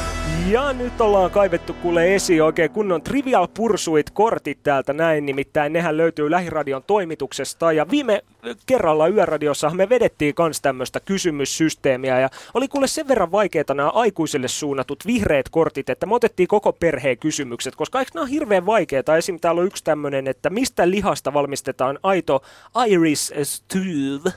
Ja 0.47 0.73
nyt 0.73 1.01
ollaan 1.01 1.31
kaivettu 1.31 1.73
kuule 1.73 2.15
esiin 2.15 2.43
oikein 2.43 2.71
kunnon 2.71 3.01
Trivial 3.01 3.47
Pursuit-kortit 3.53 4.63
täältä 4.63 4.93
näin, 4.93 5.25
nimittäin 5.25 5.73
nehän 5.73 5.97
löytyy 5.97 6.31
Lähiradion 6.31 6.83
toimituksesta. 6.87 7.71
Ja 7.71 7.89
viime 7.89 8.23
kerralla 8.65 9.07
Yöradiossa 9.07 9.69
me 9.69 9.89
vedettiin 9.89 10.35
kans 10.35 10.61
tämmöistä 10.61 10.99
kysymyssysteemiä 10.99 12.19
ja 12.19 12.29
oli 12.53 12.67
kuule 12.67 12.87
sen 12.87 13.07
verran 13.07 13.31
vaikeita 13.31 13.73
nämä 13.73 13.89
aikuisille 13.89 14.47
suunnatut 14.47 15.05
vihreät 15.05 15.49
kortit, 15.49 15.89
että 15.89 16.05
me 16.05 16.15
otettiin 16.15 16.47
koko 16.47 16.73
perheen 16.73 17.17
kysymykset, 17.17 17.75
koska 17.75 17.99
eikö 17.99 18.11
nämä 18.13 18.23
ole 18.23 18.31
hirveän 18.31 18.65
vaikeita? 18.65 19.17
Esim. 19.17 19.39
täällä 19.39 19.61
on 19.61 19.67
yksi 19.67 19.83
tämmöinen, 19.83 20.27
että 20.27 20.49
mistä 20.49 20.89
lihasta 20.89 21.33
valmistetaan 21.33 21.99
aito 22.03 22.41
iris 22.87 23.33
stew? 23.43 24.31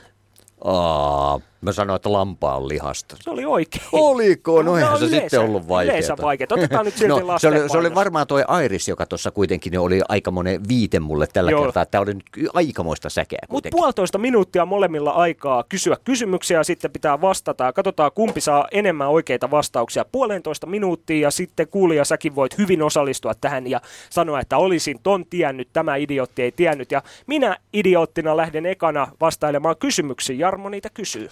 Aa, 0.63 1.39
mä 1.61 1.71
sanoin, 1.71 1.95
että 1.95 2.11
lampaan 2.11 2.67
lihasta. 2.67 3.15
Se 3.19 3.29
oli 3.29 3.45
oikein. 3.45 3.83
Oliko? 3.91 4.61
No, 4.61 4.77
eihän 4.77 4.99
se 4.99 5.05
yleensä- 5.05 5.21
sitten 5.21 5.39
ollut 5.39 5.67
vaikeaa. 5.67 5.93
Yleensä 5.93 6.15
vaikeaa. 6.21 6.47
Otetaan 6.51 6.85
nyt 6.85 6.97
silti 6.97 7.21
no, 7.23 7.39
se, 7.39 7.47
oli, 7.47 7.69
se 7.69 7.77
oli 7.77 7.95
varmaan 7.95 8.27
toi 8.27 8.43
Airis, 8.47 8.87
joka 8.87 9.05
tuossa 9.05 9.31
kuitenkin 9.31 9.79
oli 9.79 10.01
aikamoinen 10.09 10.61
viite 10.67 10.99
mulle 10.99 11.27
tällä 11.33 11.51
Joo. 11.51 11.61
kertaa. 11.63 11.85
Tämä 11.85 12.01
oli 12.01 12.13
nyt 12.13 12.25
aikamoista 12.53 13.09
säkeä 13.09 13.39
Mutta 13.49 13.69
puolitoista 13.71 14.17
minuuttia 14.17 14.65
molemmilla 14.65 15.11
aikaa 15.11 15.63
kysyä 15.69 15.97
kysymyksiä 16.03 16.57
ja 16.57 16.63
sitten 16.63 16.91
pitää 16.91 17.21
vastata. 17.21 17.63
Ja 17.63 17.73
katsotaan 17.73 18.11
kumpi 18.15 18.41
saa 18.41 18.67
enemmän 18.71 19.09
oikeita 19.09 19.51
vastauksia. 19.51 20.05
Puolentoista 20.11 20.67
minuuttia 20.67 21.21
ja 21.21 21.31
sitten 21.31 21.67
kuulija 21.67 22.05
säkin 22.05 22.35
voit 22.35 22.57
hyvin 22.57 22.81
osallistua 22.83 23.33
tähän 23.41 23.67
ja 23.67 23.81
sanoa, 24.09 24.39
että 24.39 24.57
olisin 24.57 24.99
ton 25.03 25.25
tiennyt, 25.25 25.69
tämä 25.73 25.95
idiootti 25.95 26.41
ei 26.41 26.51
tiennyt. 26.51 26.91
Ja 26.91 27.01
minä 27.27 27.57
idioottina 27.73 28.37
lähden 28.37 28.65
ekana 28.65 29.07
vastailemaan 29.21 29.75
kysymyksiin. 29.77 30.39
Jarmo 30.39 30.69
niitä 30.69 30.89
kysyy. 30.93 31.29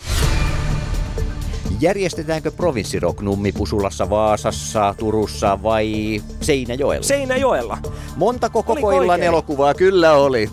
Järjestetäänkö 1.82 2.52
provinssirock 2.52 3.22
Nummipusulassa, 3.22 4.10
Vaasassa, 4.10 4.96
Turussa 4.98 5.64
vai 5.64 6.22
Seinäjoella? 6.42 7.04
Seinäjoella. 7.04 7.78
Montako 8.16 8.60
Oliko 8.60 8.74
koko 8.76 8.92
illan 8.92 9.10
oikein? 9.10 9.28
elokuvaa? 9.28 9.74
Kyllä 9.74 10.14
oli. 10.14 10.50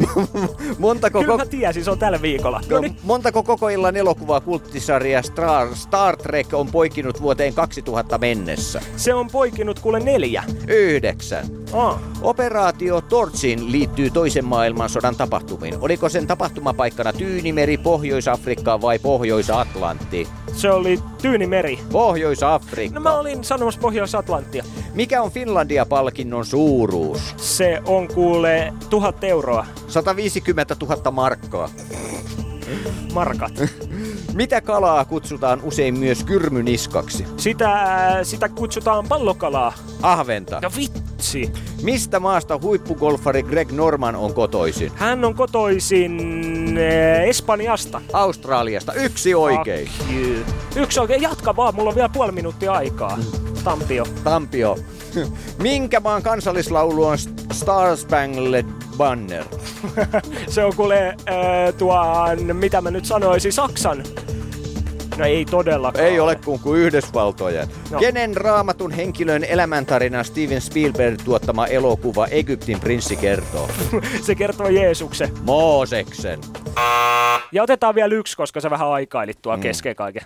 montako, 0.78 1.20
Kyllä 1.20 1.34
ko- 1.34 1.38
mä 1.38 1.46
tiesin, 1.46 1.84
se 1.84 1.90
on 1.90 1.98
tällä 1.98 2.22
viikolla. 2.22 2.60
no, 2.68 2.80
montako 3.02 3.42
koko 3.42 3.68
illan 3.68 3.96
elokuvaa 3.96 4.40
kulttisarja 4.40 5.22
Star, 5.22 5.74
Star 5.74 6.16
Trek 6.16 6.54
on 6.54 6.66
poikinut 6.68 7.22
vuoteen 7.22 7.54
2000 7.54 8.18
mennessä? 8.18 8.80
Se 8.96 9.14
on 9.14 9.28
poikinut 9.30 9.78
kuule 9.78 10.00
neljä. 10.00 10.44
Yhdeksän. 10.68 11.61
Ah. 11.72 11.98
Operaatio 12.22 13.00
Torchin 13.00 13.72
liittyy 13.72 14.10
toisen 14.10 14.44
maailmansodan 14.44 15.16
tapahtumiin. 15.16 15.74
Oliko 15.80 16.08
sen 16.08 16.26
tapahtumapaikkana 16.26 17.12
Tyynimeri, 17.12 17.78
Pohjois-Afrikka 17.78 18.80
vai 18.80 18.98
Pohjois-Atlantti? 18.98 20.28
Se 20.52 20.70
oli 20.70 20.98
Tyynimeri. 21.22 21.78
Pohjois-Afrikka. 21.92 22.94
No 22.94 23.00
mä 23.00 23.18
olin 23.18 23.44
sanomassa 23.44 23.80
Pohjois-Atlanttia. 23.80 24.64
Mikä 24.94 25.22
on 25.22 25.30
Finlandia-palkinnon 25.30 26.46
suuruus? 26.46 27.34
Se 27.36 27.80
on 27.86 28.08
kuule 28.08 28.72
tuhat 28.90 29.24
euroa. 29.24 29.66
150 29.88 30.76
000 30.80 31.10
markkaa. 31.10 31.68
Markat. 33.12 33.52
Mitä 34.34 34.60
kalaa 34.60 35.04
kutsutaan 35.04 35.60
usein 35.62 35.98
myös 35.98 36.24
kyrmyniskaksi? 36.24 37.26
Sitä, 37.36 38.18
sitä 38.22 38.48
kutsutaan 38.48 39.04
pallokalaa. 39.08 39.72
Ahventa. 40.02 40.60
No 40.62 40.70
vitsi. 41.22 41.52
Mistä 41.82 42.20
maasta 42.20 42.58
huippugolfari 42.62 43.42
Greg 43.42 43.72
Norman 43.72 44.16
on 44.16 44.34
kotoisin? 44.34 44.92
Hän 44.94 45.24
on 45.24 45.34
kotoisin 45.34 46.18
eh, 46.78 47.28
Espanjasta. 47.28 48.00
Australiasta. 48.12 48.92
Yksi 48.92 49.34
oikein. 49.34 49.88
Yksi 50.76 51.00
oikein. 51.00 51.22
Jatka 51.22 51.56
vaan, 51.56 51.74
mulla 51.74 51.88
on 51.88 51.94
vielä 51.94 52.08
puoli 52.08 52.32
minuuttia 52.32 52.72
aikaa. 52.72 53.18
Tampio. 53.64 54.04
Tampio. 54.24 54.78
Minkä 55.58 56.00
maan 56.00 56.22
kansallislaulu 56.22 57.04
on 57.04 57.18
Star 57.52 57.96
Spangled 57.96 58.66
Banner? 58.96 59.44
Se 60.48 60.64
on 60.64 60.76
kuule 60.76 61.08
äh, 61.08 61.74
tuon, 61.78 62.56
mitä 62.56 62.80
mä 62.80 62.90
nyt 62.90 63.04
sanoisin, 63.04 63.52
Saksan. 63.52 64.04
No 65.18 65.24
ei 65.24 65.44
todellakaan. 65.44 66.04
Ei 66.06 66.20
ole 66.20 66.36
kuin, 66.44 66.60
kuin 66.60 66.80
Yhdysvaltojen. 66.80 67.68
No. 67.90 67.98
Kenen 67.98 68.36
raamatun 68.36 68.90
henkilön 68.90 69.44
elämäntarina 69.44 70.24
Steven 70.24 70.60
Spielberg 70.60 71.20
tuottama 71.24 71.66
elokuva 71.66 72.26
Egyptin 72.26 72.80
prinssi 72.80 73.16
kertoo? 73.16 73.68
Se 74.26 74.34
kertoo 74.34 74.68
Jeesuksen. 74.68 75.28
Mooseksen. 75.42 76.40
Ja 77.52 77.62
otetaan 77.62 77.94
vielä 77.94 78.14
yksi, 78.14 78.36
koska 78.36 78.60
sä 78.60 78.70
vähän 78.70 78.88
aikailit 78.88 79.42
tuo 79.42 79.56
Mm. 79.56 79.62
kesken 79.62 79.96
kaiken. 79.96 80.22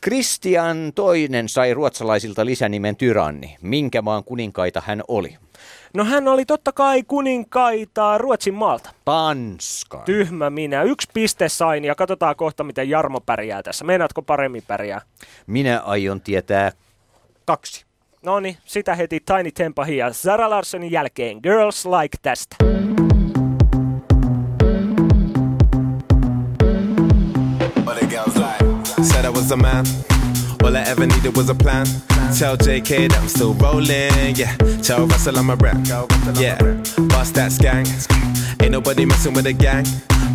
Kristian 0.00 0.92
toinen 0.94 1.48
sai 1.48 1.74
ruotsalaisilta 1.74 2.46
lisänimen 2.46 2.96
tyranni. 2.96 3.56
Minkä 3.62 4.02
maan 4.02 4.24
kuninkaita 4.24 4.82
hän 4.86 5.02
oli? 5.08 5.36
No 5.94 6.04
hän 6.04 6.28
oli 6.28 6.44
totta 6.44 6.72
kai 6.72 7.02
kuninkaita 7.02 8.18
Ruotsin 8.18 8.54
maalta. 8.54 8.90
Tanska. 9.04 10.02
Tyhmä 10.04 10.50
minä. 10.50 10.82
Yksi 10.82 11.08
piste 11.14 11.48
sain 11.48 11.84
ja 11.84 11.94
katsotaan 11.94 12.36
kohta, 12.36 12.64
miten 12.64 12.90
Jarmo 12.90 13.20
pärjää 13.20 13.62
tässä. 13.62 13.84
Meinaatko 13.84 14.22
paremmin 14.22 14.62
pärjää? 14.66 15.00
Minä 15.46 15.80
aion 15.80 16.20
tietää 16.20 16.72
kaksi. 17.44 17.84
No 18.22 18.40
niin, 18.40 18.56
sitä 18.64 18.94
heti 18.94 19.20
Tiny 19.20 19.50
Tempahin 19.52 19.96
ja 19.96 20.12
Zara 20.12 20.50
Larssonin 20.50 20.92
jälkeen 20.92 21.38
Girls 21.42 21.86
Like 21.86 22.18
tästä. 22.22 22.56
Said 29.02 29.24
I 29.24 29.28
was 29.28 29.50
a 29.52 29.56
man 29.56 29.86
All 30.62 30.74
I 30.74 30.82
ever 30.90 31.06
needed 31.06 31.36
was 31.36 31.48
a 31.48 31.54
plan 31.54 31.86
Tell 32.38 32.56
JK 32.56 33.10
that 33.10 33.18
I'm 33.20 33.28
still 33.28 33.54
rolling 33.54 34.36
Yeah. 34.36 34.56
Tell 34.82 35.06
Russell 35.06 35.36
I'm 35.36 35.50
a 35.50 35.56
rap 35.56 35.76
Yeah. 36.34 36.58
Bust 37.08 37.34
that 37.34 37.50
skank. 37.52 37.86
Ain't 38.62 38.72
nobody 38.72 39.04
messing 39.04 39.34
with 39.34 39.46
a 39.46 39.52
gang. 39.52 39.84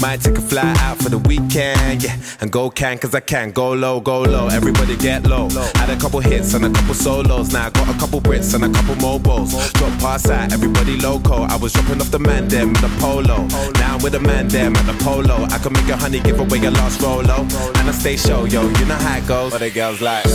Might 0.02 0.22
take 0.22 0.38
a 0.38 0.42
fly 0.42 0.76
out 0.80 0.98
for 0.98 1.10
the 1.10 1.18
weekend 1.18 2.04
Yeah. 2.04 2.16
And 2.42 2.52
go 2.52 2.70
can 2.70 2.98
cause 3.00 3.16
I 3.16 3.22
can. 3.22 3.52
Go 3.52 3.72
low, 3.74 4.02
go 4.02 4.22
low 4.22 4.48
Everybody 4.48 4.98
get 4.98 5.26
low. 5.26 5.50
Had 5.76 5.90
a 5.90 5.96
couple 5.96 6.20
hits 6.20 6.54
and 6.54 6.66
a 6.66 6.70
couple 6.70 6.94
solos 6.94 7.54
Now 7.54 7.68
I 7.68 7.70
got 7.72 7.96
a 7.96 7.98
couple 7.98 8.22
Brits 8.22 8.54
and 8.54 8.66
a 8.66 8.70
couple 8.78 8.96
mobiles. 8.96 9.52
Drop 9.74 10.00
pass 10.00 10.30
out 10.30 10.52
Everybody 10.52 10.98
loco. 10.98 11.44
I 11.44 11.56
was 11.56 11.74
dropping 11.74 12.02
off 12.02 12.12
the 12.12 12.20
man 12.20 12.48
them 12.48 12.76
in 12.76 12.82
the 12.82 12.94
polo. 13.00 13.48
Now 13.80 13.96
I'm 13.96 14.04
with 14.04 14.14
the 14.14 14.20
man 14.20 14.48
them 14.48 14.76
at 14.76 14.86
the 14.86 15.04
polo. 15.04 15.46
I 15.46 15.58
can 15.58 15.74
make 15.74 15.88
a 15.88 15.98
honey 15.98 16.20
give 16.20 16.40
away 16.40 16.60
your 16.60 16.72
last 16.72 17.02
rolo. 17.02 17.48
And 17.80 17.90
I 17.90 17.92
stay 17.92 18.18
show 18.18 18.46
yo 18.46 18.62
You 18.62 18.86
know 18.86 18.96
how 18.96 19.18
it 19.18 19.28
goes. 19.28 19.52
What 19.54 19.62
the 19.62 19.72
girls 19.72 20.02
like 20.02 20.26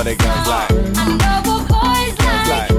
What 0.00 0.06
the 0.06 0.16
girls 0.16 0.48
like. 0.48 0.68
Girls 0.70 2.48
like. 2.48 2.70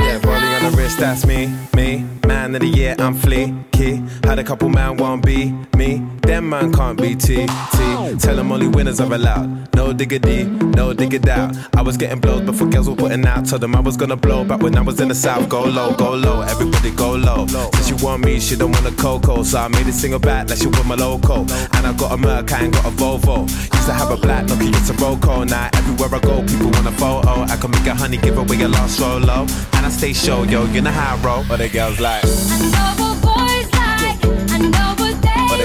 Yeah, 0.00 0.18
rolling 0.26 0.52
on 0.52 0.62
the 0.64 0.74
wrist, 0.76 0.98
that's 0.98 1.24
me, 1.24 1.56
me. 1.76 2.04
Man 2.26 2.56
of 2.56 2.60
the 2.60 2.66
year, 2.66 2.96
I'm 2.98 3.14
fleeky. 3.14 4.02
Had 4.26 4.40
a 4.40 4.42
couple 4.42 4.68
man 4.68 4.96
won't 4.96 5.24
be 5.24 5.54
me. 5.76 6.02
Them 6.26 6.48
man 6.48 6.72
can't 6.72 7.00
be 7.00 7.14
T, 7.14 7.46
T. 7.46 8.16
Tell 8.18 8.36
them 8.36 8.50
only 8.50 8.66
winners 8.66 8.98
are 8.98 9.12
allowed. 9.12 9.74
No 9.74 9.92
diggity, 9.92 10.44
no 10.44 10.94
diggity 10.94 11.30
out. 11.30 11.54
I 11.76 11.82
was 11.82 11.98
getting 11.98 12.18
blows 12.18 12.40
before 12.40 12.68
girls 12.68 12.88
were 12.88 12.96
putting 12.96 13.26
out. 13.26 13.46
Told 13.46 13.60
them 13.60 13.76
I 13.76 13.80
was 13.80 13.96
gonna 13.96 14.16
blow 14.16 14.42
back 14.42 14.60
when 14.60 14.76
I 14.76 14.80
was 14.80 15.00
in 15.00 15.08
the 15.08 15.14
south. 15.14 15.48
Go 15.50 15.64
low, 15.64 15.94
go 15.94 16.14
low, 16.14 16.40
everybody 16.40 16.90
go 16.92 17.12
low. 17.12 17.46
Since 17.46 17.90
you 17.90 17.96
want 17.96 18.24
me, 18.24 18.40
she 18.40 18.56
don't 18.56 18.72
want 18.72 18.86
a 18.86 18.92
cocoa. 18.92 19.42
So 19.42 19.58
I 19.58 19.68
made 19.68 19.86
a 19.86 19.92
single 19.92 20.18
back 20.18 20.48
like 20.48 20.58
she 20.58 20.66
want 20.66 20.86
my 20.86 20.94
loco. 20.94 21.40
And 21.42 21.86
I 21.86 21.92
got 21.92 22.12
a 22.12 22.16
Merc, 22.16 22.52
I 22.52 22.64
ain't 22.64 22.72
got 22.72 22.86
a 22.86 22.90
Volvo. 22.90 23.42
Used 23.42 23.86
to 23.86 23.92
have 23.92 24.10
a 24.10 24.16
black 24.16 24.46
Nokia, 24.46 24.68
it's 24.68 24.88
a 24.88 24.94
Roco. 24.94 25.46
Now 25.46 25.68
everywhere 25.74 26.14
I 26.14 26.20
go, 26.20 26.42
people 26.42 26.70
want 26.70 26.86
a 26.86 26.92
photo. 26.92 27.42
I 27.42 27.56
can 27.56 27.70
make 27.70 27.86
a 27.86 27.94
honey, 27.94 28.16
give 28.16 28.38
away 28.38 28.62
a 28.62 28.68
lost 28.68 28.96
solo. 28.96 29.42
And 29.74 29.86
I 29.86 29.90
stay 29.90 30.14
show, 30.14 30.44
yo, 30.44 30.64
you 30.66 30.80
know 30.80 30.90
how 30.90 31.16
I 31.16 31.22
roll. 31.22 31.44
What 31.44 31.58
the 31.58 31.68
girls 31.68 32.00
like? 32.00 32.24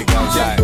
What 0.10 0.18
the 0.18 0.18
girls 0.18 0.36
like? 0.36 0.60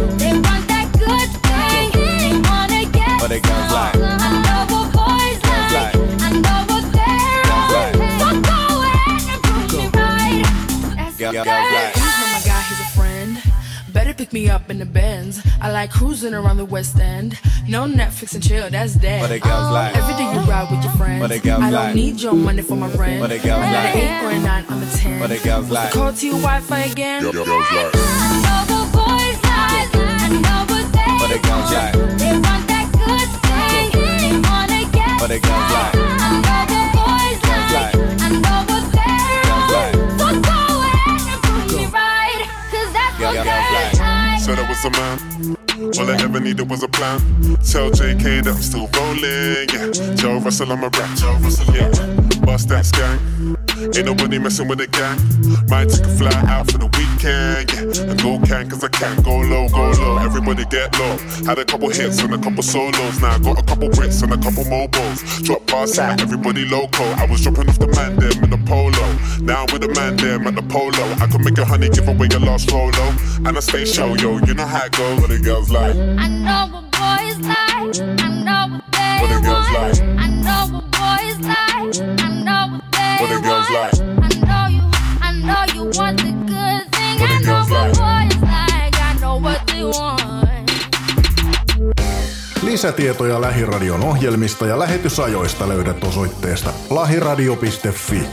What 3.22 3.30
the 3.30 3.40
girls 3.40 3.72
like? 3.72 3.93
Girls 3.93 5.74
like? 5.74 5.93
Girls 11.17 11.35
like? 11.35 11.35
Girls 11.35 11.48
like? 11.48 11.93
He's 11.95 12.03
not 12.06 12.30
my 12.32 12.41
guy, 12.45 12.61
he's 12.61 12.80
a 12.80 12.83
friend. 12.98 13.41
Better 13.93 14.14
pick 14.14 14.32
me 14.33 14.49
up 14.49 14.69
in 14.69 14.77
the 14.80 14.85
Benz. 14.85 15.41
I 15.61 15.72
like 15.72 15.90
cruising 15.91 16.33
around 16.33 16.57
the 16.57 16.65
West 16.65 16.99
End. 16.99 17.40
No 17.67 17.85
Netflix 17.85 18.33
and 18.35 18.43
chill, 18.43 18.69
that's 18.69 18.93
dead. 18.95 19.22
What 19.22 19.30
the 19.30 19.40
girls 19.40 19.72
like? 19.72 19.95
Every 19.95 20.14
day 20.15 20.32
you 20.33 20.40
ride 20.41 20.69
with 20.69 20.83
your 20.83 20.93
friends. 20.93 21.22
What 21.22 21.30
the 21.30 21.40
girls 21.40 21.61
I 21.64 21.72
don't 21.72 21.85
like? 21.85 21.95
need 21.95 22.22
your 22.22 22.33
money 22.33 22.61
for 22.61 22.75
my 22.75 22.90
rent. 22.90 23.22
What 23.22 23.30
the 23.30 23.40
girls 23.40 23.64
I'm 23.64 23.74
like? 23.74 23.95
an 23.95 24.01
eight 24.01 24.24
or 24.24 24.30
a 24.32 24.40
nine, 24.40 24.65
I'm 24.69 24.83
a 24.83 24.85
ten. 24.91 25.19
What 25.19 25.30
the 25.30 25.40
girls 25.40 25.69
like? 25.72 25.91
Call 25.91 26.14
to 26.14 26.25
your 26.27 26.35
Wi-Fi 26.35 26.80
again. 26.80 27.25
What 27.25 27.33
it 31.35 31.41
goes 31.43 31.72
like. 31.72 31.93
They 32.17 32.31
want 32.31 32.64
that 32.72 32.88
good 32.95 33.30
thing. 33.43 33.91
They 34.23 34.35
wanna 34.47 34.88
get 34.95 35.19
but. 35.19 35.31
I 35.35 36.39
know 36.43 36.64
what 36.72 36.88
boys 36.95 37.39
like. 37.51 37.95
I 38.23 38.30
know 38.39 38.59
what 38.69 38.85
they 38.95 39.19
like. 39.75 39.95
So 40.15 40.27
go 40.47 40.57
ahead 40.88 41.27
and 41.27 41.67
me 41.75 41.83
right. 41.91 42.41
That's 42.72 43.19
what 43.19 43.35
girls 43.43 43.67
like. 43.75 44.39
Said 44.39 44.59
I 44.59 44.65
was 44.69 44.83
a 44.85 44.91
man. 44.91 45.17
All 45.99 46.09
I 46.09 46.15
ever 46.23 46.39
needed 46.39 46.69
was 46.69 46.83
a 46.83 46.88
plan. 46.88 47.19
Tell 47.69 47.91
JK 47.91 48.43
that 48.43 48.55
I'm 48.55 48.61
still 48.61 48.88
rolling, 48.95 49.67
yeah. 49.75 50.15
Joe 50.15 50.39
Russell, 50.39 50.72
I'm 50.72 50.83
a 50.83 50.89
rap. 50.89 51.17
Joe 51.17 51.33
Russell, 51.41 51.75
yeah. 51.75 51.89
Bust 52.45 52.69
that 52.69 52.89
gang. 52.93 53.64
Ain't 53.75 54.05
nobody 54.05 54.39
messing 54.39 54.67
with 54.67 54.79
the 54.79 54.87
gang. 54.87 55.19
Might 55.67 55.89
take 55.89 56.05
a 56.05 56.09
fly 56.15 56.31
out 56.47 56.71
for 56.71 56.77
the 56.77 56.87
weekend. 56.95 57.67
Yeah. 57.75 58.11
And 58.11 58.21
go 58.21 58.39
can 58.45 58.69
cause 58.69 58.83
I 58.83 58.87
can't 58.89 59.23
Go 59.25 59.37
low, 59.39 59.67
go 59.69 59.91
low. 59.99 60.17
Everybody 60.17 60.65
get 60.65 60.97
low. 60.99 61.17
Had 61.45 61.59
a 61.59 61.65
couple 61.65 61.89
hits 61.89 62.21
and 62.21 62.33
a 62.33 62.37
couple 62.37 62.63
solos. 62.63 63.19
Now 63.19 63.35
I 63.35 63.39
got 63.39 63.59
a 63.59 63.63
couple 63.63 63.89
Brits 63.89 64.23
and 64.23 64.31
a 64.33 64.37
couple 64.37 64.63
mobiles. 64.65 65.21
Drop 65.41 65.65
bars 65.67 65.97
and 65.99 66.21
everybody 66.21 66.65
loco. 66.65 67.03
I 67.03 67.25
was 67.25 67.41
dropping 67.41 67.69
off 67.69 67.79
the 67.79 67.87
man 67.87 68.15
them 68.15 68.43
in 68.43 68.49
the 68.49 68.61
polo. 68.65 69.05
Now 69.43 69.65
I'm 69.65 69.73
with 69.73 69.81
the 69.81 69.89
man 69.99 70.15
them 70.17 70.47
at 70.47 70.55
the 70.55 70.63
polo. 70.63 71.05
I 71.19 71.27
could 71.27 71.41
make 71.43 71.57
a 71.57 71.65
honey 71.65 71.89
give 71.89 72.07
away 72.07 72.27
your 72.31 72.39
last 72.41 72.71
rolo. 72.71 73.05
And 73.45 73.57
I 73.57 73.59
stay 73.59 73.85
show, 73.85 74.15
yo. 74.15 74.37
You 74.39 74.53
know 74.53 74.65
how 74.65 74.85
it 74.85 74.91
goes. 74.93 75.19
What 75.19 75.29
the 75.29 75.39
girls 75.39 75.69
like. 75.69 75.95
I 75.95 76.27
know 76.29 76.69
what 76.71 76.91
boys 76.95 77.39
like. 77.43 78.19
I 78.19 78.29
know 78.43 78.67
what 78.71 78.83
they 78.91 79.17
What 79.19 79.29
the 79.35 79.39
girls 79.43 79.67
want. 79.71 79.99
like. 79.99 80.19
I 80.19 80.27
know 80.45 80.63
what 80.73 80.85
boys 80.91 81.39
like. 81.45 82.19
I 82.19 82.29
know 82.43 82.67
what 82.75 82.94
What 83.19 83.29
the 83.29 83.39
girls 83.41 83.69
like. 83.69 83.95
I 84.21 84.29
know 84.45 84.67
you. 84.67 84.83
I 85.21 85.31
know 85.41 85.63
you 85.75 85.91
want 85.97 86.17
the 86.17 86.31
good 86.31 86.83
thing. 86.91 87.19
What 87.19 87.31
I 87.31 87.39
know 87.41 87.65
what 87.69 87.93
boys 87.97 88.41
like. 88.41 88.95
I 88.99 89.17
know 89.19 89.41
what 89.41 89.65
they 89.67 89.83
want. 89.83 90.71
Lisätietoja 92.61 93.41
Lähiradion 93.41 94.03
ohjelmista 94.03 94.65
ja 94.65 94.79
lähetysajoista 94.79 95.67
löydät 95.67 96.03
osoitteesta 96.03 96.73
lahiradio.fi. 96.89 98.27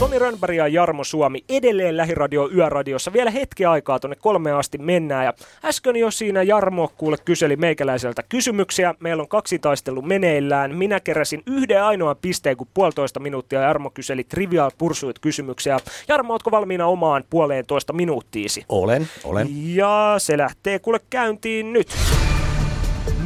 Toni 0.00 0.18
Rönnberg 0.18 0.54
ja 0.54 0.68
Jarmo 0.68 1.04
Suomi 1.04 1.44
edelleen 1.48 1.96
Lähiradio 1.96 2.50
Yöradiossa. 2.50 3.12
Vielä 3.12 3.30
hetki 3.30 3.64
aikaa 3.64 4.00
tuonne 4.00 4.16
kolme 4.16 4.52
asti 4.52 4.78
mennään. 4.78 5.24
Ja 5.24 5.34
äsken 5.64 5.96
jo 5.96 6.10
siinä 6.10 6.42
Jarmo 6.42 6.90
kuule 6.96 7.16
kyseli 7.24 7.56
meikäläiseltä 7.56 8.22
kysymyksiä. 8.28 8.94
Meillä 9.00 9.20
on 9.20 9.28
kaksi 9.28 9.58
taistelu 9.58 10.02
meneillään. 10.02 10.76
Minä 10.76 11.00
keräsin 11.00 11.42
yhden 11.46 11.84
ainoan 11.84 12.16
pisteen 12.22 12.56
kuin 12.56 12.68
puolitoista 12.74 13.20
minuuttia. 13.20 13.60
Jarmo 13.60 13.90
kyseli 13.90 14.24
Trivial 14.24 14.70
Pursuit 14.78 15.18
kysymyksiä. 15.18 15.78
Jarmo, 16.08 16.32
ootko 16.32 16.50
valmiina 16.50 16.86
omaan 16.86 17.24
puoleentoista 17.30 17.92
minuuttiisi? 17.92 18.64
Olen, 18.68 19.08
olen. 19.24 19.48
Ja 19.74 20.14
se 20.18 20.38
lähtee 20.38 20.78
kuule 20.78 21.00
käyntiin 21.10 21.72
nyt. 21.72 21.88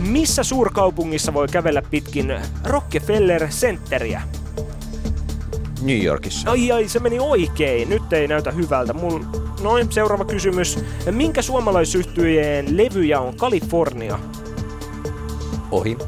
Missä 0.09 0.43
suurkaupungissa 0.43 1.35
voi 1.35 1.49
kävellä 1.49 1.83
pitkin 1.91 2.35
Rockefeller 2.65 3.49
Centeriä? 3.49 4.23
New 5.83 6.03
Yorkissa. 6.03 6.51
Ai 6.51 6.73
ai, 6.73 6.89
se 6.89 6.99
meni 6.99 7.19
oikein. 7.19 7.89
Nyt 7.89 8.13
ei 8.13 8.29
näytä 8.29 8.51
hyvältä. 8.51 8.93
Mul... 8.93 9.21
Noin, 9.63 9.93
seuraava 9.93 10.25
kysymys. 10.25 10.79
Minkä 11.11 11.43
suomalaisyhtyjeen 11.43 12.77
levyjä 12.77 13.21
on 13.21 13.37
Kalifornia? 13.37 14.19
Ohi. 15.71 15.99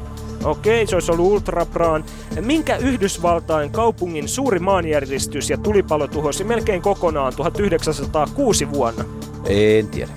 Okei, 0.43 0.87
se 0.87 0.95
olisi 0.95 1.11
ollut 1.11 1.31
Ultrabraan. 1.31 2.05
Minkä 2.41 2.77
Yhdysvaltain 2.77 3.71
kaupungin 3.71 4.27
suuri 4.27 4.59
maanjäristys 4.59 5.49
ja 5.49 5.57
tulipalo 5.57 6.07
tuhosi 6.07 6.43
melkein 6.43 6.81
kokonaan 6.81 7.35
1906 7.35 8.71
vuonna? 8.71 9.05
En 9.45 9.87
tiedä. 9.87 10.11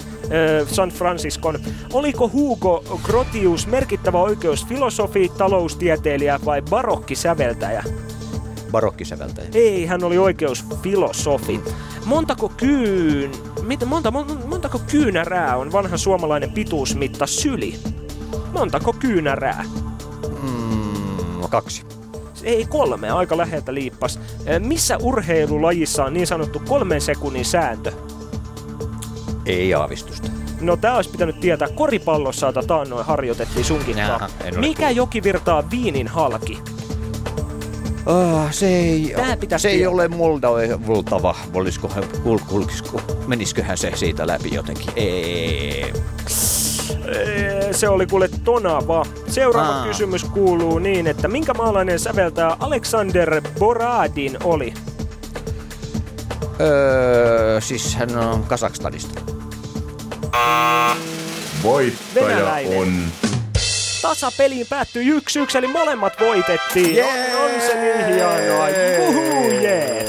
San 0.67 0.91
Franciscon. 0.91 1.59
Oliko 1.93 2.29
Hugo 2.33 2.85
Grotius 3.03 3.67
merkittävä 3.67 4.19
oikeusfilosofi, 4.19 5.33
taloustieteilijä 5.39 6.41
vai 6.45 6.62
barokkisäveltäjä? 6.62 7.85
Barokkisäveltäjä. 8.71 9.49
Ei, 9.55 9.87
hän 9.87 10.05
oli 10.05 10.19
oikeusfilosofi. 10.19 11.61
Montako 12.05 12.53
kyyn... 12.57 13.31
Mitä, 13.63 13.87
monta, 13.87 14.11
mon- 14.11 14.47
montako 14.47 14.81
kyynärää 14.91 15.57
on 15.57 15.73
vanha 15.73 15.97
suomalainen 15.97 16.53
pituusmitta 16.53 17.27
syli? 17.27 17.79
Montako 18.53 18.93
kyynärää? 18.93 19.65
Mm, 20.43 21.49
kaksi. 21.51 21.83
Ei 22.43 22.67
kolme, 22.67 23.11
aika 23.11 23.37
läheltä 23.37 23.75
liippas. 23.75 24.21
Missä 24.59 24.97
urheilulajissa 25.03 26.05
on 26.05 26.15
niin 26.15 26.27
sanottu 26.27 26.63
kolmen 26.69 27.01
sekunnin 27.01 27.45
sääntö? 27.45 27.93
Ei 29.47 29.75
aavistusta. 29.75 30.29
No 30.61 30.77
tää 30.77 30.97
olisi 30.97 31.11
pitänyt 31.11 31.41
tietää. 31.41 31.69
Koripallossa 31.69 32.47
jota 32.47 32.63
taannoin 32.63 33.07
harjoitettiin 33.07 33.65
sunkin 33.65 33.99
Jaha, 33.99 34.29
Mikä 34.57 34.91
joki 34.91 35.23
virtaa 35.23 35.71
viinin 35.71 36.09
halki? 36.09 36.59
Ah, 38.07 38.53
se 38.53 38.67
ei, 38.69 39.12
Tää 39.17 39.37
pitäisi 39.37 39.62
se 39.62 39.69
ei 39.69 39.87
ole 39.87 40.09
Moldava. 40.09 41.35
Olisikohan, 41.55 42.05
kul, 42.23 42.39
kulkisiko, 42.49 43.01
menisiköhän 43.27 43.79
se 43.79 43.93
siitä 43.95 44.27
läpi 44.27 44.55
jotenkin? 44.55 44.93
Ei. 44.97 45.93
Eh, 47.07 47.75
Se 47.75 47.89
oli 47.89 48.07
kuule 48.07 48.29
tonava. 48.45 49.07
Seuraava 49.29 49.69
Aa. 49.73 49.87
kysymys 49.87 50.25
kuuluu 50.25 50.79
niin, 50.79 51.07
että 51.07 51.29
minkä 51.29 51.55
maalainen 51.55 51.99
säveltäjä 51.99 52.57
Alexander 52.61 53.43
Boradin 53.59 54.37
oli? 54.45 54.75
Öö, 56.61 57.61
siis 57.61 57.95
hän 57.97 58.19
on 58.19 58.43
Kasakstanista. 58.45 59.20
Voittaja 61.62 62.27
Venäläinen. 62.27 62.79
on... 62.79 63.03
Tasapeliin 64.03 64.67
päättyi 64.70 65.09
yksi 65.09 65.39
yksi, 65.39 65.59
eli 65.59 65.67
molemmat 65.67 66.12
voitettiin. 66.20 66.97
Yeah. 66.97 67.09
On, 67.43 67.55
on 67.55 67.61
se 67.61 67.81
niin 67.81 68.07
hienoa. 68.07 68.69
Juhu, 68.99 69.51
yeah. 69.51 70.01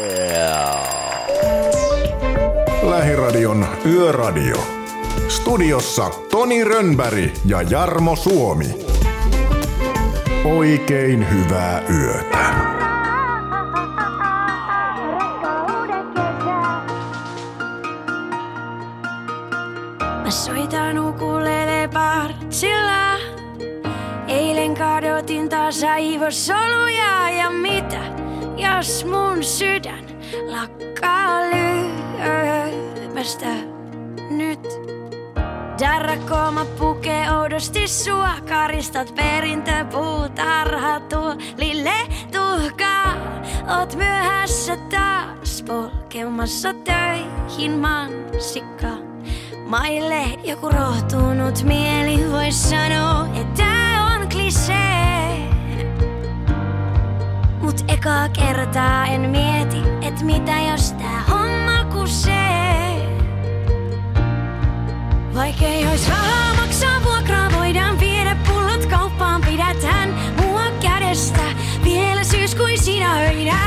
Lähiradion 2.83 3.67
Yöradio. 3.85 4.67
Studiossa 5.27 6.09
Toni 6.31 6.63
Rönnberg 6.63 7.31
ja 7.45 7.61
Jarmo 7.61 8.15
Suomi. 8.15 8.65
Oikein 10.45 11.29
hyvää 11.29 11.81
yötä. 11.89 12.37
Mä 20.23 20.31
soitan 20.31 20.99
ukulele 20.99 21.89
partsilla. 21.93 23.10
Kadotin 24.81 25.49
taas 25.49 25.83
aivosoluja 25.83 27.29
ja 27.29 27.51
mitä, 27.51 27.99
jos 28.57 29.05
mun 29.05 29.43
sydän 29.43 30.05
lakkaa 30.47 31.41
lyömästä 31.41 33.47
nyt. 34.29 34.67
Darrakooma 35.79 36.65
pukee 36.65 37.31
oudosti 37.31 37.87
sua, 37.87 38.29
karistat 38.49 39.15
perintöpuutarha 39.15 40.99
tuolille 40.99 41.93
tuhkaa. 42.31 43.13
Oot 43.77 43.95
myöhässä 43.95 44.77
taas 44.77 45.63
polkemassa 45.67 46.73
töihin 46.73 47.71
mansikkaa. 47.71 48.97
Maille 49.65 50.23
joku 50.43 50.69
rohtunut 50.69 51.63
mieli 51.63 52.31
vois 52.31 52.69
sanoa, 52.69 53.27
että 53.41 53.70
Mut 57.71 57.85
ekaa 57.87 58.29
kertaa 58.29 59.05
en 59.05 59.21
mieti, 59.21 59.77
et 60.01 60.21
mitä 60.21 60.51
jos 60.71 60.91
tää 60.91 61.23
homma 61.29 61.83
kusee. 61.83 63.19
Vaikei 65.35 65.87
ois 65.87 66.09
rahaa 66.09 66.53
maksaa 66.53 67.03
vuokraa, 67.03 67.51
voidaan 67.59 67.99
viedä 67.99 68.37
pullot 68.47 68.85
kauppaan, 68.85 69.41
pidätään 69.41 70.09
mua 70.41 70.63
kädestä. 70.81 71.43
Vielä 71.83 72.23
syyskuisina 72.23 73.17
öinä. 73.17 73.59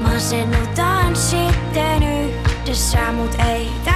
Masennutaan 0.00 1.16
sitten 1.16 2.02
yhdessä, 2.02 3.12
mut 3.12 3.34
ei 3.48 3.70
tänään. 3.84 3.93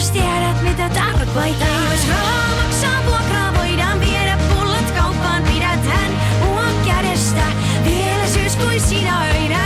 Jos 0.00 0.10
tiedät 0.10 0.62
mitä 0.62 0.88
tarkoitan 0.88 1.92
Jos 1.92 2.08
rahaa 2.08 2.62
maksaa 2.62 3.06
vuokraa 3.06 3.54
voidaan 3.58 4.00
viedä. 4.00 4.38
Pullat 4.48 4.90
kauppaan 4.90 5.42
Pidät 5.42 5.84
hän 5.84 6.12
mua 6.44 6.64
kädestä. 6.86 7.42
Vielä 7.84 8.26
syyskuisina 8.26 9.22
öinä 9.22 9.60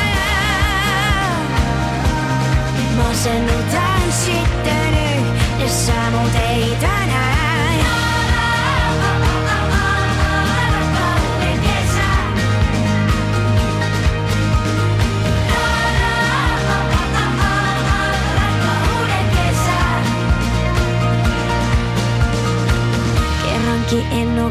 Masennutan 2.97 4.13
sitten 4.13 4.95
yhdessä 5.59 5.93
mut 6.11 6.35
ei 6.35 6.77
tänään 6.81 7.34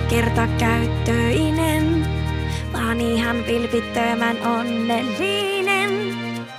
kertakäyttöinen, 0.09 2.07
vaan 2.73 3.01
ihan 3.01 3.47
vilpittömän 3.47 4.37
onnellinen. 4.47 5.89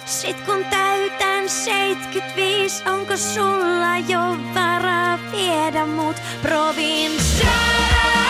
Sit 0.04 0.40
kun 0.40 0.64
täytän 0.64 1.48
75, 1.48 2.84
onko 2.88 3.16
sulla 3.16 3.98
jo 4.08 4.36
varaa 4.54 5.18
viedä 5.32 5.86
mut 5.86 6.16
provinssiin? 6.42 8.23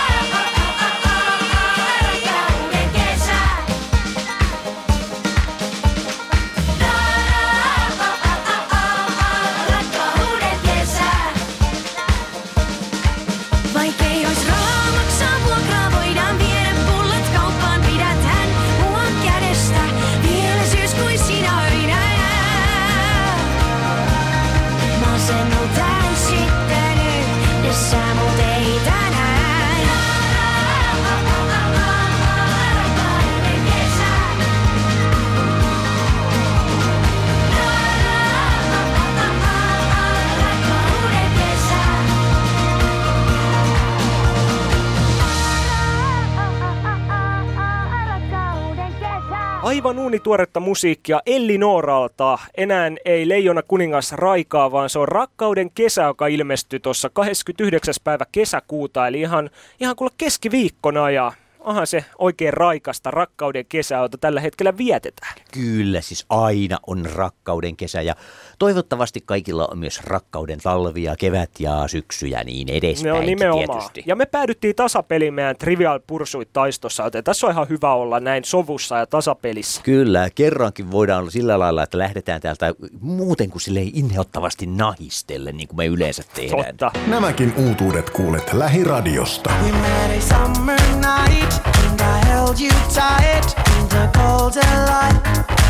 Aivan 49.74 49.98
uunituoretta 49.98 50.60
musiikkia 50.60 51.20
Elli 51.26 51.58
Nooralta. 51.58 52.38
Enää 52.56 52.90
ei 53.04 53.28
Leijona 53.28 53.62
kuningas 53.62 54.12
raikaa, 54.12 54.72
vaan 54.72 54.90
se 54.90 54.98
on 54.98 55.08
Rakkauden 55.08 55.70
kesä, 55.70 56.02
joka 56.02 56.26
ilmestyi 56.26 56.80
tuossa 56.80 57.10
29. 57.10 57.94
päivä 58.04 58.24
kesäkuuta, 58.32 59.06
eli 59.06 59.20
ihan, 59.20 59.50
ihan 59.80 59.96
kuule 59.96 60.12
keskiviikkona 60.18 61.10
ja 61.10 61.32
onhan 61.64 61.86
se 61.86 62.04
oikein 62.18 62.52
raikasta 62.52 63.10
rakkauden 63.10 63.66
kesää, 63.68 64.00
jota 64.00 64.18
tällä 64.18 64.40
hetkellä 64.40 64.76
vietetään. 64.76 65.34
Kyllä, 65.52 66.00
siis 66.00 66.26
aina 66.28 66.78
on 66.86 67.06
rakkauden 67.14 67.76
kesä 67.76 68.02
ja 68.02 68.14
toivottavasti 68.58 69.20
kaikilla 69.26 69.68
on 69.70 69.78
myös 69.78 70.00
rakkauden 70.04 70.60
talvia, 70.62 71.16
kevät 71.16 71.50
ja 71.58 71.88
syksy 71.88 72.26
ja 72.26 72.44
niin 72.44 72.68
edespäin. 72.68 73.12
Ne 73.12 73.18
on 73.18 73.26
nimenomaan. 73.26 73.78
Tietysti. 73.78 74.02
Ja 74.06 74.16
me 74.16 74.26
päädyttiin 74.26 74.76
tasapeliin 74.76 75.34
meidän 75.34 75.56
Trivial 75.56 76.00
Pursuit 76.06 76.48
taistossa, 76.52 77.02
joten 77.02 77.24
tässä 77.24 77.46
on 77.46 77.52
ihan 77.52 77.68
hyvä 77.68 77.94
olla 77.94 78.20
näin 78.20 78.44
sovussa 78.44 78.98
ja 78.98 79.06
tasapelissä. 79.06 79.82
Kyllä, 79.82 80.28
kerrankin 80.34 80.90
voidaan 80.90 81.20
olla 81.20 81.30
sillä 81.30 81.58
lailla, 81.58 81.82
että 81.82 81.98
lähdetään 81.98 82.40
täältä 82.40 82.74
muuten 83.00 83.50
kuin 83.50 83.62
silleen 83.62 83.90
inhottavasti 83.94 84.66
nahistelle, 84.66 85.52
niin 85.52 85.68
kuin 85.68 85.76
me 85.76 85.86
yleensä 85.86 86.22
tehdään. 86.34 86.76
Totta. 86.76 86.92
Nämäkin 87.06 87.54
uutuudet 87.56 88.10
kuulet 88.10 88.52
lähiradiosta. 88.52 89.50
We 89.64 89.72
met 89.72 90.18
a 90.18 90.20
summer 90.20 90.80
night 90.80 91.53
and 91.64 92.00
I 92.00 92.26
held 92.26 92.60
you 92.60 92.70
tight 92.94 93.54
in 93.78 93.88
the 93.88 94.10
golden 94.18 94.84
light. 94.86 95.24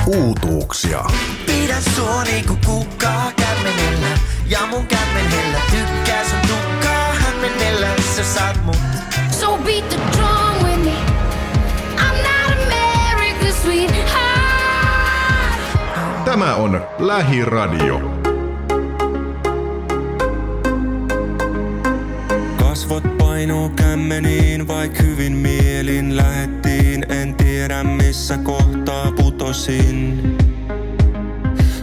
Uutuuksia. 0.06 1.04
Pidä 1.46 1.76
sua 1.96 2.24
niinku 2.24 2.58
kukkaa 2.66 3.32
kämmenellä 3.36 4.18
ja 4.46 4.58
mun 4.66 4.86
kämmenellä 4.86 5.58
tykkää 5.70 6.24
sun 6.24 6.40
tukkaa 6.40 7.12
hämmennellä 7.14 7.88
sä 8.16 8.24
saat 8.24 8.64
mut. 8.64 8.76
So 9.40 9.58
beat 9.58 9.88
the 9.88 9.96
drum 10.16 10.64
with 10.64 10.84
me. 10.84 10.96
I'm 11.96 12.16
not 12.22 12.56
America's 12.58 13.62
sweetheart. 13.62 14.24
Tämä 16.24 16.54
on 16.54 16.86
Lähiradio. 16.98 18.13
Painuu 23.44 23.68
kämmeniin, 23.68 24.68
vaik 24.68 25.02
hyvin 25.02 25.32
mielin 25.32 26.16
lähettiin. 26.16 27.06
En 27.08 27.34
tiedä 27.34 27.84
missä 27.84 28.38
kohtaa 28.38 29.12
putosin. 29.12 30.22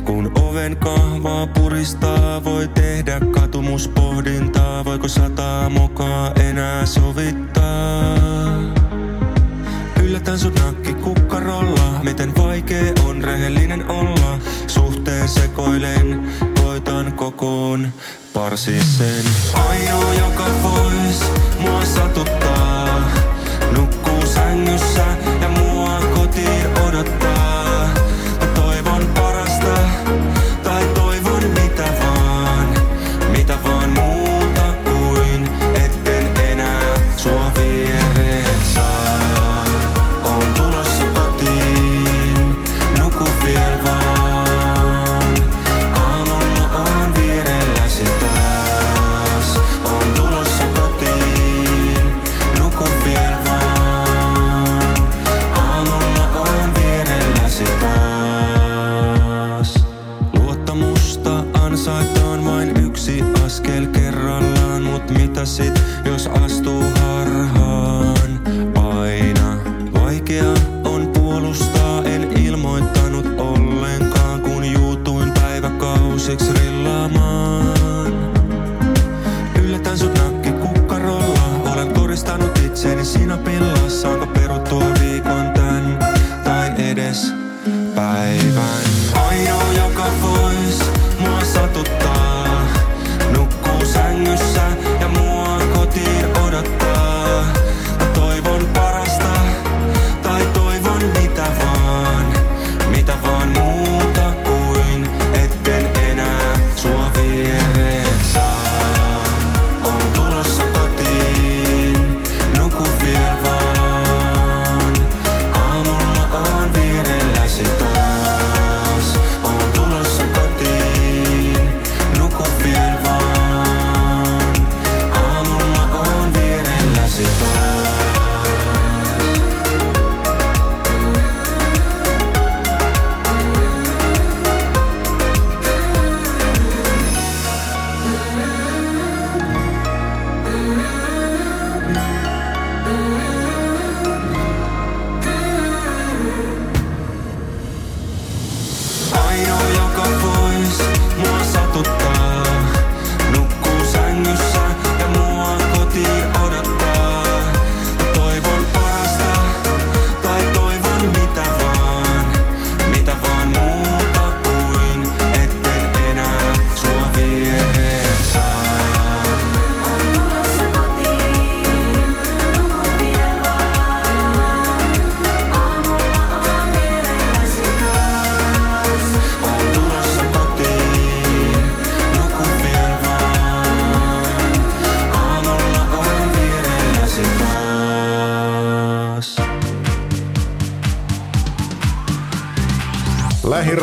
Kun 0.05 0.31
oven 0.39 0.77
kahvaa 0.77 1.47
puristaa, 1.47 2.43
voi 2.43 2.67
tehdä 2.67 3.19
katumuspohdintaa. 3.31 4.85
Voiko 4.85 5.07
sataa 5.07 5.69
mokaa 5.69 6.31
enää 6.49 6.85
sovittaa? 6.85 8.17
Yllätän 10.03 10.39
sut 10.39 10.59
nakki 10.59 10.93
kukkarolla, 10.93 11.99
miten 12.03 12.35
vaikee 12.35 12.93
on 13.05 13.23
rehellinen 13.23 13.89
olla. 13.89 14.39
Suhteen 14.67 15.27
sekoilen, 15.27 16.23
koitan 16.71 17.13
kokoon 17.13 17.93
parsisen. 18.33 19.25
Ainoa 19.69 20.13
joka 20.13 20.45
vois 20.63 21.19
mua 21.59 21.85
satuttaa, 21.85 23.11
nukkuu 23.77 24.25
sängyssä 24.25 25.05
ja 25.41 25.49
mua 25.49 25.60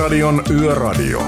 Lähiradion 0.09 0.45
Yöradio. 0.61 1.23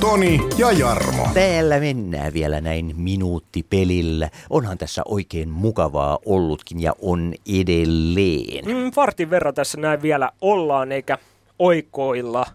Toni 0.00 0.40
ja 0.58 0.72
Jarmo. 0.72 1.28
Täällä 1.34 1.80
mennään 1.80 2.32
vielä 2.32 2.60
näin 2.60 2.92
minuuttipelillä. 2.96 4.30
Onhan 4.50 4.78
tässä 4.78 5.02
oikein 5.04 5.50
mukavaa 5.50 6.18
ollutkin 6.26 6.82
ja 6.82 6.92
on 7.02 7.34
edelleen. 7.60 8.64
Mm, 8.64 8.90
vartin 8.96 9.30
verran 9.30 9.54
tässä 9.54 9.80
näin 9.80 10.02
vielä 10.02 10.30
ollaan, 10.40 10.92
eikä 10.92 11.18
oikoilla. 11.58 12.46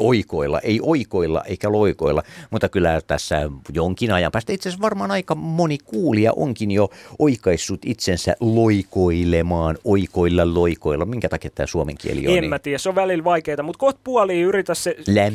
Oikoilla, 0.00 0.60
ei 0.60 0.80
oikoilla 0.82 1.42
eikä 1.44 1.72
loikoilla, 1.72 2.22
mutta 2.50 2.68
kyllä 2.68 3.00
tässä 3.06 3.50
jonkin 3.72 4.12
ajan 4.12 4.32
päästä 4.32 4.52
itse 4.52 4.68
asiassa 4.68 4.82
varmaan 4.82 5.10
aika 5.10 5.34
moni 5.34 5.78
kuulija 5.84 6.32
onkin 6.36 6.70
jo 6.70 6.88
oikaissut 7.18 7.80
itsensä 7.86 8.36
loikoilemaan, 8.40 9.78
oikoilla, 9.84 10.54
loikoilla. 10.54 11.04
Minkä 11.04 11.28
takia 11.28 11.50
tämä 11.54 11.66
suomen 11.66 11.98
kieli 11.98 12.28
on? 12.28 12.38
En 12.38 12.48
mä 12.48 12.58
tiedä, 12.58 12.78
se 12.78 12.88
on 12.88 12.94
välillä 12.94 13.24
vaikeaa, 13.24 13.62
mutta 13.62 13.78
kohta 13.78 14.00
puoliin 14.04 14.46
yritä 14.46 14.74
se 14.74 14.94
kieli 14.94 15.34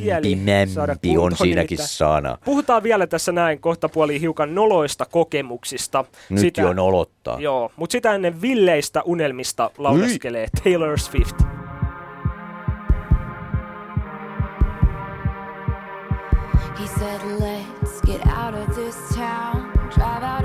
saada 0.68 0.92
Lämpimämpi 0.92 1.10
on 1.10 1.16
kuntoon, 1.16 1.38
siinäkin 1.38 1.78
nimittäin. 1.78 1.90
sana. 1.90 2.38
Puhutaan 2.46 2.84
vielä 2.84 3.08
tässä 3.08 3.32
näin 3.32 3.60
kohta 3.60 3.90
puoliin 3.90 4.22
hiukan 4.22 4.56
noloista 4.56 5.06
kokemuksista. 5.06 6.06
Nyt 6.30 6.58
jo 6.58 6.74
nolottaa. 6.74 7.40
Joo, 7.40 7.72
mutta 7.76 7.92
sitä 7.92 8.16
ennen 8.16 8.42
villeistä 8.42 9.02
unelmista 9.04 9.72
lauleskelee 9.78 10.48
Taylor 10.64 11.00
Swift. 11.00 11.65
He 16.78 16.88
said, 16.88 17.24
Let's 17.40 18.02
get 18.02 18.26
out 18.28 18.54
of 18.54 18.76
this 18.76 18.96
town, 19.16 19.72
drive 19.94 20.24
out 20.24 20.45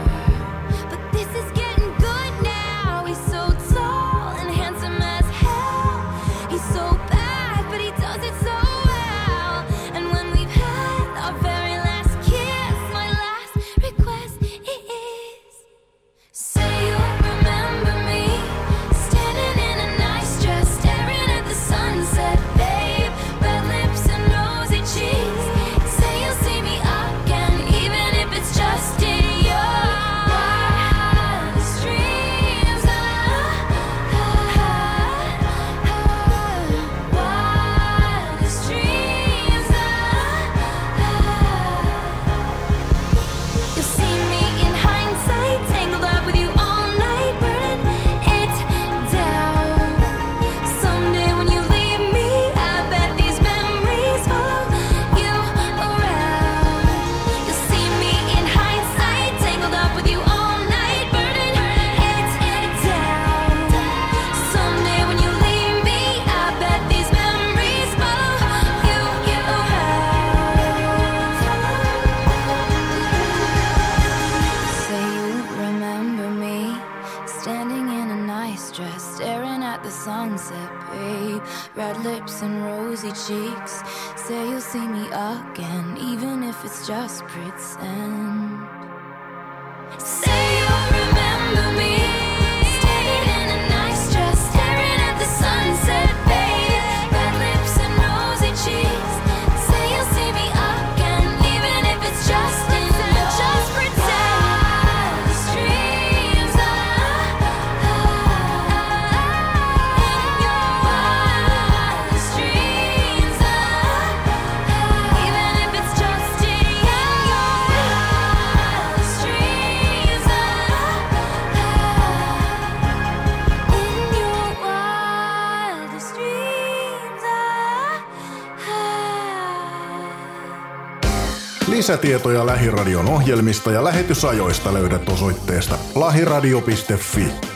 Lisätietoja 131.91 132.45
Lähiradion 132.45 133.09
ohjelmista 133.09 133.71
ja 133.71 133.83
lähetysajoista 133.83 134.73
löydät 134.73 135.09
osoitteesta 135.09 135.77
lahiradio.fi. 135.95 137.50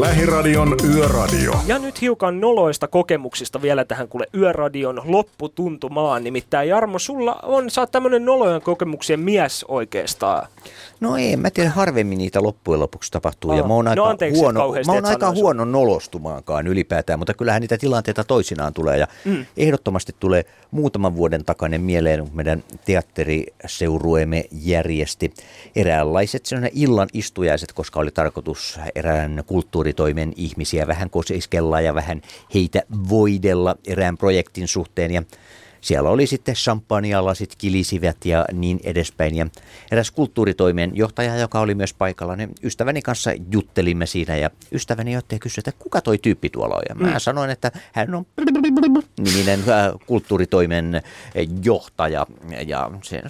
Lähiradion 0.00 0.76
Yöradio. 0.94 1.52
Ja 1.66 1.78
nyt 1.78 2.00
hiukan 2.00 2.40
noloista 2.40 2.88
kokemuksista 2.88 3.62
vielä 3.62 3.84
tähän 3.84 4.08
kuule 4.08 4.26
Yöradion 4.34 5.02
lopputuntumaan. 5.04 6.24
Nimittäin 6.24 6.68
Jarmo, 6.68 6.98
sulla 6.98 7.34
on, 7.42 7.70
sä 7.70 7.80
oot 7.80 7.90
tämmönen 7.90 8.24
nolojen 8.24 8.62
kokemuksien 8.62 9.20
mies 9.20 9.64
oikeastaan. 9.68 10.48
No 11.00 11.16
ei, 11.16 11.36
mä 11.36 11.50
tiedän, 11.50 11.72
harvemmin 11.72 12.18
niitä 12.18 12.42
loppujen 12.42 12.80
lopuksi 12.80 13.12
tapahtuu. 13.12 13.52
Ja 13.52 13.62
Aa, 13.62 13.68
mä 13.68 13.74
oon 13.74 13.84
no 13.84 13.90
aika, 13.90 14.04
anteeksi, 14.04 14.40
huono, 14.40 14.72
mä 14.86 14.92
oon 14.92 15.04
aika 15.04 15.30
huono 15.30 15.64
nolostumaankaan 15.64 16.66
ylipäätään, 16.66 17.18
mutta 17.18 17.34
kyllähän 17.34 17.60
niitä 17.60 17.78
tilanteita 17.78 18.24
toisinaan 18.24 18.74
tulee. 18.74 18.98
Ja 18.98 19.06
Mm. 19.24 19.46
ehdottomasti 19.56 20.14
tulee 20.20 20.44
muutaman 20.70 21.16
vuoden 21.16 21.44
takainen 21.44 21.80
mieleen, 21.80 22.20
kun 22.20 22.36
meidän 22.36 22.64
teatteriseurueemme 22.84 24.44
järjesti 24.52 25.34
eräänlaiset 25.76 26.46
sellainen 26.46 26.72
illan 26.74 27.08
istujaiset, 27.12 27.72
koska 27.72 28.00
oli 28.00 28.10
tarkoitus 28.10 28.80
erään 28.94 29.42
kulttuuritoimen 29.88 30.32
ihmisiä 30.36 30.86
vähän 30.86 31.10
koseiskella 31.10 31.80
ja 31.80 31.94
vähän 31.94 32.22
heitä 32.54 32.82
voidella 33.08 33.76
erään 33.86 34.18
projektin 34.18 34.68
suhteen. 34.68 35.10
Ja 35.10 35.22
siellä 35.80 36.10
oli 36.10 36.26
sitten 36.26 36.54
champagnelasit 36.54 37.54
kilisivät 37.58 38.24
ja 38.24 38.44
niin 38.52 38.80
edespäin. 38.84 39.34
Ja 39.36 39.46
eräs 39.90 40.10
kulttuuritoimen 40.10 40.90
johtaja, 40.94 41.36
joka 41.36 41.60
oli 41.60 41.74
myös 41.74 41.94
paikalla, 41.94 42.36
niin 42.36 42.50
ystäväni 42.62 43.02
kanssa 43.02 43.30
juttelimme 43.52 44.06
siinä 44.06 44.36
ja 44.36 44.50
ystäväni 44.72 45.16
otti 45.16 45.34
ja 45.34 45.38
kysyi, 45.38 45.60
että 45.60 45.72
kuka 45.78 46.00
toi 46.00 46.18
tyyppi 46.18 46.50
tuolla 46.50 46.74
on. 46.76 46.82
Ja 46.88 46.94
mä 46.94 47.08
Mm. 47.08 47.14
sanoin, 47.18 47.50
että 47.50 47.72
hän 47.92 48.14
on 48.14 48.26
niminen 49.18 49.60
äh, 49.60 49.92
kulttuuritoimen 50.06 51.02
johtaja. 51.64 52.26
Ja 52.66 52.90
se 53.02 53.22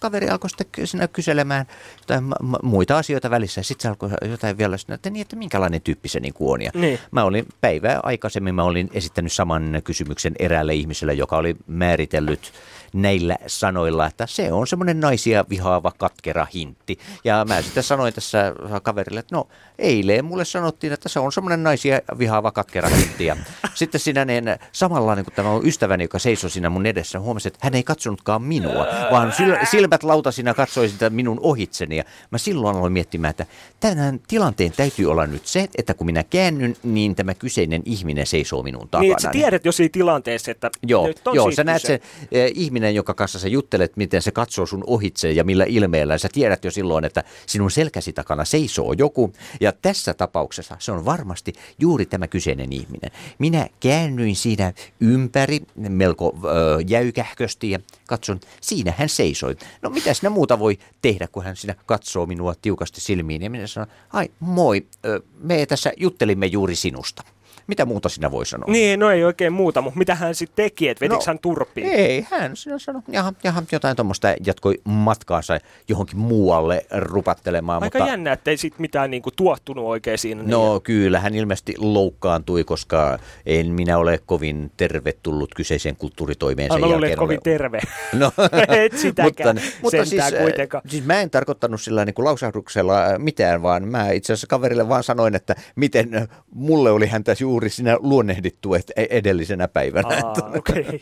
kaveri 0.00 0.28
alkoi 0.28 0.50
sitten 0.50 0.86
siinä 0.86 1.08
kyselemään 1.08 1.66
jotain 2.00 2.24
muita 2.62 2.98
asioita 2.98 3.30
välissä. 3.30 3.62
Sitten 3.62 3.82
se 3.82 3.88
alkoi 3.88 4.10
jotain 4.30 4.58
vielä 4.58 4.76
että, 4.94 5.10
niin, 5.10 5.20
että 5.22 5.36
minkälainen 5.36 5.80
tyyppi 5.82 6.08
se 6.08 6.20
niin 6.20 6.34
on. 6.40 6.62
Ja 6.62 6.70
Niin. 6.74 6.98
Mä 7.10 7.24
olin 7.24 7.46
päivää 7.60 8.00
aikaisemmin, 8.02 8.54
mä 8.54 8.64
olin 8.64 8.90
esittänyt 8.92 9.32
saman 9.32 9.80
kysymyksen 9.84 10.32
eräälle 10.38 10.74
ihmiselle, 10.74 11.14
joka 11.14 11.36
oli 11.36 11.56
määritellyt 11.92 12.52
näillä 12.92 13.36
sanoilla, 13.46 14.06
että 14.06 14.26
se 14.26 14.52
on 14.52 14.66
semmoinen 14.66 15.00
naisia 15.00 15.44
vihaava 15.50 15.92
katkera 15.98 16.46
hintti. 16.54 16.98
Ja 17.24 17.44
mä 17.48 17.62
sitten 17.62 17.82
sanoin 17.82 18.14
tässä 18.14 18.52
kaverille, 18.82 19.20
että 19.20 19.36
no 19.36 19.48
eilen 19.78 20.24
mulle 20.24 20.44
sanottiin, 20.44 20.92
että 20.92 21.08
se 21.08 21.20
on 21.20 21.32
semmoinen 21.32 21.62
naisia 21.62 22.00
vihaava 22.18 22.52
katkera 22.52 22.88
hintti. 22.88 23.26
Ja 23.26 23.36
sitten 23.74 24.00
siinä 24.00 24.24
niin, 24.24 24.44
samalla 24.72 25.14
niin 25.14 25.24
kuin 25.24 25.34
tämä 25.34 25.50
on 25.50 25.66
ystäväni, 25.66 26.04
joka 26.04 26.18
seisoi 26.18 26.50
siinä 26.50 26.70
mun 26.70 26.86
edessä, 26.86 27.20
huomasin, 27.20 27.52
että 27.52 27.58
hän 27.62 27.74
ei 27.74 27.82
katsonutkaan 27.82 28.42
minua, 28.42 28.86
vaan 29.10 29.32
sil- 29.38 29.66
silmät 29.70 30.02
lautasina 30.02 30.54
katsoi 30.54 30.88
sitä 30.88 31.10
minun 31.10 31.40
ohitseni. 31.42 31.96
Ja 31.96 32.04
mä 32.30 32.38
silloin 32.38 32.76
aloin 32.76 32.92
miettimään, 32.92 33.30
että 33.30 33.46
tämän 33.80 34.20
tilanteen 34.28 34.72
täytyy 34.76 35.10
olla 35.10 35.26
nyt 35.26 35.46
se, 35.46 35.68
että 35.78 35.94
kun 35.94 36.06
minä 36.06 36.24
käännyn, 36.24 36.76
niin 36.82 37.14
tämä 37.14 37.34
kyseinen 37.34 37.82
ihminen 37.84 38.26
seisoo 38.26 38.62
minun 38.62 38.88
takana. 38.88 39.00
Niin, 39.00 39.12
että 39.12 39.22
sä 39.22 39.30
tiedät 39.30 39.64
jo 39.64 39.72
siinä 39.72 39.90
tilanteessa, 39.92 40.50
että 40.50 40.70
Joo, 40.86 41.06
nyt 41.06 41.28
on 41.28 41.34
joo 41.34 41.44
siitä 41.46 41.56
sä 41.56 41.64
näet 41.64 41.82
kyse. 41.82 42.00
sen 42.30 42.40
eh, 42.40 42.52
ihminen, 42.54 42.81
joka 42.90 43.14
kanssa 43.14 43.38
sä 43.38 43.48
juttelet, 43.48 43.96
miten 43.96 44.22
se 44.22 44.30
katsoo 44.30 44.66
sun 44.66 44.84
ohitse 44.86 45.32
ja 45.32 45.44
millä 45.44 45.64
ilmeellä. 45.68 46.18
Sä 46.18 46.28
tiedät 46.32 46.64
jo 46.64 46.70
silloin, 46.70 47.04
että 47.04 47.24
sinun 47.46 47.70
selkäsi 47.70 48.12
takana 48.12 48.44
seisoo 48.44 48.92
joku. 48.92 49.32
Ja 49.60 49.72
tässä 49.72 50.14
tapauksessa 50.14 50.76
se 50.78 50.92
on 50.92 51.04
varmasti 51.04 51.52
juuri 51.78 52.06
tämä 52.06 52.28
kyseinen 52.28 52.72
ihminen. 52.72 53.10
Minä 53.38 53.68
käännyin 53.80 54.36
siinä 54.36 54.72
ympäri 55.00 55.60
melko 55.76 56.34
ö, 56.44 56.48
jäykähkösti 56.86 57.70
ja 57.70 57.78
katson, 58.06 58.40
siinä 58.60 58.94
hän 58.96 59.08
seisoi. 59.08 59.56
No 59.82 59.90
mitä 59.90 60.14
sinä 60.14 60.30
muuta 60.30 60.58
voi 60.58 60.78
tehdä, 61.02 61.28
kun 61.28 61.44
hän 61.44 61.56
siinä 61.56 61.74
katsoo 61.86 62.26
minua 62.26 62.54
tiukasti 62.62 63.00
silmiin. 63.00 63.42
Ja 63.42 63.50
minä 63.50 63.66
sanon, 63.66 63.88
ai 64.12 64.30
moi, 64.40 64.86
ö, 65.04 65.20
me 65.38 65.66
tässä 65.66 65.92
juttelimme 65.96 66.46
juuri 66.46 66.76
sinusta. 66.76 67.22
Mitä 67.66 67.84
muuta 67.84 68.08
sinä 68.08 68.30
voi 68.30 68.46
sanoa? 68.46 68.72
Niin, 68.72 69.00
no 69.00 69.10
ei 69.10 69.24
oikein 69.24 69.52
muuta, 69.52 69.82
mutta 69.82 69.98
mitä 69.98 70.14
hän 70.14 70.34
sitten 70.34 70.64
teki, 70.64 70.88
että 70.88 71.00
vetikö 71.00 71.16
No, 71.16 71.22
hän 71.26 71.38
turpiin? 71.38 71.86
Ei, 71.86 72.26
hän 72.30 72.56
sinä 72.56 72.78
sanoi, 72.78 73.02
jaha, 73.08 73.32
jaha, 73.44 73.62
jotain 73.72 73.96
tuommoista 73.96 74.34
jatkoi 74.46 74.80
matkaansa 74.84 75.58
johonkin 75.88 76.18
muualle 76.18 76.86
rupattelemaan. 76.90 77.82
Aika 77.82 77.98
mutta, 77.98 78.12
jännä, 78.12 78.32
että 78.32 78.50
ei 78.50 78.56
sit 78.56 78.78
mitään 78.78 79.10
niinku 79.10 79.30
tuottunut 79.30 79.84
oikein 79.84 80.18
siinä. 80.18 80.42
No 80.42 80.80
kyllä, 80.80 81.20
hän 81.20 81.34
ilmeisesti 81.34 81.74
loukkaantui, 81.78 82.64
koska 82.64 83.18
en 83.46 83.66
minä 83.66 83.98
ole 83.98 84.20
kovin 84.26 84.70
tervetullut 84.76 85.54
kyseiseen 85.54 85.96
kulttuuritoimeen 85.96 86.72
sen 86.72 86.80
mä 86.80 86.86
luulen, 86.86 86.92
jälkeen. 86.92 87.12
että 87.12 87.20
kovin 87.20 87.40
terve. 87.44 87.80
No, 88.12 88.32
Et 88.84 88.98
sitäkään, 88.98 89.60
mutta 89.82 90.04
sentään 90.04 90.30
siis, 90.30 90.42
kuitenkaan. 90.42 90.82
äh, 90.86 90.90
siis 90.90 91.04
mä 91.04 91.20
en 91.20 91.30
tarkoittanut 91.30 91.80
sillä 91.80 92.04
niin 92.04 92.14
kuin 92.14 92.24
lausahduksella 92.24 93.18
mitään, 93.18 93.62
vaan 93.62 93.88
mä 93.88 94.10
itse 94.10 94.32
asiassa 94.32 94.46
kaverille 94.46 94.88
vaan 94.88 95.04
sanoin, 95.04 95.34
että 95.34 95.54
miten 95.76 96.28
mulle 96.54 96.90
oli 96.90 97.06
häntä 97.06 97.34
juuri 97.40 97.51
sinä 97.68 97.96
luonnehdittu 98.00 98.74
et- 98.74 98.92
e- 98.96 99.06
edellisenä 99.10 99.68
päivänä. 99.68 100.16
Aa, 100.16 100.50
okei. 100.58 100.80
Okay. 100.82 101.00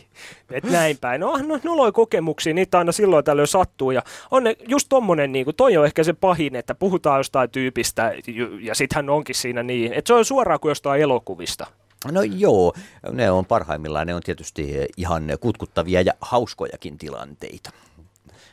Et 0.51 0.63
näin 0.63 0.97
päin. 1.01 1.21
No, 1.21 1.37
no 1.37 1.59
noloi 1.63 1.91
kokemuksia, 1.91 2.53
niitä 2.53 2.77
aina 2.77 2.91
silloin 2.91 3.25
tällöin 3.25 3.47
sattuu. 3.47 3.91
Ja 3.91 4.03
on 4.31 4.43
ne, 4.43 4.55
just 4.67 4.85
tommonen, 4.89 5.31
niin 5.31 5.45
kuin, 5.45 5.55
toi 5.55 5.77
on 5.77 5.85
ehkä 5.85 6.03
se 6.03 6.13
pahin, 6.13 6.55
että 6.55 6.75
puhutaan 6.75 7.19
jostain 7.19 7.49
tyypistä 7.49 8.13
ja 8.61 8.75
sit 8.75 8.93
hän 8.93 9.09
onkin 9.09 9.35
siinä 9.35 9.63
niin. 9.63 9.93
Että 9.93 10.07
se 10.07 10.13
on 10.13 10.25
suoraan 10.25 10.59
kuin 10.59 10.69
jostain 10.69 11.01
elokuvista. 11.01 11.67
No 12.11 12.21
joo, 12.21 12.73
ne 13.11 13.31
on 13.31 13.45
parhaimmillaan, 13.45 14.07
ne 14.07 14.15
on 14.15 14.21
tietysti 14.21 14.87
ihan 14.97 15.23
kutkuttavia 15.39 16.01
ja 16.01 16.13
hauskojakin 16.21 16.97
tilanteita. 16.97 17.71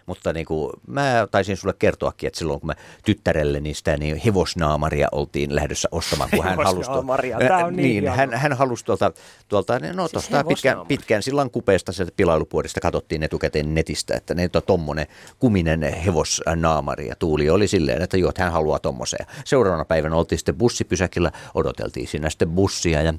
Mutta 0.09 0.33
niin 0.33 0.47
kuin, 0.47 0.73
mä 0.87 1.27
taisin 1.31 1.57
sulle 1.57 1.75
kertoakin, 1.79 2.27
että 2.27 2.39
silloin 2.39 2.61
kun 2.61 2.67
mä 2.67 2.75
tyttärelleni 3.05 3.75
sitä 3.75 3.97
niin 3.97 4.17
hevosnaamaria 4.17 5.09
oltiin 5.13 5.55
lähdössä 5.55 5.89
ostamaan, 5.93 6.31
kun 6.31 6.45
hän 6.45 6.57
halusi... 6.57 6.75
Hevosnaamaria, 6.75 7.39
tää 7.39 7.67
on 7.67 7.77
niin 7.77 8.03
hieno. 8.03 8.17
hän, 8.17 8.35
hän 8.35 8.53
halusi 8.53 8.85
tuolta, 8.85 9.13
tuolta 9.49 9.79
no 9.93 10.09
Siis 10.09 10.29
pitkään, 10.49 10.87
pitkään 10.87 11.23
sillan 11.23 11.51
kupeesta 11.51 11.93
sieltä 11.93 12.13
pilailupuolista 12.17 12.81
katsottiin 12.81 13.23
etukäteen 13.23 13.75
netistä, 13.75 14.17
että 14.17 14.35
ne 14.35 14.51
on 14.55 14.63
tommonen 14.67 15.07
kuminen 15.39 15.83
hevosnaamari 15.83 17.09
ja 17.09 17.15
Tuuli 17.17 17.51
oli 17.51 17.69
silleen, 17.69 18.03
että 18.03 18.17
joo, 18.17 18.29
että 18.29 18.43
hän 18.43 18.53
haluaa 18.53 18.79
tommoseen. 18.79 19.27
Seuraavana 19.45 19.85
päivänä 19.85 20.17
oltiin 20.17 20.39
sitten 20.39 20.55
bussipysäkillä, 20.55 21.33
odoteltiin 21.55 22.09
siinä 22.09 22.31
sitten 22.31 22.51
bussia 22.51 23.03
ja, 23.03 23.15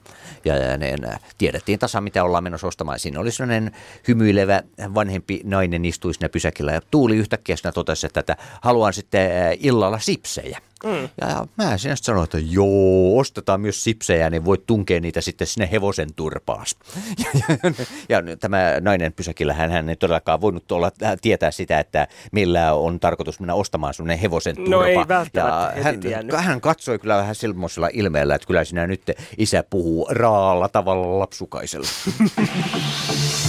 ja, 0.46 0.56
ja 0.56 0.78
ne, 0.78 0.96
tiedettiin 1.38 1.80
tasan 1.80 2.04
mitä 2.04 2.24
ollaan 2.24 2.44
menossa 2.44 2.68
ostamaan. 2.68 3.00
Siinä 3.00 3.20
oli 3.20 3.32
sellainen 3.32 3.72
hymyilevä 4.08 4.64
vanhempi 4.96 5.42
nainen 5.44 5.86
istui 5.86 6.14
siinä 6.14 6.30
pysäkillä 6.30 6.79
ja 6.80 6.88
Tuuli 6.92 7.16
yhtäkkiä 7.16 7.56
siinä 7.56 7.72
totesi, 7.72 8.06
että, 8.06 8.20
että 8.20 8.38
haluan 8.62 8.94
sitten 8.94 9.32
äh, 9.32 9.58
illalla 9.60 10.00
sipsejä. 10.00 10.62
Mm. 10.84 11.10
Ja 11.22 11.48
mä 11.58 11.78
siinä 11.78 11.96
sitten 11.96 11.98
sanoin, 11.98 12.24
että 12.24 12.38
joo, 12.40 13.18
ostetaan 13.20 13.62
myös 13.62 13.84
sipsejä, 13.84 14.30
niin 14.30 14.46
voit 14.46 14.66
tunkea 14.66 15.00
niitä 15.00 15.22
sitten 15.22 15.48
sinne 15.48 15.70
hevosen 15.72 16.14
turpaas. 16.16 16.76
Ja, 17.20 17.30
ja, 18.10 18.20
ja 18.30 18.38
tämä 18.38 18.74
nainen 18.82 19.14
pysäkillä, 19.14 19.54
hän, 19.54 19.72
hän 19.72 19.90
ei 19.90 19.96
todellakaan 19.96 20.42
voinut 20.42 20.72
olla, 20.72 20.92
äh, 21.04 21.18
tietää 21.22 21.52
sitä, 21.52 21.80
että 21.80 22.08
millä 22.32 22.74
on 22.74 23.00
tarkoitus 23.00 23.40
mennä 23.40 23.54
ostamaan 23.54 23.94
semmoinen 23.94 24.20
hevosen 24.20 24.56
turpa. 24.56 24.72
No 24.72 24.84
ei 24.84 24.96
välttämättä 24.96 25.74
ja 25.76 25.84
hän, 25.84 26.00
tiennyt. 26.00 26.36
hän 26.36 26.62
katsoi 26.62 27.00
kyllä 27.00 27.18
vähän 27.18 27.36
silmoisella 27.36 27.90
ilmeellä, 27.94 28.36
että 28.36 28.48
kyllä 28.48 28.64
sinä 28.64 28.88
nyt 28.88 29.02
isä 29.38 29.64
puhuu 29.70 30.08
raalla 30.12 30.70
tavalla 30.70 31.20
lapsukaisella. 31.20 31.88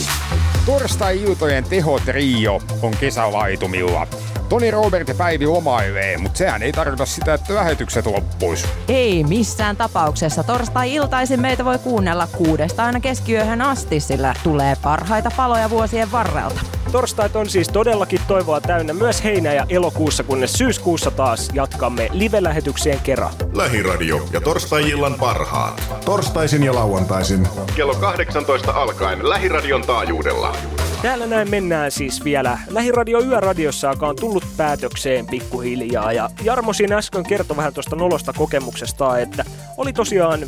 Torstai-iltojen 0.71 1.65
tehotrio 1.65 2.61
on 2.83 2.93
kesälaitumilla. 3.01 4.07
Toni 4.51 4.71
Robert 4.71 5.09
ja 5.09 5.15
Päivi 5.15 5.47
lomailee, 5.47 6.19
mutta 6.19 6.39
sehän 6.39 6.63
ei 6.63 6.73
tarkoita 6.73 7.07
sitä, 7.07 7.35
että 7.35 7.55
lähetykset 7.55 8.07
loppuis. 8.07 8.67
Ei 8.89 9.25
missään 9.25 9.77
tapauksessa. 9.77 10.43
Torstai-iltaisin 10.43 11.41
meitä 11.41 11.65
voi 11.65 11.79
kuunnella 11.79 12.27
kuudesta 12.27 12.85
aina 12.85 13.01
keskiyöhön 13.01 13.63
asti, 13.63 14.01
sillä 14.01 14.35
tulee 14.43 14.77
parhaita 14.83 15.31
paloja 15.37 15.71
vuosien 15.71 16.13
varrelta. 16.13 16.61
Torstait 16.93 17.37
on 17.37 17.49
siis 17.49 17.69
todellakin 17.69 18.21
toivoa 18.29 18.61
täynnä 18.61 18.93
myös 18.93 19.25
heinä- 19.25 19.53
ja 19.53 19.67
elokuussa, 19.69 20.23
kunnes 20.23 20.53
syyskuussa 20.53 21.11
taas 21.11 21.51
jatkamme 21.55 22.09
live-lähetyksien 22.13 23.01
kerran. 23.01 23.33
Lähiradio 23.53 24.29
ja 24.33 24.41
torstai-illan 24.41 25.15
parhaat. 25.15 25.83
Torstaisin 26.05 26.63
ja 26.63 26.75
lauantaisin. 26.75 27.49
Kello 27.77 27.95
18 27.95 28.73
alkaen 28.73 29.29
Lähiradion 29.29 29.83
taajuudella. 29.83 30.57
Täällä 31.03 31.27
näin 31.27 31.51
mennään 31.51 31.91
siis 31.91 32.25
vielä 32.25 32.59
Lähiradio 32.71 33.21
Yöradiossa, 33.21 33.89
joka 33.89 34.07
on 34.07 34.17
tullut 34.17 34.40
päätökseen 34.57 35.27
pikkuhiljaa. 35.27 36.13
Ja 36.13 36.31
Jarmo 36.43 36.73
siinä 36.73 36.97
äsken 36.97 37.25
kertoi 37.25 37.57
vähän 37.57 37.75
tuosta 37.75 37.97
nolosta 37.97 38.33
kokemuksesta, 38.33 39.19
että 39.19 39.45
oli 39.77 39.93
tosiaan 39.93 40.41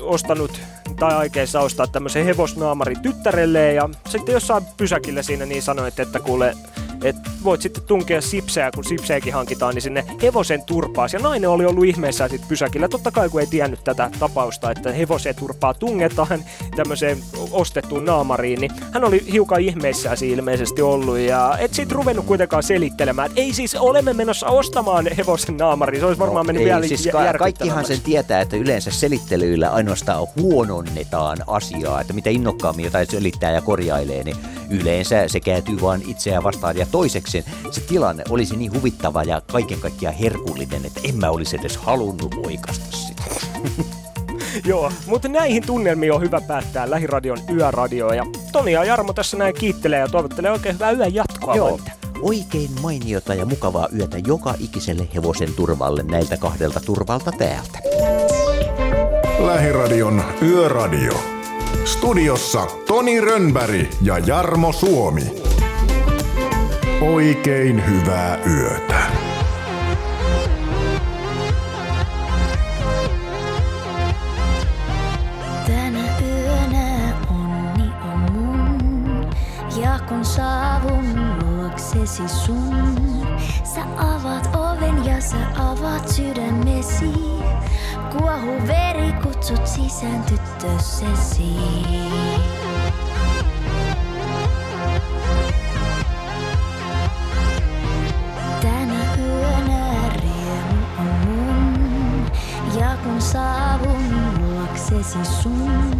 ostanut 0.00 0.60
tai 0.98 1.14
aikeissa 1.14 1.60
ostaa 1.60 1.86
tämmöisen 1.86 2.24
hevosnaamari 2.24 2.94
tyttärelle 3.02 3.72
ja 3.72 3.88
sitten 4.08 4.32
jossain 4.32 4.64
pysäkillä 4.76 5.22
siinä 5.22 5.46
niin 5.46 5.62
sanoit, 5.62 6.00
että 6.00 6.20
kuule, 6.20 6.56
että 7.04 7.30
voit 7.44 7.62
sitten 7.62 7.82
tunkea 7.82 8.20
sipsejä, 8.20 8.70
kun 8.74 8.84
sipsejäkin 8.84 9.34
hankitaan, 9.34 9.74
niin 9.74 9.82
sinne 9.82 10.04
hevosen 10.22 10.62
turpaas. 10.62 11.12
Ja 11.12 11.18
nainen 11.18 11.50
oli 11.50 11.66
ollut 11.66 11.84
ihmeessään 11.84 12.30
sitten 12.30 12.48
pysäkillä, 12.48 12.88
totta 12.88 13.10
kai 13.10 13.28
kun 13.28 13.40
ei 13.40 13.46
tiennyt 13.46 13.84
tätä 13.84 14.10
tapausta, 14.18 14.70
että 14.70 14.92
hevosen 14.92 15.34
turpaa 15.34 15.74
tungetaan 15.74 16.44
tämmöiseen 16.76 17.18
ostettuun 17.50 18.04
naamariin, 18.04 18.60
niin 18.60 18.72
hän 18.92 19.04
oli 19.04 19.32
hiukan 19.32 19.60
ihmeissään 19.60 20.16
siinä 20.16 20.36
ilmeisesti 20.36 20.82
ollut. 20.82 21.18
Ja 21.18 21.56
et 21.58 21.74
sit 21.74 21.92
ruvennut 21.92 22.26
kuitenkaan 22.26 22.62
selittelemään, 22.62 23.30
ei 23.36 23.52
siis 23.52 23.74
olemme 23.74 24.12
menossa 24.12 24.46
ostamaan 24.46 25.06
hevosen 25.16 25.56
naamariin, 25.56 26.00
se 26.00 26.06
olisi 26.06 26.18
varmaan 26.18 26.46
mennyt 26.46 26.62
No 26.62 26.68
Ei, 26.68 26.74
vielä 26.74 26.86
siis 26.86 27.08
ka- 27.12 27.38
kaikkihan 27.38 27.84
sen 27.84 28.00
tietää, 28.00 28.40
että 28.40 28.56
yleensä 28.56 28.90
selittelyillä 28.90 29.70
ainoastaan 29.70 30.26
huononnetaan 30.36 31.38
asiaa, 31.46 32.00
että 32.00 32.12
mitä 32.12 32.30
innokkaammin 32.30 32.84
jotain 32.84 33.10
selittää 33.10 33.50
ja 33.50 33.62
korjailee, 33.62 34.24
niin 34.24 34.36
yleensä 34.70 35.28
se 35.28 35.40
kääntyy 35.40 35.80
vaan 35.80 36.02
itseään 36.06 36.44
vastaan. 36.44 36.76
Ja 36.76 36.86
toiseksi 36.86 37.44
se 37.70 37.80
tilanne 37.80 38.24
olisi 38.30 38.56
niin 38.56 38.72
huvittava 38.74 39.22
ja 39.22 39.42
kaiken 39.52 39.80
kaikkiaan 39.80 40.14
herkullinen, 40.14 40.86
että 40.86 41.00
en 41.04 41.16
mä 41.16 41.30
olisi 41.30 41.56
edes 41.56 41.76
halunnut 41.76 42.34
oikasta 42.46 42.96
sitä. 42.96 43.22
Joo, 44.64 44.92
mutta 45.06 45.28
näihin 45.28 45.66
tunnelmiin 45.66 46.12
on 46.12 46.20
hyvä 46.20 46.40
päättää 46.40 46.90
Lähiradion 46.90 47.38
yöradio. 47.50 48.12
Ja 48.12 48.26
Toni 48.52 48.72
ja 48.72 48.84
Jarmo 48.84 49.12
tässä 49.12 49.36
näin 49.36 49.54
kiittelee 49.54 49.98
ja 49.98 50.08
toivottelee 50.08 50.50
oikein 50.50 50.74
hyvää 50.74 50.90
yön 50.90 51.14
jatkoa. 51.14 51.56
Joo, 51.56 51.70
voitte. 51.70 51.92
Oikein 52.22 52.70
mainiota 52.82 53.34
ja 53.34 53.46
mukavaa 53.46 53.88
yötä 53.98 54.18
joka 54.26 54.54
ikiselle 54.58 55.08
hevosen 55.14 55.54
turvalle 55.54 56.02
näiltä 56.02 56.36
kahdelta 56.36 56.80
turvalta 56.80 57.32
täältä. 57.32 57.78
Lähiradion 59.38 60.22
Yöradio. 60.42 61.12
Stu- 61.84 62.06
Studiossa 62.06 62.66
Toni 62.86 63.20
Rönnberg 63.20 63.86
ja 64.02 64.18
Jarmo 64.18 64.72
Suomi. 64.72 65.22
Oikein 67.00 67.86
hyvää 67.86 68.38
yötä. 68.46 69.00
Tänä 75.66 76.04
yönä 76.22 77.14
onni 77.30 77.90
on 78.12 78.32
mun. 78.32 79.30
Ja 79.82 79.98
kun 80.08 80.24
saavun 80.24 80.75
luoksesi 81.96 82.28
sun, 82.28 83.26
sä 83.74 83.80
avaat 83.96 84.48
oven 84.56 85.04
ja 85.04 85.20
sä 85.20 85.36
avaat 85.58 86.08
sydämesi. 86.08 87.12
Kuohu 88.12 88.66
veri, 88.66 89.12
kutsut 89.22 89.66
sisään 89.66 90.22
tyttösesi. 90.22 91.56
Tänä 98.62 99.16
yönä 99.18 100.08
riemu 100.14 100.84
on 100.98 101.28
mun. 101.28 102.26
Ja 102.80 102.96
kun 103.04 103.22
saavun 103.22 104.14
luoksesi 104.40 105.24
sun, 105.42 105.96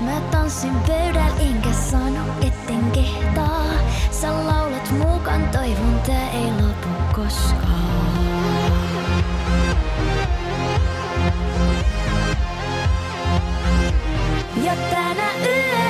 mä 0.00 0.20
tanssin 0.30 0.74
pöydällä 0.86 1.36
enkä 1.40 1.72
sano 1.90 2.24
etten 2.40 2.90
kehtaa. 2.90 3.62
Sä 4.10 4.32
mukaan, 4.98 5.48
toivon 5.48 6.00
tää 6.06 6.30
ei 6.30 6.52
lopu 6.62 6.88
koskaan. 7.12 7.82
Ja 14.64 14.74
tänä 14.90 15.30
yönä 15.46 15.81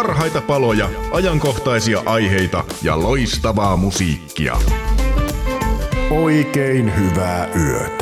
Parhaita 0.00 0.40
paloja, 0.40 0.88
ajankohtaisia 1.12 2.02
aiheita 2.06 2.64
ja 2.82 3.00
loistavaa 3.00 3.76
musiikkia. 3.76 4.56
Oikein 6.10 6.96
hyvää 6.96 7.48
yötä. 7.56 7.99